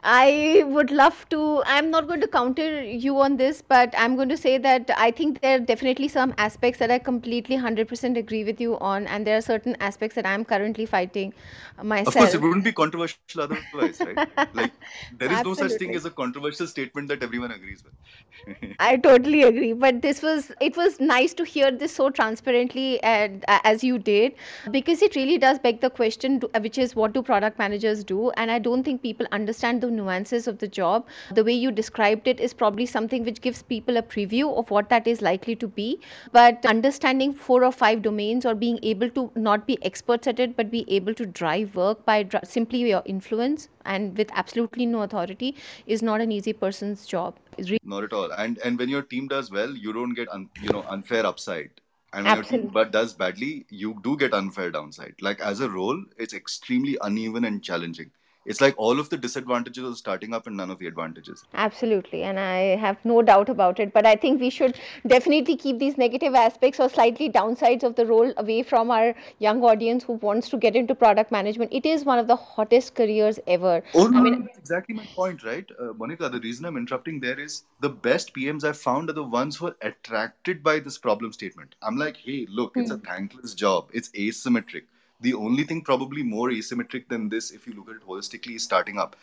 I 0.04 0.64
would 0.66 0.90
love 0.90 1.28
to. 1.28 1.62
I'm 1.64 1.88
not 1.88 2.08
going 2.08 2.20
to 2.22 2.26
counter 2.26 2.82
you 2.82 3.20
on 3.20 3.36
this, 3.36 3.62
but 3.62 3.94
I'm 3.96 4.16
going 4.16 4.28
to 4.30 4.36
say 4.36 4.58
that 4.58 4.90
I 4.96 5.12
think 5.12 5.40
there 5.40 5.56
are 5.56 5.60
definitely 5.60 6.08
some 6.08 6.34
aspects 6.38 6.80
that 6.80 6.90
I 6.90 6.98
completely 6.98 7.56
100% 7.56 8.16
agree 8.16 8.42
with 8.42 8.60
you 8.60 8.78
on, 8.80 9.06
and 9.06 9.24
there 9.24 9.36
are 9.36 9.40
certain 9.40 9.76
aspects 9.78 10.16
that 10.16 10.26
I'm 10.26 10.44
currently 10.44 10.86
fighting 10.86 11.32
myself. 11.80 12.08
Of 12.08 12.14
course, 12.14 12.34
it 12.34 12.40
wouldn't 12.40 12.64
be 12.64 12.72
controversial 12.72 13.20
otherwise, 13.38 14.00
right? 14.00 14.16
like, 14.54 14.72
there 15.18 15.30
is 15.30 15.38
Absolutely. 15.38 15.62
no 15.62 15.68
such 15.68 15.78
thing 15.78 15.94
as 15.94 16.04
a 16.04 16.10
controversial 16.10 16.66
statement 16.66 17.06
that 17.06 17.22
everyone 17.22 17.52
agrees 17.52 17.84
with. 17.84 18.74
I 18.80 18.96
totally 18.96 19.44
agree, 19.44 19.72
but 19.72 20.02
this 20.02 20.20
was 20.20 20.50
it 20.60 20.76
was 20.76 20.98
nice 20.98 21.32
to 21.34 21.44
hear 21.44 21.70
this 21.70 21.94
so 21.94 22.10
transparently 22.10 23.00
and 23.04 23.44
uh, 23.46 23.60
as 23.62 23.84
you 23.84 24.00
did, 24.00 24.34
because 24.72 25.00
it 25.00 25.14
really 25.14 25.38
does 25.38 25.60
beg 25.60 25.80
the 25.80 25.90
question, 25.90 26.40
which 26.60 26.76
is 26.76 26.96
what 26.96 27.12
do 27.12 27.22
product 27.22 27.56
managers 27.60 28.02
do? 28.02 28.30
And 28.30 28.50
I 28.50 28.58
don't 28.58 28.82
think 28.82 29.00
people 29.00 29.26
understand 29.30 29.80
the 29.80 29.91
nuances 29.96 30.46
of 30.46 30.58
the 30.58 30.68
job. 30.68 31.06
The 31.34 31.44
way 31.44 31.52
you 31.52 31.70
described 31.70 32.26
it 32.28 32.40
is 32.40 32.52
probably 32.54 32.86
something 32.86 33.24
which 33.24 33.40
gives 33.40 33.62
people 33.62 33.96
a 33.96 34.02
preview 34.02 34.56
of 34.58 34.70
what 34.70 34.88
that 34.90 35.06
is 35.06 35.22
likely 35.22 35.56
to 35.56 35.68
be. 35.68 36.00
But 36.32 36.64
understanding 36.66 37.32
four 37.34 37.64
or 37.64 37.72
five 37.72 38.02
domains 38.02 38.46
or 38.46 38.54
being 38.54 38.78
able 38.82 39.10
to 39.10 39.30
not 39.34 39.66
be 39.66 39.82
experts 39.84 40.26
at 40.26 40.40
it, 40.40 40.56
but 40.56 40.70
be 40.70 40.84
able 40.88 41.14
to 41.14 41.26
drive 41.26 41.74
work 41.76 42.04
by 42.04 42.28
simply 42.44 42.80
your 42.80 43.02
influence 43.04 43.68
and 43.84 44.16
with 44.16 44.30
absolutely 44.34 44.86
no 44.86 45.02
authority 45.02 45.56
is 45.86 46.02
not 46.02 46.20
an 46.20 46.32
easy 46.32 46.52
person's 46.52 47.06
job. 47.06 47.38
Really- 47.58 47.78
not 47.84 48.04
at 48.04 48.12
all. 48.12 48.30
And 48.32 48.58
and 48.58 48.78
when 48.78 48.88
your 48.88 49.02
team 49.02 49.28
does 49.28 49.50
well, 49.50 49.70
you 49.76 49.92
don't 49.92 50.14
get 50.14 50.28
un- 50.30 50.50
you 50.62 50.70
know 50.70 50.84
unfair 50.88 51.26
upside 51.26 51.70
and 52.12 52.24
when 52.26 52.38
Absolutely. 52.38 52.56
your 52.56 52.62
team 52.64 52.72
but 52.72 52.92
does 52.92 53.14
badly, 53.14 53.66
you 53.70 53.98
do 54.02 54.16
get 54.16 54.34
unfair 54.34 54.70
downside. 54.70 55.14
Like 55.20 55.40
as 55.40 55.60
a 55.60 55.70
role, 55.70 56.02
it's 56.18 56.34
extremely 56.34 56.98
uneven 57.00 57.44
and 57.44 57.62
challenging 57.62 58.10
it's 58.44 58.60
like 58.60 58.74
all 58.76 58.98
of 58.98 59.08
the 59.10 59.16
disadvantages 59.16 59.84
of 59.84 59.96
starting 59.96 60.34
up 60.34 60.46
and 60.46 60.56
none 60.56 60.70
of 60.70 60.78
the 60.78 60.86
advantages. 60.86 61.44
Absolutely 61.54 62.22
and 62.22 62.38
i 62.40 62.76
have 62.84 62.96
no 63.04 63.22
doubt 63.22 63.48
about 63.48 63.80
it 63.80 63.92
but 63.92 64.06
i 64.06 64.14
think 64.14 64.40
we 64.40 64.50
should 64.50 64.78
definitely 65.06 65.56
keep 65.56 65.78
these 65.78 65.98
negative 65.98 66.34
aspects 66.34 66.80
or 66.80 66.88
slightly 66.88 67.28
downsides 67.28 67.82
of 67.82 67.94
the 67.96 68.06
role 68.06 68.32
away 68.36 68.62
from 68.62 68.90
our 68.90 69.14
young 69.38 69.62
audience 69.62 70.04
who 70.04 70.14
wants 70.14 70.48
to 70.48 70.56
get 70.56 70.76
into 70.76 70.94
product 70.94 71.30
management. 71.30 71.72
It 71.72 71.86
is 71.86 72.04
one 72.04 72.18
of 72.18 72.26
the 72.26 72.36
hottest 72.36 72.94
careers 72.94 73.38
ever. 73.46 73.82
Oh 73.94 74.06
no, 74.06 74.18
I 74.18 74.22
mean, 74.22 74.44
that's 74.44 74.58
exactly 74.58 74.94
my 74.94 75.06
point 75.14 75.42
right? 75.42 75.68
Uh, 75.80 75.92
monica 75.94 76.28
the 76.28 76.40
reason 76.40 76.64
i'm 76.64 76.76
interrupting 76.76 77.20
there 77.20 77.38
is 77.38 77.64
the 77.80 77.88
best 77.88 78.34
pms 78.34 78.64
i've 78.64 78.78
found 78.78 79.10
are 79.10 79.12
the 79.12 79.22
ones 79.22 79.56
who 79.56 79.66
are 79.66 79.76
attracted 79.82 80.62
by 80.62 80.78
this 80.78 80.98
problem 80.98 81.32
statement. 81.32 81.74
I'm 81.82 81.96
like 81.96 82.16
hey 82.16 82.46
look 82.48 82.76
it's 82.76 82.90
a 82.90 82.96
hmm. 82.96 83.04
thankless 83.04 83.54
job. 83.54 83.88
It's 83.92 84.10
asymmetric 84.10 84.84
the 85.22 85.34
only 85.34 85.64
thing 85.64 85.82
probably 85.82 86.22
more 86.22 86.50
asymmetric 86.50 87.08
than 87.08 87.28
this, 87.28 87.50
if 87.50 87.66
you 87.66 87.74
look 87.74 87.88
at 87.88 87.96
it 87.96 88.06
holistically, 88.06 88.56
is 88.56 88.64
starting 88.64 88.98
up. 88.98 89.16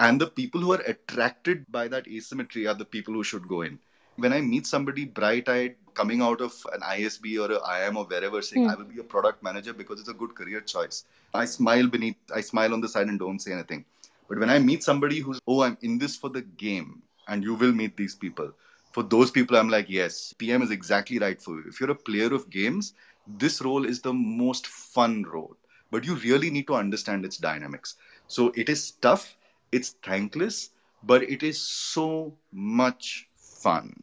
And 0.00 0.20
the 0.20 0.28
people 0.28 0.60
who 0.60 0.72
are 0.72 0.82
attracted 0.86 1.64
by 1.70 1.88
that 1.88 2.06
asymmetry 2.06 2.66
are 2.66 2.74
the 2.74 2.84
people 2.84 3.14
who 3.14 3.24
should 3.24 3.48
go 3.48 3.62
in. 3.62 3.78
When 4.16 4.32
I 4.32 4.40
meet 4.40 4.66
somebody 4.66 5.04
bright 5.04 5.48
eyed 5.48 5.76
coming 5.94 6.22
out 6.22 6.40
of 6.40 6.54
an 6.72 6.80
ISB 6.80 7.40
or 7.40 7.52
a 7.52 7.60
IIM 7.60 7.96
or 7.96 8.04
wherever 8.04 8.40
saying, 8.42 8.66
mm. 8.66 8.70
I 8.70 8.76
will 8.76 8.84
be 8.84 9.00
a 9.00 9.04
product 9.04 9.42
manager 9.42 9.72
because 9.72 9.98
it's 10.00 10.08
a 10.08 10.14
good 10.14 10.34
career 10.34 10.60
choice, 10.60 11.04
I 11.34 11.44
smile 11.44 11.88
beneath, 11.88 12.16
I 12.34 12.40
smile 12.40 12.72
on 12.72 12.80
the 12.80 12.88
side 12.88 13.08
and 13.08 13.18
don't 13.18 13.40
say 13.40 13.52
anything. 13.52 13.84
But 14.28 14.38
when 14.38 14.50
I 14.50 14.58
meet 14.58 14.84
somebody 14.84 15.20
who's, 15.20 15.40
oh, 15.46 15.62
I'm 15.62 15.78
in 15.82 15.98
this 15.98 16.14
for 16.14 16.30
the 16.30 16.42
game, 16.42 17.02
and 17.26 17.42
you 17.42 17.54
will 17.54 17.72
meet 17.72 17.96
these 17.96 18.14
people, 18.14 18.52
for 18.92 19.02
those 19.02 19.30
people, 19.30 19.56
I'm 19.56 19.68
like, 19.68 19.88
yes, 19.88 20.32
PM 20.32 20.62
is 20.62 20.70
exactly 20.70 21.18
right 21.18 21.40
for 21.40 21.56
you. 21.56 21.64
If 21.68 21.80
you're 21.80 21.90
a 21.90 21.94
player 21.94 22.32
of 22.32 22.50
games, 22.50 22.94
this 23.28 23.60
role 23.62 23.84
is 23.84 24.00
the 24.02 24.12
most 24.14 24.66
fun 24.66 25.22
role 25.24 25.56
but 25.90 26.04
you 26.04 26.14
really 26.16 26.50
need 26.50 26.66
to 26.66 26.74
understand 26.74 27.24
its 27.24 27.36
dynamics. 27.38 27.96
So 28.26 28.52
it 28.56 28.68
is 28.68 28.92
tough 28.92 29.36
it's 29.72 29.90
thankless 30.02 30.70
but 31.02 31.22
it 31.22 31.42
is 31.42 31.60
so 31.60 32.36
much 32.52 33.28
fun. 33.36 34.02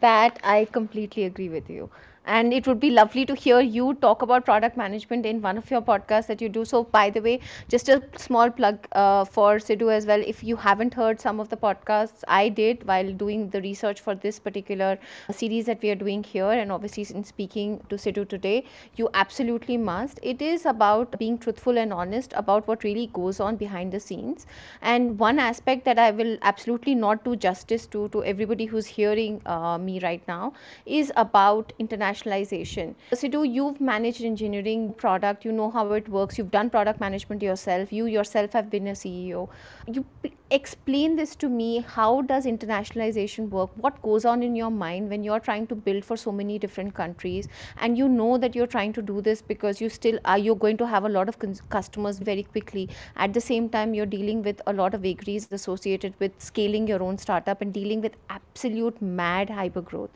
That 0.00 0.38
i 0.44 0.64
completely 0.64 1.24
agree 1.24 1.48
with 1.48 1.68
you 1.70 1.90
and 2.28 2.52
it 2.52 2.66
would 2.66 2.78
be 2.78 2.90
lovely 2.90 3.24
to 3.24 3.34
hear 3.34 3.60
you 3.60 3.94
talk 4.02 4.22
about 4.22 4.44
product 4.44 4.76
management 4.76 5.24
in 5.26 5.40
one 5.40 5.58
of 5.58 5.70
your 5.70 5.80
podcasts 5.80 6.26
that 6.26 6.42
you 6.42 6.48
do. 6.48 6.64
So 6.64 6.84
by 6.84 7.08
the 7.10 7.20
way 7.20 7.40
just 7.68 7.88
a 7.88 8.02
small 8.16 8.50
plug 8.50 8.86
uh, 8.92 9.24
for 9.24 9.56
sidhu 9.56 9.92
as 9.92 10.06
well. 10.06 10.22
If 10.26 10.44
you 10.44 10.56
haven't 10.56 10.94
heard 10.94 11.20
some 11.20 11.40
of 11.40 11.48
the 11.48 11.56
podcasts 11.56 12.24
i 12.28 12.48
did 12.48 12.86
while 12.86 13.12
doing 13.12 13.48
the 13.50 13.62
research 13.62 14.00
for 14.00 14.14
this 14.14 14.38
particular 14.38 14.98
series 15.30 15.66
that 15.66 15.82
we 15.82 15.90
are 15.90 16.00
doing 16.02 16.22
here 16.22 16.50
and 16.50 16.70
obviously 16.70 17.06
in 17.16 17.24
speaking 17.24 17.80
to 17.88 17.96
sidhu 18.04 18.28
today 18.28 18.64
you 18.96 19.08
absolutely 19.14 19.76
must. 19.76 20.20
It 20.22 20.42
is 20.42 20.66
about 20.66 21.18
being 21.18 21.38
truthful 21.38 21.78
and 21.78 21.92
honest 21.92 22.34
about 22.36 22.68
what 22.68 22.84
really 22.84 23.08
goes 23.12 23.40
on 23.40 23.56
behind 23.56 23.92
the 23.92 24.00
scenes. 24.00 24.46
And 24.82 25.18
one 25.18 25.38
aspect 25.38 25.84
that 25.86 25.98
i 25.98 26.10
will 26.10 26.36
absolutely 26.42 26.94
not 26.94 27.24
do 27.24 27.36
justice 27.36 27.86
to 27.96 28.08
to 28.10 28.24
everybody 28.24 28.66
who's 28.66 28.86
hearing 28.98 29.40
uh, 29.46 29.78
me 29.78 29.98
right 30.00 30.22
now 30.28 30.52
is 30.86 31.12
about 31.16 31.72
international 31.78 32.17
internationalization. 32.18 32.94
Sidhu, 33.12 33.52
you've 33.52 33.80
managed 33.80 34.22
engineering 34.22 34.94
product, 34.94 35.44
you 35.44 35.52
know 35.52 35.70
how 35.70 35.92
it 35.92 36.08
works, 36.08 36.38
you've 36.38 36.50
done 36.50 36.70
product 36.70 37.00
management 37.00 37.42
yourself, 37.42 37.92
you 37.92 38.06
yourself 38.06 38.52
have 38.52 38.70
been 38.70 38.88
a 38.88 38.92
CEO. 38.92 39.48
You 39.86 40.04
p- 40.22 40.32
explain 40.50 41.16
this 41.16 41.36
to 41.36 41.48
me. 41.48 41.84
How 41.86 42.22
does 42.22 42.46
internationalization 42.46 43.48
work? 43.50 43.70
What 43.76 44.00
goes 44.02 44.24
on 44.24 44.42
in 44.42 44.56
your 44.56 44.70
mind 44.70 45.10
when 45.10 45.22
you're 45.22 45.40
trying 45.40 45.66
to 45.68 45.74
build 45.74 46.04
for 46.04 46.16
so 46.16 46.32
many 46.32 46.58
different 46.58 46.94
countries 46.94 47.48
and 47.78 47.98
you 47.98 48.08
know 48.08 48.38
that 48.38 48.54
you're 48.54 48.66
trying 48.66 48.92
to 48.94 49.02
do 49.02 49.20
this 49.20 49.42
because 49.42 49.80
you 49.80 49.88
still 49.88 50.18
are 50.24 50.38
you're 50.38 50.56
going 50.56 50.76
to 50.78 50.86
have 50.86 51.04
a 51.04 51.08
lot 51.08 51.28
of 51.28 51.38
cons- 51.38 51.62
customers 51.68 52.18
very 52.18 52.42
quickly. 52.42 52.88
At 53.16 53.34
the 53.34 53.40
same 53.40 53.68
time, 53.68 53.94
you're 53.94 54.06
dealing 54.06 54.42
with 54.42 54.60
a 54.66 54.72
lot 54.72 54.94
of 54.94 55.02
vagaries 55.02 55.48
associated 55.50 56.14
with 56.18 56.32
scaling 56.38 56.86
your 56.86 57.02
own 57.02 57.18
startup 57.18 57.60
and 57.60 57.72
dealing 57.72 58.00
with 58.00 58.12
absolute 58.30 59.00
mad 59.02 59.50
hyper 59.50 59.82
growth 59.82 60.10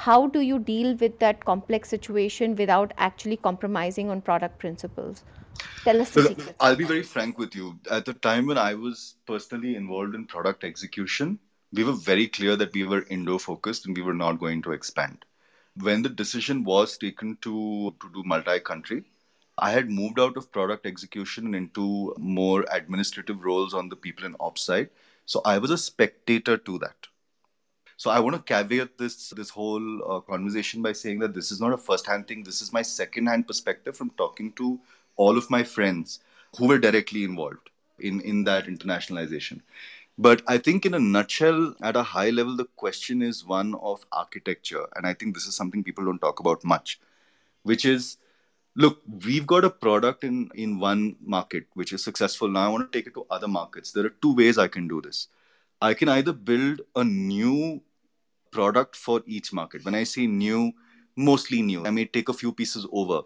how 0.00 0.26
do 0.28 0.40
you 0.40 0.58
deal 0.58 0.94
with 0.96 1.18
that 1.18 1.44
complex 1.44 1.90
situation 1.90 2.54
without 2.56 2.92
actually 2.96 3.36
compromising 3.36 4.08
on 4.08 4.22
product 4.22 4.58
principles? 4.58 5.24
Tell 5.84 6.00
us 6.00 6.10
the 6.12 6.22
secret. 6.22 6.56
I'll 6.58 6.76
be 6.76 6.84
very 6.84 7.02
frank 7.02 7.38
with 7.38 7.54
you. 7.54 7.78
At 7.90 8.06
the 8.06 8.14
time 8.14 8.46
when 8.46 8.56
I 8.56 8.72
was 8.72 9.16
personally 9.26 9.76
involved 9.76 10.14
in 10.14 10.24
product 10.26 10.64
execution, 10.64 11.38
we 11.74 11.84
were 11.84 11.92
very 11.92 12.28
clear 12.28 12.56
that 12.56 12.72
we 12.72 12.84
were 12.84 13.04
Indo 13.10 13.36
focused 13.36 13.86
and 13.86 13.94
we 13.94 14.02
were 14.02 14.14
not 14.14 14.40
going 14.40 14.62
to 14.62 14.72
expand. 14.72 15.26
When 15.76 16.00
the 16.00 16.08
decision 16.08 16.64
was 16.64 16.96
taken 16.96 17.36
to, 17.42 17.94
to 18.00 18.10
do 18.14 18.22
multi 18.24 18.58
country, 18.60 19.04
I 19.58 19.70
had 19.70 19.90
moved 19.90 20.18
out 20.18 20.38
of 20.38 20.50
product 20.50 20.86
execution 20.86 21.54
into 21.54 22.14
more 22.16 22.64
administrative 22.72 23.44
roles 23.44 23.74
on 23.74 23.90
the 23.90 23.96
people 23.96 24.24
and 24.24 24.36
ops 24.40 24.62
side. 24.62 24.88
So 25.26 25.42
I 25.44 25.58
was 25.58 25.70
a 25.70 25.76
spectator 25.76 26.56
to 26.56 26.78
that. 26.78 27.06
So 28.00 28.08
I 28.08 28.18
want 28.18 28.34
to 28.34 28.42
caveat 28.50 28.96
this 28.96 29.28
this 29.38 29.50
whole 29.50 29.88
uh, 30.10 30.20
conversation 30.20 30.80
by 30.80 30.92
saying 30.98 31.18
that 31.18 31.34
this 31.34 31.50
is 31.52 31.60
not 31.60 31.74
a 31.74 31.76
first-hand 31.86 32.26
thing. 32.26 32.44
This 32.44 32.62
is 32.62 32.72
my 32.72 32.80
second-hand 32.80 33.46
perspective 33.46 33.94
from 33.94 34.08
talking 34.20 34.52
to 34.60 34.68
all 35.16 35.36
of 35.36 35.50
my 35.54 35.62
friends 35.62 36.20
who 36.56 36.68
were 36.68 36.78
directly 36.84 37.24
involved 37.24 37.68
in 37.98 38.22
in 38.22 38.44
that 38.44 38.70
internationalization. 38.72 39.60
But 40.26 40.40
I 40.54 40.56
think, 40.68 40.86
in 40.86 40.94
a 40.94 41.02
nutshell, 41.16 41.74
at 41.90 41.98
a 42.02 42.06
high 42.12 42.30
level, 42.30 42.56
the 42.60 42.64
question 42.84 43.20
is 43.26 43.44
one 43.50 43.74
of 43.90 44.06
architecture, 44.22 44.86
and 44.96 45.06
I 45.10 45.12
think 45.12 45.34
this 45.34 45.46
is 45.50 45.60
something 45.60 45.84
people 45.90 46.06
don't 46.06 46.24
talk 46.24 46.40
about 46.40 46.64
much, 46.72 46.98
which 47.64 47.84
is 47.84 48.08
look 48.86 49.02
we've 49.26 49.46
got 49.52 49.68
a 49.70 49.74
product 49.84 50.24
in 50.30 50.40
in 50.64 50.78
one 50.86 51.04
market 51.36 51.68
which 51.82 51.92
is 51.92 52.08
successful 52.08 52.56
now 52.56 52.66
i 52.66 52.72
want 52.72 52.84
to 52.84 52.96
take 52.96 53.08
it 53.08 53.14
to 53.14 53.26
other 53.36 53.48
markets 53.54 53.90
there 53.94 54.06
are 54.08 54.16
two 54.24 54.34
ways 54.40 54.58
i 54.64 54.66
can 54.76 54.86
do 54.92 55.00
this 55.06 55.26
i 55.88 55.92
can 56.02 56.12
either 56.14 56.32
build 56.50 56.82
a 57.02 57.02
new 57.02 57.80
product 58.50 58.96
for 58.96 59.22
each 59.26 59.52
market. 59.52 59.84
When 59.84 59.94
I 59.94 60.04
say 60.04 60.26
new, 60.26 60.72
mostly 61.16 61.62
new. 61.62 61.84
I 61.86 61.90
may 61.90 62.04
take 62.04 62.28
a 62.28 62.34
few 62.34 62.52
pieces 62.52 62.86
over, 62.92 63.22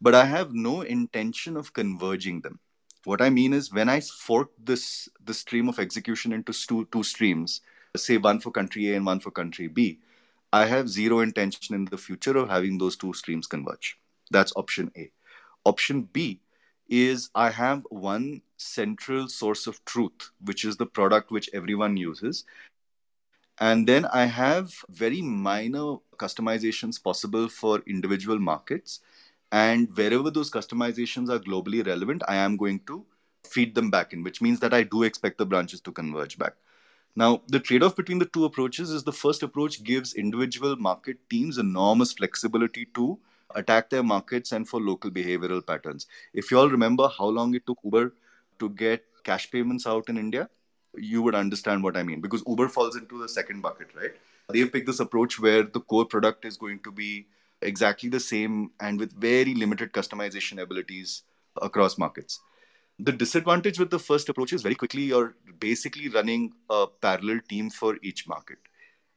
but 0.00 0.14
I 0.14 0.24
have 0.24 0.54
no 0.54 0.82
intention 0.82 1.56
of 1.56 1.72
converging 1.72 2.40
them. 2.40 2.58
What 3.04 3.22
I 3.22 3.30
mean 3.30 3.52
is 3.52 3.72
when 3.72 3.88
I 3.88 4.00
fork 4.00 4.50
this 4.58 5.08
the 5.24 5.34
stream 5.34 5.68
of 5.68 5.78
execution 5.78 6.32
into 6.32 6.52
two, 6.52 6.86
two 6.90 7.02
streams, 7.02 7.60
say 7.96 8.16
one 8.16 8.40
for 8.40 8.50
country 8.50 8.92
A 8.92 8.96
and 8.96 9.06
one 9.06 9.20
for 9.20 9.30
country 9.30 9.68
B, 9.68 10.00
I 10.52 10.66
have 10.66 10.88
zero 10.88 11.20
intention 11.20 11.74
in 11.74 11.84
the 11.84 11.98
future 11.98 12.36
of 12.36 12.48
having 12.48 12.78
those 12.78 12.96
two 12.96 13.12
streams 13.12 13.46
converge. 13.46 13.98
That's 14.30 14.52
option 14.56 14.90
A. 14.96 15.10
Option 15.64 16.02
B 16.12 16.40
is 16.88 17.30
I 17.34 17.50
have 17.50 17.86
one 17.90 18.42
central 18.56 19.28
source 19.28 19.66
of 19.66 19.84
truth, 19.84 20.30
which 20.44 20.64
is 20.64 20.76
the 20.76 20.86
product 20.86 21.30
which 21.30 21.50
everyone 21.52 21.96
uses. 21.96 22.44
And 23.58 23.86
then 23.86 24.04
I 24.06 24.26
have 24.26 24.74
very 24.88 25.22
minor 25.22 25.96
customizations 26.18 27.02
possible 27.02 27.48
for 27.48 27.82
individual 27.86 28.38
markets. 28.38 29.00
And 29.50 29.88
wherever 29.96 30.30
those 30.30 30.50
customizations 30.50 31.30
are 31.30 31.38
globally 31.38 31.86
relevant, 31.86 32.22
I 32.28 32.36
am 32.36 32.56
going 32.56 32.80
to 32.86 33.04
feed 33.44 33.74
them 33.74 33.90
back 33.90 34.12
in, 34.12 34.22
which 34.22 34.42
means 34.42 34.60
that 34.60 34.74
I 34.74 34.82
do 34.82 35.04
expect 35.04 35.38
the 35.38 35.46
branches 35.46 35.80
to 35.82 35.92
converge 35.92 36.36
back. 36.36 36.54
Now, 37.14 37.42
the 37.48 37.60
trade 37.60 37.82
off 37.82 37.96
between 37.96 38.18
the 38.18 38.26
two 38.26 38.44
approaches 38.44 38.90
is 38.90 39.04
the 39.04 39.12
first 39.12 39.42
approach 39.42 39.82
gives 39.82 40.14
individual 40.14 40.76
market 40.76 41.16
teams 41.30 41.56
enormous 41.56 42.12
flexibility 42.12 42.86
to 42.94 43.18
attack 43.54 43.88
their 43.88 44.02
markets 44.02 44.52
and 44.52 44.68
for 44.68 44.80
local 44.80 45.10
behavioral 45.10 45.66
patterns. 45.66 46.06
If 46.34 46.50
you 46.50 46.58
all 46.58 46.68
remember 46.68 47.08
how 47.08 47.26
long 47.26 47.54
it 47.54 47.66
took 47.66 47.78
Uber 47.82 48.12
to 48.58 48.68
get 48.68 49.04
cash 49.24 49.50
payments 49.50 49.86
out 49.86 50.10
in 50.10 50.18
India, 50.18 50.50
you 50.96 51.22
would 51.22 51.34
understand 51.34 51.82
what 51.82 51.96
I 51.96 52.02
mean 52.02 52.20
because 52.20 52.42
Uber 52.46 52.68
falls 52.68 52.96
into 52.96 53.20
the 53.20 53.28
second 53.28 53.62
bucket, 53.62 53.88
right? 53.94 54.12
They've 54.48 54.72
picked 54.72 54.86
this 54.86 55.00
approach 55.00 55.40
where 55.40 55.62
the 55.62 55.80
core 55.80 56.04
product 56.04 56.44
is 56.44 56.56
going 56.56 56.80
to 56.80 56.92
be 56.92 57.26
exactly 57.62 58.08
the 58.08 58.20
same 58.20 58.70
and 58.80 58.98
with 58.98 59.12
very 59.12 59.54
limited 59.54 59.92
customization 59.92 60.60
abilities 60.60 61.22
across 61.60 61.98
markets. 61.98 62.40
The 62.98 63.12
disadvantage 63.12 63.78
with 63.78 63.90
the 63.90 63.98
first 63.98 64.28
approach 64.28 64.52
is 64.52 64.62
very 64.62 64.74
quickly 64.74 65.02
you're 65.02 65.34
basically 65.58 66.08
running 66.08 66.52
a 66.70 66.86
parallel 66.86 67.40
team 67.48 67.70
for 67.70 67.98
each 68.02 68.26
market. 68.28 68.58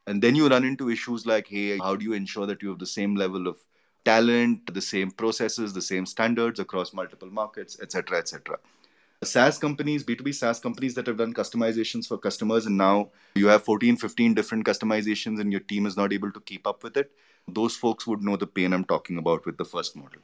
And 0.07 0.21
then 0.21 0.35
you 0.35 0.47
run 0.47 0.65
into 0.65 0.89
issues 0.89 1.25
like, 1.25 1.47
hey, 1.47 1.77
how 1.77 1.95
do 1.95 2.03
you 2.03 2.13
ensure 2.13 2.45
that 2.47 2.61
you 2.61 2.69
have 2.69 2.79
the 2.79 2.85
same 2.85 3.15
level 3.15 3.47
of 3.47 3.57
talent, 4.03 4.73
the 4.73 4.81
same 4.81 5.11
processes, 5.11 5.73
the 5.73 5.81
same 5.81 6.05
standards 6.05 6.59
across 6.59 6.93
multiple 6.93 7.29
markets, 7.29 7.79
etc., 7.81 8.17
etc. 8.17 8.57
SaaS 9.21 9.57
companies, 9.57 10.05
B2B 10.05 10.33
SaaS 10.33 10.61
companies 10.61 10.95
that 10.95 11.07
have 11.07 11.17
done 11.17 11.33
customizations 11.33 12.07
for 12.07 12.17
customers, 12.17 12.65
and 12.65 12.77
now 12.77 13.09
you 13.35 13.47
have 13.47 13.65
14, 13.65 13.97
15 13.97 14.33
different 14.33 14.65
customizations, 14.65 15.41
and 15.41 15.51
your 15.51 15.59
team 15.59 15.85
is 15.85 15.97
not 15.97 16.13
able 16.13 16.31
to 16.31 16.39
keep 16.39 16.65
up 16.65 16.83
with 16.83 16.95
it. 16.95 17.11
Those 17.45 17.75
folks 17.75 18.07
would 18.07 18.23
know 18.23 18.37
the 18.37 18.47
pain 18.47 18.71
I'm 18.71 18.85
talking 18.85 19.17
about 19.17 19.45
with 19.45 19.57
the 19.57 19.65
first 19.65 19.97
model. 19.97 20.21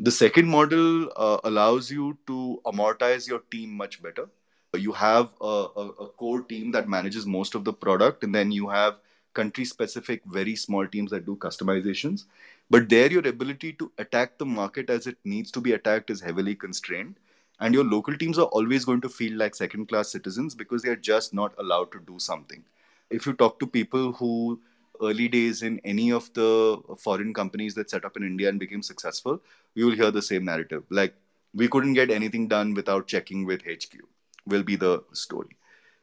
The 0.00 0.10
second 0.10 0.48
model 0.48 1.12
uh, 1.14 1.38
allows 1.44 1.92
you 1.92 2.18
to 2.26 2.60
amortize 2.66 3.28
your 3.28 3.42
team 3.48 3.70
much 3.70 4.02
better. 4.02 4.28
You 4.74 4.92
have 4.92 5.30
a, 5.40 5.66
a, 5.76 5.88
a 5.88 6.08
core 6.08 6.42
team 6.42 6.72
that 6.72 6.88
manages 6.88 7.26
most 7.26 7.54
of 7.54 7.64
the 7.64 7.72
product, 7.72 8.24
and 8.24 8.34
then 8.34 8.50
you 8.50 8.68
have 8.70 8.96
country 9.34 9.64
specific, 9.64 10.22
very 10.26 10.56
small 10.56 10.84
teams 10.84 11.12
that 11.12 11.26
do 11.26 11.36
customizations. 11.36 12.24
But 12.70 12.88
there, 12.88 13.10
your 13.10 13.26
ability 13.26 13.74
to 13.74 13.92
attack 13.98 14.38
the 14.38 14.46
market 14.46 14.90
as 14.90 15.06
it 15.06 15.18
needs 15.24 15.52
to 15.52 15.60
be 15.60 15.74
attacked 15.74 16.10
is 16.10 16.20
heavily 16.20 16.56
constrained. 16.56 17.14
And 17.60 17.74
your 17.74 17.84
local 17.84 18.16
teams 18.16 18.38
are 18.38 18.46
always 18.46 18.84
going 18.84 19.00
to 19.02 19.08
feel 19.08 19.36
like 19.36 19.54
second 19.54 19.88
class 19.88 20.10
citizens 20.10 20.54
because 20.54 20.82
they 20.82 20.88
are 20.88 20.96
just 20.96 21.34
not 21.34 21.54
allowed 21.58 21.92
to 21.92 22.00
do 22.00 22.18
something. 22.18 22.64
If 23.10 23.26
you 23.26 23.34
talk 23.34 23.58
to 23.60 23.66
people 23.66 24.12
who 24.12 24.60
early 25.02 25.28
days 25.28 25.62
in 25.62 25.80
any 25.84 26.10
of 26.12 26.32
the 26.34 26.80
foreign 26.98 27.34
companies 27.34 27.74
that 27.74 27.90
set 27.90 28.04
up 28.04 28.16
in 28.16 28.22
India 28.22 28.48
and 28.48 28.58
became 28.58 28.82
successful, 28.82 29.40
you 29.74 29.86
will 29.86 29.94
hear 29.94 30.10
the 30.10 30.22
same 30.22 30.44
narrative. 30.44 30.84
Like, 30.90 31.14
we 31.54 31.68
couldn't 31.68 31.94
get 31.94 32.10
anything 32.10 32.48
done 32.48 32.74
without 32.74 33.06
checking 33.06 33.44
with 33.44 33.62
HQ, 33.66 33.98
will 34.46 34.62
be 34.62 34.76
the 34.76 35.02
story. 35.12 35.56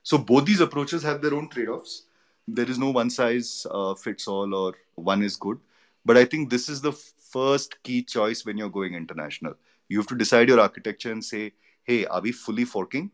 So, 0.03 0.17
both 0.17 0.45
these 0.45 0.61
approaches 0.61 1.03
have 1.03 1.21
their 1.21 1.33
own 1.33 1.49
trade 1.49 1.69
offs 1.69 2.03
there 2.47 2.69
is 2.69 2.79
no 2.79 2.89
one 2.89 3.09
size 3.09 3.67
uh, 3.71 3.93
fits 3.93 4.27
all 4.27 4.53
or 4.55 4.73
one 4.95 5.21
is 5.21 5.35
good 5.35 5.59
but 6.05 6.17
i 6.17 6.23
think 6.23 6.49
this 6.49 6.69
is 6.69 6.81
the 6.81 6.91
first 6.91 7.81
key 7.83 8.01
choice 8.01 8.45
when 8.45 8.57
you're 8.57 8.69
going 8.69 8.93
international 8.93 9.53
you 9.89 9.97
have 9.97 10.07
to 10.07 10.15
decide 10.15 10.47
your 10.49 10.59
architecture 10.59 11.11
and 11.11 11.23
say 11.23 11.51
hey 11.83 12.05
are 12.05 12.21
we 12.21 12.31
fully 12.31 12.65
forking 12.65 13.11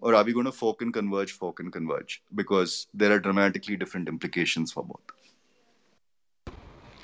or 0.00 0.14
are 0.14 0.24
we 0.24 0.32
going 0.32 0.44
to 0.44 0.52
fork 0.52 0.82
and 0.82 0.92
converge 0.92 1.32
fork 1.32 1.60
and 1.60 1.72
converge? 1.72 2.22
Because 2.34 2.88
there 2.92 3.10
are 3.12 3.18
dramatically 3.18 3.76
different 3.76 4.08
implications 4.08 4.70
for 4.70 4.84
both 4.84 5.00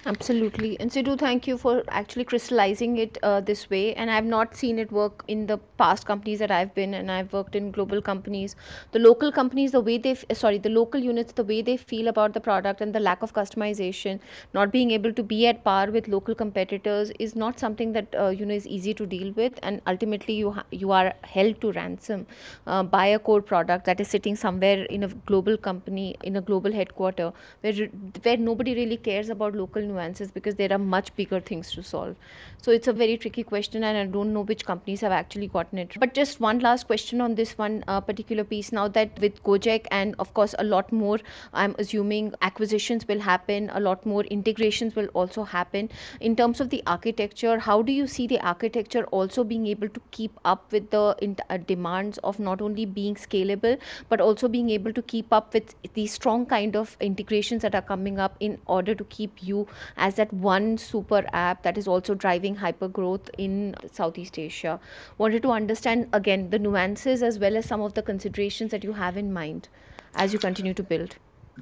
Absolutely. 0.07 0.81
And 0.81 0.91
Sidhu, 0.91 1.19
thank 1.19 1.47
you 1.47 1.59
for 1.59 1.83
actually 1.89 2.25
crystallizing 2.25 2.97
it 2.97 3.19
uh, 3.23 3.41
this 3.43 3.69
way. 3.69 3.95
And 3.95 4.11
I've 4.11 4.25
not 4.25 4.55
seen 4.57 4.79
it 4.79 4.91
work 4.91 5.23
in 5.29 5.47
the 5.47 5.59
past 5.77 6.07
companies 6.07 6.39
that 6.39 6.51
I've 6.51 6.75
been, 6.75 6.95
and 6.95 7.11
I've 7.13 7.33
worked 7.35 7.55
in 7.55 7.71
global 7.71 8.01
companies. 8.01 8.57
The 8.93 8.99
local 8.99 9.31
companies, 9.31 9.73
the 9.73 9.81
way 9.83 9.99
they, 9.99 10.15
sorry, 10.33 10.57
the 10.57 10.71
local 10.71 11.01
units, 11.01 11.33
the 11.35 11.45
way 11.45 11.61
they 11.61 11.77
feel 11.77 12.09
about 12.09 12.33
the 12.33 12.41
product 12.41 12.81
and 12.81 12.95
the 12.95 13.01
lack 13.01 13.23
of 13.23 13.35
customization, 13.35 14.21
not 14.55 14.73
being 14.73 14.91
able 14.91 15.13
to 15.13 15.23
be 15.23 15.47
at 15.47 15.63
par 15.65 15.91
with 15.91 16.09
local 16.09 16.35
competitors 16.35 17.13
is 17.19 17.37
not 17.37 17.59
something 17.61 17.93
that, 17.93 18.15
uh, 18.19 18.29
you 18.29 18.47
know, 18.47 18.55
is 18.55 18.67
easy 18.67 18.95
to 18.95 19.05
deal 19.05 19.33
with. 19.33 19.59
And 19.63 19.83
ultimately, 19.87 20.33
you, 20.35 20.53
ha- 20.53 20.65
you 20.71 20.93
are 20.93 21.13
held 21.25 21.61
to 21.61 21.73
ransom 21.73 22.27
uh, 22.67 22.83
by 22.83 23.07
a 23.07 23.19
core 23.19 23.43
product 23.43 23.85
that 23.85 24.01
is 24.01 24.09
sitting 24.09 24.35
somewhere 24.37 24.85
in 24.85 25.03
a 25.05 25.09
global 25.09 25.59
company, 25.59 26.17
in 26.23 26.37
a 26.37 26.41
global 26.41 26.73
headquarter, 26.73 27.33
where, 27.61 27.75
where 28.23 28.37
nobody 28.39 28.75
really 28.75 28.97
cares 28.97 29.29
about 29.29 29.55
local 29.55 29.83
nuances 29.91 30.31
because 30.31 30.57
there 30.63 30.73
are 30.73 30.83
much 30.95 31.15
bigger 31.21 31.41
things 31.41 31.73
to 31.73 31.83
solve. 31.83 32.17
So 32.63 32.73
it's 32.79 32.89
a 32.93 32.93
very 32.93 33.17
tricky 33.17 33.43
question, 33.43 33.85
and 33.91 33.99
I 33.99 34.05
don't 34.17 34.35
know 34.35 34.43
which 34.43 34.65
companies 34.71 35.01
have 35.07 35.13
actually 35.19 35.49
gotten 35.49 35.79
it. 35.79 35.97
But 35.99 36.15
just 36.15 36.41
one 36.41 36.59
last 36.67 36.87
question 36.87 37.21
on 37.21 37.35
this 37.35 37.57
one 37.59 37.85
uh, 37.89 38.01
particular 38.01 38.45
piece. 38.45 38.73
Now 38.73 38.87
that 38.89 39.21
with 39.21 39.43
Gojek 39.45 39.87
and 39.91 40.15
of 40.19 40.35
course 40.35 40.55
a 40.59 40.65
lot 40.65 40.93
more, 40.93 41.19
I'm 41.53 41.75
assuming 41.79 42.35
acquisitions 42.43 43.09
will 43.09 43.21
happen, 43.21 43.71
a 43.73 43.81
lot 43.81 44.05
more 44.05 44.25
integrations 44.25 44.95
will 44.95 45.09
also 45.23 45.45
happen. 45.45 45.89
In 46.21 46.37
terms 46.37 46.61
of 46.61 46.71
the 46.71 46.83
architecture, 46.87 47.59
how 47.59 47.81
do 47.83 47.93
you 47.93 48.07
see 48.07 48.27
the 48.27 48.41
architecture 48.41 49.05
also 49.07 49.45
being 49.45 49.67
able 49.67 49.89
to 49.89 50.01
keep 50.11 50.39
up 50.45 50.71
with 50.73 50.91
the 50.91 51.37
uh, 51.49 51.57
demands 51.67 52.19
of 52.19 52.39
not 52.39 52.61
only 52.61 52.85
being 52.85 53.15
scalable 53.15 53.79
but 54.09 54.21
also 54.21 54.49
being 54.49 54.71
able 54.71 54.93
to 54.93 55.03
keep 55.03 55.33
up 55.33 55.55
with 55.55 55.75
the 55.95 56.07
strong 56.07 56.47
kind 56.47 56.77
of 56.77 56.97
integrations 57.01 57.63
that 57.63 57.75
are 57.75 57.83
coming 57.83 58.19
up 58.19 58.37
in 58.41 58.59
order 58.67 58.95
to 58.95 59.05
keep 59.05 59.43
you 59.43 59.67
as 59.97 60.15
that 60.17 60.33
one 60.33 60.79
super 60.79 61.25
app 61.33 61.63
that 61.63 61.79
is 61.79 61.89
also 61.89 62.15
driving 62.15 62.57
hyper 62.57 62.89
growth 62.89 63.31
in 63.39 63.75
Southeast 63.93 64.39
Asia. 64.39 64.81
Wanted 65.19 65.43
to 65.43 65.51
understand 65.51 66.09
again 66.13 66.51
the 66.51 66.59
nuances 66.59 67.23
as 67.23 67.39
well 67.39 67.57
as 67.57 67.67
some 67.67 67.81
of 67.81 67.95
the 67.95 68.03
considerations 68.03 68.71
that 68.71 68.85
you 68.85 68.93
have 68.93 69.17
in 69.17 69.33
mind 69.33 69.69
as 70.15 70.33
you 70.33 70.39
continue 70.39 70.75
to 70.75 70.83
build. 70.83 71.17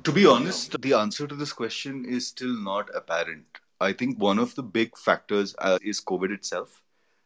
To 0.04 0.12
be 0.12 0.26
honest, 0.26 0.80
the 0.80 0.92
answer 0.94 1.26
to 1.26 1.34
this 1.34 1.52
question 1.52 2.04
is 2.04 2.26
still 2.26 2.56
not 2.62 2.88
apparent. 2.94 3.44
I 3.80 3.92
think 3.92 4.18
one 4.18 4.38
of 4.38 4.54
the 4.54 4.62
big 4.62 4.96
factors 4.96 5.54
uh, 5.58 5.78
is 5.82 6.00
COVID 6.00 6.32
itself. 6.32 6.82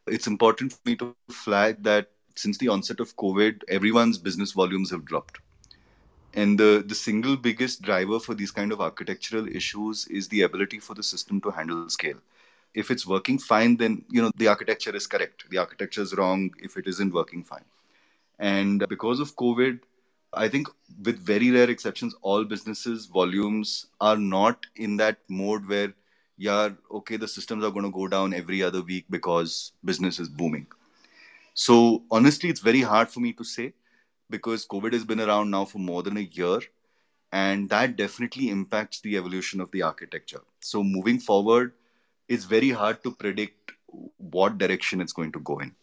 It's 0.07 0.26
important 0.26 0.72
for 0.72 0.80
me 0.84 0.97
to 0.97 1.14
flag 1.30 1.82
that 1.84 2.11
since 2.34 2.59
the 2.59 2.68
onset 2.68 3.01
of 3.01 3.16
COVID, 3.16 3.62
everyone's 3.68 4.18
business 4.18 4.53
volumes 4.53 4.90
have 4.90 5.05
dropped 5.05 5.38
and 6.35 6.59
the, 6.59 6.83
the 6.87 6.95
single 6.95 7.37
biggest 7.37 7.83
driver 7.83 8.18
for 8.18 8.35
these 8.35 8.51
kind 8.51 8.72
of 8.72 8.80
architectural 8.80 9.47
issues 9.49 10.07
is 10.09 10.28
the 10.28 10.43
ability 10.43 10.78
for 10.78 10.95
the 10.95 11.03
system 11.03 11.41
to 11.43 11.51
handle 11.51 11.89
scale. 11.89 12.18
If 12.74 12.91
it's 12.91 13.07
working 13.07 13.39
fine 13.39 13.76
then 13.76 14.05
you 14.11 14.22
know 14.22 14.30
the 14.37 14.49
architecture 14.49 14.95
is 14.95 15.07
correct. 15.07 15.45
The 15.51 15.59
architecture 15.59 16.03
is 16.03 16.14
wrong 16.14 16.51
if 16.59 16.76
it 16.76 16.87
isn't 16.87 17.12
working 17.12 17.45
fine. 17.45 17.64
And 18.39 18.85
because 18.89 19.20
of 19.20 19.37
covid 19.37 19.80
i 20.35 20.49
think 20.49 20.68
with 21.05 21.18
very 21.18 21.51
rare 21.51 21.70
exceptions 21.70 22.14
all 22.22 22.45
businesses 22.45 23.07
volumes 23.07 23.87
are 24.01 24.16
not 24.16 24.66
in 24.76 24.97
that 24.97 25.18
mode 25.28 25.68
where 25.68 25.93
yeah 26.39 26.70
okay 26.91 27.16
the 27.16 27.28
systems 27.28 27.64
are 27.64 27.70
going 27.70 27.85
to 27.85 27.91
go 27.91 28.09
down 28.09 28.33
every 28.33 28.62
other 28.62 28.83
week 28.83 29.05
because 29.11 29.72
business 29.85 30.18
is 30.18 30.28
booming. 30.28 30.66
So 31.55 32.03
honestly 32.11 32.49
it's 32.49 32.61
very 32.61 32.80
hard 32.80 33.11
for 33.11 33.20
me 33.20 33.33
to 33.35 33.45
say 33.45 33.74
because 34.33 34.66
COVID 34.66 34.93
has 34.95 35.05
been 35.05 35.20
around 35.20 35.51
now 35.51 35.64
for 35.64 35.78
more 35.78 36.03
than 36.03 36.16
a 36.16 36.28
year. 36.41 36.61
And 37.33 37.68
that 37.70 37.97
definitely 37.97 38.49
impacts 38.51 39.01
the 39.01 39.16
evolution 39.16 39.61
of 39.61 39.70
the 39.70 39.83
architecture. 39.83 40.43
So, 40.61 40.83
moving 40.83 41.18
forward, 41.18 41.72
it's 42.28 42.45
very 42.45 42.70
hard 42.70 43.03
to 43.05 43.12
predict 43.12 43.72
what 44.18 44.59
direction 44.59 45.01
it's 45.01 45.14
going 45.14 45.33
to 45.33 45.41
go 45.41 45.59
in. 45.61 45.74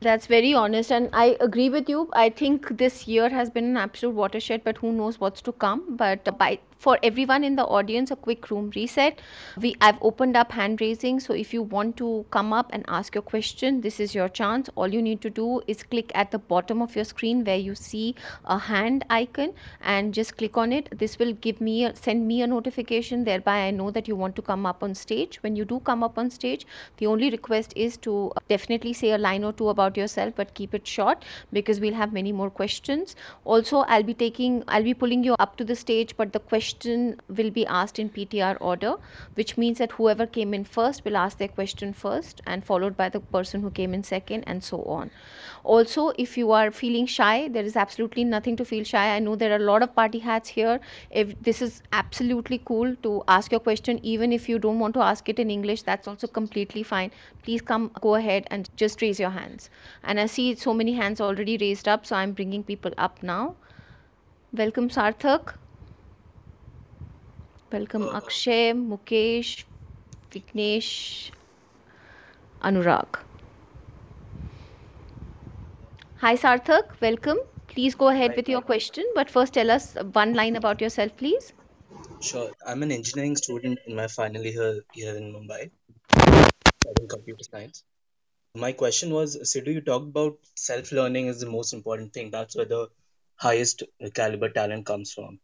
That's 0.00 0.26
very 0.26 0.54
honest, 0.54 0.92
and 0.92 1.08
I 1.12 1.36
agree 1.40 1.68
with 1.70 1.88
you. 1.88 2.10
I 2.12 2.28
think 2.28 2.76
this 2.78 3.08
year 3.08 3.28
has 3.30 3.50
been 3.50 3.64
an 3.64 3.76
absolute 3.76 4.14
watershed, 4.14 4.62
but 4.62 4.76
who 4.76 4.92
knows 4.92 5.18
what's 5.18 5.40
to 5.42 5.52
come. 5.52 5.96
But 5.96 6.38
by 6.38 6.58
for 6.78 6.98
everyone 7.02 7.44
in 7.44 7.56
the 7.56 7.64
audience 7.64 8.10
a 8.10 8.16
quick 8.16 8.50
room 8.50 8.70
reset. 8.74 9.20
We 9.60 9.74
i've 9.80 9.98
opened 10.02 10.36
up 10.36 10.52
hand 10.52 10.80
raising 10.80 11.20
so 11.20 11.34
if 11.34 11.52
you 11.54 11.62
want 11.62 11.96
to 11.98 12.24
come 12.30 12.52
up 12.52 12.70
and 12.72 12.84
ask 12.88 13.14
your 13.14 13.22
question 13.22 13.80
this 13.80 14.00
is 14.00 14.14
your 14.14 14.28
chance. 14.28 14.68
All 14.74 14.88
you 14.88 15.02
need 15.02 15.20
to 15.22 15.30
do 15.30 15.62
is 15.66 15.82
click 15.82 16.12
at 16.14 16.30
the 16.30 16.38
bottom 16.38 16.82
of 16.82 16.94
your 16.94 17.04
screen 17.04 17.44
where 17.44 17.56
you 17.56 17.74
see 17.74 18.14
a 18.44 18.58
hand 18.58 19.04
icon 19.10 19.52
and 19.80 20.12
just 20.12 20.36
click 20.36 20.56
on 20.56 20.72
it. 20.72 20.88
This 20.98 21.18
will 21.18 21.32
give 21.32 21.60
me 21.60 21.84
a, 21.84 21.94
send 21.96 22.26
me 22.28 22.42
a 22.42 22.46
notification 22.46 23.24
thereby 23.24 23.56
i 23.66 23.70
know 23.70 23.90
that 23.90 24.08
you 24.08 24.16
want 24.16 24.36
to 24.36 24.42
come 24.42 24.66
up 24.66 24.82
on 24.82 24.94
stage. 24.94 25.38
When 25.42 25.56
you 25.56 25.64
do 25.64 25.80
come 25.80 26.02
up 26.02 26.18
on 26.18 26.30
stage 26.30 26.66
the 26.98 27.06
only 27.06 27.30
request 27.30 27.72
is 27.76 27.96
to 28.08 28.32
definitely 28.48 28.92
say 28.92 29.12
a 29.12 29.18
line 29.18 29.44
or 29.44 29.52
two 29.52 29.68
about 29.68 29.96
yourself 29.96 30.34
but 30.36 30.54
keep 30.54 30.74
it 30.74 30.86
short 30.86 31.24
because 31.52 31.80
we'll 31.80 31.94
have 31.94 32.12
many 32.12 32.32
more 32.32 32.50
questions. 32.50 33.16
Also 33.44 33.78
i'll 33.88 34.02
be 34.02 34.14
taking 34.14 34.62
i'll 34.68 34.82
be 34.82 34.94
pulling 34.94 35.24
you 35.24 35.34
up 35.38 35.56
to 35.56 35.64
the 35.64 35.74
stage 35.74 36.16
but 36.16 36.32
the 36.32 36.40
question 36.40 36.65
question 36.66 37.20
will 37.28 37.50
be 37.50 37.64
asked 37.66 37.98
in 37.98 38.08
PTR 38.10 38.56
order, 38.60 38.94
which 39.34 39.56
means 39.56 39.78
that 39.78 39.92
whoever 39.92 40.26
came 40.26 40.52
in 40.52 40.64
first 40.64 41.04
will 41.04 41.16
ask 41.16 41.38
their 41.38 41.48
question 41.56 41.92
first 41.92 42.40
and 42.46 42.64
followed 42.64 42.96
by 42.96 43.08
the 43.08 43.20
person 43.20 43.60
who 43.62 43.70
came 43.70 43.94
in 43.94 44.02
second 44.02 44.44
and 44.46 44.64
so 44.64 44.82
on. 44.82 45.10
Also, 45.62 46.12
if 46.24 46.36
you 46.38 46.50
are 46.52 46.70
feeling 46.70 47.06
shy, 47.06 47.48
there 47.48 47.64
is 47.64 47.76
absolutely 47.76 48.24
nothing 48.24 48.56
to 48.56 48.64
feel 48.64 48.84
shy. 48.84 49.04
I 49.14 49.18
know 49.20 49.36
there 49.36 49.52
are 49.52 49.62
a 49.62 49.68
lot 49.70 49.82
of 49.82 49.94
party 49.94 50.18
hats 50.18 50.48
here. 50.48 50.80
If 51.10 51.34
this 51.42 51.62
is 51.62 51.82
absolutely 51.92 52.58
cool 52.64 52.96
to 53.04 53.22
ask 53.28 53.52
your 53.52 53.60
question, 53.60 54.00
even 54.14 54.32
if 54.32 54.48
you 54.48 54.58
don't 54.58 54.80
want 54.80 54.94
to 54.94 55.04
ask 55.08 55.28
it 55.28 55.38
in 55.38 55.50
English, 55.50 55.82
that's 55.82 56.08
also 56.08 56.26
completely 56.26 56.82
fine. 56.82 57.12
Please 57.42 57.62
come, 57.62 57.90
go 58.00 58.16
ahead 58.16 58.48
and 58.50 58.70
just 58.76 59.02
raise 59.02 59.20
your 59.20 59.30
hands. 59.30 59.70
And 60.02 60.18
I 60.20 60.26
see 60.26 60.54
so 60.54 60.74
many 60.74 60.94
hands 60.94 61.20
already 61.20 61.58
raised 61.58 61.86
up, 61.86 62.06
so 62.06 62.16
I'm 62.16 62.32
bringing 62.32 62.64
people 62.64 62.92
up 62.98 63.22
now. 63.22 63.54
Welcome, 64.52 64.88
Sarthak. 64.88 65.54
Welcome 67.72 68.04
uh, 68.04 68.18
Akshay, 68.18 68.72
Mukesh, 68.72 69.64
Vignesh, 70.30 71.30
Anurag. 72.62 73.18
Hi 76.18 76.36
Sarthak, 76.36 77.00
welcome. 77.00 77.38
Please 77.66 77.96
go 77.96 78.08
ahead 78.08 78.36
with 78.36 78.48
your 78.48 78.62
question, 78.62 79.04
but 79.16 79.28
first 79.28 79.54
tell 79.54 79.70
us 79.70 79.96
one 80.12 80.34
line 80.34 80.54
about 80.54 80.80
yourself, 80.80 81.16
please. 81.16 81.52
Sure. 82.20 82.50
I'm 82.64 82.84
an 82.84 82.92
engineering 82.92 83.34
student 83.34 83.80
in 83.86 83.96
my 83.96 84.06
final 84.06 84.42
year 84.42 84.82
here 84.92 85.16
in 85.16 85.32
Mumbai, 85.32 85.70
studying 86.80 87.08
computer 87.08 87.44
science. 87.50 87.82
My 88.54 88.72
question 88.72 89.10
was, 89.10 89.36
Sidhu, 89.36 89.74
you 89.74 89.80
talked 89.80 90.06
about 90.06 90.38
self-learning 90.54 91.26
is 91.26 91.40
the 91.40 91.50
most 91.50 91.74
important 91.74 92.12
thing. 92.12 92.30
That's 92.30 92.56
where 92.56 92.64
the 92.64 92.88
highest 93.34 93.82
caliber 94.14 94.50
talent 94.50 94.86
comes 94.86 95.12
from. 95.12 95.40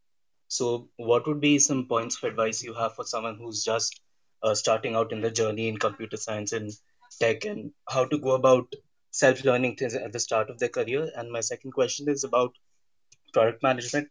So, 0.53 0.91
what 0.99 1.27
would 1.27 1.41
be 1.41 1.59
some 1.59 1.87
points 1.87 2.17
of 2.17 2.25
advice 2.25 2.63
you 2.63 2.75
have 2.75 2.95
for 2.95 3.07
someone 3.07 3.37
who's 3.37 3.65
just 3.65 4.03
uh, 4.43 4.55
starting 4.55 4.95
out 4.95 5.11
in 5.11 5.23
the 5.23 5.31
journey 5.31 5.67
in 5.67 5.79
computer 5.79 6.19
science 6.19 6.53
and 6.53 6.71
tech, 7.19 7.47
and 7.47 7.73
how 7.89 8.05
to 8.05 8.19
go 8.19 8.33
about 8.33 8.67
self 9.13 9.47
learning 9.47 9.77
things 9.77 9.95
at 9.95 10.13
the 10.13 10.21
start 10.21 10.51
of 10.51 10.59
their 10.59 10.69
career? 10.69 11.11
And 11.17 11.33
my 11.33 11.41
second 11.41 11.73
question 11.73 12.11
is 12.11 12.23
about 12.23 12.53
product 13.33 13.63
management. 13.63 14.09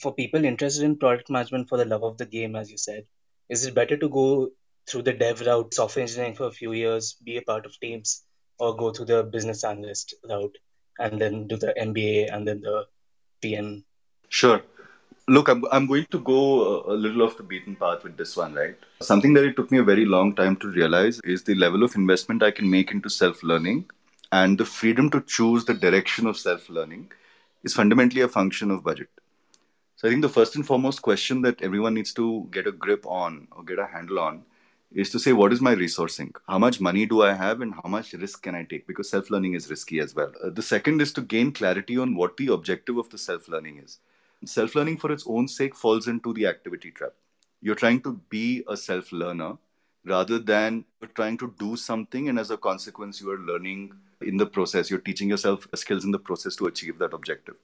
For 0.00 0.14
people 0.14 0.46
interested 0.46 0.82
in 0.82 0.96
product 0.96 1.28
management 1.28 1.68
for 1.68 1.76
the 1.76 1.84
love 1.84 2.04
of 2.04 2.16
the 2.16 2.24
game, 2.24 2.56
as 2.56 2.70
you 2.70 2.78
said, 2.78 3.04
is 3.50 3.66
it 3.66 3.74
better 3.74 3.98
to 3.98 4.08
go 4.08 4.52
through 4.88 5.02
the 5.02 5.12
dev 5.12 5.42
route, 5.42 5.74
software 5.74 6.04
engineering 6.04 6.36
for 6.36 6.46
a 6.46 6.58
few 6.60 6.72
years, 6.72 7.16
be 7.22 7.36
a 7.36 7.42
part 7.42 7.66
of 7.66 7.78
teams, 7.80 8.24
or 8.58 8.74
go 8.76 8.92
through 8.92 9.10
the 9.12 9.22
business 9.24 9.62
analyst 9.62 10.14
route 10.26 10.56
and 10.98 11.20
then 11.20 11.46
do 11.48 11.58
the 11.58 11.74
MBA 11.78 12.34
and 12.34 12.48
then 12.48 12.62
the 12.62 12.86
PM? 13.42 13.84
Sure. 14.30 14.62
Look, 15.28 15.48
I'm, 15.48 15.64
I'm 15.72 15.88
going 15.88 16.06
to 16.12 16.20
go 16.20 16.84
a, 16.84 16.92
little 16.92 17.22
off 17.22 17.36
the 17.36 17.42
beaten 17.42 17.74
path 17.74 18.04
with 18.04 18.16
this 18.16 18.36
one, 18.36 18.54
right? 18.54 18.76
Something 19.02 19.32
that 19.32 19.44
it 19.44 19.56
took 19.56 19.72
me 19.72 19.78
a 19.78 19.82
very 19.82 20.04
long 20.04 20.36
time 20.36 20.54
to 20.58 20.68
realize 20.68 21.18
is 21.24 21.42
the 21.42 21.56
level 21.56 21.82
of 21.82 21.96
investment 21.96 22.44
I 22.44 22.52
can 22.52 22.70
make 22.70 22.92
into 22.92 23.10
self 23.10 23.42
learning 23.42 23.90
and 24.30 24.56
the 24.56 24.64
freedom 24.64 25.10
to 25.10 25.20
choose 25.22 25.64
the 25.64 25.74
direction 25.74 26.28
of 26.28 26.36
self 26.36 26.70
learning 26.70 27.10
is 27.64 27.74
fundamentally 27.74 28.20
a 28.20 28.28
function 28.28 28.70
of 28.70 28.84
budget. 28.84 29.08
So 29.96 30.06
I 30.06 30.12
think 30.12 30.22
the 30.22 30.28
first 30.28 30.54
and 30.54 30.64
foremost 30.64 31.02
question 31.02 31.42
that 31.42 31.60
everyone 31.60 31.94
needs 31.94 32.12
to 32.14 32.46
get 32.52 32.68
a 32.68 32.72
grip 32.72 33.04
on 33.04 33.48
or 33.50 33.64
get 33.64 33.80
a 33.80 33.86
handle 33.86 34.20
on 34.20 34.44
is 34.92 35.10
to 35.10 35.18
say, 35.18 35.32
what 35.32 35.52
is 35.52 35.60
my 35.60 35.74
resourcing? 35.74 36.30
How 36.46 36.60
much 36.60 36.80
money 36.80 37.04
do 37.04 37.22
I 37.22 37.32
have 37.32 37.62
and 37.62 37.74
how 37.74 37.88
much 37.88 38.12
risk 38.12 38.42
can 38.44 38.54
I 38.54 38.62
take? 38.62 38.86
Because 38.86 39.10
self 39.10 39.28
learning 39.28 39.54
is 39.54 39.70
risky 39.70 39.98
as 39.98 40.14
well. 40.14 40.32
Uh, 40.40 40.50
the 40.50 40.62
second 40.62 41.02
is 41.02 41.12
to 41.14 41.20
gain 41.20 41.50
clarity 41.50 41.98
on 41.98 42.14
what 42.14 42.36
the 42.36 42.52
objective 42.52 42.96
of 42.96 43.10
the 43.10 43.18
self 43.18 43.48
learning 43.48 43.78
is 43.84 43.98
self 44.46 44.74
learning 44.74 44.98
for 44.98 45.12
its 45.12 45.24
own 45.26 45.48
sake 45.48 45.74
falls 45.74 46.08
into 46.08 46.32
the 46.32 46.46
activity 46.46 46.90
trap. 46.90 47.12
You're 47.60 47.74
trying 47.74 48.00
to 48.02 48.20
be 48.30 48.64
a 48.68 48.76
self 48.76 49.12
learner 49.12 49.58
rather 50.04 50.38
than 50.38 50.84
trying 51.14 51.36
to 51.38 51.52
do 51.58 51.76
something, 51.76 52.28
and 52.28 52.38
as 52.38 52.50
a 52.50 52.56
consequence, 52.56 53.20
you 53.20 53.30
are 53.30 53.38
learning 53.38 53.92
in 54.22 54.36
the 54.36 54.46
process. 54.46 54.90
You're 54.90 55.00
teaching 55.00 55.28
yourself 55.28 55.66
skills 55.74 56.04
in 56.04 56.10
the 56.10 56.18
process 56.18 56.56
to 56.56 56.66
achieve 56.66 56.98
that 56.98 57.12
objective. 57.12 57.56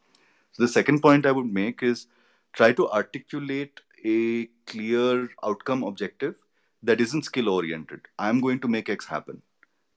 So, 0.52 0.62
the 0.62 0.68
second 0.68 1.00
point 1.00 1.26
I 1.26 1.32
would 1.32 1.52
make 1.52 1.82
is 1.82 2.06
try 2.52 2.72
to 2.72 2.90
articulate 2.90 3.80
a 4.04 4.46
clear 4.66 5.30
outcome 5.42 5.84
objective 5.84 6.36
that 6.82 7.00
isn't 7.00 7.24
skill 7.24 7.48
oriented. 7.48 8.00
I'm 8.18 8.40
going 8.40 8.60
to 8.60 8.68
make 8.68 8.88
X 8.88 9.06
happen. 9.06 9.42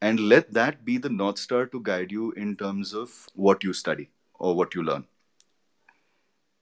And 0.01 0.19
let 0.19 0.53
that 0.53 0.85
be 0.85 0.97
the 0.97 1.09
North 1.09 1.39
Star 1.39 1.65
to 1.67 1.81
guide 1.81 2.11
you 2.11 2.31
in 2.33 2.55
terms 2.55 2.93
of 2.93 3.27
what 3.33 3.63
you 3.63 3.73
study 3.73 4.09
or 4.35 4.55
what 4.55 4.75
you 4.75 4.83
learn. 4.83 5.05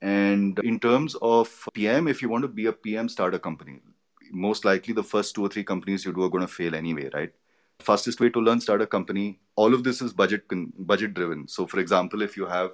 And 0.04 0.60
in 0.60 0.82
terms 0.82 1.16
of 1.22 1.70
PM, 1.74 2.10
if 2.10 2.22
you 2.22 2.28
want 2.28 2.42
to 2.42 2.50
be 2.50 2.66
a 2.66 2.74
PM, 2.74 3.08
start 3.08 3.34
a 3.34 3.40
company. 3.40 3.80
Most 4.32 4.66
likely, 4.66 4.94
the 4.94 5.04
first 5.04 5.34
two 5.34 5.46
or 5.46 5.50
three 5.50 5.64
companies 5.64 6.04
you 6.04 6.12
do 6.12 6.24
are 6.24 6.30
going 6.30 6.46
to 6.46 6.54
fail 6.54 6.76
anyway, 6.76 7.10
right? 7.14 7.32
Fastest 7.80 8.20
way 8.20 8.30
to 8.30 8.42
learn, 8.42 8.60
start 8.60 8.82
a 8.82 8.88
company. 8.88 9.40
All 9.56 9.74
of 9.74 9.86
this 9.86 10.02
is 10.02 10.12
budget 10.12 10.44
budget 10.78 11.14
driven. 11.14 11.48
So, 11.48 11.66
for 11.66 11.80
example, 11.80 12.22
if 12.22 12.36
you 12.36 12.46
have 12.46 12.72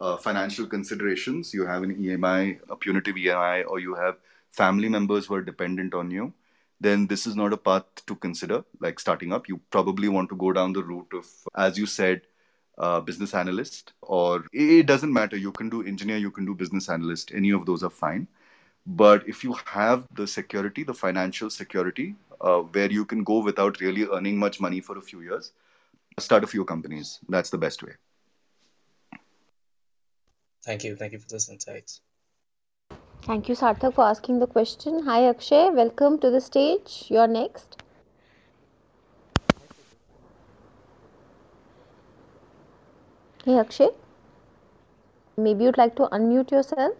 uh, 0.00 0.16
financial 0.16 0.66
considerations, 0.66 1.54
you 1.54 1.64
have 1.66 1.84
an 1.84 1.94
EMI, 1.94 2.58
a 2.68 2.74
punitive 2.74 3.14
EMI, 3.14 3.64
or 3.68 3.78
you 3.78 3.94
have 3.94 4.16
family 4.50 4.88
members 4.88 5.26
who 5.26 5.34
are 5.34 5.42
dependent 5.42 5.94
on 5.94 6.10
you, 6.10 6.32
then 6.80 7.06
this 7.06 7.28
is 7.28 7.36
not 7.36 7.52
a 7.52 7.56
path 7.56 7.84
to 8.06 8.16
consider. 8.16 8.64
Like 8.80 8.98
starting 8.98 9.32
up, 9.32 9.48
you 9.48 9.60
probably 9.70 10.08
want 10.08 10.30
to 10.30 10.36
go 10.36 10.52
down 10.52 10.72
the 10.72 10.82
route 10.82 11.12
of, 11.14 11.26
as 11.56 11.78
you 11.78 11.86
said, 11.86 12.22
uh, 12.78 13.00
business 13.00 13.34
analyst, 13.34 13.92
or 14.02 14.44
it 14.52 14.86
doesn't 14.86 15.12
matter. 15.12 15.36
You 15.36 15.52
can 15.52 15.68
do 15.68 15.82
engineer, 15.82 16.16
you 16.16 16.30
can 16.30 16.44
do 16.44 16.54
business 16.54 16.88
analyst. 16.88 17.32
Any 17.34 17.50
of 17.50 17.66
those 17.66 17.82
are 17.82 17.90
fine. 17.90 18.26
But 18.86 19.28
if 19.28 19.44
you 19.44 19.54
have 19.66 20.06
the 20.14 20.26
security, 20.26 20.82
the 20.82 20.94
financial 20.94 21.50
security, 21.50 22.16
uh, 22.40 22.60
where 22.60 22.90
you 22.90 23.04
can 23.04 23.22
go 23.22 23.38
without 23.38 23.80
really 23.80 24.04
earning 24.04 24.38
much 24.38 24.60
money 24.60 24.80
for 24.80 24.98
a 24.98 25.02
few 25.02 25.20
years, 25.20 25.52
start 26.18 26.44
a 26.44 26.46
few 26.46 26.64
companies. 26.64 27.20
That's 27.28 27.50
the 27.50 27.58
best 27.58 27.82
way. 27.82 27.92
Thank 30.64 30.84
you. 30.84 30.96
Thank 30.96 31.12
you 31.12 31.18
for 31.18 31.28
those 31.28 31.48
insights. 31.48 32.00
Thank 33.22 33.48
you, 33.48 33.54
Sarthak, 33.54 33.94
for 33.94 34.04
asking 34.04 34.40
the 34.40 34.46
question. 34.46 35.04
Hi, 35.04 35.28
Akshay. 35.28 35.70
Welcome 35.70 36.18
to 36.18 36.30
the 36.30 36.40
stage. 36.40 37.04
You're 37.08 37.28
next. 37.28 37.81
Hey 43.44 43.58
Akshay, 43.58 43.88
maybe 45.36 45.64
you'd 45.64 45.76
like 45.76 45.96
to 45.96 46.04
unmute 46.12 46.52
yourself. 46.52 46.92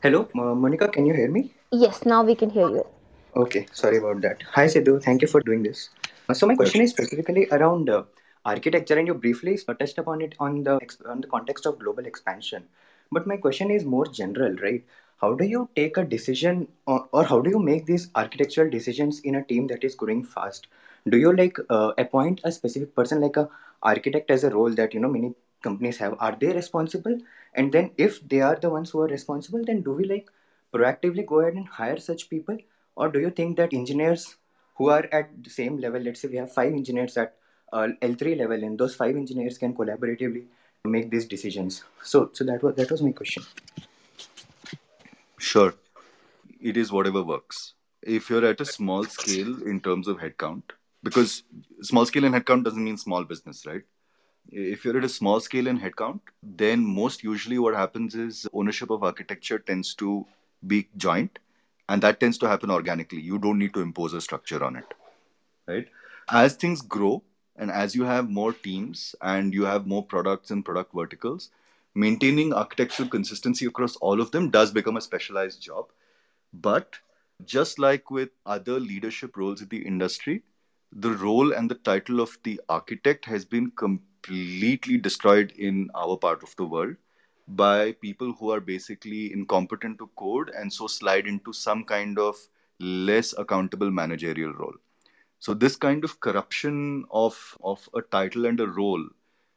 Hello, 0.00 0.28
Monica, 0.32 0.86
can 0.86 1.04
you 1.04 1.14
hear 1.14 1.28
me? 1.28 1.50
Yes, 1.72 2.06
now 2.06 2.22
we 2.22 2.36
can 2.36 2.50
hear 2.50 2.68
you. 2.68 2.86
Okay, 3.34 3.66
sorry 3.72 3.96
about 3.96 4.20
that. 4.20 4.44
Hi 4.52 4.66
Sidhu, 4.66 5.02
thank 5.02 5.22
you 5.22 5.26
for 5.26 5.40
doing 5.40 5.64
this. 5.64 5.88
So 6.32 6.46
my 6.46 6.54
question 6.54 6.80
is 6.82 6.90
specifically 6.90 7.48
around 7.50 7.90
uh, 7.90 8.04
architecture, 8.44 8.96
and 8.96 9.08
you 9.08 9.14
briefly 9.14 9.58
touched 9.58 9.98
upon 9.98 10.22
it 10.22 10.36
on 10.38 10.62
the 10.62 10.78
on 11.06 11.22
the 11.22 11.26
context 11.26 11.66
of 11.66 11.80
global 11.80 12.06
expansion. 12.06 12.62
But 13.10 13.26
my 13.26 13.36
question 13.36 13.72
is 13.72 13.84
more 13.84 14.06
general, 14.06 14.54
right? 14.62 14.84
How 15.16 15.34
do 15.34 15.44
you 15.44 15.68
take 15.74 15.96
a 15.96 16.04
decision, 16.04 16.68
or, 16.86 17.08
or 17.10 17.24
how 17.24 17.40
do 17.40 17.50
you 17.50 17.58
make 17.58 17.84
these 17.86 18.10
architectural 18.14 18.70
decisions 18.70 19.18
in 19.20 19.34
a 19.34 19.42
team 19.42 19.66
that 19.66 19.82
is 19.82 19.96
growing 19.96 20.22
fast? 20.22 20.68
Do 21.06 21.18
you 21.18 21.34
like 21.36 21.58
uh, 21.68 21.92
appoint 21.98 22.40
a 22.44 22.52
specific 22.52 22.94
person 22.94 23.20
like 23.20 23.36
a 23.36 23.48
architect 23.82 24.30
as 24.30 24.44
a 24.44 24.50
role 24.50 24.70
that 24.70 24.94
you 24.94 25.00
know 25.00 25.08
many 25.08 25.34
companies 25.62 25.98
have? 25.98 26.14
Are 26.18 26.36
they 26.38 26.52
responsible? 26.52 27.18
And 27.54 27.72
then 27.72 27.90
if 27.98 28.26
they 28.28 28.40
are 28.40 28.56
the 28.56 28.70
ones 28.70 28.90
who 28.90 29.00
are 29.00 29.06
responsible 29.06 29.64
then 29.64 29.82
do 29.82 29.92
we 29.92 30.04
like 30.04 30.28
proactively 30.72 31.26
go 31.26 31.40
ahead 31.40 31.54
and 31.54 31.66
hire 31.68 31.98
such 31.98 32.30
people? 32.30 32.56
Or 32.96 33.08
do 33.08 33.20
you 33.20 33.30
think 33.30 33.56
that 33.58 33.74
engineers 33.74 34.36
who 34.76 34.88
are 34.88 35.06
at 35.12 35.44
the 35.44 35.50
same 35.50 35.78
level 35.78 36.00
let's 36.00 36.20
say 36.20 36.28
we 36.28 36.36
have 36.36 36.52
five 36.52 36.72
engineers 36.72 37.16
at 37.16 37.36
uh, 37.72 37.88
l3 38.02 38.38
level 38.38 38.64
and 38.64 38.78
those 38.78 38.94
five 38.94 39.16
engineers 39.16 39.58
can 39.58 39.74
collaboratively 39.74 40.44
make 40.84 41.10
these 41.10 41.26
decisions? 41.26 41.84
So 42.02 42.30
so 42.32 42.44
that 42.44 42.62
was 42.62 42.76
that 42.76 42.90
was 42.90 43.02
my 43.02 43.12
question. 43.12 43.42
Sure. 45.38 45.74
It 46.60 46.78
is 46.78 46.90
whatever 46.90 47.22
works. 47.22 47.74
If 48.02 48.30
you're 48.30 48.46
at 48.46 48.60
a 48.60 48.64
small 48.64 49.04
scale 49.04 49.62
in 49.62 49.80
terms 49.80 50.08
of 50.08 50.18
headcount 50.18 50.62
because 51.04 51.44
small 51.82 52.06
scale 52.06 52.24
and 52.24 52.34
headcount 52.34 52.64
doesn't 52.64 52.84
mean 52.84 52.98
small 52.98 53.24
business, 53.24 53.66
right? 53.66 53.84
if 54.52 54.84
you're 54.84 54.98
at 54.98 55.04
a 55.04 55.08
small 55.08 55.40
scale 55.40 55.66
in 55.66 55.80
headcount, 55.80 56.20
then 56.42 56.84
most 56.84 57.22
usually 57.22 57.58
what 57.58 57.74
happens 57.74 58.14
is 58.14 58.46
ownership 58.52 58.90
of 58.90 59.02
architecture 59.02 59.58
tends 59.58 59.94
to 59.96 60.26
be 60.66 60.88
joint, 60.96 61.38
and 61.88 62.02
that 62.02 62.20
tends 62.20 62.38
to 62.38 62.48
happen 62.48 62.70
organically. 62.70 63.20
You 63.20 63.38
don't 63.38 63.58
need 63.58 63.74
to 63.74 63.80
impose 63.80 64.12
a 64.14 64.20
structure 64.20 64.62
on 64.64 64.76
it, 64.76 64.94
right? 65.66 65.88
As 66.30 66.54
things 66.54 66.82
grow, 66.82 67.22
and 67.56 67.70
as 67.70 67.94
you 67.94 68.04
have 68.04 68.30
more 68.30 68.52
teams 68.52 69.14
and 69.22 69.54
you 69.54 69.64
have 69.64 69.86
more 69.86 70.04
products 70.04 70.50
and 70.50 70.64
product 70.64 70.92
verticals, 70.94 71.50
maintaining 71.94 72.52
architectural 72.52 73.08
consistency 73.08 73.66
across 73.66 73.96
all 73.96 74.20
of 74.20 74.30
them 74.32 74.50
does 74.50 74.72
become 74.72 74.96
a 74.96 75.00
specialized 75.00 75.62
job. 75.62 75.86
But 76.52 76.98
just 77.44 77.78
like 77.78 78.10
with 78.10 78.30
other 78.46 78.80
leadership 78.80 79.36
roles 79.36 79.62
in 79.62 79.68
the 79.68 79.86
industry, 79.86 80.42
the 80.94 81.10
role 81.10 81.52
and 81.52 81.68
the 81.68 81.74
title 81.74 82.20
of 82.20 82.38
the 82.44 82.60
architect 82.68 83.24
has 83.24 83.44
been 83.44 83.70
completely 83.72 84.96
destroyed 84.96 85.50
in 85.52 85.90
our 85.94 86.16
part 86.16 86.42
of 86.42 86.54
the 86.56 86.64
world 86.64 86.94
by 87.48 87.92
people 88.00 88.32
who 88.32 88.50
are 88.50 88.60
basically 88.60 89.32
incompetent 89.32 89.98
to 89.98 90.08
code 90.16 90.50
and 90.56 90.72
so 90.72 90.86
slide 90.86 91.26
into 91.26 91.52
some 91.52 91.84
kind 91.84 92.18
of 92.18 92.36
less 92.78 93.34
accountable 93.36 93.90
managerial 93.90 94.52
role. 94.52 94.74
So 95.40 95.52
this 95.52 95.76
kind 95.76 96.04
of 96.04 96.20
corruption 96.20 97.04
of, 97.10 97.58
of 97.62 97.86
a 97.94 98.00
title 98.00 98.46
and 98.46 98.60
a 98.60 98.68
role, 98.68 99.04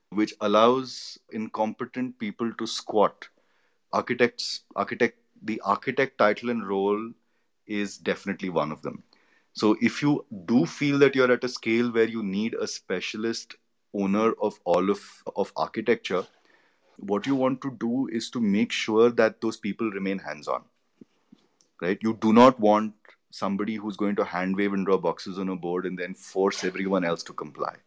which 0.10 0.34
allows 0.42 1.20
incompetent 1.32 2.18
people 2.18 2.52
to 2.54 2.66
squat, 2.66 3.30
architects, 3.94 4.62
architect, 4.76 5.20
the 5.44 5.62
architect 5.62 6.18
title 6.18 6.50
and 6.50 6.68
role 6.68 7.12
is 7.68 7.98
definitely 7.98 8.50
one 8.50 8.72
of 8.72 8.82
them. 8.82 9.04
So 9.58 9.76
if 9.82 10.04
you 10.04 10.24
do 10.46 10.68
feel 10.68 11.00
that 11.00 11.16
you're 11.16 11.32
at 11.32 11.44
a 11.44 11.50
scale 11.50 11.92
where 11.92 12.08
you 12.08 12.22
need 12.22 12.54
a 12.54 12.68
specialist 12.68 13.56
owner 13.92 14.34
of 14.40 14.60
all 14.66 14.92
of, 14.92 15.02
of 15.36 15.52
architecture, 15.56 16.28
what 16.98 17.26
you 17.26 17.34
want 17.34 17.62
to 17.64 17.72
do 17.80 18.08
is 18.12 18.30
to 18.32 18.40
make 18.40 18.72
sure 18.72 19.10
that 19.10 19.42
those 19.42 19.58
people 19.58 19.90
remain 19.90 20.20
hands-on. 20.20 20.62
Right? 21.82 21.98
You 22.04 22.14
do 22.22 22.34
not 22.34 22.60
want 22.60 22.94
somebody 23.32 23.74
who's 23.74 23.98
going 23.98 24.16
to 24.18 24.24
hand 24.24 24.56
wave 24.56 24.74
and 24.74 24.86
draw 24.86 24.98
boxes 24.98 25.40
on 25.40 25.50
a 25.50 25.56
board 25.56 25.88
and 25.88 25.98
then 25.98 26.14
force 26.14 26.64
everyone 26.64 27.04
else 27.04 27.24
to 27.24 27.34
comply. 27.34 27.78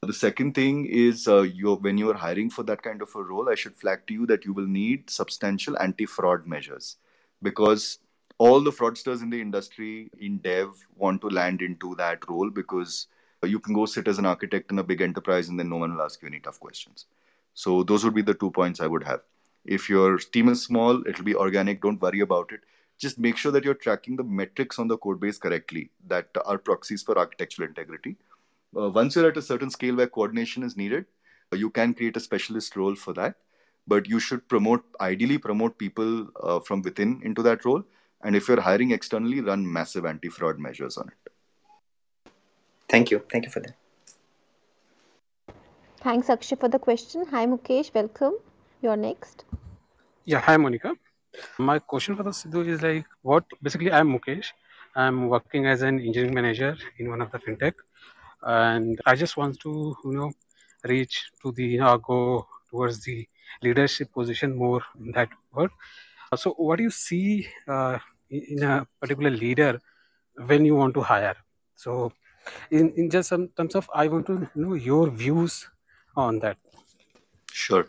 The 0.00 0.12
second 0.12 0.54
thing 0.54 0.86
is 0.86 1.26
uh, 1.26 1.42
you're, 1.42 1.74
when 1.74 1.98
you're 1.98 2.14
hiring 2.14 2.50
for 2.50 2.62
that 2.62 2.82
kind 2.82 3.02
of 3.02 3.12
a 3.16 3.22
role, 3.24 3.48
I 3.48 3.56
should 3.56 3.74
flag 3.74 4.06
to 4.06 4.14
you 4.14 4.26
that 4.26 4.44
you 4.44 4.52
will 4.52 4.68
need 4.68 5.10
substantial 5.10 5.76
anti 5.76 6.06
fraud 6.06 6.46
measures 6.46 6.98
because 7.42 7.98
all 8.44 8.60
the 8.68 8.72
fraudsters 8.78 9.22
in 9.22 9.30
the 9.30 9.40
industry 9.40 10.10
in 10.18 10.38
dev 10.38 10.68
want 10.96 11.20
to 11.22 11.28
land 11.40 11.62
into 11.62 11.94
that 11.96 12.28
role 12.28 12.50
because 12.50 13.06
you 13.42 13.58
can 13.58 13.74
go 13.74 13.86
sit 13.86 14.08
as 14.08 14.18
an 14.18 14.26
architect 14.26 14.70
in 14.72 14.78
a 14.78 14.82
big 14.82 15.00
enterprise 15.00 15.48
and 15.48 15.58
then 15.58 15.68
no 15.68 15.76
one 15.76 15.94
will 15.94 16.02
ask 16.02 16.22
you 16.22 16.28
any 16.28 16.40
tough 16.40 16.60
questions. 16.60 17.06
So, 17.54 17.82
those 17.82 18.04
would 18.04 18.14
be 18.14 18.22
the 18.22 18.34
two 18.34 18.50
points 18.50 18.80
I 18.80 18.86
would 18.86 19.04
have. 19.04 19.20
If 19.64 19.88
your 19.88 20.18
team 20.18 20.48
is 20.48 20.62
small, 20.62 21.06
it'll 21.06 21.24
be 21.24 21.34
organic, 21.34 21.82
don't 21.82 22.00
worry 22.00 22.20
about 22.20 22.52
it 22.52 22.60
just 22.98 23.18
make 23.18 23.36
sure 23.36 23.52
that 23.52 23.64
you're 23.64 23.74
tracking 23.74 24.16
the 24.16 24.24
metrics 24.24 24.78
on 24.78 24.88
the 24.88 24.96
code 24.96 25.20
base 25.20 25.38
correctly 25.38 25.90
that 26.06 26.28
are 26.44 26.58
proxies 26.58 27.02
for 27.02 27.18
architectural 27.18 27.68
integrity. 27.68 28.16
Uh, 28.76 28.90
once 28.90 29.16
you're 29.16 29.28
at 29.28 29.36
a 29.36 29.42
certain 29.42 29.70
scale 29.70 29.96
where 29.96 30.06
coordination 30.06 30.62
is 30.62 30.76
needed, 30.76 31.06
uh, 31.52 31.56
you 31.56 31.70
can 31.70 31.94
create 31.94 32.16
a 32.16 32.20
specialist 32.20 32.76
role 32.76 32.94
for 32.94 33.12
that. 33.12 33.36
But 33.86 34.08
you 34.08 34.18
should 34.18 34.48
promote, 34.48 34.82
ideally, 35.00 35.36
promote 35.36 35.76
people 35.78 36.28
uh, 36.42 36.60
from 36.60 36.80
within 36.82 37.20
into 37.22 37.42
that 37.42 37.64
role. 37.64 37.84
And 38.24 38.34
if 38.34 38.48
you're 38.48 38.60
hiring 38.60 38.90
externally, 38.90 39.40
run 39.42 39.70
massive 39.70 40.06
anti 40.06 40.30
fraud 40.30 40.58
measures 40.58 40.96
on 40.96 41.08
it. 41.08 41.32
Thank 42.88 43.10
you. 43.10 43.22
Thank 43.30 43.44
you 43.44 43.50
for 43.50 43.60
that. 43.60 43.74
Thanks, 46.00 46.30
Akshay, 46.30 46.56
for 46.56 46.68
the 46.68 46.78
question. 46.78 47.26
Hi, 47.30 47.46
Mukesh. 47.46 47.92
Welcome. 47.94 48.34
You're 48.80 48.96
next. 48.96 49.44
Yeah, 50.24 50.40
hi, 50.40 50.56
Monica. 50.56 50.94
My 51.58 51.78
question 51.78 52.16
for 52.16 52.22
the 52.22 52.30
Sidhu 52.30 52.66
is 52.66 52.82
like, 52.82 53.04
what 53.22 53.44
basically 53.62 53.92
I'm 53.92 54.08
Mukesh. 54.16 54.46
I'm 54.96 55.28
working 55.28 55.66
as 55.66 55.82
an 55.82 55.98
engineering 56.00 56.34
manager 56.34 56.76
in 56.98 57.10
one 57.10 57.20
of 57.20 57.30
the 57.32 57.38
fintech, 57.38 57.74
and 58.42 59.00
I 59.04 59.16
just 59.16 59.36
want 59.36 59.58
to 59.60 59.96
you 60.04 60.12
know 60.12 60.32
reach 60.84 61.30
to 61.42 61.52
the 61.52 61.64
you 61.64 61.80
know 61.80 61.98
go 61.98 62.46
towards 62.70 63.02
the 63.02 63.26
leadership 63.60 64.12
position 64.12 64.54
more 64.56 64.82
in 65.00 65.10
that 65.12 65.30
world. 65.52 65.70
So, 66.36 66.52
what 66.52 66.76
do 66.76 66.84
you 66.84 66.90
see 66.90 67.48
uh, 67.66 67.98
in 68.34 68.62
a 68.62 68.86
particular 69.00 69.30
leader 69.30 69.80
when 70.46 70.64
you 70.64 70.74
want 70.74 70.94
to 70.94 71.02
hire? 71.02 71.36
So, 71.74 72.12
in 72.70 72.92
in 72.92 73.10
just 73.10 73.28
some 73.28 73.48
terms 73.48 73.74
of, 73.74 73.88
I 73.94 74.08
want 74.08 74.26
to 74.26 74.48
know 74.54 74.74
your 74.74 75.10
views 75.10 75.68
on 76.16 76.38
that. 76.40 76.58
Sure. 77.52 77.86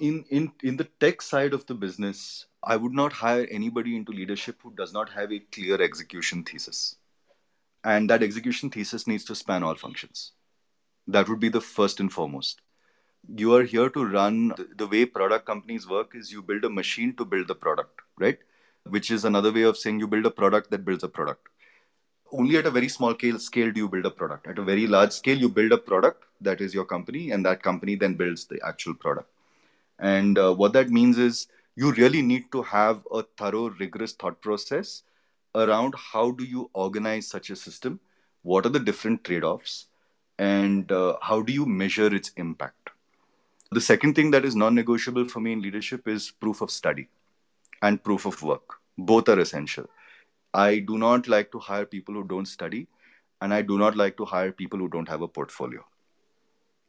In 0.00 0.24
in 0.30 0.52
in 0.62 0.76
the 0.76 0.88
tech 0.98 1.22
side 1.22 1.52
of 1.52 1.66
the 1.66 1.74
business, 1.74 2.46
I 2.62 2.76
would 2.76 2.92
not 2.92 3.12
hire 3.12 3.46
anybody 3.50 3.96
into 3.96 4.12
leadership 4.12 4.60
who 4.62 4.72
does 4.74 4.92
not 4.92 5.10
have 5.10 5.32
a 5.32 5.38
clear 5.38 5.80
execution 5.80 6.44
thesis. 6.44 6.96
And 7.84 8.10
that 8.10 8.22
execution 8.22 8.70
thesis 8.70 9.06
needs 9.06 9.24
to 9.24 9.34
span 9.34 9.62
all 9.62 9.74
functions. 9.74 10.32
That 11.06 11.28
would 11.28 11.40
be 11.40 11.48
the 11.48 11.60
first 11.60 12.00
and 12.00 12.12
foremost. 12.12 12.60
You 13.34 13.54
are 13.54 13.62
here 13.62 13.88
to 13.88 14.04
run 14.04 14.52
the 14.76 14.86
way 14.86 15.06
product 15.06 15.46
companies 15.46 15.88
work 15.88 16.14
is 16.14 16.30
you 16.32 16.42
build 16.42 16.64
a 16.64 16.70
machine 16.70 17.14
to 17.16 17.24
build 17.24 17.48
the 17.48 17.54
product, 17.54 18.00
right? 18.18 18.38
Which 18.88 19.10
is 19.10 19.24
another 19.24 19.52
way 19.52 19.62
of 19.62 19.76
saying 19.76 20.00
you 20.00 20.08
build 20.08 20.26
a 20.26 20.30
product 20.30 20.70
that 20.70 20.84
builds 20.84 21.04
a 21.04 21.08
product. 21.08 21.48
Only 22.32 22.56
at 22.56 22.66
a 22.66 22.70
very 22.70 22.88
small 22.88 23.14
scale, 23.14 23.38
scale 23.38 23.72
do 23.72 23.80
you 23.80 23.88
build 23.88 24.06
a 24.06 24.10
product. 24.10 24.46
At 24.46 24.58
a 24.58 24.62
very 24.62 24.86
large 24.86 25.12
scale, 25.12 25.36
you 25.36 25.48
build 25.48 25.72
a 25.72 25.78
product 25.78 26.24
that 26.40 26.60
is 26.60 26.72
your 26.72 26.84
company, 26.84 27.32
and 27.32 27.44
that 27.44 27.62
company 27.62 27.96
then 27.96 28.14
builds 28.14 28.46
the 28.46 28.60
actual 28.64 28.94
product. 28.94 29.28
And 29.98 30.38
uh, 30.38 30.54
what 30.54 30.72
that 30.72 30.90
means 30.90 31.18
is 31.18 31.48
you 31.76 31.92
really 31.92 32.22
need 32.22 32.50
to 32.52 32.62
have 32.62 33.06
a 33.12 33.22
thorough, 33.36 33.70
rigorous 33.70 34.12
thought 34.12 34.40
process 34.40 35.02
around 35.54 35.94
how 35.96 36.30
do 36.30 36.44
you 36.44 36.70
organize 36.72 37.26
such 37.26 37.50
a 37.50 37.56
system, 37.56 38.00
what 38.42 38.64
are 38.64 38.70
the 38.70 38.80
different 38.80 39.24
trade 39.24 39.44
offs, 39.44 39.86
and 40.38 40.90
uh, 40.90 41.16
how 41.20 41.42
do 41.42 41.52
you 41.52 41.66
measure 41.66 42.14
its 42.14 42.30
impact. 42.36 42.90
The 43.72 43.80
second 43.80 44.14
thing 44.14 44.30
that 44.30 44.44
is 44.44 44.56
non 44.56 44.74
negotiable 44.74 45.28
for 45.28 45.40
me 45.40 45.52
in 45.52 45.62
leadership 45.62 46.08
is 46.08 46.30
proof 46.30 46.60
of 46.60 46.70
study 46.70 47.08
and 47.82 48.02
proof 48.02 48.26
of 48.26 48.42
work. 48.42 48.76
Both 48.98 49.28
are 49.28 49.38
essential. 49.38 49.88
I 50.52 50.80
do 50.80 50.98
not 50.98 51.28
like 51.28 51.52
to 51.52 51.58
hire 51.58 51.86
people 51.86 52.14
who 52.14 52.24
don't 52.24 52.46
study, 52.46 52.88
and 53.40 53.54
I 53.54 53.62
do 53.62 53.78
not 53.78 53.96
like 53.96 54.16
to 54.16 54.24
hire 54.24 54.52
people 54.52 54.78
who 54.78 54.88
don't 54.88 55.08
have 55.08 55.22
a 55.22 55.28
portfolio. 55.28 55.84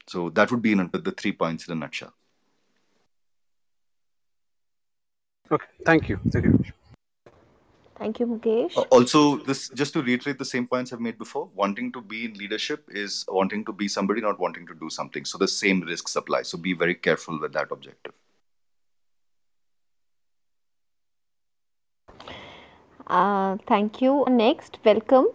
So 0.07 0.29
that 0.31 0.51
would 0.51 0.61
be 0.61 0.73
the 0.73 1.13
three 1.15 1.31
points 1.31 1.67
in 1.67 1.73
a 1.73 1.75
nutshell. 1.75 2.13
Okay, 5.51 5.67
thank 5.85 6.09
you. 6.09 6.19
Thank 6.31 6.45
you. 6.45 6.63
Thank 8.01 8.19
you, 8.19 8.25
Mukesh. 8.25 8.75
Uh, 8.75 8.81
also, 8.89 9.37
this 9.37 9.69
just 9.69 9.93
to 9.93 10.01
reiterate 10.01 10.39
the 10.39 10.45
same 10.45 10.65
points 10.65 10.91
I've 10.91 10.99
made 10.99 11.19
before. 11.19 11.49
Wanting 11.53 11.91
to 11.91 12.01
be 12.01 12.25
in 12.25 12.33
leadership 12.33 12.89
is 12.89 13.25
wanting 13.27 13.63
to 13.65 13.73
be 13.73 13.87
somebody, 13.87 14.21
not 14.21 14.39
wanting 14.39 14.65
to 14.67 14.73
do 14.73 14.89
something. 14.89 15.23
So 15.23 15.37
the 15.37 15.47
same 15.47 15.81
risks 15.81 16.15
apply. 16.15 16.41
So 16.43 16.57
be 16.57 16.73
very 16.73 16.95
careful 16.95 17.39
with 17.39 17.53
that 17.53 17.71
objective. 17.71 18.13
Uh, 23.11 23.57
thank 23.67 24.01
you. 24.01 24.23
Next, 24.29 24.77
welcome. 24.85 25.27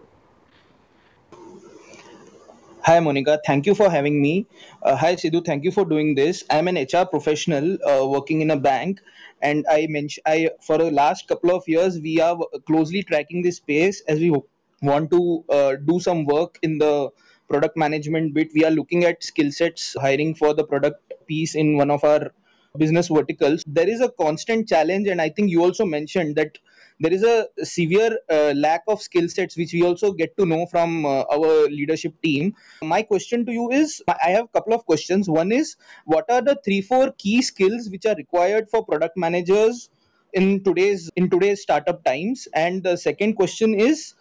Hi, 2.81 2.99
Monica. 2.99 3.39
Thank 3.45 3.67
you 3.67 3.75
for 3.75 3.87
having 3.87 4.19
me. 4.19 4.47
Uh, 4.81 4.95
hi, 4.95 5.15
Sidhu. 5.15 5.45
Thank 5.45 5.63
you 5.63 5.71
for 5.71 5.85
doing 5.85 6.15
this. 6.15 6.43
I'm 6.49 6.67
an 6.67 6.75
HR 6.75 7.05
professional 7.05 7.77
uh, 7.87 8.07
working 8.07 8.41
in 8.41 8.49
a 8.49 8.57
bank, 8.57 8.99
and 9.43 9.63
I 9.69 9.85
mentioned 9.87 10.23
I 10.25 10.49
for 10.59 10.79
the 10.79 10.89
last 10.89 11.27
couple 11.27 11.51
of 11.55 11.67
years 11.67 11.99
we 11.99 12.19
are 12.19 12.39
closely 12.65 13.03
tracking 13.03 13.43
this 13.43 13.57
space 13.57 14.01
as 14.07 14.19
we 14.19 14.33
want 14.81 15.11
to 15.11 15.43
uh, 15.47 15.75
do 15.75 15.99
some 15.99 16.25
work 16.25 16.57
in 16.63 16.79
the 16.79 17.09
product 17.47 17.77
management 17.77 18.33
bit. 18.33 18.55
We 18.55 18.65
are 18.65 18.71
looking 18.71 19.03
at 19.03 19.23
skill 19.23 19.51
sets, 19.51 19.95
hiring 20.01 20.33
for 20.33 20.55
the 20.55 20.63
product 20.63 21.13
piece 21.27 21.53
in 21.53 21.77
one 21.77 21.91
of 21.91 22.03
our 22.03 22.31
business 22.75 23.09
verticals. 23.09 23.63
There 23.67 23.87
is 23.87 24.01
a 24.01 24.09
constant 24.09 24.67
challenge, 24.67 25.07
and 25.07 25.21
I 25.21 25.29
think 25.29 25.51
you 25.51 25.61
also 25.63 25.85
mentioned 25.85 26.37
that 26.37 26.57
there 26.99 27.13
is 27.13 27.23
a 27.23 27.47
severe 27.63 28.17
uh, 28.29 28.53
lack 28.55 28.83
of 28.87 29.01
skill 29.01 29.27
sets 29.29 29.57
which 29.57 29.73
we 29.73 29.83
also 29.83 30.11
get 30.11 30.35
to 30.37 30.45
know 30.45 30.65
from 30.65 31.05
uh, 31.05 31.23
our 31.31 31.67
leadership 31.67 32.13
team 32.21 32.53
my 32.81 33.01
question 33.01 33.45
to 33.45 33.51
you 33.51 33.69
is 33.71 34.01
i 34.23 34.29
have 34.29 34.45
a 34.45 34.47
couple 34.59 34.73
of 34.73 34.85
questions 34.85 35.29
one 35.29 35.51
is 35.51 35.75
what 36.05 36.25
are 36.29 36.41
the 36.41 36.57
three 36.65 36.81
four 36.81 37.11
key 37.17 37.41
skills 37.41 37.89
which 37.89 38.05
are 38.05 38.15
required 38.15 38.69
for 38.69 38.83
product 38.85 39.17
managers 39.17 39.89
in 40.33 40.63
today's 40.63 41.09
in 41.15 41.29
today's 41.29 41.61
startup 41.61 42.03
times 42.03 42.47
and 42.53 42.83
the 42.83 42.95
second 42.95 43.33
question 43.33 43.73
is 43.73 44.13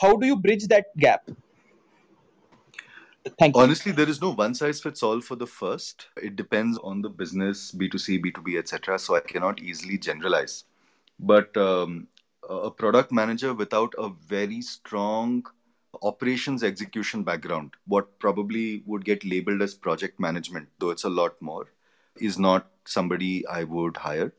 how 0.00 0.16
do 0.16 0.26
you 0.26 0.36
bridge 0.36 0.66
that 0.68 0.96
gap 0.96 1.30
Thank 3.38 3.54
you. 3.54 3.62
Honestly, 3.62 3.92
there 3.92 4.08
is 4.08 4.22
no 4.22 4.32
one 4.32 4.54
size 4.54 4.80
fits 4.80 5.02
all 5.02 5.20
for 5.20 5.36
the 5.36 5.46
first. 5.46 6.06
It 6.16 6.36
depends 6.36 6.78
on 6.78 7.02
the 7.02 7.10
business, 7.10 7.70
B2C, 7.70 8.24
B2B, 8.24 8.58
etc. 8.58 8.98
So 8.98 9.14
I 9.14 9.20
cannot 9.20 9.60
easily 9.60 9.98
generalize. 9.98 10.64
But 11.18 11.54
um, 11.54 12.08
a 12.48 12.70
product 12.70 13.12
manager 13.12 13.54
without 13.54 13.94
a 13.98 14.08
very 14.08 14.60
strong 14.62 15.44
operations 16.02 16.62
execution 16.62 17.22
background, 17.22 17.72
what 17.86 18.18
probably 18.18 18.82
would 18.86 19.04
get 19.04 19.24
labeled 19.24 19.62
as 19.62 19.74
project 19.74 20.18
management, 20.18 20.68
though 20.78 20.90
it's 20.90 21.04
a 21.04 21.10
lot 21.10 21.40
more, 21.40 21.66
is 22.16 22.38
not 22.38 22.68
somebody 22.84 23.46
I 23.46 23.64
would 23.64 23.96
hire. 23.96 24.32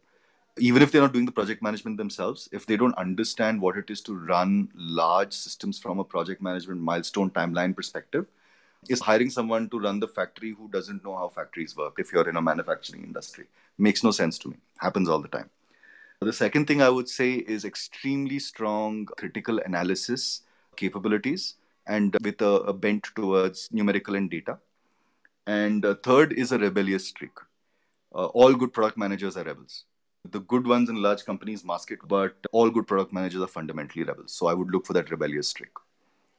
Even 0.57 0.82
if 0.82 0.91
they're 0.91 1.02
not 1.02 1.14
doing 1.14 1.26
the 1.26 1.32
project 1.32 1.61
management 1.61 1.98
themselves, 1.98 2.49
if 2.52 2.65
they 2.65 2.76
don't 2.76 2.98
understand 2.98 3.61
what 3.61 3.78
it 3.78 3.90
is 3.90 4.02
to 4.02 4.15
run 4.15 4.69
large 4.76 5.34
systems 5.34 5.80
from 5.80 5.99
a 5.99 6.03
project 6.03 6.41
management 6.41 6.82
milestone 6.82 7.30
timeline 7.30 7.76
perspective, 7.76 8.26
is 8.90 8.99
hiring 8.99 9.30
someone 9.30 9.69
to 9.69 9.80
run 9.80 9.99
the 9.99 10.07
factory 10.07 10.52
who 10.52 10.68
doesn't 10.69 11.03
know 11.03 11.15
how 11.15 11.30
factories 11.30 11.78
work 11.78 11.95
if 11.99 12.11
you're 12.11 12.28
in 12.28 12.36
a 12.36 12.41
manufacturing 12.41 13.03
industry. 13.03 13.45
Makes 13.78 14.03
no 14.03 14.11
sense 14.11 14.38
to 14.40 14.49
me. 14.49 14.57
Happens 14.78 15.07
all 15.07 15.22
the 15.22 15.28
time. 15.28 15.49
The 16.23 16.31
second 16.31 16.68
thing 16.68 16.84
I 16.84 16.89
would 16.89 17.10
say 17.10 17.31
is 17.34 17.65
extremely 17.65 18.38
strong 18.38 19.07
critical 19.18 19.57
analysis 19.57 20.43
capabilities 20.76 21.56
and 21.88 22.15
with 22.23 22.43
a, 22.43 22.61
a 22.69 22.73
bent 22.73 23.07
towards 23.15 23.68
numerical 23.72 24.14
and 24.14 24.30
data. 24.30 24.60
And 25.48 25.84
uh, 25.84 25.95
third 26.03 26.34
is 26.34 26.52
a 26.52 26.60
rebellious 26.60 27.07
streak. 27.07 27.34
Uh, 28.14 28.27
all 28.27 28.53
good 28.53 28.72
product 28.72 28.99
managers 28.99 29.35
are 29.35 29.43
rebels. 29.43 29.85
The 30.30 30.41
good 30.41 30.68
ones 30.68 30.91
in 30.91 31.02
large 31.02 31.26
companies 31.26 31.65
mask 31.65 31.89
it, 31.89 31.99
but 32.07 32.35
all 32.52 32.69
good 32.69 32.85
product 32.85 33.11
managers 33.11 33.41
are 33.41 33.48
fundamentally 33.48 34.03
rebels. 34.03 34.31
So 34.31 34.45
I 34.45 34.53
would 34.53 34.69
look 34.69 34.85
for 34.85 34.93
that 34.93 35.10
rebellious 35.10 35.48
streak. 35.48 35.72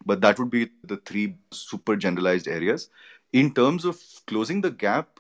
But 0.07 0.21
that 0.21 0.39
would 0.39 0.51
be 0.51 0.71
the 0.85 0.99
three 0.99 1.39
super 1.51 1.97
generalized 1.97 2.47
areas. 2.47 2.89
In 3.33 3.53
terms 3.53 3.85
of 3.85 4.01
closing 4.29 4.61
the 4.61 4.71
gap, 4.71 5.19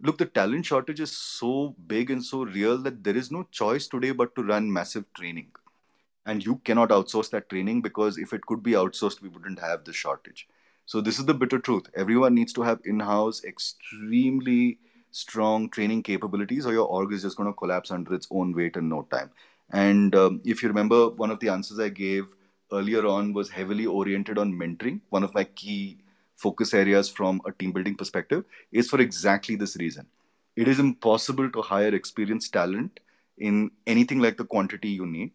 look, 0.00 0.18
the 0.18 0.26
talent 0.26 0.66
shortage 0.66 1.00
is 1.00 1.16
so 1.16 1.74
big 1.86 2.10
and 2.10 2.24
so 2.24 2.44
real 2.44 2.78
that 2.78 3.04
there 3.04 3.16
is 3.16 3.30
no 3.30 3.44
choice 3.50 3.86
today 3.86 4.10
but 4.12 4.34
to 4.36 4.42
run 4.42 4.72
massive 4.72 5.04
training. 5.14 5.48
And 6.26 6.44
you 6.44 6.56
cannot 6.64 6.90
outsource 6.90 7.30
that 7.30 7.48
training 7.48 7.82
because 7.82 8.18
if 8.18 8.32
it 8.32 8.46
could 8.46 8.62
be 8.62 8.72
outsourced, 8.72 9.22
we 9.22 9.28
wouldn't 9.28 9.60
have 9.60 9.84
the 9.84 9.92
shortage. 9.92 10.48
So, 10.86 11.00
this 11.00 11.18
is 11.18 11.26
the 11.26 11.34
bitter 11.34 11.58
truth. 11.58 11.88
Everyone 11.94 12.34
needs 12.34 12.52
to 12.54 12.62
have 12.62 12.80
in 12.84 13.00
house 13.00 13.44
extremely 13.44 14.78
strong 15.10 15.68
training 15.70 16.02
capabilities, 16.02 16.66
or 16.66 16.72
your 16.72 16.86
org 16.88 17.12
is 17.12 17.22
just 17.22 17.36
going 17.36 17.48
to 17.48 17.56
collapse 17.56 17.90
under 17.90 18.14
its 18.14 18.28
own 18.30 18.54
weight 18.54 18.76
in 18.76 18.88
no 18.88 19.02
time. 19.10 19.30
And 19.72 20.14
um, 20.14 20.40
if 20.44 20.62
you 20.62 20.68
remember, 20.68 21.08
one 21.08 21.30
of 21.30 21.40
the 21.40 21.48
answers 21.48 21.78
I 21.78 21.88
gave 21.88 22.26
earlier 22.72 23.06
on 23.06 23.32
was 23.32 23.50
heavily 23.50 23.86
oriented 23.86 24.38
on 24.38 24.52
mentoring. 24.52 25.00
One 25.10 25.24
of 25.24 25.34
my 25.34 25.44
key 25.44 25.98
focus 26.36 26.74
areas 26.74 27.08
from 27.08 27.40
a 27.46 27.52
team 27.52 27.72
building 27.72 27.94
perspective 27.94 28.44
is 28.70 28.88
for 28.88 29.00
exactly 29.00 29.56
this 29.56 29.76
reason. 29.76 30.06
It 30.54 30.68
is 30.68 30.78
impossible 30.78 31.50
to 31.50 31.62
hire 31.62 31.94
experienced 31.94 32.52
talent 32.52 33.00
in 33.38 33.70
anything 33.86 34.20
like 34.20 34.36
the 34.36 34.44
quantity 34.44 34.88
you 34.88 35.06
need. 35.06 35.32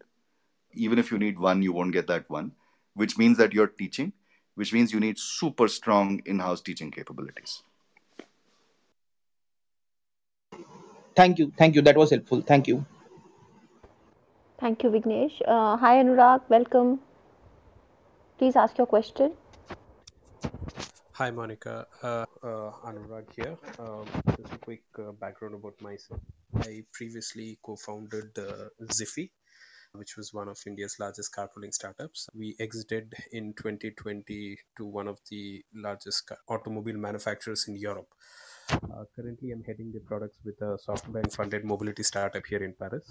Even 0.73 0.99
if 0.99 1.11
you 1.11 1.17
need 1.17 1.39
one, 1.39 1.61
you 1.61 1.73
won't 1.73 1.91
get 1.91 2.07
that 2.07 2.29
one, 2.29 2.53
which 2.93 3.17
means 3.17 3.37
that 3.37 3.53
you're 3.53 3.67
teaching, 3.67 4.13
which 4.55 4.73
means 4.73 4.93
you 4.93 4.99
need 4.99 5.19
super 5.19 5.67
strong 5.67 6.21
in 6.25 6.39
house 6.39 6.61
teaching 6.61 6.91
capabilities. 6.91 7.61
Thank 11.15 11.39
you. 11.39 11.51
Thank 11.57 11.75
you. 11.75 11.81
That 11.81 11.97
was 11.97 12.09
helpful. 12.11 12.41
Thank 12.41 12.67
you. 12.67 12.85
Thank 14.59 14.83
you, 14.83 14.89
Vignesh. 14.91 15.41
Uh, 15.45 15.75
hi, 15.77 15.97
Anurag. 16.01 16.41
Welcome. 16.47 16.99
Please 18.37 18.55
ask 18.55 18.77
your 18.77 18.87
question. 18.87 19.33
Hi, 21.21 21.29
Monica. 21.29 21.85
Uh, 22.01 22.25
uh, 22.41 22.71
Anurag 22.83 23.27
here. 23.35 23.55
Um, 23.77 24.07
just 24.39 24.53
a 24.53 24.57
quick 24.57 24.81
uh, 24.97 25.11
background 25.11 25.53
about 25.53 25.79
myself. 25.79 26.19
I 26.61 26.83
previously 26.91 27.59
co 27.61 27.75
founded 27.75 28.35
uh, 28.39 28.69
Zify, 28.85 29.29
which 29.93 30.17
was 30.17 30.33
one 30.33 30.47
of 30.47 30.57
India's 30.65 30.95
largest 30.99 31.31
carpooling 31.35 31.75
startups. 31.75 32.27
We 32.33 32.55
exited 32.59 33.13
in 33.33 33.53
2020 33.53 34.57
to 34.77 34.85
one 34.87 35.07
of 35.07 35.19
the 35.29 35.63
largest 35.75 36.31
automobile 36.47 36.97
manufacturers 36.97 37.67
in 37.67 37.75
Europe. 37.75 38.09
Uh, 38.71 39.03
currently, 39.15 39.51
I'm 39.51 39.63
heading 39.63 39.91
the 39.91 39.99
products 39.99 40.39
with 40.43 40.59
a 40.61 40.79
SoftBank 40.87 41.35
funded 41.35 41.63
mobility 41.63 42.01
startup 42.01 42.47
here 42.47 42.63
in 42.63 42.73
Paris. 42.73 43.07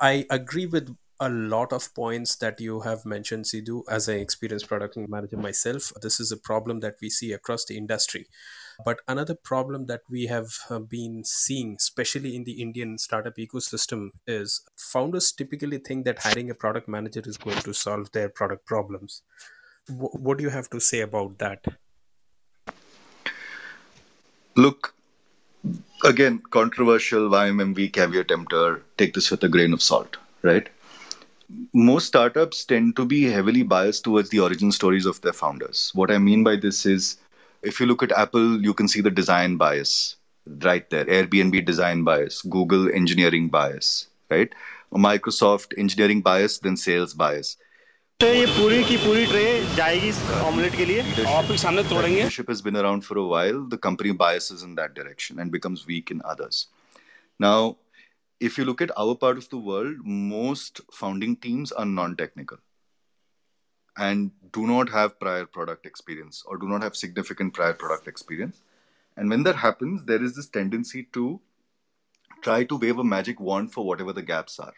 I 0.00 0.26
agree 0.30 0.66
with 0.66 0.96
a 1.20 1.28
lot 1.28 1.72
of 1.72 1.94
points 1.94 2.34
that 2.36 2.60
you 2.60 2.80
have 2.80 3.04
mentioned, 3.04 3.44
Sidhu. 3.44 3.82
As 3.88 4.08
an 4.08 4.18
experienced 4.18 4.68
product 4.68 4.96
manager 4.96 5.36
myself, 5.36 5.92
this 6.00 6.18
is 6.18 6.32
a 6.32 6.36
problem 6.36 6.80
that 6.80 6.94
we 7.02 7.10
see 7.10 7.32
across 7.32 7.66
the 7.66 7.76
industry. 7.76 8.26
But 8.84 9.00
another 9.06 9.34
problem 9.34 9.84
that 9.86 10.00
we 10.08 10.26
have 10.26 10.48
uh, 10.70 10.78
been 10.78 11.22
seeing, 11.24 11.76
especially 11.78 12.34
in 12.34 12.44
the 12.44 12.62
Indian 12.62 12.96
startup 12.96 13.36
ecosystem, 13.36 14.08
is 14.26 14.62
founders 14.78 15.30
typically 15.30 15.76
think 15.76 16.06
that 16.06 16.20
hiring 16.20 16.48
a 16.48 16.54
product 16.54 16.88
manager 16.88 17.22
is 17.24 17.36
going 17.36 17.58
to 17.58 17.74
solve 17.74 18.12
their 18.12 18.30
product 18.30 18.64
problems. 18.66 19.22
What 19.88 20.38
do 20.38 20.44
you 20.44 20.50
have 20.50 20.70
to 20.70 20.80
say 20.80 21.00
about 21.00 21.38
that? 21.38 21.64
Look, 24.56 24.94
again, 26.04 26.40
controversial 26.50 27.28
YMMV 27.28 27.92
caveat 27.92 28.30
emptor, 28.30 28.82
Take 28.96 29.14
this 29.14 29.30
with 29.30 29.44
a 29.44 29.48
grain 29.48 29.72
of 29.72 29.82
salt, 29.82 30.16
right? 30.42 30.68
Most 31.73 32.07
startups 32.07 32.65
tend 32.65 32.95
to 32.95 33.05
be 33.05 33.23
heavily 33.25 33.61
biased 33.63 34.03
towards 34.03 34.29
the 34.29 34.39
origin 34.39 34.71
stories 34.71 35.05
of 35.05 35.21
their 35.21 35.33
founders. 35.33 35.91
What 35.93 36.11
I 36.11 36.17
mean 36.17 36.43
by 36.43 36.55
this 36.55 36.85
is 36.85 37.17
if 37.61 37.79
you 37.79 37.85
look 37.85 38.01
at 38.03 38.11
Apple, 38.11 38.61
you 38.61 38.73
can 38.73 38.87
see 38.87 39.01
the 39.01 39.11
design 39.11 39.57
bias 39.57 40.15
right 40.63 40.89
there 40.89 41.05
Airbnb 41.05 41.65
design 41.65 42.03
bias, 42.03 42.41
Google 42.41 42.89
engineering 42.93 43.49
bias, 43.49 44.07
right? 44.29 44.53
Microsoft 44.93 45.73
engineering 45.77 46.21
bias, 46.21 46.59
then 46.59 46.77
sales 46.77 47.13
bias. 47.13 47.57
ये 48.23 48.45
पूरी 48.47 48.83
की 48.87 48.97
पूरी 48.97 49.25
tray 49.27 49.75
जाएगी 49.75 50.11
omelette 50.47 50.75
के 50.75 50.85
लिए 50.85 51.25
आप 51.27 51.51
सामने 51.61 51.83
तोड़ेंगे 51.89 52.21
Leadership 52.21 52.49
has 52.49 52.61
been 52.61 52.77
around 52.81 53.03
for 53.07 53.17
a 53.17 53.25
while. 53.31 53.59
The 53.73 53.77
company 53.77 54.13
biases 54.21 54.63
in 54.63 54.75
that 54.75 54.93
direction 54.93 55.39
and 55.39 55.51
becomes 55.51 55.85
weak 55.85 56.11
in 56.11 56.21
others. 56.23 56.67
Now, 57.39 57.75
if 58.40 58.56
you 58.56 58.64
look 58.64 58.80
at 58.80 58.90
our 58.96 59.14
part 59.14 59.36
of 59.36 59.50
the 59.50 59.58
world, 59.58 59.98
most 60.02 60.80
founding 60.90 61.36
teams 61.36 61.70
are 61.72 61.84
non 61.84 62.16
technical 62.16 62.58
and 63.98 64.30
do 64.52 64.66
not 64.66 64.88
have 64.88 65.20
prior 65.20 65.44
product 65.44 65.84
experience 65.84 66.42
or 66.46 66.56
do 66.56 66.66
not 66.66 66.82
have 66.82 66.96
significant 66.96 67.52
prior 67.52 67.74
product 67.74 68.08
experience. 68.08 68.62
And 69.16 69.28
when 69.28 69.42
that 69.42 69.56
happens, 69.56 70.04
there 70.04 70.22
is 70.22 70.36
this 70.36 70.48
tendency 70.48 71.02
to 71.12 71.40
try 72.40 72.64
to 72.64 72.78
wave 72.78 72.98
a 72.98 73.04
magic 73.04 73.38
wand 73.38 73.72
for 73.72 73.84
whatever 73.84 74.14
the 74.14 74.22
gaps 74.22 74.58
are. 74.58 74.72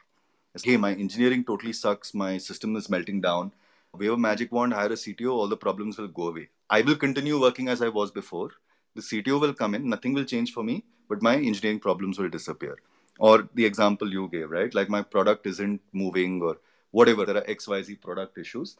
It's, 0.54 0.64
hey, 0.64 0.76
my 0.76 0.92
engineering 0.92 1.44
totally 1.44 1.72
sucks, 1.72 2.12
my 2.14 2.38
system 2.38 2.74
is 2.74 2.90
melting 2.90 3.20
down. 3.20 3.52
Wave 3.94 4.12
a 4.12 4.16
magic 4.16 4.50
wand, 4.50 4.72
hire 4.72 4.86
a 4.86 4.96
CTO, 4.96 5.30
all 5.30 5.48
the 5.48 5.56
problems 5.56 5.98
will 5.98 6.08
go 6.08 6.28
away. 6.28 6.48
I 6.68 6.80
will 6.80 6.96
continue 6.96 7.40
working 7.40 7.68
as 7.68 7.80
I 7.80 7.90
was 7.90 8.10
before. 8.10 8.50
The 8.96 9.02
CTO 9.02 9.40
will 9.40 9.54
come 9.54 9.74
in, 9.74 9.88
nothing 9.88 10.14
will 10.14 10.24
change 10.24 10.52
for 10.52 10.64
me, 10.64 10.84
but 11.08 11.22
my 11.22 11.36
engineering 11.36 11.78
problems 11.78 12.18
will 12.18 12.28
disappear. 12.28 12.78
Or 13.28 13.48
the 13.54 13.64
example 13.64 14.12
you 14.12 14.28
gave, 14.28 14.50
right? 14.50 14.74
Like 14.74 14.88
my 14.88 15.00
product 15.02 15.46
isn't 15.46 15.80
moving 15.92 16.42
or 16.42 16.56
whatever, 16.90 17.24
there 17.24 17.36
are 17.36 17.42
XYZ 17.42 18.00
product 18.00 18.36
issues. 18.36 18.76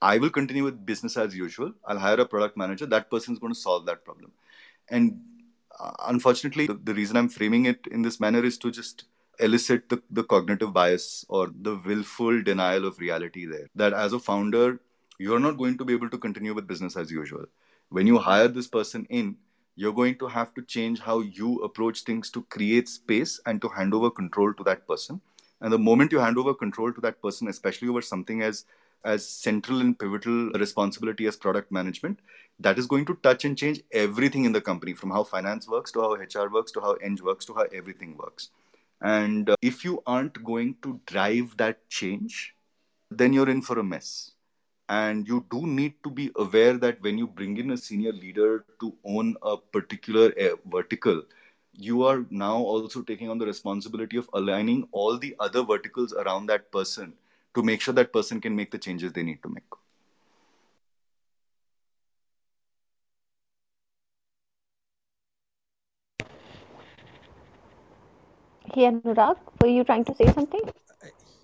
I 0.00 0.18
will 0.18 0.30
continue 0.30 0.64
with 0.64 0.86
business 0.86 1.16
as 1.16 1.36
usual. 1.36 1.72
I'll 1.84 1.98
hire 1.98 2.20
a 2.20 2.24
product 2.24 2.56
manager. 2.56 2.86
That 2.86 3.10
person 3.10 3.34
is 3.34 3.38
going 3.38 3.52
to 3.52 3.58
solve 3.58 3.84
that 3.86 4.04
problem. 4.04 4.32
And 4.88 5.20
uh, 5.78 5.92
unfortunately, 6.08 6.66
the, 6.66 6.74
the 6.74 6.94
reason 6.94 7.18
I'm 7.18 7.28
framing 7.28 7.66
it 7.66 7.86
in 7.90 8.00
this 8.00 8.18
manner 8.18 8.42
is 8.42 8.56
to 8.64 8.70
just 8.70 9.04
elicit 9.38 9.88
the, 9.90 10.02
the 10.10 10.24
cognitive 10.24 10.72
bias 10.72 11.26
or 11.28 11.50
the 11.54 11.76
willful 11.76 12.42
denial 12.42 12.86
of 12.86 12.98
reality 12.98 13.44
there. 13.46 13.68
That 13.74 13.92
as 13.92 14.14
a 14.14 14.18
founder, 14.18 14.80
you're 15.18 15.44
not 15.48 15.58
going 15.58 15.76
to 15.78 15.84
be 15.84 15.92
able 15.92 16.10
to 16.10 16.18
continue 16.18 16.54
with 16.54 16.66
business 16.66 16.96
as 16.96 17.10
usual. 17.10 17.44
When 17.90 18.06
you 18.06 18.18
hire 18.18 18.48
this 18.48 18.68
person 18.68 19.06
in, 19.10 19.36
you're 19.76 19.92
going 19.92 20.16
to 20.18 20.26
have 20.26 20.52
to 20.54 20.62
change 20.62 21.00
how 21.00 21.20
you 21.20 21.58
approach 21.58 22.02
things 22.02 22.30
to 22.30 22.42
create 22.44 22.88
space 22.88 23.40
and 23.46 23.60
to 23.62 23.68
hand 23.68 23.94
over 23.94 24.10
control 24.10 24.52
to 24.54 24.64
that 24.64 24.86
person. 24.86 25.20
And 25.60 25.72
the 25.72 25.78
moment 25.78 26.12
you 26.12 26.18
hand 26.18 26.38
over 26.38 26.54
control 26.54 26.92
to 26.92 27.00
that 27.02 27.22
person, 27.22 27.48
especially 27.48 27.88
over 27.88 28.02
something 28.02 28.42
as 28.42 28.64
as 29.04 29.26
central 29.28 29.80
and 29.80 29.98
pivotal 29.98 30.50
responsibility 30.50 31.26
as 31.26 31.36
product 31.36 31.72
management, 31.72 32.20
that 32.60 32.78
is 32.78 32.86
going 32.86 33.04
to 33.04 33.18
touch 33.22 33.44
and 33.44 33.58
change 33.58 33.80
everything 33.92 34.44
in 34.44 34.52
the 34.52 34.60
company 34.60 34.92
from 34.92 35.10
how 35.10 35.24
finance 35.24 35.66
works 35.68 35.90
to 35.92 36.00
how 36.00 36.12
HR 36.14 36.48
works 36.48 36.70
to 36.72 36.80
how 36.80 36.92
Eng 36.94 37.18
works 37.22 37.44
to 37.46 37.54
how 37.54 37.66
everything 37.74 38.16
works. 38.16 38.50
And 39.00 39.50
uh, 39.50 39.56
if 39.60 39.84
you 39.84 40.02
aren't 40.06 40.44
going 40.44 40.76
to 40.82 41.00
drive 41.06 41.56
that 41.56 41.88
change, 41.88 42.54
then 43.10 43.32
you're 43.32 43.48
in 43.48 43.62
for 43.62 43.78
a 43.78 43.84
mess. 43.84 44.31
And 44.92 45.26
you 45.28 45.44
do 45.50 45.66
need 45.66 45.94
to 46.04 46.10
be 46.10 46.30
aware 46.36 46.74
that 46.78 47.00
when 47.02 47.18
you 47.18 47.26
bring 47.26 47.56
in 47.56 47.70
a 47.72 47.76
senior 47.76 48.12
leader 48.12 48.64
to 48.80 48.94
own 49.04 49.36
a 49.42 49.56
particular 49.56 50.32
uh, 50.40 50.56
vertical, 50.66 51.22
you 51.74 52.02
are 52.04 52.24
now 52.30 52.56
also 52.56 53.02
taking 53.02 53.30
on 53.30 53.38
the 53.38 53.46
responsibility 53.46 54.16
of 54.18 54.28
aligning 54.34 54.88
all 54.92 55.18
the 55.18 55.34
other 55.40 55.62
verticals 55.64 56.12
around 56.12 56.46
that 56.46 56.70
person 56.70 57.14
to 57.54 57.62
make 57.62 57.80
sure 57.80 57.94
that 57.94 58.12
person 58.12 58.40
can 58.40 58.54
make 58.56 58.70
the 58.70 58.78
changes 58.78 59.12
they 59.12 59.22
need 59.22 59.42
to 59.42 59.48
make. 59.48 59.64
Hey, 68.74 68.84
Anurag, 68.90 69.36
were 69.60 69.68
you 69.68 69.84
trying 69.84 70.04
to 70.04 70.14
say 70.14 70.26
something? 70.32 70.60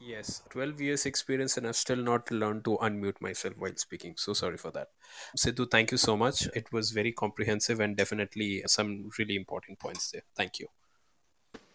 Yes, 0.09 0.41
12 0.49 0.81
years 0.81 1.05
experience 1.05 1.59
and 1.59 1.67
I've 1.67 1.77
still 1.77 1.99
not 1.99 2.31
learned 2.31 2.65
to 2.65 2.79
unmute 2.81 3.21
myself 3.21 3.55
while 3.59 3.77
speaking. 3.77 4.15
So 4.17 4.33
sorry 4.33 4.57
for 4.57 4.71
that. 4.71 4.89
Sidhu, 5.37 5.71
thank 5.71 5.91
you 5.93 5.99
so 5.99 6.17
much. 6.17 6.47
It 6.55 6.73
was 6.73 6.93
very 6.93 7.13
comprehensive 7.13 7.81
and 7.81 7.95
definitely 7.95 8.63
some 8.67 9.11
really 9.19 9.37
important 9.37 9.79
points 9.79 10.11
there. 10.11 10.23
Thank 10.35 10.61
you. 10.61 10.69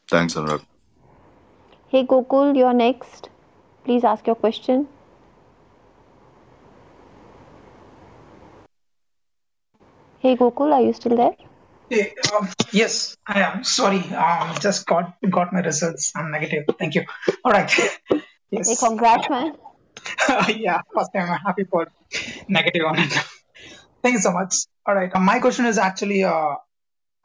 Thanks, 0.09 0.33
Anurag. 0.33 0.65
Hey 1.89 2.07
Gokul, 2.07 2.57
you're 2.57 2.73
next. 2.73 3.29
Please 3.83 4.03
ask 4.03 4.25
your 4.25 4.35
question. 4.35 4.87
Hey 10.21 10.35
Gokul, 10.35 10.73
are 10.73 10.81
you 10.81 10.93
still 10.93 11.15
there? 11.15 11.35
Hey, 11.89 12.13
um, 12.33 12.49
yes, 12.71 13.17
I 13.27 13.41
am. 13.41 13.63
Sorry, 13.63 13.99
um, 14.13 14.55
just 14.59 14.85
got 14.85 15.15
got 15.29 15.53
my 15.53 15.59
results. 15.59 16.11
I'm 16.15 16.31
negative. 16.31 16.63
Thank 16.79 16.95
you. 16.95 17.03
All 17.43 17.51
right. 17.51 17.71
yes. 18.51 18.69
Hey, 18.69 18.75
congrats, 18.75 19.29
man. 19.29 19.55
yeah, 20.57 20.81
first 20.93 21.11
time 21.13 21.29
I'm 21.29 21.39
happy 21.39 21.65
for 21.65 21.87
negative 22.47 22.85
on 22.85 22.99
it. 22.99 23.13
Thank 24.01 24.13
you 24.15 24.21
so 24.21 24.31
much. 24.31 24.55
All 24.85 24.95
right. 24.95 25.11
Uh, 25.13 25.19
my 25.19 25.39
question 25.39 25.65
is 25.65 25.77
actually, 25.77 26.23
uh, 26.23 26.55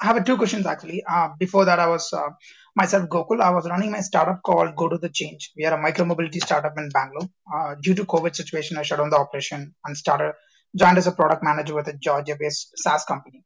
I 0.01 0.07
have 0.07 0.25
two 0.25 0.37
questions 0.37 0.67
actually. 0.67 1.03
Uh, 1.09 1.31
before 1.39 1.65
that, 1.65 1.79
I 1.79 1.89
was 1.89 2.13
uh, 2.13 2.31
myself 2.77 3.09
Gokul. 3.09 3.41
I 3.41 3.51
was 3.51 3.69
running 3.69 3.91
my 3.91 4.01
startup 4.01 4.43
called 4.43 4.77
Go 4.77 4.89
to 4.89 4.99
the 4.99 5.09
Change. 5.09 5.53
We 5.57 5.65
are 5.67 5.75
a 5.75 5.81
micro 5.81 6.05
mobility 6.05 6.41
startup 6.41 6.79
in 6.79 6.89
Bangalore. 6.91 7.29
Uh, 7.53 7.75
due 7.83 7.95
to 7.95 8.05
COVID 8.05 8.35
situation, 8.35 8.77
I 8.77 8.83
shut 8.83 8.99
down 8.99 9.11
the 9.11 9.17
operation 9.17 9.75
and 9.85 9.97
started 9.97 10.35
joined 10.77 10.99
as 10.99 11.07
a 11.07 11.13
product 11.13 11.43
manager 11.43 11.75
with 11.75 11.89
a 11.89 11.95
Georgia-based 11.95 12.73
SaaS 12.77 13.05
company. 13.05 13.45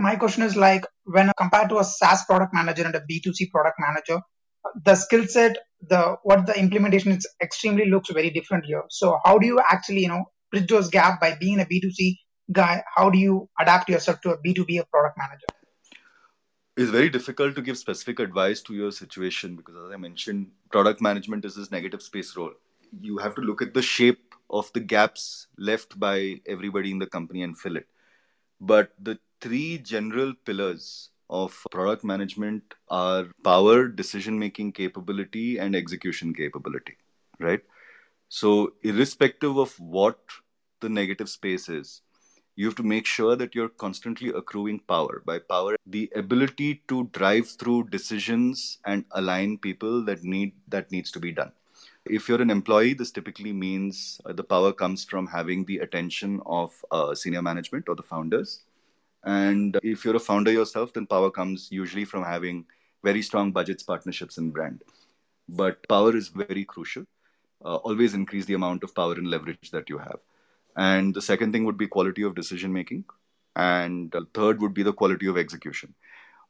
My 0.00 0.16
question 0.16 0.42
is 0.42 0.56
like 0.56 0.84
when 1.04 1.30
compared 1.36 1.68
to 1.70 1.78
a 1.78 1.84
SaaS 1.84 2.24
product 2.24 2.54
manager 2.54 2.84
and 2.84 2.94
a 2.94 3.00
B2C 3.00 3.50
product 3.50 3.76
manager, 3.78 4.20
the 4.84 4.94
skill 4.94 5.26
set, 5.26 5.58
the 5.80 6.16
what 6.22 6.46
the 6.46 6.58
implementation 6.58 7.12
is 7.12 7.28
extremely 7.42 7.86
looks 7.86 8.10
very 8.10 8.30
different 8.30 8.64
here. 8.64 8.82
So 8.88 9.18
how 9.24 9.38
do 9.38 9.46
you 9.46 9.60
actually, 9.70 10.00
you 10.00 10.08
know, 10.08 10.24
bridge 10.50 10.68
those 10.68 10.88
gap 10.88 11.20
by 11.20 11.36
being 11.38 11.60
a 11.60 11.64
B2C 11.64 12.16
guy? 12.52 12.82
How 12.94 13.10
do 13.10 13.18
you 13.18 13.48
adapt 13.60 13.88
yourself 13.88 14.20
to 14.22 14.30
a 14.30 14.38
B2B 14.38 14.82
product 14.90 15.18
manager? 15.18 15.46
It's 16.76 16.90
very 16.90 17.08
difficult 17.08 17.54
to 17.56 17.62
give 17.62 17.78
specific 17.78 18.20
advice 18.20 18.60
to 18.62 18.74
your 18.74 18.92
situation 18.92 19.56
because, 19.56 19.76
as 19.76 19.92
I 19.92 19.96
mentioned, 19.96 20.48
product 20.70 21.00
management 21.00 21.44
is 21.44 21.54
this 21.54 21.70
negative 21.70 22.02
space 22.02 22.36
role. 22.36 22.52
You 23.00 23.18
have 23.18 23.34
to 23.36 23.40
look 23.40 23.62
at 23.62 23.72
the 23.72 23.82
shape 23.82 24.34
of 24.50 24.70
the 24.74 24.80
gaps 24.80 25.46
left 25.56 25.98
by 25.98 26.40
everybody 26.46 26.90
in 26.90 26.98
the 26.98 27.06
company 27.06 27.42
and 27.42 27.58
fill 27.58 27.76
it. 27.76 27.86
But 28.60 28.92
the 29.00 29.18
three 29.40 29.78
general 29.78 30.34
pillars 30.44 31.10
of 31.28 31.60
product 31.70 32.04
management 32.04 32.62
are 32.88 33.26
power, 33.42 33.88
decision 33.88 34.38
making 34.38 34.72
capability, 34.72 35.58
and 35.58 35.74
execution 35.74 36.34
capability, 36.34 36.96
right? 37.40 37.60
So, 38.28 38.74
irrespective 38.82 39.56
of 39.56 39.78
what 39.78 40.18
the 40.80 40.88
negative 40.88 41.28
space 41.28 41.68
is, 41.68 42.02
you 42.56 42.66
have 42.66 42.74
to 42.76 42.82
make 42.82 43.06
sure 43.06 43.36
that 43.36 43.54
you're 43.54 43.68
constantly 43.68 44.30
accruing 44.30 44.80
power. 44.80 45.22
By 45.26 45.38
power, 45.40 45.76
the 45.86 46.10
ability 46.16 46.82
to 46.88 47.04
drive 47.12 47.48
through 47.48 47.88
decisions 47.90 48.78
and 48.86 49.04
align 49.12 49.58
people 49.58 50.04
that 50.06 50.24
need 50.24 50.54
that 50.68 50.90
needs 50.90 51.10
to 51.12 51.20
be 51.20 51.32
done. 51.32 51.52
If 52.06 52.28
you're 52.28 52.40
an 52.40 52.50
employee, 52.50 52.94
this 52.94 53.10
typically 53.10 53.52
means 53.52 54.20
uh, 54.24 54.32
the 54.32 54.44
power 54.44 54.72
comes 54.72 55.04
from 55.04 55.26
having 55.26 55.64
the 55.64 55.78
attention 55.78 56.40
of 56.46 56.72
uh, 56.90 57.14
senior 57.14 57.42
management 57.42 57.88
or 57.88 57.96
the 57.96 58.02
founders. 58.02 58.62
And 59.24 59.78
if 59.82 60.04
you're 60.04 60.16
a 60.16 60.20
founder 60.20 60.52
yourself, 60.52 60.92
then 60.92 61.06
power 61.06 61.30
comes 61.30 61.68
usually 61.70 62.04
from 62.04 62.22
having 62.22 62.64
very 63.02 63.22
strong 63.22 63.52
budgets, 63.52 63.82
partnerships, 63.82 64.38
and 64.38 64.52
brand. 64.52 64.82
But 65.48 65.86
power 65.88 66.14
is 66.16 66.28
very 66.28 66.64
crucial. 66.64 67.04
Uh, 67.64 67.76
always 67.76 68.14
increase 68.14 68.44
the 68.44 68.54
amount 68.54 68.84
of 68.84 68.94
power 68.94 69.14
and 69.14 69.28
leverage 69.28 69.70
that 69.70 69.88
you 69.88 69.98
have. 69.98 70.20
And 70.76 71.14
the 71.14 71.22
second 71.22 71.52
thing 71.52 71.64
would 71.64 71.78
be 71.78 71.86
quality 71.86 72.22
of 72.22 72.34
decision 72.34 72.72
making. 72.72 73.04
And 73.56 74.14
third 74.34 74.60
would 74.60 74.74
be 74.74 74.82
the 74.82 74.92
quality 74.92 75.26
of 75.26 75.38
execution. 75.38 75.94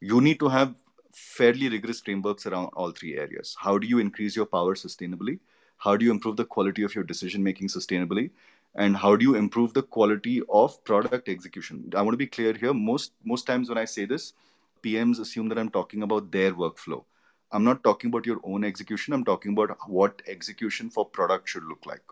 You 0.01 0.20
need 0.20 0.40
to 0.40 0.48
have 0.48 0.74
fairly 1.14 1.68
rigorous 1.68 2.01
frameworks 2.01 2.47
around 2.47 2.66
all 2.74 2.90
three 2.90 3.16
areas. 3.16 3.56
How 3.59 3.78
do 3.78 3.86
you 3.86 3.98
increase 3.98 4.36
your 4.36 4.47
power 4.47 4.74
sustainably? 4.74 5.38
How 5.78 5.97
do 5.97 6.05
you 6.05 6.10
improve 6.10 6.36
the 6.36 6.44
quality 6.44 6.82
of 6.82 6.94
your 6.94 7.05
decision 7.05 7.43
making 7.43 7.68
sustainably? 7.68 8.30
And 8.77 8.97
how 8.97 9.16
do 9.16 9.24
you 9.24 9.35
improve 9.35 9.73
the 9.73 9.82
quality 9.82 10.43
of 10.51 10.82
product 10.85 11.28
execution? 11.31 11.90
I 11.97 12.03
want 12.03 12.12
to 12.12 12.19
be 12.19 12.27
clear 12.27 12.53
here. 12.53 12.74
Most 12.74 13.12
most 13.24 13.47
times 13.47 13.70
when 13.70 13.78
I 13.78 13.86
say 13.86 14.05
this, 14.05 14.35
PMs 14.82 15.19
assume 15.19 15.48
that 15.48 15.59
I'm 15.59 15.70
talking 15.70 16.03
about 16.03 16.31
their 16.31 16.53
workflow. 16.53 17.05
I'm 17.53 17.65
not 17.65 17.82
talking 17.82 18.09
about 18.09 18.27
your 18.27 18.40
own 18.44 18.65
execution. 18.65 19.15
I'm 19.15 19.24
talking 19.24 19.53
about 19.53 19.78
what 19.86 20.20
execution 20.27 20.90
for 20.90 21.07
product 21.07 21.48
should 21.48 21.65
look 21.65 21.86
like. 21.86 22.03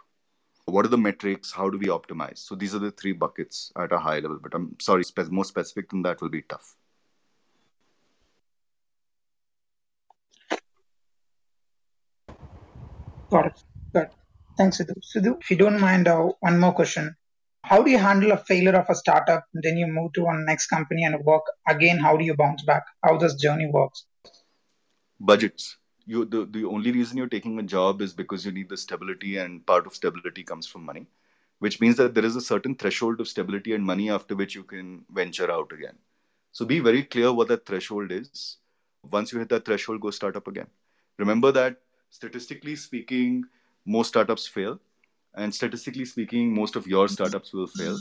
What 0.65 0.87
are 0.87 0.89
the 0.89 0.97
metrics? 0.97 1.53
How 1.53 1.69
do 1.69 1.77
we 1.77 1.89
optimize? 1.89 2.39
So 2.39 2.55
these 2.55 2.75
are 2.75 2.79
the 2.79 2.91
three 2.91 3.13
buckets 3.13 3.71
at 3.77 3.93
a 3.93 3.99
high 3.99 4.21
level. 4.21 4.39
But 4.43 4.55
I'm 4.55 4.77
sorry, 4.81 5.05
spe- 5.05 5.31
more 5.31 5.45
specific 5.45 5.91
than 5.91 6.01
that 6.03 6.23
will 6.23 6.31
be 6.31 6.43
tough. 6.43 6.77
Got 13.31 13.47
it. 13.47 13.65
Thanks, 14.57 14.79
Sidhu. 14.79 14.95
Sidhu, 15.03 15.41
if 15.41 15.51
you 15.51 15.57
don't 15.57 15.81
mind, 15.81 16.07
uh, 16.07 16.31
one 16.41 16.59
more 16.61 16.73
question. 16.73 17.17
How 17.63 17.83
do 17.83 17.91
you 17.91 17.99
handle 17.99 18.33
a 18.33 18.37
failure 18.37 18.77
of 18.77 18.89
a 18.89 18.95
startup? 18.95 19.47
Then 19.55 19.77
you 19.77 19.87
move 19.87 20.13
to 20.15 20.25
one 20.25 20.45
next 20.45 20.67
company 20.67 21.05
and 21.05 21.25
work 21.25 21.43
again. 21.67 21.99
How 21.99 22.17
do 22.17 22.25
you 22.25 22.35
bounce 22.37 22.63
back? 22.63 22.85
How 23.03 23.17
this 23.17 23.35
journey 23.35 23.67
works? 23.67 24.05
Budgets. 25.19 25.79
You 26.07 26.27
the, 26.27 26.45
the 26.45 26.67
only 26.67 26.93
reason 26.93 27.17
you're 27.17 27.27
taking 27.27 27.59
a 27.59 27.63
job 27.63 28.03
is 28.03 28.13
because 28.13 28.45
you 28.45 28.53
need 28.53 28.69
the 28.69 28.77
stability, 28.77 29.39
and 29.39 29.65
part 29.67 29.87
of 29.87 29.95
stability 29.95 30.45
comes 30.45 30.67
from 30.67 30.85
money, 30.85 31.07
which 31.61 31.81
means 31.81 31.97
that 31.97 32.15
there 32.15 32.25
is 32.27 32.37
a 32.37 32.43
certain 32.43 32.75
threshold 32.75 33.21
of 33.21 33.29
stability 33.29 33.73
and 33.73 33.83
money 33.83 34.11
after 34.11 34.37
which 34.37 34.55
you 34.55 34.63
can 34.63 35.07
venture 35.11 35.51
out 35.51 35.73
again. 35.73 35.97
So 36.53 36.67
be 36.67 36.81
very 36.81 37.03
clear 37.03 37.33
what 37.33 37.49
that 37.49 37.65
threshold 37.65 38.13
is. 38.13 38.59
Once 39.11 39.33
you 39.33 39.39
hit 39.39 39.49
that 39.49 39.65
threshold, 39.65 40.03
go 40.03 40.11
start 40.11 40.37
up 40.37 40.47
again. 40.47 40.67
Remember 41.19 41.51
that 41.53 41.79
statistically 42.11 42.77
speaking, 42.77 43.45
most 43.87 44.09
startups 44.09 44.47
fail. 44.47 44.81
And 45.35 45.55
statistically 45.55 46.05
speaking, 46.05 46.55
most 46.55 46.77
of 46.77 46.87
your 46.87 47.09
startups 47.09 47.53
will 47.53 47.67
fail. 47.67 47.99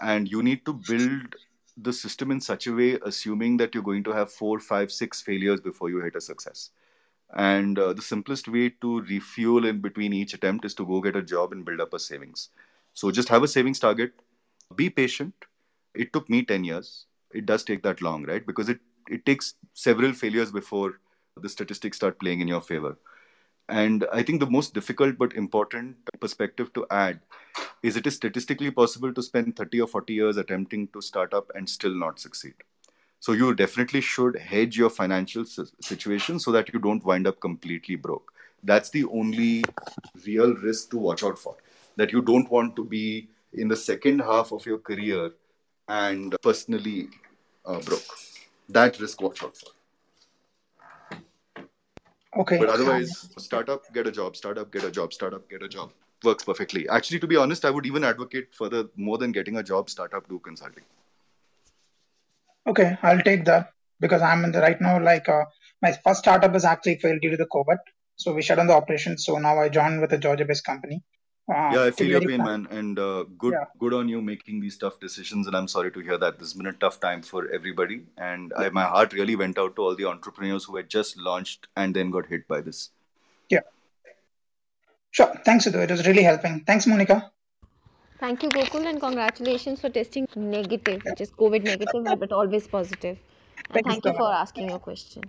And 0.00 0.28
you 0.30 0.42
need 0.42 0.64
to 0.64 0.72
build 0.72 1.34
the 1.76 1.92
system 1.92 2.30
in 2.30 2.40
such 2.40 2.66
a 2.66 2.72
way, 2.72 2.98
assuming 3.04 3.56
that 3.58 3.74
you're 3.74 3.82
going 3.82 4.04
to 4.04 4.12
have 4.12 4.32
four, 4.32 4.58
five, 4.60 4.90
six 4.90 5.20
failures 5.20 5.60
before 5.60 5.90
you 5.90 6.00
hit 6.00 6.16
a 6.16 6.20
success. 6.20 6.70
And 7.34 7.78
uh, 7.78 7.92
the 7.92 8.02
simplest 8.02 8.48
way 8.48 8.70
to 8.80 9.02
refuel 9.02 9.66
in 9.66 9.80
between 9.80 10.12
each 10.12 10.34
attempt 10.34 10.64
is 10.64 10.74
to 10.74 10.86
go 10.86 11.00
get 11.00 11.16
a 11.16 11.22
job 11.22 11.52
and 11.52 11.64
build 11.64 11.80
up 11.80 11.94
a 11.94 11.98
savings. 11.98 12.48
So 12.94 13.10
just 13.10 13.28
have 13.28 13.42
a 13.42 13.48
savings 13.48 13.78
target, 13.78 14.12
be 14.74 14.90
patient. 14.90 15.34
It 15.94 16.12
took 16.12 16.28
me 16.28 16.44
10 16.44 16.64
years. 16.64 17.06
It 17.32 17.46
does 17.46 17.62
take 17.62 17.82
that 17.84 18.02
long, 18.02 18.24
right? 18.24 18.44
Because 18.44 18.68
it, 18.68 18.80
it 19.08 19.24
takes 19.24 19.54
several 19.74 20.12
failures 20.12 20.50
before 20.50 21.00
the 21.36 21.48
statistics 21.48 21.96
start 21.96 22.18
playing 22.18 22.40
in 22.40 22.48
your 22.48 22.60
favor. 22.60 22.96
And 23.70 24.04
I 24.12 24.24
think 24.24 24.40
the 24.40 24.50
most 24.50 24.74
difficult 24.74 25.16
but 25.16 25.32
important 25.34 25.96
perspective 26.18 26.72
to 26.72 26.86
add 26.90 27.20
is 27.84 27.96
it 27.96 28.06
is 28.06 28.16
statistically 28.16 28.72
possible 28.72 29.14
to 29.14 29.22
spend 29.22 29.54
30 29.56 29.82
or 29.82 29.86
40 29.86 30.12
years 30.12 30.36
attempting 30.36 30.88
to 30.88 31.00
start 31.00 31.32
up 31.32 31.52
and 31.54 31.68
still 31.68 31.94
not 31.94 32.18
succeed. 32.18 32.54
So 33.20 33.30
you 33.30 33.54
definitely 33.54 34.00
should 34.00 34.36
hedge 34.36 34.76
your 34.76 34.90
financial 34.90 35.44
situation 35.44 36.40
so 36.40 36.50
that 36.50 36.72
you 36.72 36.80
don't 36.80 37.04
wind 37.04 37.28
up 37.28 37.38
completely 37.38 37.94
broke. 37.94 38.32
That's 38.64 38.90
the 38.90 39.04
only 39.04 39.62
real 40.26 40.54
risk 40.56 40.90
to 40.90 40.98
watch 40.98 41.22
out 41.22 41.38
for. 41.38 41.56
That 41.94 42.12
you 42.12 42.22
don't 42.22 42.50
want 42.50 42.74
to 42.74 42.84
be 42.84 43.28
in 43.52 43.68
the 43.68 43.76
second 43.76 44.18
half 44.20 44.52
of 44.52 44.66
your 44.66 44.78
career 44.78 45.32
and 45.88 46.34
personally 46.42 47.08
uh, 47.64 47.78
broke. 47.80 48.02
That 48.68 48.98
risk 48.98 49.22
watch 49.22 49.44
out 49.44 49.56
for. 49.56 49.70
Okay. 52.36 52.58
But 52.58 52.68
otherwise, 52.68 53.28
startup, 53.38 53.92
get 53.92 54.06
a 54.06 54.12
job, 54.12 54.36
startup, 54.36 54.72
get 54.72 54.84
a 54.84 54.90
job, 54.90 55.12
startup, 55.12 55.48
get 55.50 55.62
a 55.62 55.68
job. 55.68 55.92
Works 56.22 56.44
perfectly. 56.44 56.88
Actually, 56.88 57.18
to 57.20 57.26
be 57.26 57.36
honest, 57.36 57.64
I 57.64 57.70
would 57.70 57.86
even 57.86 58.04
advocate 58.04 58.54
further 58.54 58.84
more 58.96 59.18
than 59.18 59.32
getting 59.32 59.56
a 59.56 59.62
job, 59.62 59.90
startup, 59.90 60.28
do 60.28 60.38
consulting. 60.38 60.84
Okay, 62.66 62.96
I'll 63.02 63.22
take 63.22 63.46
that 63.46 63.72
because 64.00 64.22
I'm 64.22 64.44
in 64.44 64.52
the 64.52 64.60
right 64.60 64.80
now. 64.80 65.02
Like 65.02 65.28
uh, 65.28 65.44
my 65.82 65.92
first 66.04 66.20
startup 66.20 66.52
has 66.52 66.64
actually 66.64 66.96
failed 66.96 67.20
due 67.22 67.30
to 67.30 67.36
the 67.36 67.46
COVID, 67.46 67.78
so 68.16 68.34
we 68.34 68.42
shut 68.42 68.58
down 68.58 68.66
the 68.66 68.74
operation. 68.74 69.16
So 69.18 69.38
now 69.38 69.58
I 69.58 69.68
joined 69.70 70.00
with 70.00 70.12
a 70.12 70.18
Georgia-based 70.18 70.64
company. 70.64 71.02
Uh, 71.50 71.70
yeah, 71.74 71.82
I 71.84 71.90
feel 71.90 72.06
your 72.06 72.20
pain, 72.20 72.44
man, 72.44 72.68
and 72.70 72.96
uh, 72.98 73.24
good, 73.36 73.54
yeah. 73.54 73.64
good 73.80 73.92
on 73.92 74.08
you 74.08 74.22
making 74.22 74.60
these 74.60 74.78
tough 74.78 75.00
decisions. 75.00 75.48
And 75.48 75.56
I'm 75.56 75.66
sorry 75.66 75.90
to 75.90 76.00
hear 76.00 76.16
that. 76.16 76.38
This 76.38 76.50
has 76.50 76.54
been 76.54 76.66
a 76.66 76.72
tough 76.72 77.00
time 77.00 77.22
for 77.22 77.50
everybody, 77.50 78.04
and 78.18 78.52
I, 78.56 78.68
my 78.68 78.84
heart 78.84 79.12
really 79.12 79.34
went 79.34 79.58
out 79.58 79.74
to 79.76 79.82
all 79.82 79.96
the 79.96 80.04
entrepreneurs 80.04 80.64
who 80.64 80.76
had 80.76 80.88
just 80.88 81.16
launched 81.16 81.66
and 81.76 81.96
then 81.96 82.12
got 82.12 82.26
hit 82.26 82.46
by 82.46 82.60
this. 82.60 82.90
Yeah, 83.48 83.60
sure. 85.10 85.34
Thanks, 85.44 85.66
Sidhu. 85.66 85.82
It 85.82 85.90
was 85.90 86.06
really 86.06 86.22
helping. 86.22 86.60
Thanks, 86.60 86.86
Monica. 86.86 87.32
Thank 88.20 88.42
you, 88.44 88.50
Gokul, 88.50 88.86
and 88.86 89.00
congratulations 89.00 89.80
for 89.80 89.88
testing 89.88 90.28
negative, 90.36 91.02
which 91.04 91.20
is 91.20 91.30
COVID 91.32 91.64
negative, 91.64 92.04
but 92.20 92.30
always 92.30 92.68
positive. 92.68 93.18
And 93.56 93.74
thank, 93.74 93.86
thank 93.86 94.04
you, 94.04 94.12
you 94.12 94.16
for 94.16 94.32
asking 94.32 94.68
your 94.68 94.78
question. 94.78 95.24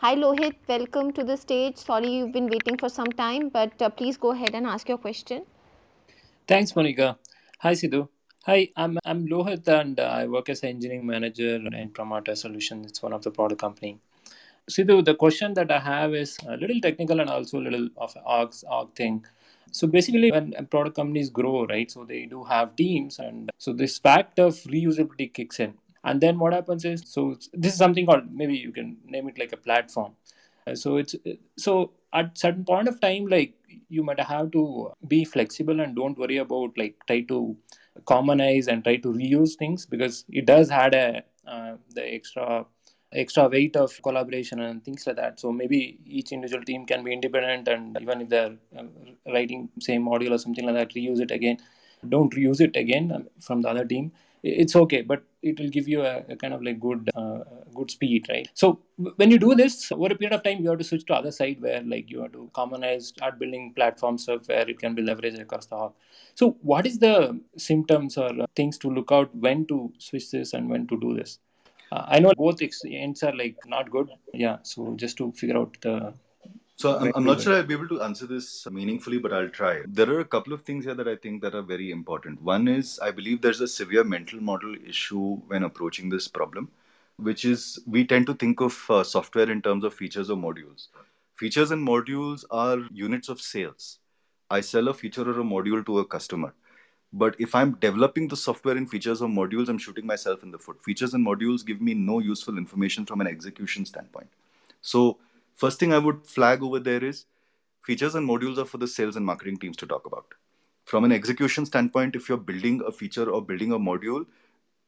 Hi 0.00 0.14
Lohit, 0.14 0.56
welcome 0.68 1.10
to 1.14 1.24
the 1.24 1.38
stage. 1.38 1.78
Sorry 1.78 2.08
you've 2.08 2.32
been 2.32 2.48
waiting 2.48 2.76
for 2.76 2.90
some 2.90 3.10
time, 3.12 3.48
but 3.48 3.80
uh, 3.80 3.88
please 3.88 4.18
go 4.18 4.32
ahead 4.32 4.50
and 4.54 4.66
ask 4.66 4.90
your 4.90 4.98
question. 4.98 5.44
Thanks, 6.46 6.76
Monica. 6.76 7.16
Hi, 7.60 7.72
Sidhu. 7.72 8.06
Hi, 8.44 8.68
I'm 8.76 8.98
I'm 9.06 9.26
Lohit, 9.26 9.66
and 9.68 9.98
uh, 9.98 10.02
I 10.02 10.26
work 10.26 10.50
as 10.50 10.62
an 10.62 10.68
engineering 10.68 11.06
manager 11.06 11.54
in 11.54 11.90
Pramata 11.94 12.36
Solutions. 12.36 12.84
It's 12.84 13.02
one 13.02 13.14
of 13.14 13.22
the 13.22 13.30
product 13.30 13.58
company. 13.62 13.98
Sidhu, 14.70 15.02
the 15.02 15.14
question 15.14 15.54
that 15.54 15.70
I 15.70 15.78
have 15.78 16.14
is 16.14 16.36
a 16.46 16.58
little 16.58 16.78
technical 16.82 17.18
and 17.20 17.30
also 17.30 17.58
a 17.58 17.64
little 17.68 17.88
of 17.96 18.14
an 18.16 18.22
org 18.26 18.94
thing. 18.94 19.24
So 19.72 19.86
basically, 19.86 20.30
when 20.30 20.52
product 20.70 20.96
companies 20.96 21.30
grow, 21.30 21.64
right? 21.64 21.90
So 21.90 22.04
they 22.04 22.26
do 22.26 22.44
have 22.44 22.76
teams, 22.76 23.18
and 23.18 23.50
so 23.56 23.72
this 23.72 23.98
fact 23.98 24.38
of 24.38 24.56
reusability 24.76 25.32
kicks 25.32 25.58
in. 25.58 25.72
And 26.06 26.20
then 26.20 26.38
what 26.38 26.54
happens 26.54 26.84
is, 26.86 27.02
so 27.06 27.36
this 27.52 27.72
is 27.74 27.78
something 27.78 28.06
called 28.06 28.32
maybe 28.32 28.56
you 28.56 28.72
can 28.72 28.96
name 29.06 29.28
it 29.28 29.38
like 29.38 29.52
a 29.52 29.58
platform. 29.58 30.12
Uh, 30.66 30.74
so 30.74 30.96
it's 30.96 31.14
so 31.58 31.92
at 32.12 32.38
certain 32.38 32.64
point 32.64 32.88
of 32.88 33.00
time, 33.00 33.26
like 33.26 33.54
you 33.88 34.02
might 34.02 34.20
have 34.20 34.50
to 34.52 34.92
be 35.08 35.24
flexible 35.24 35.80
and 35.80 35.96
don't 35.96 36.18
worry 36.18 36.38
about 36.38 36.78
like 36.78 36.96
try 37.06 37.20
to 37.32 37.56
commonize 38.06 38.68
and 38.68 38.84
try 38.84 38.96
to 38.96 39.12
reuse 39.12 39.56
things 39.56 39.86
because 39.86 40.24
it 40.30 40.46
does 40.46 40.70
add 40.70 40.94
a 40.94 41.22
uh, 41.46 41.76
the 41.94 42.04
extra 42.14 42.66
extra 43.12 43.48
weight 43.48 43.76
of 43.76 44.00
collaboration 44.02 44.60
and 44.60 44.84
things 44.84 45.06
like 45.06 45.16
that. 45.16 45.40
So 45.40 45.52
maybe 45.52 45.98
each 46.04 46.32
individual 46.32 46.64
team 46.64 46.86
can 46.86 47.04
be 47.04 47.12
independent 47.12 47.68
and 47.68 47.98
even 48.00 48.22
if 48.22 48.28
they're 48.28 48.56
uh, 48.78 48.84
writing 49.32 49.68
same 49.80 50.04
module 50.04 50.32
or 50.32 50.38
something 50.38 50.66
like 50.66 50.74
that 50.74 50.94
reuse 50.94 51.20
it 51.20 51.30
again. 51.30 51.58
Don't 52.08 52.32
reuse 52.34 52.60
it 52.60 52.76
again 52.76 53.12
um, 53.12 53.28
from 53.40 53.62
the 53.62 53.68
other 53.68 53.84
team. 53.84 54.12
It's 54.42 54.76
okay 54.76 55.02
but 55.02 55.22
it 55.46 55.60
will 55.60 55.68
give 55.68 55.88
you 55.88 56.02
a, 56.02 56.24
a 56.28 56.36
kind 56.36 56.54
of 56.54 56.62
like 56.62 56.78
good 56.80 57.08
uh, 57.14 57.38
good 57.74 57.90
speed 57.90 58.26
right? 58.28 58.48
So 58.54 58.80
when 59.16 59.30
you 59.30 59.38
do 59.38 59.54
this 59.54 59.92
over 59.92 60.06
a 60.06 60.16
period 60.16 60.34
of 60.34 60.42
time 60.42 60.62
you 60.62 60.70
have 60.70 60.78
to 60.78 60.84
switch 60.84 61.06
to 61.06 61.14
other 61.14 61.30
side 61.30 61.60
where 61.60 61.82
like 61.82 62.10
you 62.10 62.22
have 62.22 62.32
to 62.32 62.50
commonize 62.54 63.08
start 63.08 63.38
building 63.38 63.72
platforms 63.74 64.28
of 64.28 64.46
where 64.48 64.68
it 64.68 64.78
can 64.78 64.94
be 64.94 65.02
leveraged 65.02 65.40
across 65.40 65.66
the 65.66 65.76
hub 65.76 65.94
so 66.34 66.56
what 66.62 66.86
is 66.86 66.98
the 66.98 67.40
symptoms 67.56 68.18
or 68.18 68.30
uh, 68.42 68.46
things 68.54 68.78
to 68.78 68.90
look 68.90 69.12
out 69.12 69.34
when 69.34 69.66
to 69.66 69.92
switch 69.98 70.30
this 70.30 70.52
and 70.52 70.68
when 70.68 70.86
to 70.88 70.98
do 71.00 71.14
this? 71.14 71.38
Uh, 71.92 72.04
i 72.08 72.18
know 72.18 72.32
both 72.36 72.60
ends 72.84 73.22
are 73.22 73.34
like 73.36 73.56
not 73.66 73.90
good. 73.90 74.08
Yeah 74.34 74.56
so 74.62 74.94
just 74.96 75.16
to 75.18 75.32
figure 75.32 75.56
out 75.56 75.76
the 75.82 76.14
so 76.76 76.98
I'm, 76.98 77.12
I'm 77.14 77.24
not 77.24 77.40
sure 77.40 77.54
I'll 77.54 77.62
be 77.62 77.72
able 77.72 77.88
to 77.88 78.02
answer 78.02 78.26
this 78.26 78.66
meaningfully, 78.70 79.18
but 79.18 79.32
I'll 79.32 79.48
try. 79.48 79.80
There 79.86 80.10
are 80.10 80.20
a 80.20 80.24
couple 80.24 80.52
of 80.52 80.62
things 80.62 80.84
here 80.84 80.94
that 80.94 81.08
I 81.08 81.16
think 81.16 81.40
that 81.42 81.54
are 81.54 81.62
very 81.62 81.90
important. 81.90 82.42
One 82.42 82.68
is 82.68 82.98
I 83.00 83.10
believe 83.10 83.40
there's 83.40 83.62
a 83.62 83.68
severe 83.68 84.04
mental 84.04 84.40
model 84.40 84.74
issue 84.86 85.36
when 85.46 85.62
approaching 85.62 86.10
this 86.10 86.28
problem, 86.28 86.70
which 87.16 87.46
is 87.46 87.78
we 87.86 88.06
tend 88.06 88.26
to 88.26 88.34
think 88.34 88.60
of 88.60 88.78
uh, 88.90 89.02
software 89.02 89.50
in 89.50 89.62
terms 89.62 89.84
of 89.84 89.94
features 89.94 90.28
or 90.28 90.36
modules. 90.36 90.88
Features 91.34 91.70
and 91.70 91.86
modules 91.86 92.44
are 92.50 92.78
units 92.92 93.28
of 93.30 93.40
sales. 93.40 93.98
I 94.50 94.60
sell 94.60 94.88
a 94.88 94.94
feature 94.94 95.22
or 95.22 95.40
a 95.40 95.44
module 95.44 95.84
to 95.86 95.98
a 96.00 96.04
customer. 96.04 96.52
But 97.12 97.36
if 97.38 97.54
I'm 97.54 97.72
developing 97.80 98.28
the 98.28 98.36
software 98.36 98.76
in 98.76 98.86
features 98.86 99.22
or 99.22 99.28
modules, 99.28 99.68
I'm 99.68 99.78
shooting 99.78 100.06
myself 100.06 100.42
in 100.42 100.50
the 100.50 100.58
foot. 100.58 100.82
Features 100.82 101.14
and 101.14 101.26
modules 101.26 101.64
give 101.64 101.80
me 101.80 101.94
no 101.94 102.18
useful 102.18 102.58
information 102.58 103.06
from 103.06 103.20
an 103.22 103.26
execution 103.26 103.86
standpoint. 103.86 104.28
So 104.82 105.18
First 105.56 105.80
thing 105.80 105.94
I 105.94 105.98
would 105.98 106.26
flag 106.26 106.62
over 106.62 106.78
there 106.78 107.02
is 107.02 107.24
features 107.82 108.14
and 108.14 108.28
modules 108.28 108.58
are 108.58 108.66
for 108.66 108.76
the 108.76 108.86
sales 108.86 109.16
and 109.16 109.24
marketing 109.24 109.56
teams 109.56 109.78
to 109.78 109.86
talk 109.86 110.06
about. 110.06 110.26
From 110.84 111.02
an 111.04 111.12
execution 111.12 111.64
standpoint, 111.64 112.14
if 112.14 112.28
you're 112.28 112.36
building 112.36 112.82
a 112.86 112.92
feature 112.92 113.30
or 113.30 113.40
building 113.42 113.72
a 113.72 113.78
module, 113.78 114.26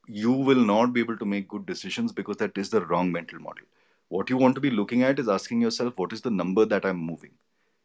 you 0.06 0.30
will 0.30 0.62
not 0.62 0.92
be 0.92 1.00
able 1.00 1.16
to 1.16 1.24
make 1.24 1.48
good 1.48 1.64
decisions 1.64 2.12
because 2.12 2.36
that 2.36 2.58
is 2.58 2.68
the 2.68 2.84
wrong 2.84 3.10
mental 3.10 3.38
model. 3.38 3.64
What 4.08 4.28
you 4.28 4.36
want 4.36 4.54
to 4.56 4.60
be 4.60 4.70
looking 4.70 5.02
at 5.02 5.18
is 5.18 5.28
asking 5.28 5.62
yourself, 5.62 5.94
what 5.96 6.12
is 6.12 6.20
the 6.20 6.30
number 6.30 6.66
that 6.66 6.84
I'm 6.84 6.98
moving? 6.98 7.32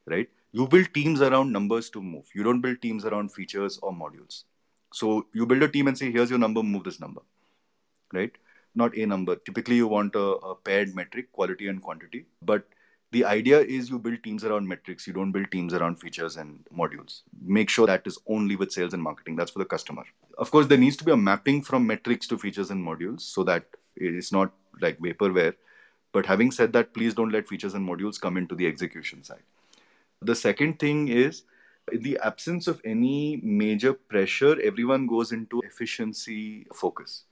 Right? 0.06 0.30
You 0.52 0.68
build 0.68 0.94
teams 0.94 1.22
around 1.22 1.54
numbers 1.54 1.90
to 1.92 2.02
move. 2.02 2.26
You 2.36 2.44
don't 2.44 2.60
build 2.60 2.82
teams 2.82 3.06
around 3.06 3.32
features 3.32 3.80
or 3.82 3.94
modules. 3.94 4.44
So 4.92 5.26
you 5.34 5.46
build 5.46 5.64
a 5.64 5.70
team 5.70 5.88
and 5.88 5.98
say, 5.98 6.12
here's 6.12 6.30
your 6.30 6.40
number, 6.40 6.62
move 6.62 6.84
this 6.84 7.00
number. 7.00 7.22
Right? 8.14 8.34
Not 8.76 8.98
a 8.98 9.06
number. 9.06 9.36
Typically, 9.36 9.76
you 9.76 9.88
want 9.88 10.16
a, 10.16 10.20
a, 10.20 10.56
paired 10.56 10.96
metric, 10.96 11.32
quality 11.32 11.68
and 11.68 11.82
quantity. 11.82 12.26
But 12.42 12.64
the 13.12 13.26
idea 13.26 13.60
is 13.60 13.90
you 13.90 14.00
build 14.00 14.24
teams 14.24 14.44
around 14.44 14.68
metrics. 14.68 15.06
You 15.06 15.14
don't 15.14 15.32
build 15.32 15.52
teams 15.52 15.74
around 15.74 16.00
features 16.00 16.38
and 16.38 16.66
modules. 16.76 17.22
Make 17.42 17.70
sure 17.70 17.86
that 17.88 18.08
is 18.08 18.18
only 18.28 18.56
with 18.56 18.72
sales 18.72 18.94
and 18.94 19.04
marketing. 19.04 19.36
That's 19.36 19.52
for 19.52 19.60
the 19.60 19.66
customer. 19.66 20.04
Of 20.38 20.50
course, 20.50 20.68
there 20.68 20.78
needs 20.78 20.98
to 20.98 21.04
be 21.04 21.12
a 21.12 21.18
mapping 21.18 21.62
from 21.62 21.86
metrics 21.86 22.28
to 22.28 22.38
features 22.38 22.72
and 22.72 22.86
modules 22.86 23.22
so 23.22 23.44
that 23.44 23.66
it's 23.96 24.32
not 24.32 24.52
like 24.82 25.00
vaporware. 25.00 25.54
But 26.12 26.26
having 26.26 26.52
said 26.52 26.74
that, 26.74 26.94
please 26.94 27.14
don't 27.14 27.32
let 27.32 27.48
features 27.48 27.74
and 27.74 27.88
modules 27.88 28.20
come 28.20 28.38
into 28.38 28.56
the 28.56 28.68
execution 28.68 29.24
side. 29.24 29.44
The 30.22 30.36
second 30.36 30.80
thing 30.80 31.08
is 31.08 31.44
in 31.92 32.02
the 32.02 32.18
absence 32.24 32.68
of 32.68 32.82
any 32.86 33.40
major 33.44 33.94
pressure, 33.94 34.60
everyone 34.62 35.06
goes 35.06 35.32
into 35.32 35.62
efficiency 35.62 36.66
focus 36.74 37.26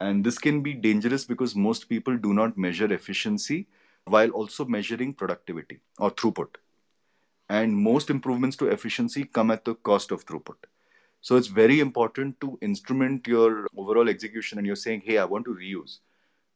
and 0.00 0.24
this 0.24 0.38
can 0.38 0.60
be 0.62 0.74
dangerous 0.74 1.24
because 1.24 1.56
most 1.56 1.88
people 1.88 2.16
do 2.16 2.34
not 2.34 2.58
measure 2.58 2.92
efficiency 2.92 3.66
while 4.04 4.30
also 4.30 4.64
measuring 4.64 5.14
productivity 5.14 5.80
or 5.98 6.10
throughput. 6.10 6.48
And 7.48 7.76
most 7.76 8.10
improvements 8.10 8.56
to 8.58 8.68
efficiency 8.68 9.24
come 9.24 9.50
at 9.50 9.64
the 9.64 9.74
cost 9.74 10.10
of 10.10 10.26
throughput. 10.26 10.56
So 11.20 11.36
it's 11.36 11.46
very 11.48 11.80
important 11.80 12.40
to 12.40 12.58
instrument 12.60 13.26
your 13.26 13.66
overall 13.76 14.08
execution 14.08 14.58
and 14.58 14.66
you're 14.66 14.76
saying, 14.76 15.02
hey, 15.04 15.18
I 15.18 15.24
want 15.24 15.44
to 15.46 15.54
reuse. 15.54 15.98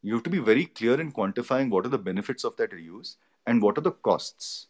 You 0.03 0.15
have 0.15 0.23
to 0.25 0.31
be 0.31 0.39
very 0.39 0.67
clear 0.67 1.01
in 1.01 1.13
quantifying 1.13 1.71
what 1.71 1.87
are 1.87 1.91
the 1.91 1.99
benefits 1.99 2.45
of 2.45 2.57
that 2.57 2.71
reuse 2.71 3.17
and 3.47 3.63
what 3.63 3.79
are 3.79 3.83
the 3.83 3.93
costs. 3.93 4.67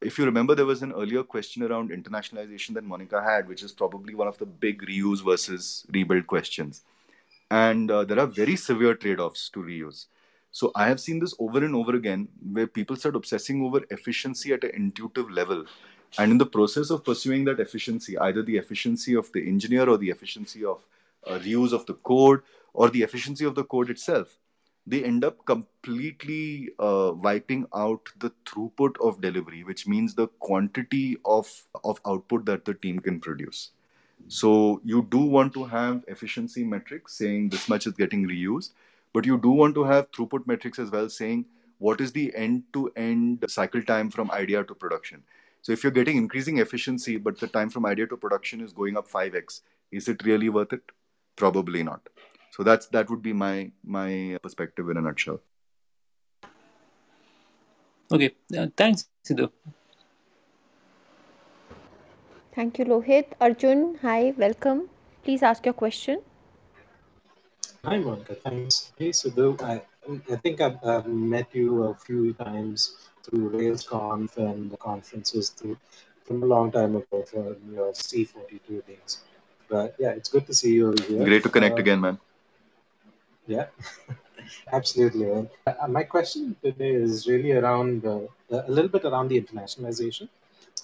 If 0.00 0.18
you 0.18 0.24
remember, 0.24 0.54
there 0.54 0.66
was 0.66 0.82
an 0.82 0.92
earlier 0.92 1.24
question 1.24 1.62
around 1.64 1.90
internationalization 1.90 2.74
that 2.74 2.84
Monica 2.84 3.22
had, 3.22 3.48
which 3.48 3.62
is 3.62 3.72
probably 3.72 4.14
one 4.14 4.28
of 4.28 4.38
the 4.38 4.46
big 4.46 4.82
reuse 4.82 5.24
versus 5.24 5.84
rebuild 5.92 6.26
questions 6.28 6.84
and 7.50 7.90
uh, 7.90 8.04
there 8.04 8.18
are 8.18 8.26
very 8.26 8.56
severe 8.56 8.94
trade-offs 8.94 9.48
to 9.50 9.60
reuse. 9.60 10.06
So 10.50 10.72
i 10.74 10.88
have 10.88 11.00
seen 11.00 11.18
this 11.18 11.34
over 11.38 11.64
and 11.64 11.74
over 11.74 11.94
again 11.94 12.28
where 12.52 12.66
people 12.66 12.96
start 12.96 13.16
obsessing 13.16 13.62
over 13.64 13.82
efficiency 13.90 14.52
at 14.52 14.64
an 14.64 14.70
intuitive 14.74 15.30
level. 15.30 15.64
And 16.18 16.32
in 16.32 16.38
the 16.38 16.46
process 16.46 16.90
of 16.90 17.04
pursuing 17.04 17.44
that 17.44 17.60
efficiency 17.60 18.18
either 18.18 18.42
the 18.42 18.56
efficiency 18.56 19.14
of 19.14 19.30
the 19.32 19.46
engineer 19.46 19.88
or 19.88 19.98
the 19.98 20.10
efficiency 20.10 20.64
of 20.64 20.86
uh, 21.26 21.38
reuse 21.38 21.72
of 21.72 21.84
the 21.86 21.94
code 21.94 22.40
or 22.72 22.88
the 22.88 23.02
efficiency 23.02 23.44
of 23.44 23.54
the 23.54 23.64
code 23.64 23.90
itself 23.90 24.38
they 24.88 25.04
end 25.04 25.24
up 25.24 25.44
completely 25.44 26.70
uh, 26.78 27.12
wiping 27.14 27.66
out 27.74 28.08
the 28.18 28.32
throughput 28.46 28.94
of 29.02 29.20
delivery 29.20 29.62
which 29.64 29.86
means 29.86 30.14
the 30.14 30.28
quantity 30.48 31.18
of 31.24 31.50
of 31.84 32.00
output 32.06 32.46
that 32.46 32.64
the 32.64 32.74
team 32.74 32.98
can 32.98 33.20
produce 33.20 33.72
so 34.28 34.80
you 34.84 35.06
do 35.10 35.18
want 35.18 35.54
to 35.54 35.64
have 35.64 36.04
efficiency 36.06 36.64
metrics 36.64 37.14
saying 37.14 37.48
this 37.48 37.68
much 37.68 37.86
is 37.86 37.94
getting 37.94 38.28
reused, 38.28 38.70
but 39.12 39.24
you 39.24 39.38
do 39.38 39.50
want 39.50 39.74
to 39.74 39.84
have 39.84 40.10
throughput 40.12 40.46
metrics 40.46 40.78
as 40.78 40.90
well 40.90 41.08
saying 41.08 41.46
what 41.78 42.00
is 42.00 42.12
the 42.12 42.34
end 42.34 42.64
to 42.72 42.90
end 42.96 43.44
cycle 43.48 43.82
time 43.82 44.10
from 44.10 44.30
idea 44.30 44.64
to 44.64 44.74
production. 44.74 45.22
So 45.62 45.72
if 45.72 45.82
you're 45.82 45.92
getting 45.92 46.16
increasing 46.16 46.58
efficiency, 46.58 47.16
but 47.16 47.38
the 47.38 47.46
time 47.46 47.70
from 47.70 47.86
idea 47.86 48.06
to 48.06 48.16
production 48.16 48.60
is 48.60 48.72
going 48.72 48.96
up 48.96 49.08
5x, 49.08 49.60
is 49.90 50.08
it 50.08 50.22
really 50.24 50.48
worth 50.48 50.72
it? 50.72 50.82
Probably 51.36 51.82
not. 51.82 52.00
So 52.50 52.62
that's 52.62 52.86
that 52.88 53.08
would 53.08 53.22
be 53.22 53.32
my 53.32 53.70
my 53.84 54.38
perspective 54.42 54.88
in 54.90 54.96
a 54.96 55.00
nutshell. 55.00 55.40
Okay, 58.10 58.34
uh, 58.56 58.66
thanks, 58.76 59.08
Sidhu. 59.24 59.50
Thank 62.58 62.80
you, 62.80 62.86
Lohit. 62.86 63.34
Arjun, 63.40 63.98
hi, 64.02 64.34
welcome. 64.36 64.88
Please 65.22 65.44
ask 65.44 65.64
your 65.64 65.74
question. 65.74 66.22
Hi, 67.84 67.98
Monica. 67.98 68.34
Thanks. 68.34 68.90
Hey, 68.98 69.10
Sidhu. 69.10 69.62
I, 69.62 69.82
I 70.32 70.36
think 70.42 70.60
I've, 70.60 70.78
I've 70.84 71.06
met 71.06 71.46
you 71.52 71.84
a 71.84 71.94
few 71.94 72.32
times 72.32 72.96
through 73.22 73.50
RailsConf 73.50 74.36
and 74.38 74.72
the 74.72 74.76
conferences 74.76 75.50
through 75.50 75.76
from 76.24 76.42
a 76.42 76.46
long 76.46 76.72
time 76.72 76.96
ago 76.96 77.22
for 77.30 77.56
your 77.72 77.92
C42 77.92 78.84
days. 78.88 79.18
But 79.68 79.94
yeah, 79.96 80.10
it's 80.10 80.28
good 80.28 80.44
to 80.48 80.52
see 80.52 80.72
you 80.74 80.88
over 80.88 81.02
here. 81.04 81.24
Great 81.24 81.44
to 81.44 81.50
connect 81.50 81.76
uh, 81.76 81.82
again, 81.82 82.00
man. 82.00 82.18
Yeah, 83.46 83.66
absolutely. 84.72 85.26
Man. 85.26 85.48
Uh, 85.64 85.86
my 85.86 86.02
question 86.02 86.56
today 86.60 86.90
is 86.90 87.28
really 87.28 87.52
around 87.52 88.04
uh, 88.04 88.22
a 88.50 88.68
little 88.68 88.90
bit 88.90 89.04
around 89.04 89.28
the 89.28 89.40
internationalization 89.40 90.28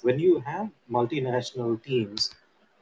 when 0.03 0.19
you 0.19 0.41
have 0.41 0.71
multinational 0.91 1.83
teams, 1.83 2.35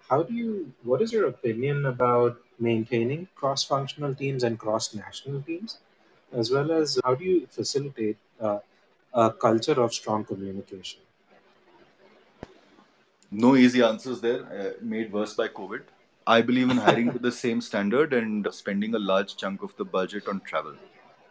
how 0.09 0.22
do 0.22 0.34
you, 0.34 0.72
what 0.82 1.02
is 1.02 1.12
your 1.12 1.26
opinion 1.28 1.86
about 1.86 2.39
maintaining 2.59 3.28
cross 3.34 3.64
functional 3.64 4.14
teams 4.14 4.44
and 4.44 4.59
cross 4.59 4.94
national 4.94 5.43
teams? 5.43 5.78
As 6.32 6.51
well 6.51 6.72
as 6.72 6.98
how 7.05 7.14
do 7.14 7.24
you 7.24 7.47
facilitate 7.47 8.16
uh, 8.40 8.60
a 9.12 9.32
culture 9.32 9.80
of 9.80 9.93
strong 9.94 10.24
communication? 10.24 11.01
No 13.32 13.56
easy 13.56 13.82
answers 13.82 14.20
there, 14.20 14.44
uh, 14.47 14.72
made 14.80 15.12
worse 15.12 15.34
by 15.34 15.48
COVID. 15.48 15.82
I 16.26 16.40
believe 16.40 16.70
in 16.70 16.76
hiring 16.76 17.12
to 17.12 17.18
the 17.18 17.32
same 17.32 17.60
standard 17.60 18.12
and 18.12 18.47
spending 18.52 18.94
a 18.94 18.98
large 18.98 19.36
chunk 19.36 19.62
of 19.62 19.74
the 19.76 19.84
budget 19.84 20.28
on 20.28 20.40
travel. 20.40 20.76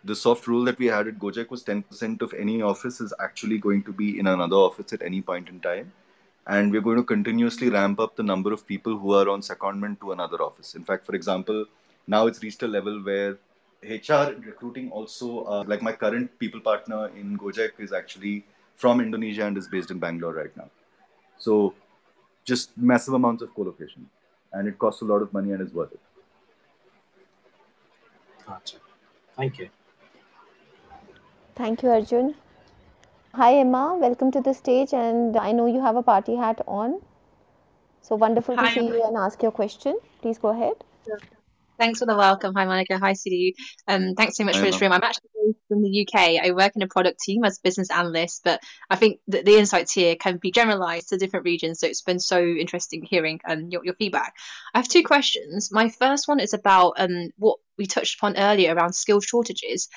The 0.03 0.15
soft 0.15 0.47
rule 0.47 0.63
that 0.65 0.79
we 0.79 0.87
had 0.87 1.07
at 1.07 1.19
Gojek 1.19 1.49
was 1.49 1.63
10% 1.63 2.21
of 2.21 2.33
any 2.33 2.61
office 2.61 3.01
is 3.01 3.13
actually 3.19 3.59
going 3.59 3.83
to 3.83 3.93
be 3.93 4.19
in 4.19 4.27
another 4.27 4.55
office 4.55 4.93
at 4.93 5.03
any 5.03 5.21
point 5.21 5.49
in 5.49 5.59
time. 5.59 5.91
And 6.47 6.71
we're 6.71 6.81
going 6.81 6.97
to 6.97 7.03
continuously 7.03 7.69
ramp 7.69 7.99
up 7.99 8.15
the 8.15 8.23
number 8.23 8.51
of 8.51 8.65
people 8.65 8.97
who 8.97 9.13
are 9.13 9.29
on 9.29 9.41
secondment 9.41 9.99
to 9.99 10.11
another 10.11 10.41
office. 10.41 10.73
In 10.73 10.83
fact, 10.83 11.05
for 11.05 11.13
example, 11.13 11.65
now 12.07 12.25
it's 12.25 12.41
reached 12.41 12.63
a 12.63 12.67
level 12.67 12.99
where 13.03 13.37
HR 13.83 14.33
recruiting 14.45 14.89
also, 14.91 15.43
uh, 15.45 15.63
like 15.67 15.83
my 15.83 15.91
current 15.91 16.37
people 16.39 16.59
partner 16.59 17.09
in 17.15 17.37
Gojek 17.37 17.79
is 17.79 17.93
actually 17.93 18.45
from 18.75 19.01
Indonesia 19.01 19.45
and 19.45 19.55
is 19.57 19.67
based 19.67 19.91
in 19.91 19.99
Bangalore 19.99 20.33
right 20.33 20.55
now. 20.57 20.69
So 21.37 21.75
just 22.43 22.75
massive 22.75 23.13
amounts 23.13 23.43
of 23.43 23.53
co-location. 23.53 24.09
And 24.53 24.67
it 24.67 24.79
costs 24.79 25.01
a 25.01 25.05
lot 25.05 25.21
of 25.21 25.31
money 25.31 25.51
and 25.51 25.61
is 25.61 25.73
worth 25.73 25.91
it. 25.91 25.99
Gotcha. 28.47 28.77
Thank 29.37 29.59
you. 29.59 29.69
Thank 31.61 31.83
you, 31.83 31.89
Arjun. 31.89 32.33
Hi, 33.35 33.53
Emma. 33.59 33.95
Welcome 33.95 34.31
to 34.31 34.41
the 34.41 34.51
stage. 34.51 34.95
And 34.95 35.37
I 35.37 35.51
know 35.51 35.67
you 35.67 35.79
have 35.79 35.95
a 35.95 36.01
party 36.01 36.35
hat 36.35 36.59
on. 36.67 36.99
So 38.01 38.15
wonderful 38.15 38.55
to 38.55 38.61
Hi, 38.61 38.73
see 38.73 38.79
Emma. 38.79 38.95
you 38.95 39.03
and 39.05 39.15
ask 39.15 39.43
your 39.43 39.51
question. 39.51 39.99
Please 40.23 40.39
go 40.39 40.47
ahead. 40.47 40.73
Thanks 41.77 41.99
for 41.99 42.07
the 42.07 42.15
welcome. 42.15 42.55
Hi, 42.55 42.65
Monica. 42.65 42.97
Hi, 42.97 43.11
Sidhu. 43.11 43.53
Um, 43.87 44.15
thanks 44.17 44.37
so 44.37 44.43
much 44.43 44.55
Hi, 44.55 44.61
for 44.61 44.65
this 44.65 44.81
room. 44.81 44.91
I'm 44.91 45.03
actually 45.03 45.29
based 45.35 45.59
in 45.69 45.83
the 45.83 46.01
UK. 46.01 46.43
I 46.43 46.49
work 46.49 46.71
in 46.75 46.81
a 46.81 46.87
product 46.87 47.19
team 47.19 47.43
as 47.43 47.59
a 47.59 47.61
business 47.63 47.91
analyst, 47.91 48.41
but 48.43 48.59
I 48.89 48.95
think 48.95 49.19
that 49.27 49.45
the 49.45 49.57
insights 49.57 49.93
here 49.93 50.15
can 50.15 50.37
be 50.37 50.49
generalized 50.51 51.09
to 51.09 51.17
different 51.17 51.45
regions. 51.45 51.79
So 51.79 51.85
it's 51.85 52.01
been 52.01 52.19
so 52.19 52.41
interesting 52.43 53.03
hearing 53.03 53.39
um, 53.47 53.67
your, 53.69 53.85
your 53.85 53.93
feedback. 53.93 54.33
I 54.73 54.79
have 54.79 54.87
two 54.87 55.03
questions. 55.03 55.69
My 55.71 55.89
first 55.89 56.27
one 56.27 56.39
is 56.39 56.55
about 56.55 56.93
um, 56.97 57.29
what 57.37 57.59
we 57.77 57.85
touched 57.85 58.17
upon 58.17 58.37
earlier 58.37 58.73
around 58.73 58.93
skill 58.93 59.21
shortages 59.21 59.89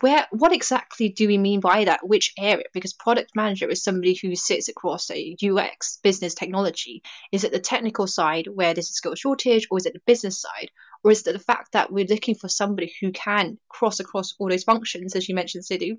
where 0.00 0.26
what 0.30 0.52
exactly 0.52 1.08
do 1.08 1.26
we 1.26 1.38
mean 1.38 1.60
by 1.60 1.84
that? 1.84 2.06
Which 2.06 2.32
area? 2.38 2.64
Because 2.72 2.92
product 2.92 3.32
manager 3.34 3.68
is 3.68 3.82
somebody 3.82 4.14
who 4.14 4.36
sits 4.36 4.68
across 4.68 5.10
a 5.10 5.36
ux 5.42 5.98
business 6.02 6.34
technology. 6.34 7.02
Is 7.32 7.44
it 7.44 7.52
the 7.52 7.58
technical 7.58 8.06
side 8.06 8.46
where 8.46 8.74
there's 8.74 8.90
a 8.90 8.94
skill 8.94 9.14
shortage 9.14 9.66
or 9.70 9.78
is 9.78 9.86
it 9.86 9.94
the 9.94 10.02
business 10.06 10.40
side? 10.40 10.70
Or 11.04 11.10
is 11.10 11.26
it 11.26 11.32
the 11.32 11.40
fact 11.40 11.72
that 11.72 11.92
we're 11.92 12.06
looking 12.06 12.36
for 12.36 12.48
somebody 12.48 12.94
who 13.00 13.10
can 13.10 13.58
cross 13.68 13.98
across 13.98 14.34
all 14.38 14.48
those 14.48 14.64
functions 14.64 15.16
as 15.16 15.28
you 15.28 15.34
mentioned 15.34 15.64
sidhu? 15.64 15.96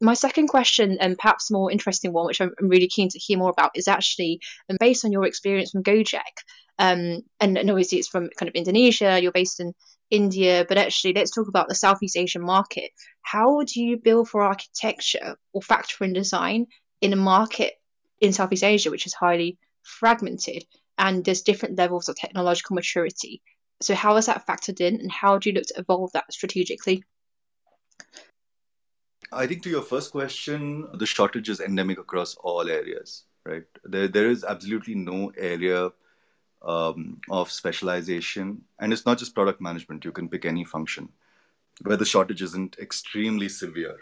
My 0.00 0.14
second 0.14 0.48
question, 0.48 0.98
and 1.00 1.16
perhaps 1.16 1.50
more 1.50 1.70
interesting 1.70 2.12
one, 2.12 2.26
which 2.26 2.40
I'm, 2.40 2.52
really 2.60 2.88
keen 2.88 3.08
to 3.10 3.18
hear 3.18 3.38
more 3.38 3.50
about, 3.50 3.70
is 3.74 3.88
actually 3.88 4.40
um, 4.68 4.76
based 4.80 5.04
on 5.04 5.12
your 5.12 5.24
experience 5.24 5.70
from 5.70 5.84
Gojek. 5.84 6.20
Um, 6.78 7.22
and, 7.40 7.56
and 7.56 7.70
obviously, 7.70 7.98
it's 7.98 8.08
from 8.08 8.28
kind 8.36 8.48
of 8.48 8.56
Indonesia, 8.56 9.20
you're 9.22 9.32
based 9.32 9.60
in 9.60 9.72
India, 10.10 10.64
but 10.68 10.78
actually, 10.78 11.14
let's 11.14 11.30
talk 11.30 11.48
about 11.48 11.68
the 11.68 11.74
Southeast 11.74 12.16
Asian 12.16 12.42
market. 12.42 12.90
How 13.22 13.62
do 13.62 13.82
you 13.82 13.96
build 13.96 14.28
for 14.28 14.42
architecture 14.42 15.36
or 15.52 15.62
factor 15.62 16.04
in 16.04 16.12
design 16.12 16.66
in 17.00 17.12
a 17.12 17.16
market 17.16 17.74
in 18.20 18.32
Southeast 18.32 18.64
Asia, 18.64 18.90
which 18.90 19.06
is 19.06 19.14
highly 19.14 19.58
fragmented 19.82 20.64
and 20.96 21.24
there's 21.24 21.42
different 21.42 21.76
levels 21.76 22.08
of 22.08 22.16
technological 22.16 22.74
maturity? 22.74 23.42
So, 23.80 23.94
how 23.94 24.16
is 24.16 24.26
that 24.26 24.46
factored 24.46 24.80
in, 24.80 25.00
and 25.00 25.10
how 25.10 25.38
do 25.38 25.50
you 25.50 25.54
look 25.54 25.66
to 25.66 25.80
evolve 25.80 26.12
that 26.12 26.32
strategically? 26.32 27.02
I 29.32 29.46
think 29.46 29.62
to 29.64 29.70
your 29.70 29.82
first 29.82 30.12
question, 30.12 30.86
the 30.94 31.06
shortage 31.06 31.48
is 31.48 31.60
endemic 31.60 31.98
across 31.98 32.36
all 32.36 32.68
areas, 32.68 33.24
right? 33.44 33.64
There, 33.82 34.06
there 34.06 34.30
is 34.30 34.44
absolutely 34.44 34.94
no 34.94 35.32
area 35.36 35.90
um, 36.64 37.20
of 37.30 37.50
specialization, 37.50 38.62
and 38.78 38.92
it's 38.92 39.06
not 39.06 39.18
just 39.18 39.34
product 39.34 39.60
management. 39.60 40.04
You 40.04 40.12
can 40.12 40.28
pick 40.28 40.44
any 40.44 40.64
function 40.64 41.08
where 41.82 41.96
the 41.96 42.04
shortage 42.04 42.42
isn't 42.42 42.76
extremely 42.78 43.48
severe. 43.48 43.96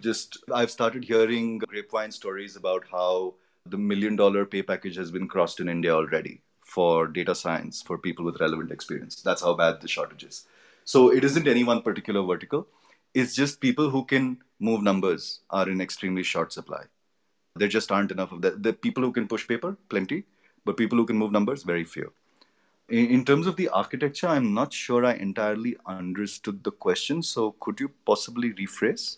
Just 0.00 0.38
I've 0.52 0.70
started 0.70 1.04
hearing 1.04 1.58
grapevine 1.58 2.10
stories 2.10 2.56
about 2.56 2.84
how 2.90 3.34
the 3.66 3.78
million 3.78 4.16
dollar 4.16 4.44
pay 4.44 4.62
package 4.62 4.96
has 4.96 5.10
been 5.10 5.28
crossed 5.28 5.60
in 5.60 5.68
India 5.68 5.94
already 5.94 6.40
for 6.60 7.06
data 7.06 7.34
science 7.34 7.82
for 7.82 7.98
people 7.98 8.24
with 8.24 8.40
relevant 8.40 8.70
experience. 8.72 9.22
That's 9.22 9.42
how 9.42 9.54
bad 9.54 9.80
the 9.80 9.88
shortage 9.88 10.24
is. 10.24 10.46
So 10.84 11.10
it 11.12 11.24
isn't 11.24 11.46
any 11.46 11.64
one 11.64 11.82
particular 11.82 12.22
vertical. 12.22 12.66
It's 13.14 13.34
just 13.34 13.60
people 13.60 13.90
who 13.90 14.04
can 14.04 14.38
move 14.58 14.82
numbers 14.82 15.40
are 15.50 15.68
in 15.68 15.80
extremely 15.80 16.22
short 16.22 16.52
supply. 16.52 16.84
There 17.56 17.68
just 17.68 17.92
aren't 17.92 18.10
enough 18.10 18.32
of 18.32 18.42
that. 18.42 18.62
The 18.62 18.72
people 18.72 19.04
who 19.04 19.12
can 19.12 19.28
push 19.28 19.46
paper, 19.46 19.76
plenty, 19.88 20.24
but 20.64 20.76
people 20.76 20.98
who 20.98 21.06
can 21.06 21.16
move 21.16 21.32
numbers, 21.32 21.62
very 21.62 21.84
few. 21.84 22.12
In, 22.88 23.24
terms 23.24 23.46
of 23.46 23.56
the 23.56 23.70
architecture, 23.70 24.28
I'm 24.28 24.52
not 24.52 24.72
sure 24.72 25.06
I 25.06 25.14
entirely 25.14 25.76
understood 25.86 26.64
the 26.64 26.70
question. 26.70 27.22
So 27.22 27.52
could 27.58 27.80
you 27.80 27.90
possibly 28.04 28.52
rephrase? 28.52 29.16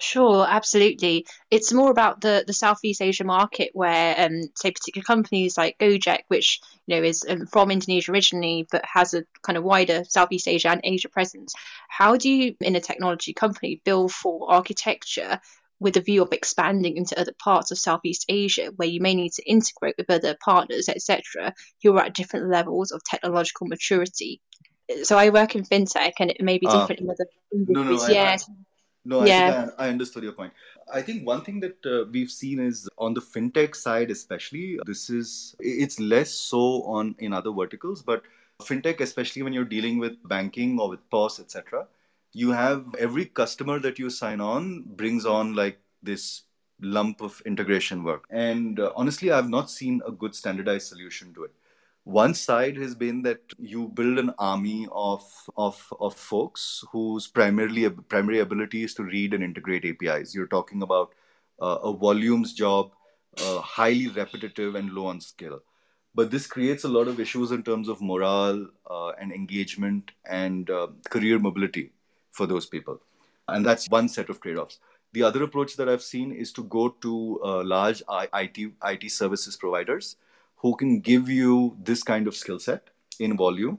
Sure, 0.00 0.46
absolutely. 0.48 1.26
It's 1.50 1.72
more 1.72 1.90
about 1.90 2.22
the, 2.22 2.42
the 2.46 2.54
Southeast 2.54 3.02
Asia 3.02 3.24
market 3.24 3.70
where, 3.74 4.18
um, 4.18 4.40
say, 4.56 4.70
particular 4.70 5.04
companies 5.04 5.56
like 5.56 5.78
Gojek, 5.78 6.22
which 6.28 6.60
you 6.86 6.96
know 6.96 7.02
is 7.06 7.24
um, 7.28 7.46
from 7.46 7.70
Indonesia 7.70 8.10
originally, 8.10 8.66
but 8.70 8.84
has 8.84 9.14
a 9.14 9.24
kind 9.42 9.58
of 9.58 9.64
wider 9.64 10.02
Southeast 10.08 10.48
Asia 10.48 10.70
and 10.70 10.80
Asia 10.82 11.08
presence. 11.08 11.54
How 11.88 12.16
do 12.16 12.30
you, 12.30 12.56
in 12.60 12.74
a 12.74 12.80
technology 12.80 13.32
company, 13.34 13.80
build 13.84 14.12
for 14.12 14.50
architecture 14.50 15.40
with 15.82 15.96
a 15.96 16.00
view 16.00 16.22
of 16.22 16.32
expanding 16.32 16.96
into 16.96 17.18
other 17.20 17.34
parts 17.38 17.70
of 17.70 17.78
Southeast 17.78 18.24
Asia, 18.28 18.72
where 18.76 18.88
you 18.88 19.00
may 19.00 19.14
need 19.14 19.32
to 19.32 19.42
integrate 19.50 19.96
with 19.98 20.10
other 20.10 20.36
partners, 20.44 20.88
etc., 20.88 21.54
who 21.82 21.96
are 21.96 22.04
at 22.04 22.14
different 22.14 22.48
levels 22.48 22.90
of 22.90 23.02
technological 23.04 23.66
maturity? 23.66 24.40
So 25.02 25.18
I 25.18 25.30
work 25.30 25.54
in 25.54 25.64
fintech, 25.64 26.12
and 26.20 26.30
it 26.30 26.40
may 26.40 26.58
be 26.58 26.66
Uh, 26.66 26.80
different 26.80 27.00
in 27.00 27.10
other 27.10 27.26
no, 27.52 27.82
no, 27.82 27.90
industries. 27.90 28.16
I, 28.16 28.34
I, 28.34 28.38
no, 29.04 29.20
I 29.20 29.26
yeah. 29.26 29.70
I, 29.78 29.86
I 29.86 29.88
understood 29.88 30.22
your 30.22 30.32
point. 30.32 30.52
I 30.92 31.02
think 31.02 31.26
one 31.26 31.42
thing 31.42 31.60
that 31.60 31.86
uh, 31.86 32.04
we've 32.10 32.30
seen 32.30 32.60
is 32.60 32.88
on 32.98 33.14
the 33.14 33.20
fintech 33.20 33.74
side, 33.74 34.10
especially, 34.10 34.78
this 34.86 35.10
is 35.10 35.56
it's 35.60 35.98
less 35.98 36.30
so 36.30 36.82
on 36.84 37.14
in 37.18 37.32
other 37.32 37.50
verticals, 37.50 38.02
but 38.02 38.22
fintech, 38.60 39.00
especially 39.00 39.42
when 39.42 39.52
you're 39.52 39.64
dealing 39.76 39.98
with 39.98 40.16
banking 40.28 40.78
or 40.78 40.88
with 40.88 41.10
POS, 41.10 41.40
etc., 41.40 41.86
you 42.32 42.50
have 42.52 42.94
every 42.98 43.26
customer 43.26 43.78
that 43.80 43.98
you 43.98 44.10
sign 44.10 44.40
on 44.40 44.82
brings 44.86 45.26
on 45.26 45.54
like 45.54 45.78
this 46.02 46.42
lump 46.80 47.20
of 47.20 47.40
integration 47.46 48.02
work. 48.02 48.24
And 48.30 48.80
uh, 48.80 48.92
honestly, 48.96 49.30
I've 49.30 49.50
not 49.50 49.70
seen 49.70 50.00
a 50.06 50.10
good 50.10 50.34
standardized 50.34 50.88
solution 50.88 51.32
to 51.34 51.44
it. 51.44 51.52
One 52.04 52.34
side 52.34 52.76
has 52.78 52.94
been 52.96 53.22
that 53.22 53.40
you 53.58 53.88
build 53.88 54.18
an 54.18 54.32
army 54.38 54.88
of 54.90 55.22
of 55.56 55.92
of 56.00 56.16
folks 56.16 56.84
whose 56.90 57.28
primarily 57.28 57.88
primary 57.88 58.40
ability 58.40 58.82
is 58.82 58.94
to 58.94 59.04
read 59.04 59.34
and 59.34 59.44
integrate 59.44 59.84
APIs. 59.84 60.34
You're 60.34 60.48
talking 60.48 60.82
about 60.82 61.14
uh, 61.60 61.78
a 61.84 61.92
volumes 61.92 62.54
job, 62.54 62.90
uh, 63.40 63.60
highly 63.60 64.08
repetitive 64.08 64.74
and 64.74 64.90
low 64.90 65.06
on 65.06 65.20
skill. 65.20 65.62
But 66.14 66.30
this 66.30 66.46
creates 66.46 66.82
a 66.84 66.88
lot 66.88 67.06
of 67.08 67.20
issues 67.20 67.52
in 67.52 67.62
terms 67.62 67.88
of 67.88 68.02
morale 68.02 68.66
uh, 68.90 69.10
and 69.10 69.32
engagement 69.32 70.10
and 70.28 70.68
uh, 70.70 70.88
career 71.08 71.38
mobility 71.38 71.92
for 72.32 72.46
those 72.46 72.66
people. 72.66 73.00
And 73.48 73.64
that's 73.64 73.88
one 73.88 74.08
set 74.08 74.28
of 74.28 74.40
trade 74.40 74.58
offs. 74.58 74.78
The 75.12 75.22
other 75.22 75.42
approach 75.42 75.76
that 75.76 75.88
I've 75.88 76.02
seen 76.02 76.32
is 76.32 76.52
to 76.52 76.64
go 76.64 76.88
to 76.88 77.40
uh, 77.44 77.62
large 77.64 78.02
IT, 78.10 78.72
IT 78.84 79.10
services 79.12 79.56
providers 79.56 80.16
who 80.56 80.74
can 80.76 81.00
give 81.00 81.28
you 81.28 81.76
this 81.82 82.02
kind 82.02 82.26
of 82.26 82.34
skill 82.34 82.58
set 82.58 82.88
in 83.20 83.36
volume. 83.36 83.78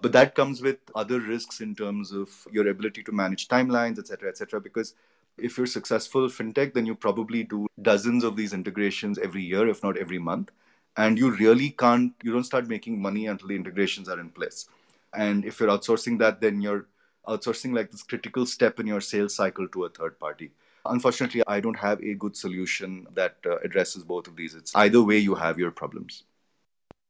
But 0.00 0.12
that 0.12 0.34
comes 0.34 0.60
with 0.60 0.78
other 0.96 1.20
risks 1.20 1.60
in 1.60 1.76
terms 1.76 2.10
of 2.10 2.28
your 2.50 2.66
ability 2.68 3.04
to 3.04 3.12
manage 3.12 3.46
timelines, 3.46 3.98
et 3.98 4.08
cetera, 4.08 4.28
et 4.28 4.36
cetera. 4.36 4.60
Because 4.60 4.94
if 5.38 5.56
you're 5.56 5.66
successful 5.66 6.28
fintech, 6.28 6.74
then 6.74 6.86
you 6.86 6.96
probably 6.96 7.44
do 7.44 7.68
dozens 7.80 8.24
of 8.24 8.34
these 8.34 8.52
integrations 8.52 9.18
every 9.18 9.42
year, 9.42 9.68
if 9.68 9.84
not 9.84 9.96
every 9.96 10.18
month. 10.18 10.50
And 10.96 11.16
you 11.16 11.30
really 11.30 11.70
can't, 11.70 12.12
you 12.24 12.32
don't 12.32 12.44
start 12.44 12.66
making 12.66 13.00
money 13.00 13.26
until 13.26 13.48
the 13.48 13.54
integrations 13.56 14.08
are 14.08 14.18
in 14.18 14.30
place. 14.30 14.68
And 15.14 15.44
if 15.44 15.60
you're 15.60 15.68
outsourcing 15.68 16.18
that, 16.18 16.40
then 16.40 16.60
you're 16.60 16.86
outsourcing 17.26 17.74
like 17.74 17.90
this 17.90 18.02
critical 18.02 18.46
step 18.46 18.80
in 18.80 18.86
your 18.86 19.00
sales 19.00 19.34
cycle 19.34 19.68
to 19.68 19.84
a 19.84 19.88
third 19.88 20.18
party. 20.18 20.52
Unfortunately, 20.84 21.42
I 21.46 21.60
don't 21.60 21.78
have 21.78 22.02
a 22.02 22.14
good 22.14 22.36
solution 22.36 23.06
that 23.14 23.36
uh, 23.46 23.58
addresses 23.58 24.02
both 24.02 24.26
of 24.26 24.36
these. 24.36 24.54
It's 24.54 24.74
either 24.74 25.02
way 25.02 25.18
you 25.18 25.36
have 25.36 25.58
your 25.58 25.70
problems. 25.70 26.24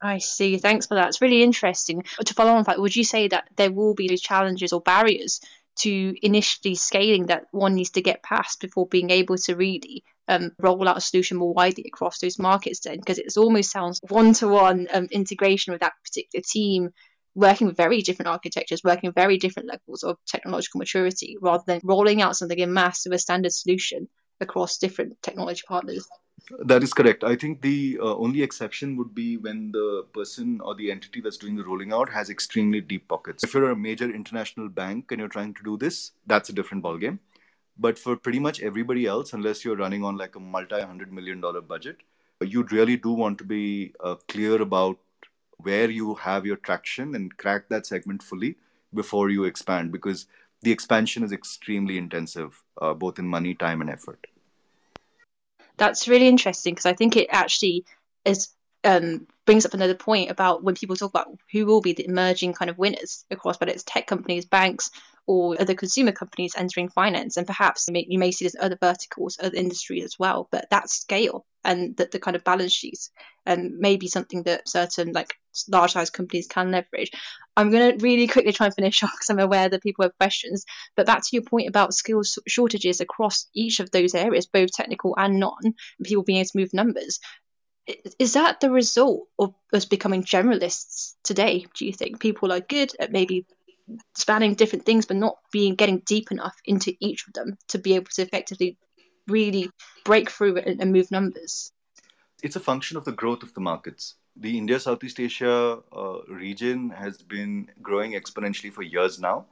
I 0.02 0.18
see. 0.18 0.58
Thanks 0.58 0.86
for 0.86 0.96
that. 0.96 1.08
It's 1.08 1.22
really 1.22 1.42
interesting. 1.42 2.02
To 2.24 2.34
follow 2.34 2.52
on 2.52 2.64
that, 2.64 2.80
would 2.80 2.94
you 2.94 3.04
say 3.04 3.28
that 3.28 3.44
there 3.56 3.72
will 3.72 3.94
be 3.94 4.14
challenges 4.18 4.72
or 4.72 4.80
barriers 4.80 5.40
to 5.76 6.14
initially 6.20 6.74
scaling 6.74 7.26
that 7.26 7.46
one 7.50 7.74
needs 7.74 7.90
to 7.90 8.02
get 8.02 8.22
past 8.22 8.60
before 8.60 8.86
being 8.86 9.10
able 9.10 9.38
to 9.38 9.54
really 9.54 10.04
um, 10.28 10.50
roll 10.58 10.86
out 10.88 10.98
a 10.98 11.00
solution 11.00 11.38
more 11.38 11.54
widely 11.54 11.84
across 11.86 12.18
those 12.18 12.38
markets 12.38 12.80
then? 12.80 12.98
Because 12.98 13.18
it 13.18 13.32
almost 13.38 13.70
sounds 13.70 14.00
one 14.08 14.34
to 14.34 14.48
one 14.48 14.86
integration 15.10 15.72
with 15.72 15.80
that 15.80 15.94
particular 16.04 16.42
team 16.46 16.90
working 17.34 17.66
with 17.66 17.76
very 17.76 18.02
different 18.02 18.28
architectures, 18.28 18.82
working 18.84 19.12
very 19.12 19.38
different 19.38 19.68
levels 19.68 20.02
of 20.02 20.18
technological 20.26 20.78
maturity, 20.78 21.36
rather 21.40 21.64
than 21.66 21.80
rolling 21.84 22.22
out 22.22 22.36
something 22.36 22.58
in 22.58 22.72
mass 22.72 23.04
with 23.04 23.14
a 23.14 23.18
standard 23.18 23.52
solution 23.52 24.08
across 24.40 24.78
different 24.78 25.20
technology 25.22 25.62
partners. 25.66 26.06
That 26.66 26.82
is 26.82 26.92
correct. 26.92 27.22
I 27.24 27.36
think 27.36 27.62
the 27.62 27.98
uh, 28.00 28.16
only 28.16 28.42
exception 28.42 28.96
would 28.96 29.14
be 29.14 29.36
when 29.36 29.70
the 29.72 30.04
person 30.12 30.60
or 30.60 30.74
the 30.74 30.90
entity 30.90 31.20
that's 31.20 31.36
doing 31.36 31.56
the 31.56 31.64
rolling 31.64 31.92
out 31.92 32.10
has 32.10 32.30
extremely 32.30 32.80
deep 32.80 33.08
pockets. 33.08 33.44
If 33.44 33.54
you're 33.54 33.70
a 33.70 33.76
major 33.76 34.12
international 34.12 34.68
bank 34.68 35.12
and 35.12 35.20
you're 35.20 35.28
trying 35.28 35.54
to 35.54 35.62
do 35.62 35.76
this, 35.76 36.12
that's 36.26 36.48
a 36.48 36.52
different 36.52 36.82
ballgame. 36.82 37.20
But 37.78 37.98
for 37.98 38.16
pretty 38.16 38.38
much 38.38 38.60
everybody 38.60 39.06
else, 39.06 39.32
unless 39.32 39.64
you're 39.64 39.76
running 39.76 40.04
on 40.04 40.16
like 40.16 40.36
a 40.36 40.40
multi 40.40 40.80
hundred 40.80 41.12
million 41.12 41.40
dollar 41.40 41.60
budget, 41.60 41.98
you 42.42 42.64
really 42.70 42.96
do 42.96 43.12
want 43.12 43.38
to 43.38 43.44
be 43.44 43.94
uh, 44.00 44.16
clear 44.28 44.60
about 44.60 44.98
where 45.62 45.90
you 45.90 46.14
have 46.14 46.46
your 46.46 46.56
traction 46.56 47.14
and 47.14 47.36
crack 47.36 47.68
that 47.68 47.86
segment 47.86 48.22
fully 48.22 48.56
before 48.94 49.30
you 49.30 49.44
expand 49.44 49.92
because 49.92 50.26
the 50.62 50.70
expansion 50.70 51.22
is 51.24 51.32
extremely 51.32 51.98
intensive, 51.98 52.62
uh, 52.80 52.94
both 52.94 53.18
in 53.18 53.26
money, 53.26 53.54
time, 53.54 53.80
and 53.80 53.90
effort. 53.90 54.26
That's 55.76 56.06
really 56.06 56.28
interesting 56.28 56.74
because 56.74 56.86
I 56.86 56.92
think 56.92 57.16
it 57.16 57.28
actually 57.30 57.84
is 58.24 58.50
um, 58.84 59.26
brings 59.46 59.64
up 59.66 59.74
another 59.74 59.94
point 59.94 60.30
about 60.30 60.62
when 60.62 60.74
people 60.74 60.96
talk 60.96 61.10
about 61.10 61.28
who 61.52 61.66
will 61.66 61.80
be 61.80 61.92
the 61.92 62.06
emerging 62.06 62.52
kind 62.52 62.70
of 62.70 62.78
winners 62.78 63.24
across 63.30 63.58
whether 63.58 63.72
it's 63.72 63.84
tech 63.84 64.06
companies, 64.06 64.44
banks, 64.44 64.90
or 65.26 65.60
other 65.60 65.74
consumer 65.74 66.12
companies 66.12 66.54
entering 66.56 66.88
finance. 66.88 67.36
And 67.36 67.46
perhaps 67.46 67.86
you 67.88 67.92
may, 67.92 68.06
you 68.08 68.18
may 68.18 68.32
see 68.32 68.44
this 68.44 68.56
other 68.58 68.78
verticals, 68.80 69.38
other 69.40 69.56
industries 69.56 70.04
as 70.04 70.18
well. 70.18 70.48
But 70.50 70.68
that 70.70 70.90
scale 70.90 71.46
and 71.64 71.96
that 71.96 72.10
the 72.10 72.18
kind 72.18 72.36
of 72.36 72.44
balance 72.44 72.72
sheets 72.72 73.10
and 73.46 73.72
um, 73.72 73.80
may 73.80 73.96
be 73.96 74.08
something 74.08 74.42
that 74.44 74.68
certain 74.68 75.12
like 75.12 75.34
large 75.68 75.92
size 75.92 76.10
companies 76.10 76.46
can 76.46 76.70
leverage. 76.70 77.10
I'm 77.56 77.70
going 77.70 77.98
to 77.98 78.04
really 78.04 78.26
quickly 78.26 78.52
try 78.52 78.66
and 78.66 78.74
finish 78.74 79.02
off 79.02 79.12
because 79.12 79.30
I'm 79.30 79.38
aware 79.38 79.68
that 79.68 79.82
people 79.82 80.04
have 80.04 80.16
questions. 80.18 80.64
But 80.96 81.06
back 81.06 81.22
to 81.22 81.28
your 81.32 81.42
point 81.42 81.68
about 81.68 81.94
skills 81.94 82.38
shortages 82.46 83.00
across 83.00 83.48
each 83.54 83.80
of 83.80 83.90
those 83.90 84.14
areas, 84.14 84.46
both 84.46 84.72
technical 84.72 85.14
and 85.16 85.38
non, 85.38 85.58
and 85.64 85.74
people 86.04 86.24
being 86.24 86.38
able 86.38 86.48
to 86.48 86.58
move 86.58 86.74
numbers 86.74 87.18
is 88.18 88.34
that 88.34 88.60
the 88.60 88.70
result 88.70 89.28
of 89.38 89.54
us 89.72 89.84
becoming 89.84 90.22
generalists 90.22 91.14
today? 91.24 91.66
Do 91.74 91.84
you 91.84 91.92
think 91.92 92.20
people 92.20 92.52
are 92.52 92.60
good 92.60 92.92
at 93.00 93.10
maybe 93.10 93.46
spanning 94.16 94.54
different 94.54 94.86
things, 94.86 95.06
but 95.06 95.16
not 95.16 95.36
being 95.52 95.74
getting 95.74 95.98
deep 96.06 96.30
enough 96.30 96.54
into 96.64 96.94
each 97.00 97.26
of 97.26 97.32
them 97.34 97.56
to 97.68 97.78
be 97.78 97.94
able 97.94 98.10
to 98.14 98.22
effectively 98.22 98.78
really 99.28 99.70
break 100.04 100.30
through 100.30 100.58
and, 100.58 100.92
move 100.92 101.10
numbers? 101.10 101.72
It's 102.42 102.56
a 102.56 102.60
function 102.60 102.96
of 102.96 103.04
the 103.04 103.12
growth 103.12 103.42
of 103.42 103.54
the 103.54 103.60
markets. 103.60 104.14
The 104.36 104.56
India 104.56 104.80
Southeast 104.80 105.20
Asia 105.20 105.78
uh, 105.92 106.22
region 106.28 106.90
has 106.90 107.18
been 107.18 107.68
growing 107.82 108.12
exponentially 108.12 108.72
for 108.72 108.82
years 108.82 109.20
now, 109.20 109.46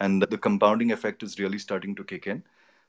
and 0.00 0.22
the 0.22 0.38
compounding 0.38 0.90
effect 0.90 1.22
is 1.22 1.38
really 1.38 1.58
starting 1.58 1.94
to 1.96 2.04
kick 2.04 2.26
in. 2.26 2.42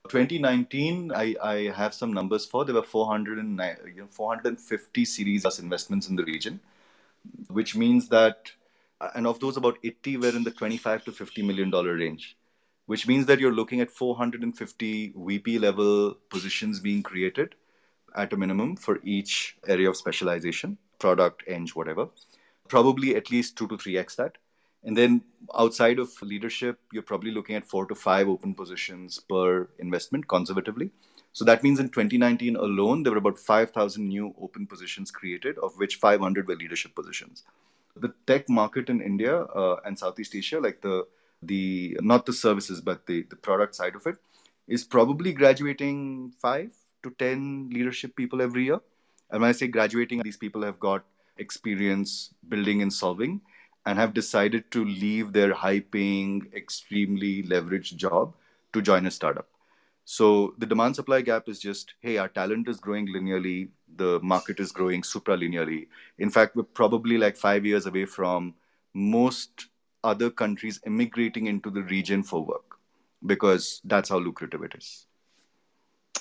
2019, 0.08 1.12
I, 1.12 1.34
I 1.42 1.54
have 1.70 1.94
some 1.94 2.12
numbers 2.12 2.44
for. 2.44 2.64
There 2.64 2.74
were 2.74 2.82
400 2.82 3.38
and, 3.38 3.58
you 3.86 4.02
know, 4.02 4.06
450 4.08 5.04
series 5.04 5.44
of 5.44 5.58
investments 5.58 6.08
in 6.08 6.16
the 6.16 6.24
region, 6.24 6.60
which 7.48 7.74
means 7.74 8.08
that, 8.08 8.52
uh, 9.00 9.10
and 9.14 9.26
of 9.26 9.40
those, 9.40 9.56
about 9.56 9.78
80 9.82 10.18
were 10.18 10.28
in 10.28 10.44
the 10.44 10.50
25 10.50 11.04
to 11.04 11.12
50 11.12 11.42
million 11.42 11.70
dollar 11.70 11.94
range, 11.94 12.36
which 12.86 13.06
means 13.06 13.26
that 13.26 13.40
you're 13.40 13.52
looking 13.52 13.80
at 13.80 13.90
450 13.90 15.14
VP 15.16 15.58
level 15.58 16.14
positions 16.30 16.80
being 16.80 17.02
created 17.02 17.54
at 18.14 18.32
a 18.32 18.36
minimum 18.36 18.76
for 18.76 19.00
each 19.02 19.56
area 19.66 19.88
of 19.88 19.96
specialization, 19.96 20.78
product, 20.98 21.42
eng, 21.46 21.68
whatever. 21.74 22.08
Probably 22.68 23.16
at 23.16 23.30
least 23.30 23.56
two 23.56 23.68
to 23.68 23.76
three 23.76 23.98
x 23.98 24.14
that. 24.16 24.38
And 24.84 24.96
then 24.96 25.22
outside 25.58 25.98
of 25.98 26.10
leadership, 26.22 26.78
you're 26.92 27.02
probably 27.02 27.30
looking 27.30 27.56
at 27.56 27.66
four 27.66 27.86
to 27.86 27.94
five 27.94 28.28
open 28.28 28.54
positions 28.54 29.18
per 29.18 29.68
investment 29.78 30.28
conservatively. 30.28 30.90
So 31.32 31.44
that 31.46 31.62
means 31.64 31.80
in 31.80 31.88
2019 31.88 32.54
alone, 32.56 33.02
there 33.02 33.12
were 33.12 33.18
about 33.18 33.38
5,000 33.38 34.06
new 34.06 34.34
open 34.40 34.66
positions 34.66 35.10
created, 35.10 35.58
of 35.58 35.72
which 35.78 35.96
500 35.96 36.46
were 36.46 36.54
leadership 36.54 36.94
positions. 36.94 37.44
The 37.96 38.12
tech 38.26 38.48
market 38.48 38.88
in 38.88 39.00
India 39.00 39.42
uh, 39.42 39.76
and 39.84 39.98
Southeast 39.98 40.34
Asia, 40.34 40.60
like 40.60 40.80
the 40.80 41.06
the 41.46 41.96
not 42.00 42.26
the 42.26 42.32
services 42.32 42.80
but 42.80 43.06
the 43.06 43.22
the 43.22 43.36
product 43.36 43.74
side 43.74 43.94
of 43.94 44.06
it, 44.06 44.16
is 44.66 44.84
probably 44.84 45.32
graduating 45.32 46.32
five 46.40 46.72
to 47.02 47.10
ten 47.18 47.70
leadership 47.70 48.16
people 48.16 48.42
every 48.42 48.64
year. 48.64 48.80
And 49.30 49.40
when 49.40 49.48
I 49.48 49.52
say 49.52 49.66
graduating, 49.68 50.22
these 50.22 50.36
people 50.36 50.62
have 50.62 50.78
got 50.78 51.04
experience 51.38 52.34
building 52.48 52.82
and 52.82 52.92
solving 52.92 53.40
and 53.86 53.98
have 53.98 54.14
decided 54.14 54.70
to 54.70 54.84
leave 54.84 55.32
their 55.32 55.52
high 55.52 55.80
paying, 55.80 56.50
extremely 56.54 57.42
leveraged 57.42 57.96
job 57.96 58.34
to 58.72 58.80
join 58.80 59.06
a 59.06 59.10
startup. 59.10 59.48
So 60.04 60.54
the 60.58 60.66
demand 60.66 60.96
supply 60.96 61.22
gap 61.22 61.48
is 61.48 61.58
just 61.58 61.94
hey, 62.00 62.18
our 62.18 62.28
talent 62.28 62.68
is 62.68 62.78
growing 62.78 63.08
linearly, 63.08 63.68
the 63.96 64.20
market 64.20 64.60
is 64.60 64.72
growing 64.72 65.02
supra 65.02 65.36
linearly. 65.36 65.88
In 66.18 66.30
fact, 66.30 66.56
we're 66.56 66.62
probably 66.62 67.18
like 67.18 67.36
five 67.36 67.64
years 67.64 67.86
away 67.86 68.04
from 68.04 68.54
most 68.92 69.68
other 70.04 70.30
countries 70.30 70.80
immigrating 70.86 71.46
into 71.46 71.70
the 71.70 71.82
region 71.82 72.22
for 72.22 72.44
work 72.44 72.78
because 73.24 73.80
that's 73.84 74.08
how 74.10 74.18
lucrative 74.18 74.62
it 74.62 74.74
is. 74.76 75.06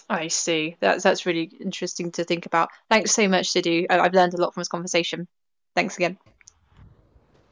I 0.09 0.27
see. 0.27 0.75
That's 0.79 1.03
that's 1.03 1.25
really 1.25 1.49
interesting 1.59 2.11
to 2.13 2.23
think 2.23 2.45
about. 2.45 2.69
Thanks 2.89 3.11
so 3.11 3.27
much, 3.27 3.51
Sidhu. 3.53 3.85
I've 3.89 4.13
learned 4.13 4.33
a 4.33 4.37
lot 4.37 4.53
from 4.53 4.61
this 4.61 4.67
conversation. 4.67 5.27
Thanks 5.75 5.95
again. 5.97 6.17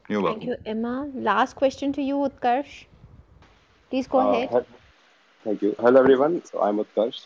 You're 0.08 0.20
welcome. 0.20 0.40
Thank 0.40 0.50
you, 0.50 0.56
Emma. 0.66 1.10
Last 1.14 1.54
question 1.56 1.92
to 1.94 2.02
you, 2.02 2.16
Utkarsh. 2.16 2.84
Please 3.90 4.06
go 4.06 4.20
Uh, 4.20 4.30
ahead. 4.32 4.50
he- 4.50 4.76
thank 5.44 5.62
you. 5.62 5.74
Hello, 5.78 6.00
everyone. 6.00 6.44
So 6.44 6.62
I'm 6.62 6.78
Utkarsh. 6.78 7.24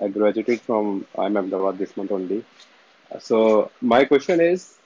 I 0.00 0.08
graduated 0.08 0.60
from 0.60 1.06
IIM 1.16 1.36
Ahmedabad 1.38 1.78
this 1.78 1.96
month 1.96 2.12
only. 2.12 2.44
So 3.18 3.70
my 3.80 4.04
question 4.04 4.40
is, 4.40 4.77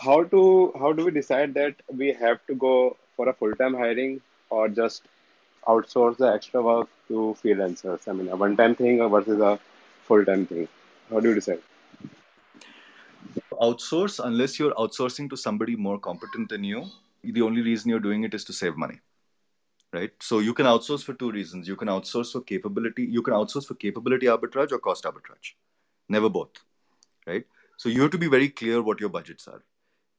how 0.00 0.24
to 0.24 0.72
how 0.78 0.92
do 0.92 1.04
we 1.04 1.10
decide 1.10 1.54
that 1.54 1.74
we 2.02 2.12
have 2.12 2.44
to 2.46 2.54
go 2.54 2.96
for 3.16 3.28
a 3.28 3.34
full-time 3.34 3.74
hiring 3.74 4.20
or 4.48 4.68
just 4.68 5.02
outsource 5.68 6.16
the 6.16 6.32
extra 6.32 6.62
work 6.62 6.88
to 7.08 7.36
freelancers? 7.42 8.08
I 8.08 8.12
mean, 8.12 8.28
a 8.28 8.36
one-time 8.36 8.74
thing 8.74 9.06
versus 9.08 9.40
a 9.40 9.58
full-time 10.04 10.46
thing. 10.46 10.68
How 11.10 11.20
do 11.20 11.28
you 11.28 11.34
decide? 11.34 11.60
Outsource 13.60 14.24
unless 14.24 14.58
you're 14.58 14.72
outsourcing 14.72 15.28
to 15.28 15.36
somebody 15.36 15.76
more 15.76 15.98
competent 15.98 16.48
than 16.48 16.64
you. 16.64 16.86
The 17.22 17.42
only 17.42 17.60
reason 17.60 17.90
you're 17.90 18.00
doing 18.00 18.24
it 18.24 18.32
is 18.32 18.44
to 18.44 18.54
save 18.54 18.76
money. 18.76 19.00
Right. 19.92 20.12
So 20.20 20.38
you 20.38 20.54
can 20.54 20.66
outsource 20.66 21.04
for 21.04 21.14
two 21.14 21.30
reasons. 21.32 21.68
You 21.68 21.76
can 21.76 21.88
outsource 21.88 22.32
for 22.32 22.40
capability, 22.40 23.04
you 23.04 23.22
can 23.22 23.34
outsource 23.34 23.66
for 23.66 23.74
capability 23.74 24.26
arbitrage 24.26 24.72
or 24.72 24.78
cost 24.78 25.04
arbitrage. 25.04 25.54
Never 26.08 26.30
both. 26.30 26.50
Right. 27.26 27.44
So 27.76 27.88
you 27.88 28.00
have 28.02 28.12
to 28.12 28.18
be 28.18 28.28
very 28.28 28.48
clear 28.48 28.82
what 28.82 29.00
your 29.00 29.08
budgets 29.08 29.48
are. 29.48 29.62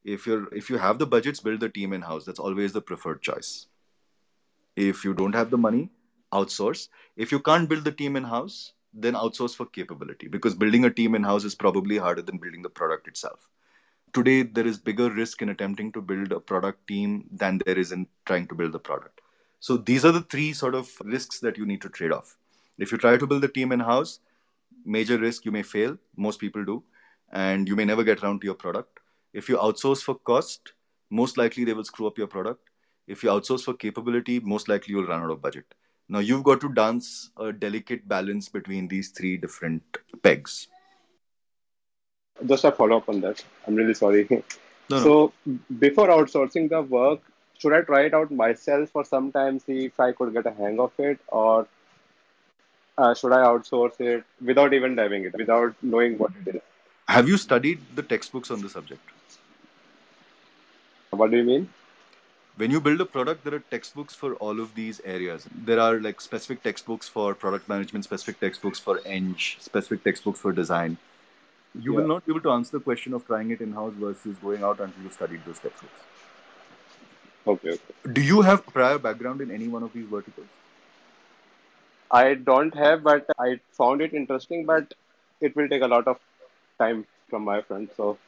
If 0.04 0.26
you're 0.26 0.52
if 0.52 0.68
you 0.68 0.78
have 0.78 0.98
the 0.98 1.06
budgets, 1.06 1.40
build 1.40 1.60
the 1.60 1.68
team 1.68 1.92
in-house. 1.92 2.24
That's 2.24 2.40
always 2.40 2.72
the 2.72 2.80
preferred 2.80 3.22
choice. 3.22 3.66
If 4.76 5.04
you 5.04 5.14
don't 5.14 5.34
have 5.34 5.50
the 5.50 5.58
money, 5.58 5.90
outsource. 6.32 6.88
If 7.16 7.30
you 7.30 7.40
can't 7.40 7.68
build 7.68 7.84
the 7.84 7.92
team 7.92 8.16
in-house, 8.16 8.72
then 8.94 9.14
outsource 9.14 9.54
for 9.54 9.66
capability 9.66 10.28
because 10.28 10.54
building 10.54 10.84
a 10.84 10.90
team 10.90 11.14
in-house 11.14 11.44
is 11.44 11.54
probably 11.54 11.98
harder 11.98 12.22
than 12.22 12.38
building 12.38 12.62
the 12.62 12.70
product 12.70 13.08
itself. 13.08 13.48
Today, 14.12 14.42
there 14.42 14.66
is 14.66 14.78
bigger 14.78 15.10
risk 15.10 15.40
in 15.40 15.48
attempting 15.48 15.90
to 15.92 16.02
build 16.02 16.32
a 16.32 16.40
product 16.40 16.86
team 16.86 17.24
than 17.32 17.60
there 17.64 17.78
is 17.78 17.92
in 17.92 18.06
trying 18.26 18.46
to 18.48 18.54
build 18.54 18.72
the 18.72 18.78
product. 18.78 19.20
So 19.60 19.76
these 19.76 20.04
are 20.04 20.12
the 20.12 20.20
three 20.22 20.52
sort 20.52 20.74
of 20.74 20.90
risks 21.04 21.38
that 21.40 21.56
you 21.56 21.64
need 21.64 21.80
to 21.82 21.88
trade 21.88 22.12
off. 22.12 22.36
If 22.78 22.92
you 22.92 22.98
try 22.98 23.16
to 23.16 23.26
build 23.26 23.42
the 23.42 23.48
team 23.48 23.72
in-house, 23.72 24.18
major 24.84 25.16
risk, 25.16 25.46
you 25.46 25.52
may 25.52 25.62
fail. 25.62 25.96
Most 26.16 26.40
people 26.40 26.64
do. 26.64 26.82
And 27.32 27.66
you 27.66 27.76
may 27.76 27.86
never 27.86 28.04
get 28.04 28.22
around 28.22 28.40
to 28.40 28.46
your 28.46 28.54
product. 28.54 28.98
If 29.32 29.48
you 29.48 29.56
outsource 29.56 30.02
for 30.02 30.14
cost, 30.14 30.72
most 31.10 31.38
likely 31.38 31.64
they 31.64 31.72
will 31.72 31.84
screw 31.84 32.06
up 32.06 32.18
your 32.18 32.26
product. 32.26 32.68
If 33.06 33.22
you 33.22 33.30
outsource 33.30 33.64
for 33.64 33.74
capability, 33.74 34.40
most 34.40 34.68
likely 34.68 34.94
you'll 34.94 35.06
run 35.06 35.22
out 35.22 35.30
of 35.30 35.42
budget. 35.42 35.64
Now 36.08 36.18
you've 36.18 36.44
got 36.44 36.60
to 36.60 36.72
dance 36.72 37.30
a 37.38 37.52
delicate 37.52 38.06
balance 38.06 38.48
between 38.48 38.88
these 38.88 39.10
three 39.10 39.36
different 39.36 39.82
pegs. 40.22 40.68
Just 42.46 42.64
a 42.64 42.72
follow-up 42.72 43.08
on 43.08 43.20
that. 43.20 43.44
I'm 43.66 43.74
really 43.74 43.94
sorry. 43.94 44.26
No, 44.30 44.42
no. 44.90 44.98
So 44.98 45.32
before 45.78 46.08
outsourcing 46.08 46.68
the 46.68 46.82
work, 46.82 47.20
should 47.58 47.72
I 47.72 47.82
try 47.82 48.02
it 48.02 48.14
out 48.14 48.30
myself 48.30 48.90
for 48.90 49.04
some 49.04 49.30
time, 49.32 49.58
see 49.58 49.86
if 49.86 49.98
I 50.00 50.12
could 50.12 50.32
get 50.32 50.46
a 50.46 50.50
hang 50.50 50.80
of 50.80 50.92
it, 50.98 51.20
or 51.28 51.68
uh, 52.98 53.14
should 53.14 53.32
I 53.32 53.44
outsource 53.44 54.00
it 54.00 54.24
without 54.44 54.74
even 54.74 54.96
diving 54.96 55.24
it, 55.24 55.34
without 55.36 55.74
knowing 55.82 56.18
what 56.18 56.32
it 56.44 56.56
is? 56.56 56.62
Have 57.08 57.28
you 57.28 57.36
studied 57.36 57.80
the 57.94 58.02
textbooks 58.02 58.50
on 58.50 58.60
the 58.60 58.68
subject? 58.68 59.00
What 61.12 61.30
do 61.30 61.36
you 61.36 61.44
mean? 61.44 61.68
When 62.56 62.70
you 62.70 62.80
build 62.80 63.00
a 63.02 63.04
product, 63.04 63.44
there 63.44 63.54
are 63.54 63.64
textbooks 63.70 64.14
for 64.14 64.34
all 64.36 64.60
of 64.60 64.74
these 64.74 65.00
areas. 65.04 65.46
There 65.54 65.78
are 65.78 66.00
like 66.00 66.22
specific 66.22 66.62
textbooks 66.62 67.06
for 67.06 67.34
product 67.34 67.68
management, 67.68 68.04
specific 68.04 68.40
textbooks 68.40 68.78
for 68.78 69.00
eng, 69.04 69.36
specific 69.58 70.04
textbooks 70.04 70.40
for 70.40 70.52
design. 70.52 70.96
You 71.74 71.92
will 71.92 72.06
not 72.06 72.24
be 72.24 72.32
able 72.32 72.40
to 72.42 72.50
answer 72.52 72.78
the 72.78 72.82
question 72.82 73.12
of 73.12 73.26
trying 73.26 73.50
it 73.50 73.60
in 73.60 73.72
house 73.72 73.92
versus 73.96 74.36
going 74.42 74.62
out 74.62 74.80
until 74.80 75.02
you've 75.02 75.12
studied 75.12 75.44
those 75.44 75.58
textbooks. 75.58 76.00
Okay, 77.46 77.70
okay. 77.70 78.12
Do 78.12 78.22
you 78.22 78.40
have 78.40 78.64
prior 78.66 78.98
background 78.98 79.42
in 79.42 79.50
any 79.50 79.68
one 79.68 79.82
of 79.82 79.92
these 79.92 80.06
verticals? 80.06 80.46
I 82.10 82.34
don't 82.34 82.74
have, 82.74 83.02
but 83.02 83.26
I 83.38 83.60
found 83.72 84.00
it 84.00 84.14
interesting, 84.14 84.64
but 84.64 84.94
it 85.40 85.56
will 85.56 85.68
take 85.68 85.82
a 85.82 85.88
lot 85.88 86.06
of 86.06 86.18
time 86.78 87.06
from 87.28 87.44
my 87.44 87.60
front. 87.62 87.90
So 87.96 88.18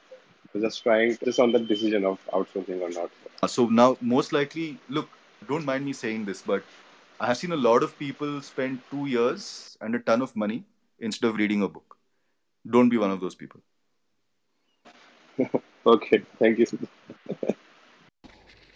I 0.55 0.61
just 0.61 0.83
trying 0.83 1.17
just 1.25 1.41
on 1.41 1.53
the 1.53 1.59
decision 1.59 2.05
of 2.05 2.19
outsourcing 2.33 2.81
or 2.81 2.91
not. 2.91 3.11
Uh, 3.43 3.47
So 3.49 3.67
now, 3.67 3.97
most 4.01 4.33
likely, 4.33 4.79
look, 4.89 5.09
don't 5.49 5.65
mind 5.65 5.85
me 5.85 5.93
saying 5.93 6.25
this, 6.27 6.43
but 6.43 6.63
I 7.21 7.27
have 7.27 7.37
seen 7.37 7.53
a 7.53 7.57
lot 7.57 7.83
of 7.83 7.99
people 7.99 8.41
spend 8.41 8.81
two 8.91 9.07
years 9.07 9.77
and 9.81 9.95
a 9.95 9.99
ton 9.99 10.23
of 10.23 10.35
money 10.37 10.65
instead 11.01 11.29
of 11.29 11.37
reading 11.37 11.63
a 11.63 11.69
book. 11.69 11.97
Don't 12.71 12.89
be 12.89 12.99
one 12.99 13.11
of 13.11 13.21
those 13.21 13.35
people. 13.35 13.61
Okay, 15.87 16.23
thank 16.39 16.59
you. 16.59 16.67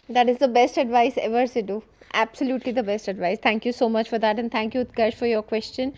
That 0.09 0.29
is 0.29 0.39
the 0.39 0.49
best 0.49 0.77
advice 0.79 1.17
ever, 1.19 1.45
Sidhu. 1.45 1.83
Absolutely 2.15 2.73
the 2.73 2.83
best 2.83 3.07
advice. 3.09 3.39
Thank 3.43 3.65
you 3.65 3.73
so 3.73 3.89
much 3.89 4.09
for 4.09 4.19
that, 4.19 4.39
and 4.39 4.51
thank 4.51 4.75
you, 4.75 4.85
Utkarsh, 4.85 5.15
for 5.15 5.27
your 5.27 5.43
question. 5.43 5.93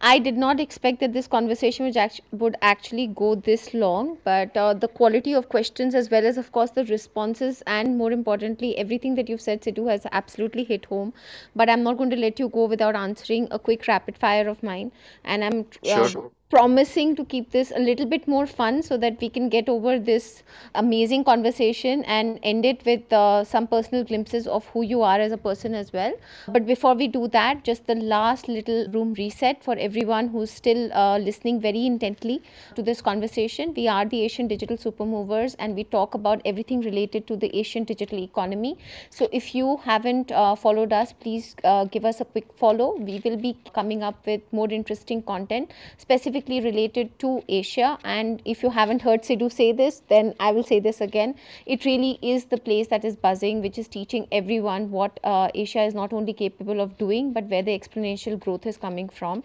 I 0.00 0.18
did 0.18 0.36
not 0.36 0.60
expect 0.60 1.00
that 1.00 1.12
this 1.12 1.26
conversation 1.26 1.84
would, 1.86 1.96
act- 1.96 2.20
would 2.32 2.56
actually 2.62 3.06
go 3.08 3.34
this 3.34 3.72
long, 3.74 4.18
but 4.24 4.56
uh, 4.56 4.74
the 4.74 4.88
quality 4.88 5.32
of 5.32 5.48
questions, 5.48 5.94
as 5.94 6.10
well 6.10 6.26
as, 6.26 6.36
of 6.38 6.52
course, 6.52 6.70
the 6.70 6.84
responses, 6.84 7.62
and 7.66 7.96
more 7.98 8.12
importantly, 8.12 8.76
everything 8.76 9.14
that 9.16 9.28
you've 9.28 9.40
said, 9.40 9.62
Sidhu, 9.62 9.88
has 9.90 10.06
absolutely 10.12 10.64
hit 10.64 10.84
home. 10.86 11.12
But 11.56 11.68
I'm 11.70 11.82
not 11.82 11.96
going 11.96 12.10
to 12.10 12.16
let 12.16 12.38
you 12.38 12.48
go 12.48 12.66
without 12.66 12.94
answering 12.94 13.48
a 13.50 13.58
quick 13.58 13.86
rapid 13.88 14.16
fire 14.18 14.48
of 14.48 14.62
mine, 14.62 14.92
and 15.24 15.44
I'm 15.44 15.66
uh, 15.90 16.08
Sure. 16.08 16.30
promising 16.50 17.16
to 17.16 17.24
keep 17.24 17.50
this 17.50 17.72
a 17.74 17.78
little 17.78 18.06
bit 18.06 18.28
more 18.28 18.46
fun 18.46 18.82
so 18.82 18.96
that 18.96 19.20
we 19.20 19.28
can 19.28 19.48
get 19.48 19.68
over 19.68 19.98
this 19.98 20.42
amazing 20.74 21.24
conversation 21.24 22.04
and 22.04 22.38
end 22.42 22.64
it 22.64 22.84
with 22.84 23.12
uh, 23.12 23.42
some 23.44 23.66
personal 23.66 24.04
glimpses 24.04 24.46
of 24.46 24.66
who 24.68 24.82
you 24.82 25.00
are 25.02 25.18
as 25.18 25.32
a 25.32 25.36
person 25.36 25.63
as 25.72 25.92
well. 25.92 26.12
But 26.48 26.66
before 26.66 26.94
we 26.94 27.06
do 27.06 27.28
that, 27.28 27.62
just 27.62 27.86
the 27.86 27.94
last 27.94 28.48
little 28.48 28.88
room 28.90 29.14
reset 29.14 29.62
for 29.62 29.76
everyone 29.78 30.28
who's 30.28 30.50
still 30.50 30.92
uh, 30.92 31.18
listening 31.18 31.60
very 31.60 31.86
intently 31.86 32.42
to 32.74 32.82
this 32.82 33.00
conversation. 33.00 33.72
We 33.76 33.86
are 33.86 34.04
the 34.04 34.22
Asian 34.22 34.48
Digital 34.48 34.76
Supermovers 34.76 35.54
and 35.60 35.76
we 35.76 35.84
talk 35.84 36.14
about 36.14 36.42
everything 36.44 36.80
related 36.80 37.28
to 37.28 37.36
the 37.36 37.56
Asian 37.56 37.84
digital 37.84 38.18
economy. 38.18 38.76
So 39.10 39.28
if 39.32 39.54
you 39.54 39.76
haven't 39.84 40.32
uh, 40.32 40.56
followed 40.56 40.92
us, 40.92 41.12
please 41.12 41.54
uh, 41.62 41.84
give 41.84 42.04
us 42.04 42.20
a 42.20 42.24
quick 42.24 42.52
follow. 42.56 42.96
We 42.96 43.22
will 43.24 43.36
be 43.36 43.56
coming 43.72 44.02
up 44.02 44.26
with 44.26 44.42
more 44.52 44.68
interesting 44.70 45.22
content 45.22 45.70
specifically 45.98 46.60
related 46.60 47.18
to 47.20 47.42
Asia. 47.48 47.98
And 48.04 48.42
if 48.44 48.62
you 48.62 48.70
haven't 48.70 49.02
heard 49.02 49.22
Sidhu 49.22 49.52
say 49.52 49.72
this, 49.72 50.02
then 50.08 50.34
I 50.40 50.52
will 50.52 50.64
say 50.64 50.80
this 50.80 51.00
again. 51.00 51.34
It 51.66 51.84
really 51.84 52.18
is 52.22 52.46
the 52.46 52.58
place 52.58 52.88
that 52.88 53.04
is 53.04 53.16
buzzing, 53.16 53.62
which 53.62 53.78
is 53.78 53.88
teaching 53.88 54.26
everyone 54.32 54.90
what 54.90 55.20
uh, 55.24 55.43
Uh, 55.44 55.50
Asia 55.54 55.82
is 55.82 55.94
not 55.94 56.12
only 56.12 56.32
capable 56.32 56.80
of 56.80 56.96
doing, 56.96 57.32
but 57.32 57.44
where 57.44 57.62
the 57.62 57.78
exponential 57.78 58.38
growth 58.38 58.66
is 58.66 58.76
coming 58.78 59.08
from. 59.08 59.42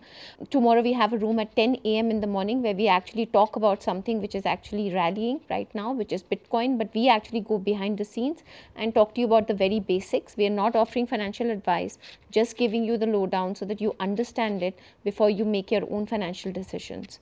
Tomorrow 0.49 0.81
we 0.81 0.93
have 0.93 1.11
a 1.13 1.17
room 1.17 1.39
at 1.39 1.55
10 1.55 1.77
a.m. 1.84 2.09
in 2.09 2.21
the 2.21 2.27
morning 2.35 2.61
where 2.61 2.73
we 2.73 2.88
actually 2.88 3.26
talk 3.26 3.57
about 3.57 3.84
something 3.84 4.21
which 4.21 4.35
is 4.35 4.45
actually 4.45 4.93
rallying 4.93 5.41
right 5.49 5.73
now, 5.76 5.91
which 5.91 6.13
is 6.13 6.23
Bitcoin. 6.23 6.77
But 6.77 6.93
we 6.93 7.09
actually 7.09 7.41
go 7.41 7.57
behind 7.57 7.97
the 7.97 8.05
scenes 8.05 8.43
and 8.76 8.95
talk 8.95 9.13
to 9.15 9.21
you 9.21 9.27
about 9.27 9.47
the 9.47 9.53
very 9.53 9.80
basics. 9.80 10.38
We 10.38 10.47
are 10.47 10.57
not 10.61 10.76
offering 10.76 11.07
financial 11.07 11.49
advice, 11.49 11.97
just 12.31 12.55
giving 12.55 12.85
you 12.85 12.97
the 12.97 13.07
lowdown 13.07 13.55
so 13.55 13.65
that 13.65 13.81
you 13.81 13.95
understand 13.99 14.63
it 14.63 14.80
before 15.03 15.30
you 15.30 15.43
make 15.43 15.71
your 15.71 15.84
own 15.91 16.05
financial 16.05 16.51
decisions. 16.51 17.19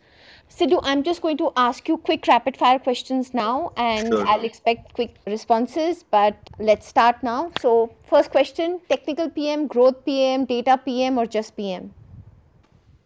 Sidhu, 0.50 0.80
I'm 0.84 1.04
just 1.04 1.22
going 1.22 1.38
to 1.38 1.52
ask 1.58 1.88
you 1.88 1.98
quick 1.98 2.28
rapid 2.28 2.58
fire 2.58 2.80
questions 2.80 3.34
now, 3.34 3.74
and 3.76 4.08
Sure. 4.08 4.28
I'll 4.28 4.46
expect 4.46 4.94
quick 4.94 5.16
responses. 5.26 6.04
But 6.10 6.36
let's 6.60 6.88
start 6.88 7.24
now. 7.24 7.52
So, 7.62 7.94
first 8.10 8.32
question 8.32 8.80
technical 8.90 9.30
PM, 9.30 9.68
growth 9.68 10.04
PM, 10.06 10.46
data 10.46 10.78
PM, 10.78 11.18
or 11.18 11.26
just 11.26 11.56
PM? 11.56 11.94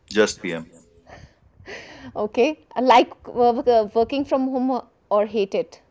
Just 0.09 0.41
PM. 0.41 0.69
Okay. 2.15 2.59
Like 2.79 3.11
uh, 3.27 3.49
uh, 3.59 3.89
working 3.93 4.25
from 4.25 4.49
home 4.49 4.81
or 5.09 5.25
hate 5.25 5.55
it? 5.55 5.81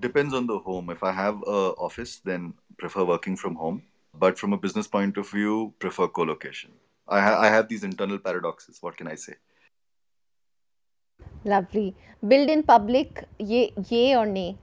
Depends 0.00 0.34
on 0.34 0.46
the 0.46 0.58
home. 0.58 0.90
If 0.90 1.02
I 1.02 1.12
have 1.12 1.42
a 1.46 1.74
office, 1.86 2.20
then 2.24 2.54
prefer 2.78 3.04
working 3.04 3.36
from 3.36 3.54
home. 3.54 3.82
But 4.14 4.38
from 4.38 4.52
a 4.52 4.56
business 4.56 4.86
point 4.86 5.16
of 5.16 5.28
view, 5.28 5.74
prefer 5.78 6.08
co-location. 6.08 6.70
I, 7.08 7.20
ha- 7.20 7.40
I 7.40 7.46
have 7.46 7.68
these 7.68 7.84
internal 7.84 8.18
paradoxes. 8.18 8.78
What 8.80 8.96
can 8.96 9.06
I 9.06 9.14
say? 9.14 9.34
Lovely. 11.44 11.94
Build 12.26 12.50
in 12.50 12.62
public, 12.62 13.24
yay, 13.38 13.72
yay 13.88 14.16
or 14.16 14.26
nay? 14.26 14.56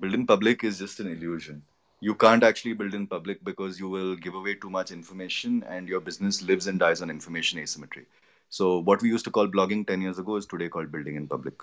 Build 0.00 0.14
in 0.14 0.26
public 0.28 0.62
is 0.62 0.78
just 0.78 1.00
an 1.00 1.08
illusion. 1.08 1.60
You 2.00 2.14
can't 2.14 2.44
actually 2.44 2.74
build 2.74 2.94
in 2.94 3.08
public 3.08 3.42
because 3.42 3.80
you 3.80 3.88
will 3.88 4.14
give 4.14 4.34
away 4.34 4.54
too 4.54 4.70
much 4.70 4.92
information 4.92 5.64
and 5.64 5.88
your 5.88 5.98
business 5.98 6.40
lives 6.40 6.68
and 6.68 6.78
dies 6.78 7.02
on 7.02 7.10
information 7.10 7.58
asymmetry. 7.58 8.06
So, 8.48 8.78
what 8.78 9.02
we 9.02 9.08
used 9.08 9.24
to 9.24 9.32
call 9.32 9.48
blogging 9.48 9.84
10 9.84 10.00
years 10.00 10.20
ago 10.20 10.36
is 10.36 10.46
today 10.46 10.68
called 10.68 10.92
building 10.92 11.16
in 11.16 11.26
public. 11.26 11.54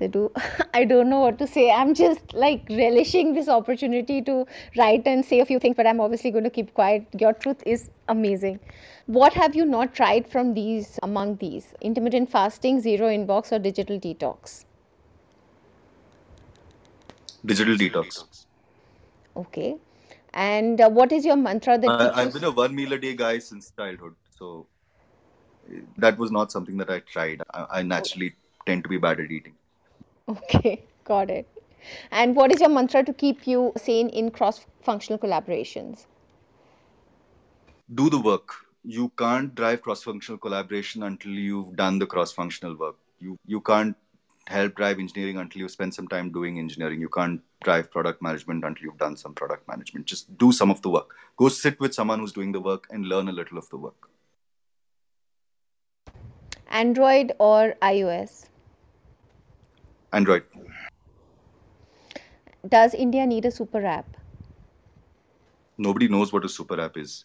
Sidhu, 0.00 0.32
I 0.74 0.84
don't 0.84 1.08
know 1.08 1.20
what 1.20 1.38
to 1.38 1.46
say. 1.46 1.70
I'm 1.70 1.94
just 1.94 2.34
like 2.34 2.66
relishing 2.68 3.34
this 3.34 3.48
opportunity 3.48 4.20
to 4.22 4.44
write 4.76 5.06
and 5.06 5.24
say 5.24 5.38
a 5.38 5.46
few 5.46 5.60
things, 5.60 5.76
but 5.76 5.86
I'm 5.86 6.00
obviously 6.00 6.32
going 6.32 6.44
to 6.44 6.50
keep 6.50 6.74
quiet. 6.74 7.06
Your 7.16 7.32
truth 7.32 7.62
is 7.64 7.90
amazing. 8.08 8.58
What 9.06 9.34
have 9.34 9.54
you 9.54 9.64
not 9.64 9.94
tried 9.94 10.26
from 10.26 10.54
these 10.54 10.98
among 11.04 11.36
these? 11.36 11.74
Intermittent 11.80 12.28
fasting, 12.28 12.80
zero 12.80 13.06
inbox, 13.06 13.52
or 13.52 13.60
digital 13.60 14.00
detox? 14.00 14.64
Digital 17.44 17.74
detox. 17.74 18.46
Okay. 19.36 19.76
And 20.34 20.80
uh, 20.80 20.88
what 20.88 21.12
is 21.12 21.24
your 21.24 21.36
mantra 21.36 21.78
that 21.78 21.90
I, 21.90 22.22
I've 22.22 22.32
been 22.32 22.44
a 22.44 22.50
one 22.50 22.74
meal 22.74 22.92
a 22.92 22.98
day 22.98 23.14
guy 23.14 23.38
since 23.38 23.72
childhood. 23.76 24.14
So, 24.38 24.66
eh, 25.70 25.80
that 25.98 26.16
was 26.18 26.30
not 26.30 26.50
something 26.50 26.76
that 26.78 26.90
I 26.90 27.00
tried. 27.00 27.42
I, 27.52 27.66
I 27.70 27.82
naturally 27.82 28.34
tend 28.66 28.84
to 28.84 28.88
be 28.88 28.96
bad 28.98 29.20
at 29.20 29.30
eating. 29.30 29.54
Okay, 30.28 30.82
got 31.04 31.30
it. 31.30 31.48
And 32.10 32.36
what 32.36 32.52
is 32.52 32.60
your 32.60 32.70
mantra 32.70 33.04
to 33.04 33.12
keep 33.12 33.46
you 33.46 33.72
sane 33.76 34.08
in 34.08 34.30
cross 34.30 34.64
functional 34.82 35.18
collaborations? 35.18 36.06
do 37.94 38.08
the 38.10 38.18
work. 38.18 38.54
You 38.84 39.10
can't 39.16 39.54
drive 39.54 39.82
cross-functional 39.82 40.38
collaboration 40.38 41.02
until 41.02 41.32
you've 41.32 41.76
done 41.76 41.98
the 41.98 42.06
cross-functional 42.06 42.76
work. 42.76 42.96
You 43.20 43.38
you 43.46 43.60
can't 43.60 43.96
help 44.46 44.74
drive 44.74 44.98
engineering 44.98 45.38
until 45.38 45.60
you 45.60 45.68
spend 45.68 45.94
some 45.94 46.08
time 46.08 46.30
doing 46.32 46.58
engineering. 46.58 47.00
You 47.00 47.08
can't 47.08 47.40
drive 47.62 47.90
product 47.90 48.22
management 48.22 48.64
until 48.64 48.84
you've 48.84 48.98
done 48.98 49.16
some 49.16 49.34
product 49.34 49.66
management. 49.68 50.06
Just 50.06 50.36
do 50.38 50.52
some 50.52 50.70
of 50.70 50.82
the 50.82 50.90
work. 50.90 51.14
Go 51.36 51.48
sit 51.48 51.78
with 51.80 51.94
someone 51.94 52.18
who's 52.18 52.32
doing 52.32 52.52
the 52.52 52.60
work 52.60 52.86
and 52.90 53.06
learn 53.06 53.28
a 53.28 53.32
little 53.32 53.58
of 53.58 53.68
the 53.70 53.76
work. 53.76 54.08
Android 56.68 57.32
or 57.38 57.74
iOS? 57.82 58.48
Android. 60.12 60.44
Does 62.68 62.94
India 62.94 63.26
need 63.26 63.44
a 63.44 63.50
super 63.50 63.84
app? 63.84 64.16
Nobody 65.78 66.08
knows 66.08 66.32
what 66.32 66.44
a 66.44 66.48
super 66.48 66.80
app 66.80 66.96
is. 66.96 67.24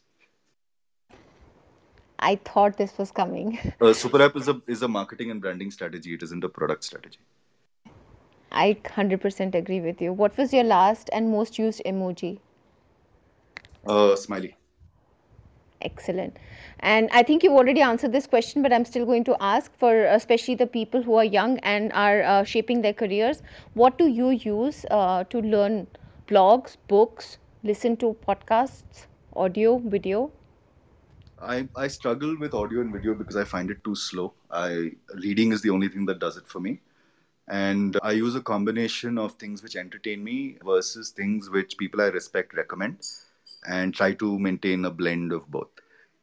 I 2.19 2.35
thought 2.35 2.77
this 2.77 2.97
was 2.97 3.11
coming. 3.11 3.59
A 3.79 3.93
super 3.93 4.21
app 4.21 4.35
is 4.35 4.47
a 4.47 4.61
is 4.67 4.81
a 4.81 4.87
marketing 4.87 5.31
and 5.31 5.41
branding 5.41 5.71
strategy. 5.71 6.13
It 6.13 6.23
isn't 6.23 6.43
a 6.43 6.49
product 6.49 6.83
strategy. 6.83 7.19
I 8.51 8.73
100% 8.83 9.55
agree 9.55 9.81
with 9.81 10.01
you. 10.01 10.13
What 10.13 10.37
was 10.37 10.53
your 10.53 10.63
last 10.63 11.09
and 11.11 11.29
most 11.29 11.59
used 11.59 11.81
emoji? 11.85 12.39
Uh, 13.85 14.15
smiley. 14.15 14.55
Excellent. 15.81 16.37
And 16.79 17.09
I 17.11 17.23
think 17.23 17.43
you've 17.43 17.53
already 17.53 17.81
answered 17.81 18.11
this 18.11 18.25
question, 18.25 18.63
but 18.63 18.73
I'm 18.73 18.85
still 18.85 19.05
going 19.05 19.23
to 19.25 19.35
ask 19.39 19.71
for 19.77 20.05
especially 20.05 20.55
the 20.55 20.65
people 20.65 21.03
who 21.03 21.15
are 21.15 21.23
young 21.23 21.59
and 21.59 21.91
are 21.93 22.23
uh, 22.23 22.43
shaping 22.43 22.81
their 22.81 22.93
careers. 22.93 23.43
What 23.73 23.97
do 23.97 24.07
you 24.07 24.29
use 24.31 24.85
uh, 24.89 25.25
to 25.25 25.39
learn 25.39 25.87
blogs, 26.27 26.77
books, 26.87 27.37
listen 27.63 27.95
to 27.97 28.15
podcasts, 28.27 29.05
audio, 29.35 29.77
video? 29.77 30.31
I, 31.41 31.67
I 31.75 31.87
struggle 31.87 32.35
with 32.37 32.53
audio 32.53 32.81
and 32.81 32.91
video 32.91 33.13
because 33.13 33.35
I 33.35 33.43
find 33.43 33.69
it 33.69 33.83
too 33.83 33.95
slow. 33.95 34.33
I 34.49 34.91
reading 35.15 35.51
is 35.51 35.61
the 35.61 35.69
only 35.69 35.87
thing 35.87 36.05
that 36.07 36.19
does 36.19 36.37
it 36.37 36.47
for 36.47 36.59
me. 36.59 36.81
And 37.47 37.97
I 38.01 38.11
use 38.11 38.35
a 38.35 38.41
combination 38.41 39.17
of 39.17 39.33
things 39.33 39.63
which 39.63 39.75
entertain 39.75 40.23
me 40.23 40.57
versus 40.65 41.11
things 41.11 41.49
which 41.49 41.77
people 41.77 42.01
I 42.01 42.07
respect 42.07 42.53
recommend 42.53 42.97
and 43.67 43.93
try 43.93 44.13
to 44.13 44.39
maintain 44.39 44.83
a 44.85 44.91
blend 44.91 45.31
of 45.31 45.49
both. 45.49 45.69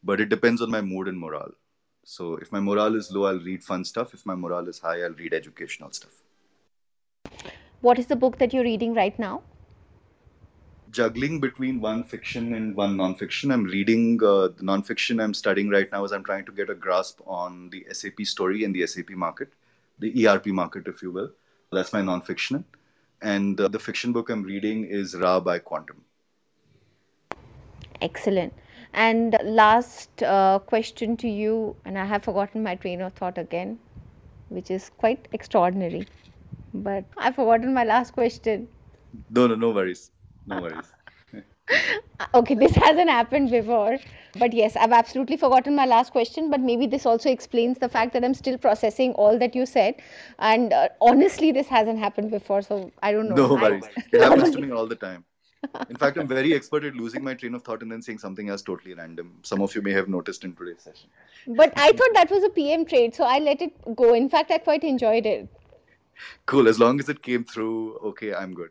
But 0.03 0.21
it 0.21 0.29
depends 0.29 0.61
on 0.61 0.71
my 0.71 0.81
mood 0.81 1.09
and 1.09 1.19
morale. 1.19 1.53
So 2.05 2.35
if 2.37 2.53
my 2.53 2.61
morale 2.61 2.97
is 2.97 3.11
low, 3.11 3.25
I'll 3.25 3.41
read 3.41 3.65
fun 3.65 3.85
stuff. 3.85 4.13
If 4.13 4.27
my 4.27 4.35
morale 4.35 4.69
is 4.69 4.81
high, 4.81 5.03
I'll 5.03 5.15
read 5.15 5.33
educational 5.33 5.93
stuff. 5.93 6.21
What 7.81 7.99
is 7.99 8.07
the 8.07 8.17
book 8.17 8.39
that 8.39 8.53
you're 8.53 8.65
reading 8.65 8.95
right 8.95 9.19
now? 9.19 9.43
Juggling 10.95 11.41
between 11.41 11.81
one 11.81 12.05
fiction 12.05 12.55
and 12.55 12.77
one 12.77 12.97
non-fiction. 12.97 13.51
I'm 13.51 13.65
reading 13.65 14.21
uh, 14.23 14.49
the 14.57 14.63
non-fiction 14.63 15.19
I'm 15.19 15.35
studying 15.35 15.69
right 15.69 15.91
now 15.91 16.05
as 16.05 16.13
I'm 16.13 16.23
trying 16.23 16.45
to 16.45 16.53
get 16.53 16.71
a 16.71 16.75
grasp 16.75 17.21
on 17.27 17.71
the 17.71 17.85
SAP 17.91 18.21
story 18.23 18.63
and 18.63 18.73
the 18.73 18.87
SAP 18.87 19.11
market, 19.11 19.49
the 19.99 20.29
ERP 20.29 20.47
market, 20.47 20.87
if 20.87 21.03
you 21.03 21.11
will. 21.11 21.31
That's 21.73 21.93
my 21.93 22.01
non-fiction. 22.01 22.65
And 23.23 23.61
uh, 23.61 23.67
the 23.67 23.81
fiction 23.81 24.13
book 24.13 24.31
I'm 24.31 24.45
reading 24.45 24.85
is 24.85 25.17
Ra 25.17 25.41
by 25.41 25.59
qntm. 25.59 25.97
Excellent. 28.01 28.55
And 28.93 29.37
last 29.43 30.23
uh, 30.23 30.61
question 30.61 31.17
to 31.17 31.29
you, 31.29 31.75
and 31.85 31.99
I 31.99 32.05
have 32.05 32.23
forgotten 32.23 32.63
my 32.63 32.77
train 32.77 33.01
of 33.01 33.15
thought 33.15 33.39
again, 33.39 33.81
which 34.49 34.71
is 34.71 34.93
quite 34.99 35.27
extraordinary. 35.33 36.07
But 36.73 37.05
I've 37.17 37.35
forgotten 37.35 37.75
my 37.75 37.83
last 37.83 38.13
question. 38.13 38.69
No, 39.31 39.49
no, 39.49 39.57
no 39.57 39.71
worries. 39.71 40.13
No 40.47 40.61
worries. 40.61 40.93
Okay, 42.35 42.55
this 42.55 42.75
hasn't 42.75 43.09
happened 43.09 43.51
before. 43.51 43.99
But 44.39 44.53
yes, 44.53 44.77
I've 44.77 44.93
absolutely 44.93 45.37
forgotten 45.37 45.75
my 45.75 45.87
last 45.87 46.13
question. 46.13 46.51
But 46.51 46.61
maybe 46.61 46.87
this 46.87 47.07
also 47.07 47.31
explains 47.31 47.79
the 47.79 47.89
fact 47.89 48.13
that 48.13 48.25
I'm 48.25 48.35
still 48.35 48.59
processing 48.59 49.13
all 49.15 49.39
that 49.39 49.55
you 49.55 49.65
said. 49.65 49.95
And 50.39 50.73
uh, 50.73 50.89
honestly, 51.01 51.53
this 51.53 51.67
hasn't 51.67 51.99
happened 51.99 52.31
before. 52.31 52.63
So 52.63 52.93
I 53.03 53.13
don't 53.13 53.29
know. 53.29 53.35
No 53.35 53.57
I- 53.57 53.63
worries. 53.63 53.85
It 54.13 54.21
happens 54.21 54.51
to 54.51 54.61
me 54.61 54.71
all 54.71 54.87
the 54.87 54.97
time. 54.97 55.25
In 55.89 55.97
fact, 55.97 56.19
I'm 56.19 56.29
very 56.29 56.53
expert 56.53 56.85
at 56.85 56.95
losing 56.95 57.25
my 57.25 57.33
train 57.33 57.55
of 57.55 57.63
thought 57.63 57.81
and 57.81 57.91
then 57.91 58.03
saying 58.03 58.19
something 58.19 58.51
else 58.51 58.61
totally 58.61 58.93
random. 58.93 59.39
Some 59.43 59.63
of 59.63 59.75
you 59.75 59.81
may 59.81 59.93
have 59.93 60.09
noticed 60.09 60.45
in 60.45 60.55
today's 60.55 60.83
session. 60.83 61.09
But 61.47 61.73
I 61.77 61.93
thought 61.93 62.11
that 62.13 62.31
was 62.31 62.45
a 62.45 62.51
PM 62.51 62.85
trade, 62.85 63.15
so 63.15 63.25
I 63.25 63.39
let 63.39 63.63
it 63.63 63.73
go. 63.97 64.13
In 64.13 64.29
fact, 64.29 64.51
I 64.51 64.59
quite 64.59 64.85
enjoyed 64.85 65.25
it. 65.25 65.49
Cool. 66.45 66.69
As 66.69 66.79
long 66.79 67.01
as 67.01 67.09
it 67.09 67.23
came 67.23 67.45
through, 67.45 67.97
okay, 68.11 68.35
I'm 68.35 68.53
good. 68.53 68.71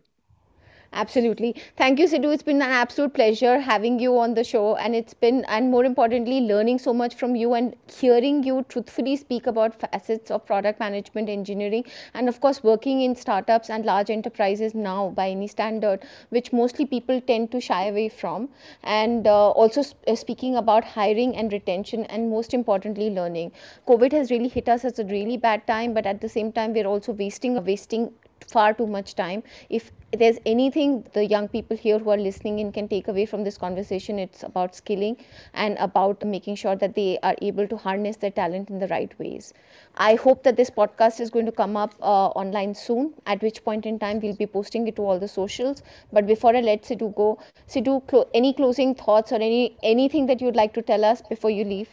Absolutely. 0.93 1.55
Thank 1.75 1.97
you, 1.99 2.07
Sidhu. 2.07 2.31
It's 2.33 2.43
been 2.43 2.61
an 2.61 2.69
absolute 2.69 3.13
pleasure 3.15 3.59
having 3.59 3.99
you 3.99 4.17
on 4.17 4.33
the 4.35 4.43
show. 4.45 4.75
And 4.77 4.95
it's 4.95 5.13
been, 5.13 5.43
and 5.45 5.69
more 5.71 5.83
importantly, 5.83 6.39
learning 6.41 6.77
so 6.79 6.93
much 6.93 7.15
from 7.15 7.35
you 7.35 7.53
and 7.55 7.75
hearing 7.91 8.43
you 8.43 8.63
truthfully 8.69 9.15
speak 9.17 9.47
about 9.47 9.77
facets 9.79 10.29
of 10.31 10.45
product 10.45 10.79
management 10.79 11.27
engineering. 11.29 11.83
And 12.13 12.29
of 12.29 12.39
course, 12.39 12.63
working 12.63 13.01
in 13.01 13.15
startups 13.15 13.69
and 13.71 13.83
large 13.85 14.09
enterprises 14.11 14.73
now 14.75 15.09
by 15.09 15.29
any 15.31 15.47
standard, 15.47 16.05
which 16.29 16.53
mostly 16.53 16.85
people 16.85 17.19
tend 17.19 17.51
to 17.51 17.59
shy 17.59 17.87
away 17.87 18.07
from. 18.09 18.47
And 18.83 19.25
uh, 19.27 19.49
also 19.49 19.81
sp- 19.81 19.97
uh, 20.07 20.15
speaking 20.15 20.55
about 20.55 20.83
hiring 20.85 21.35
and 21.35 21.51
retention, 21.51 22.05
and 22.05 22.29
most 22.29 22.53
importantly, 22.53 23.09
learning. 23.09 23.51
COVID 23.87 24.11
has 24.13 24.29
really 24.31 24.47
hit 24.47 24.69
us 24.69 24.85
as 24.85 24.99
a 24.99 25.05
really 25.05 25.37
bad 25.37 25.65
time, 25.67 25.93
but 25.95 26.05
at 26.05 26.21
the 26.21 26.29
same 26.29 26.51
time, 26.51 26.71
we're 26.73 26.85
also 26.87 27.11
wasting, 27.13 27.61
wasting 27.65 28.13
far 28.43 28.73
too 28.73 28.87
much 28.87 29.15
time. 29.15 29.43
If 29.69 29.91
there's 30.11 30.37
anything 30.45 31.05
the 31.13 31.25
young 31.25 31.47
people 31.47 31.75
here 31.77 31.97
who 31.99 32.09
are 32.11 32.17
listening 32.17 32.59
in 32.59 32.71
can 32.71 32.87
take 32.87 33.07
away 33.07 33.25
from 33.25 33.43
this 33.43 33.57
conversation, 33.57 34.19
it's 34.19 34.43
about 34.43 34.75
skilling 34.75 35.17
and 35.53 35.77
about 35.79 36.23
making 36.25 36.55
sure 36.55 36.75
that 36.75 36.95
they 36.95 37.17
are 37.23 37.35
able 37.41 37.67
to 37.67 37.77
harness 37.77 38.17
their 38.17 38.31
talent 38.31 38.69
in 38.69 38.79
the 38.79 38.87
right 38.87 39.17
ways. 39.19 39.53
I 39.95 40.15
hope 40.15 40.43
that 40.43 40.55
this 40.55 40.69
podcast 40.69 41.19
is 41.19 41.29
going 41.29 41.45
to 41.45 41.51
come 41.51 41.75
up 41.75 41.93
uh, 42.01 42.27
online 42.29 42.73
soon, 42.75 43.13
at 43.25 43.41
which 43.41 43.63
point 43.63 43.85
in 43.85 43.99
time 43.99 44.19
we'll 44.19 44.35
be 44.35 44.45
posting 44.47 44.87
it 44.87 44.95
to 44.97 45.03
all 45.03 45.19
the 45.19 45.27
socials. 45.27 45.81
But 46.11 46.27
before 46.27 46.55
I 46.55 46.61
let 46.61 46.83
Sidhu 46.83 47.15
go, 47.15 47.39
Sidhu, 47.67 48.05
clo- 48.07 48.27
any 48.33 48.53
closing 48.53 48.93
thoughts 48.93 49.31
or 49.31 49.35
any 49.35 49.75
anything 49.83 50.27
that 50.27 50.41
you'd 50.41 50.55
like 50.55 50.73
to 50.73 50.81
tell 50.81 51.03
us 51.03 51.21
before 51.21 51.49
you 51.49 51.63
leave? 51.63 51.89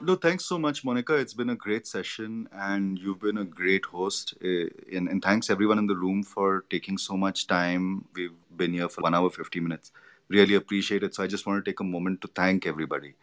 No, 0.00 0.14
thanks 0.14 0.44
so 0.44 0.58
much, 0.58 0.84
Monica. 0.84 1.14
It's 1.14 1.32
been 1.32 1.48
a 1.48 1.56
great 1.56 1.86
session, 1.86 2.48
and 2.52 2.98
you've 2.98 3.20
been 3.20 3.38
a 3.38 3.44
great 3.44 3.86
host. 3.86 4.34
Uh, 4.44 4.68
and, 4.92 5.08
and 5.08 5.22
thanks 5.22 5.48
everyone 5.48 5.78
in 5.78 5.86
the 5.86 5.96
room 5.96 6.22
for 6.22 6.64
taking 6.68 6.98
so 6.98 7.16
much 7.16 7.46
time. 7.46 8.04
We've 8.14 8.34
been 8.54 8.74
here 8.74 8.90
for 8.90 9.00
one 9.00 9.14
hour, 9.14 9.30
50 9.30 9.58
minutes. 9.60 9.92
Really 10.28 10.54
appreciate 10.54 11.02
it. 11.02 11.14
So 11.14 11.22
I 11.22 11.26
just 11.26 11.46
want 11.46 11.64
to 11.64 11.70
take 11.70 11.80
a 11.80 11.84
moment 11.84 12.20
to 12.22 12.28
thank 12.28 12.66
everybody. 12.66 13.14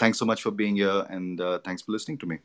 Thanks 0.00 0.18
so 0.18 0.24
much 0.24 0.42
for 0.42 0.50
being 0.50 0.74
here, 0.76 1.06
and 1.08 1.40
uh, 1.40 1.60
thanks 1.60 1.82
for 1.82 1.92
listening 1.92 2.18
to 2.18 2.26
me. 2.26 2.38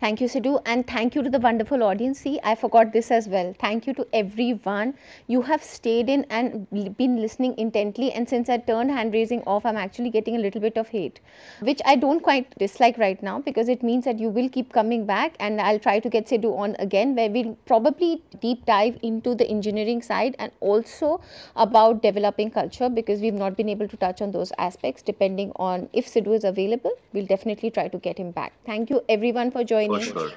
Thank 0.00 0.20
you, 0.20 0.28
Sidhu, 0.28 0.62
and 0.64 0.86
thank 0.86 1.16
you 1.16 1.24
to 1.24 1.28
the 1.28 1.40
wonderful 1.40 1.82
audience. 1.82 2.20
See, 2.20 2.38
I 2.44 2.54
forgot 2.54 2.92
this 2.92 3.10
as 3.10 3.26
well. 3.26 3.52
Thank 3.58 3.84
you 3.84 3.92
to 3.94 4.06
everyone. 4.12 4.94
You 5.26 5.42
have 5.42 5.60
stayed 5.60 6.08
in 6.08 6.24
and 6.30 6.70
been 6.96 7.16
listening 7.20 7.56
intently. 7.58 8.12
And 8.12 8.28
since 8.28 8.48
I 8.48 8.58
turned 8.58 8.92
hand 8.92 9.12
raising 9.12 9.42
off, 9.42 9.66
I'm 9.66 9.76
actually 9.76 10.10
getting 10.10 10.36
a 10.36 10.38
little 10.38 10.60
bit 10.60 10.78
of 10.78 10.86
hate, 10.86 11.18
which 11.58 11.80
I 11.84 11.96
don't 11.96 12.22
quite 12.22 12.56
dislike 12.60 12.96
right 12.96 13.20
now 13.20 13.40
because 13.40 13.68
it 13.68 13.82
means 13.82 14.04
that 14.04 14.20
you 14.20 14.28
will 14.28 14.48
keep 14.48 14.72
coming 14.72 15.04
back. 15.04 15.34
And 15.40 15.60
I'll 15.60 15.80
try 15.80 15.98
to 15.98 16.08
get 16.08 16.28
Sidhu 16.28 16.56
on 16.56 16.76
again, 16.78 17.16
where 17.16 17.28
we'll 17.28 17.58
probably 17.66 18.22
deep 18.40 18.66
dive 18.66 19.00
into 19.02 19.34
the 19.34 19.48
engineering 19.48 20.00
side 20.00 20.36
and 20.38 20.52
also 20.60 21.20
about 21.56 22.02
developing 22.02 22.52
culture 22.52 22.88
because 22.88 23.20
we've 23.20 23.34
not 23.34 23.56
been 23.56 23.68
able 23.68 23.88
to 23.88 23.96
touch 23.96 24.22
on 24.22 24.30
those 24.30 24.52
aspects. 24.58 25.02
Depending 25.02 25.50
on 25.56 25.88
if 25.92 26.06
Sidhu 26.06 26.36
is 26.36 26.44
available, 26.44 26.92
we'll 27.12 27.26
definitely 27.26 27.72
try 27.72 27.88
to 27.88 27.98
get 27.98 28.16
him 28.16 28.30
back. 28.30 28.52
Thank 28.64 28.90
you, 28.90 29.02
everyone, 29.08 29.50
for 29.50 29.64
joining. 29.64 29.87
For 29.88 30.00
sure. 30.00 30.30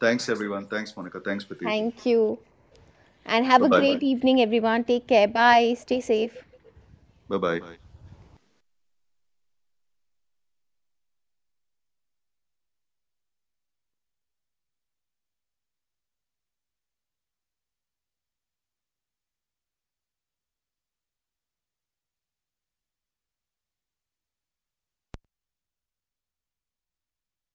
Thanks, 0.00 0.28
everyone. 0.28 0.66
Thanks, 0.66 0.96
Monica. 0.96 1.20
Thanks, 1.20 1.44
Prateek. 1.44 1.64
Thank 1.64 2.06
you. 2.06 2.38
And 3.24 3.46
have 3.46 3.62
a 3.62 3.68
Bye-bye. 3.68 3.80
great 3.80 4.02
evening, 4.02 4.40
everyone. 4.42 4.84
Take 4.84 5.06
care. 5.08 5.28
Bye. 5.28 5.74
Stay 5.78 6.00
safe. 6.00 6.44
Bye 7.28 7.38
bye. 7.38 7.76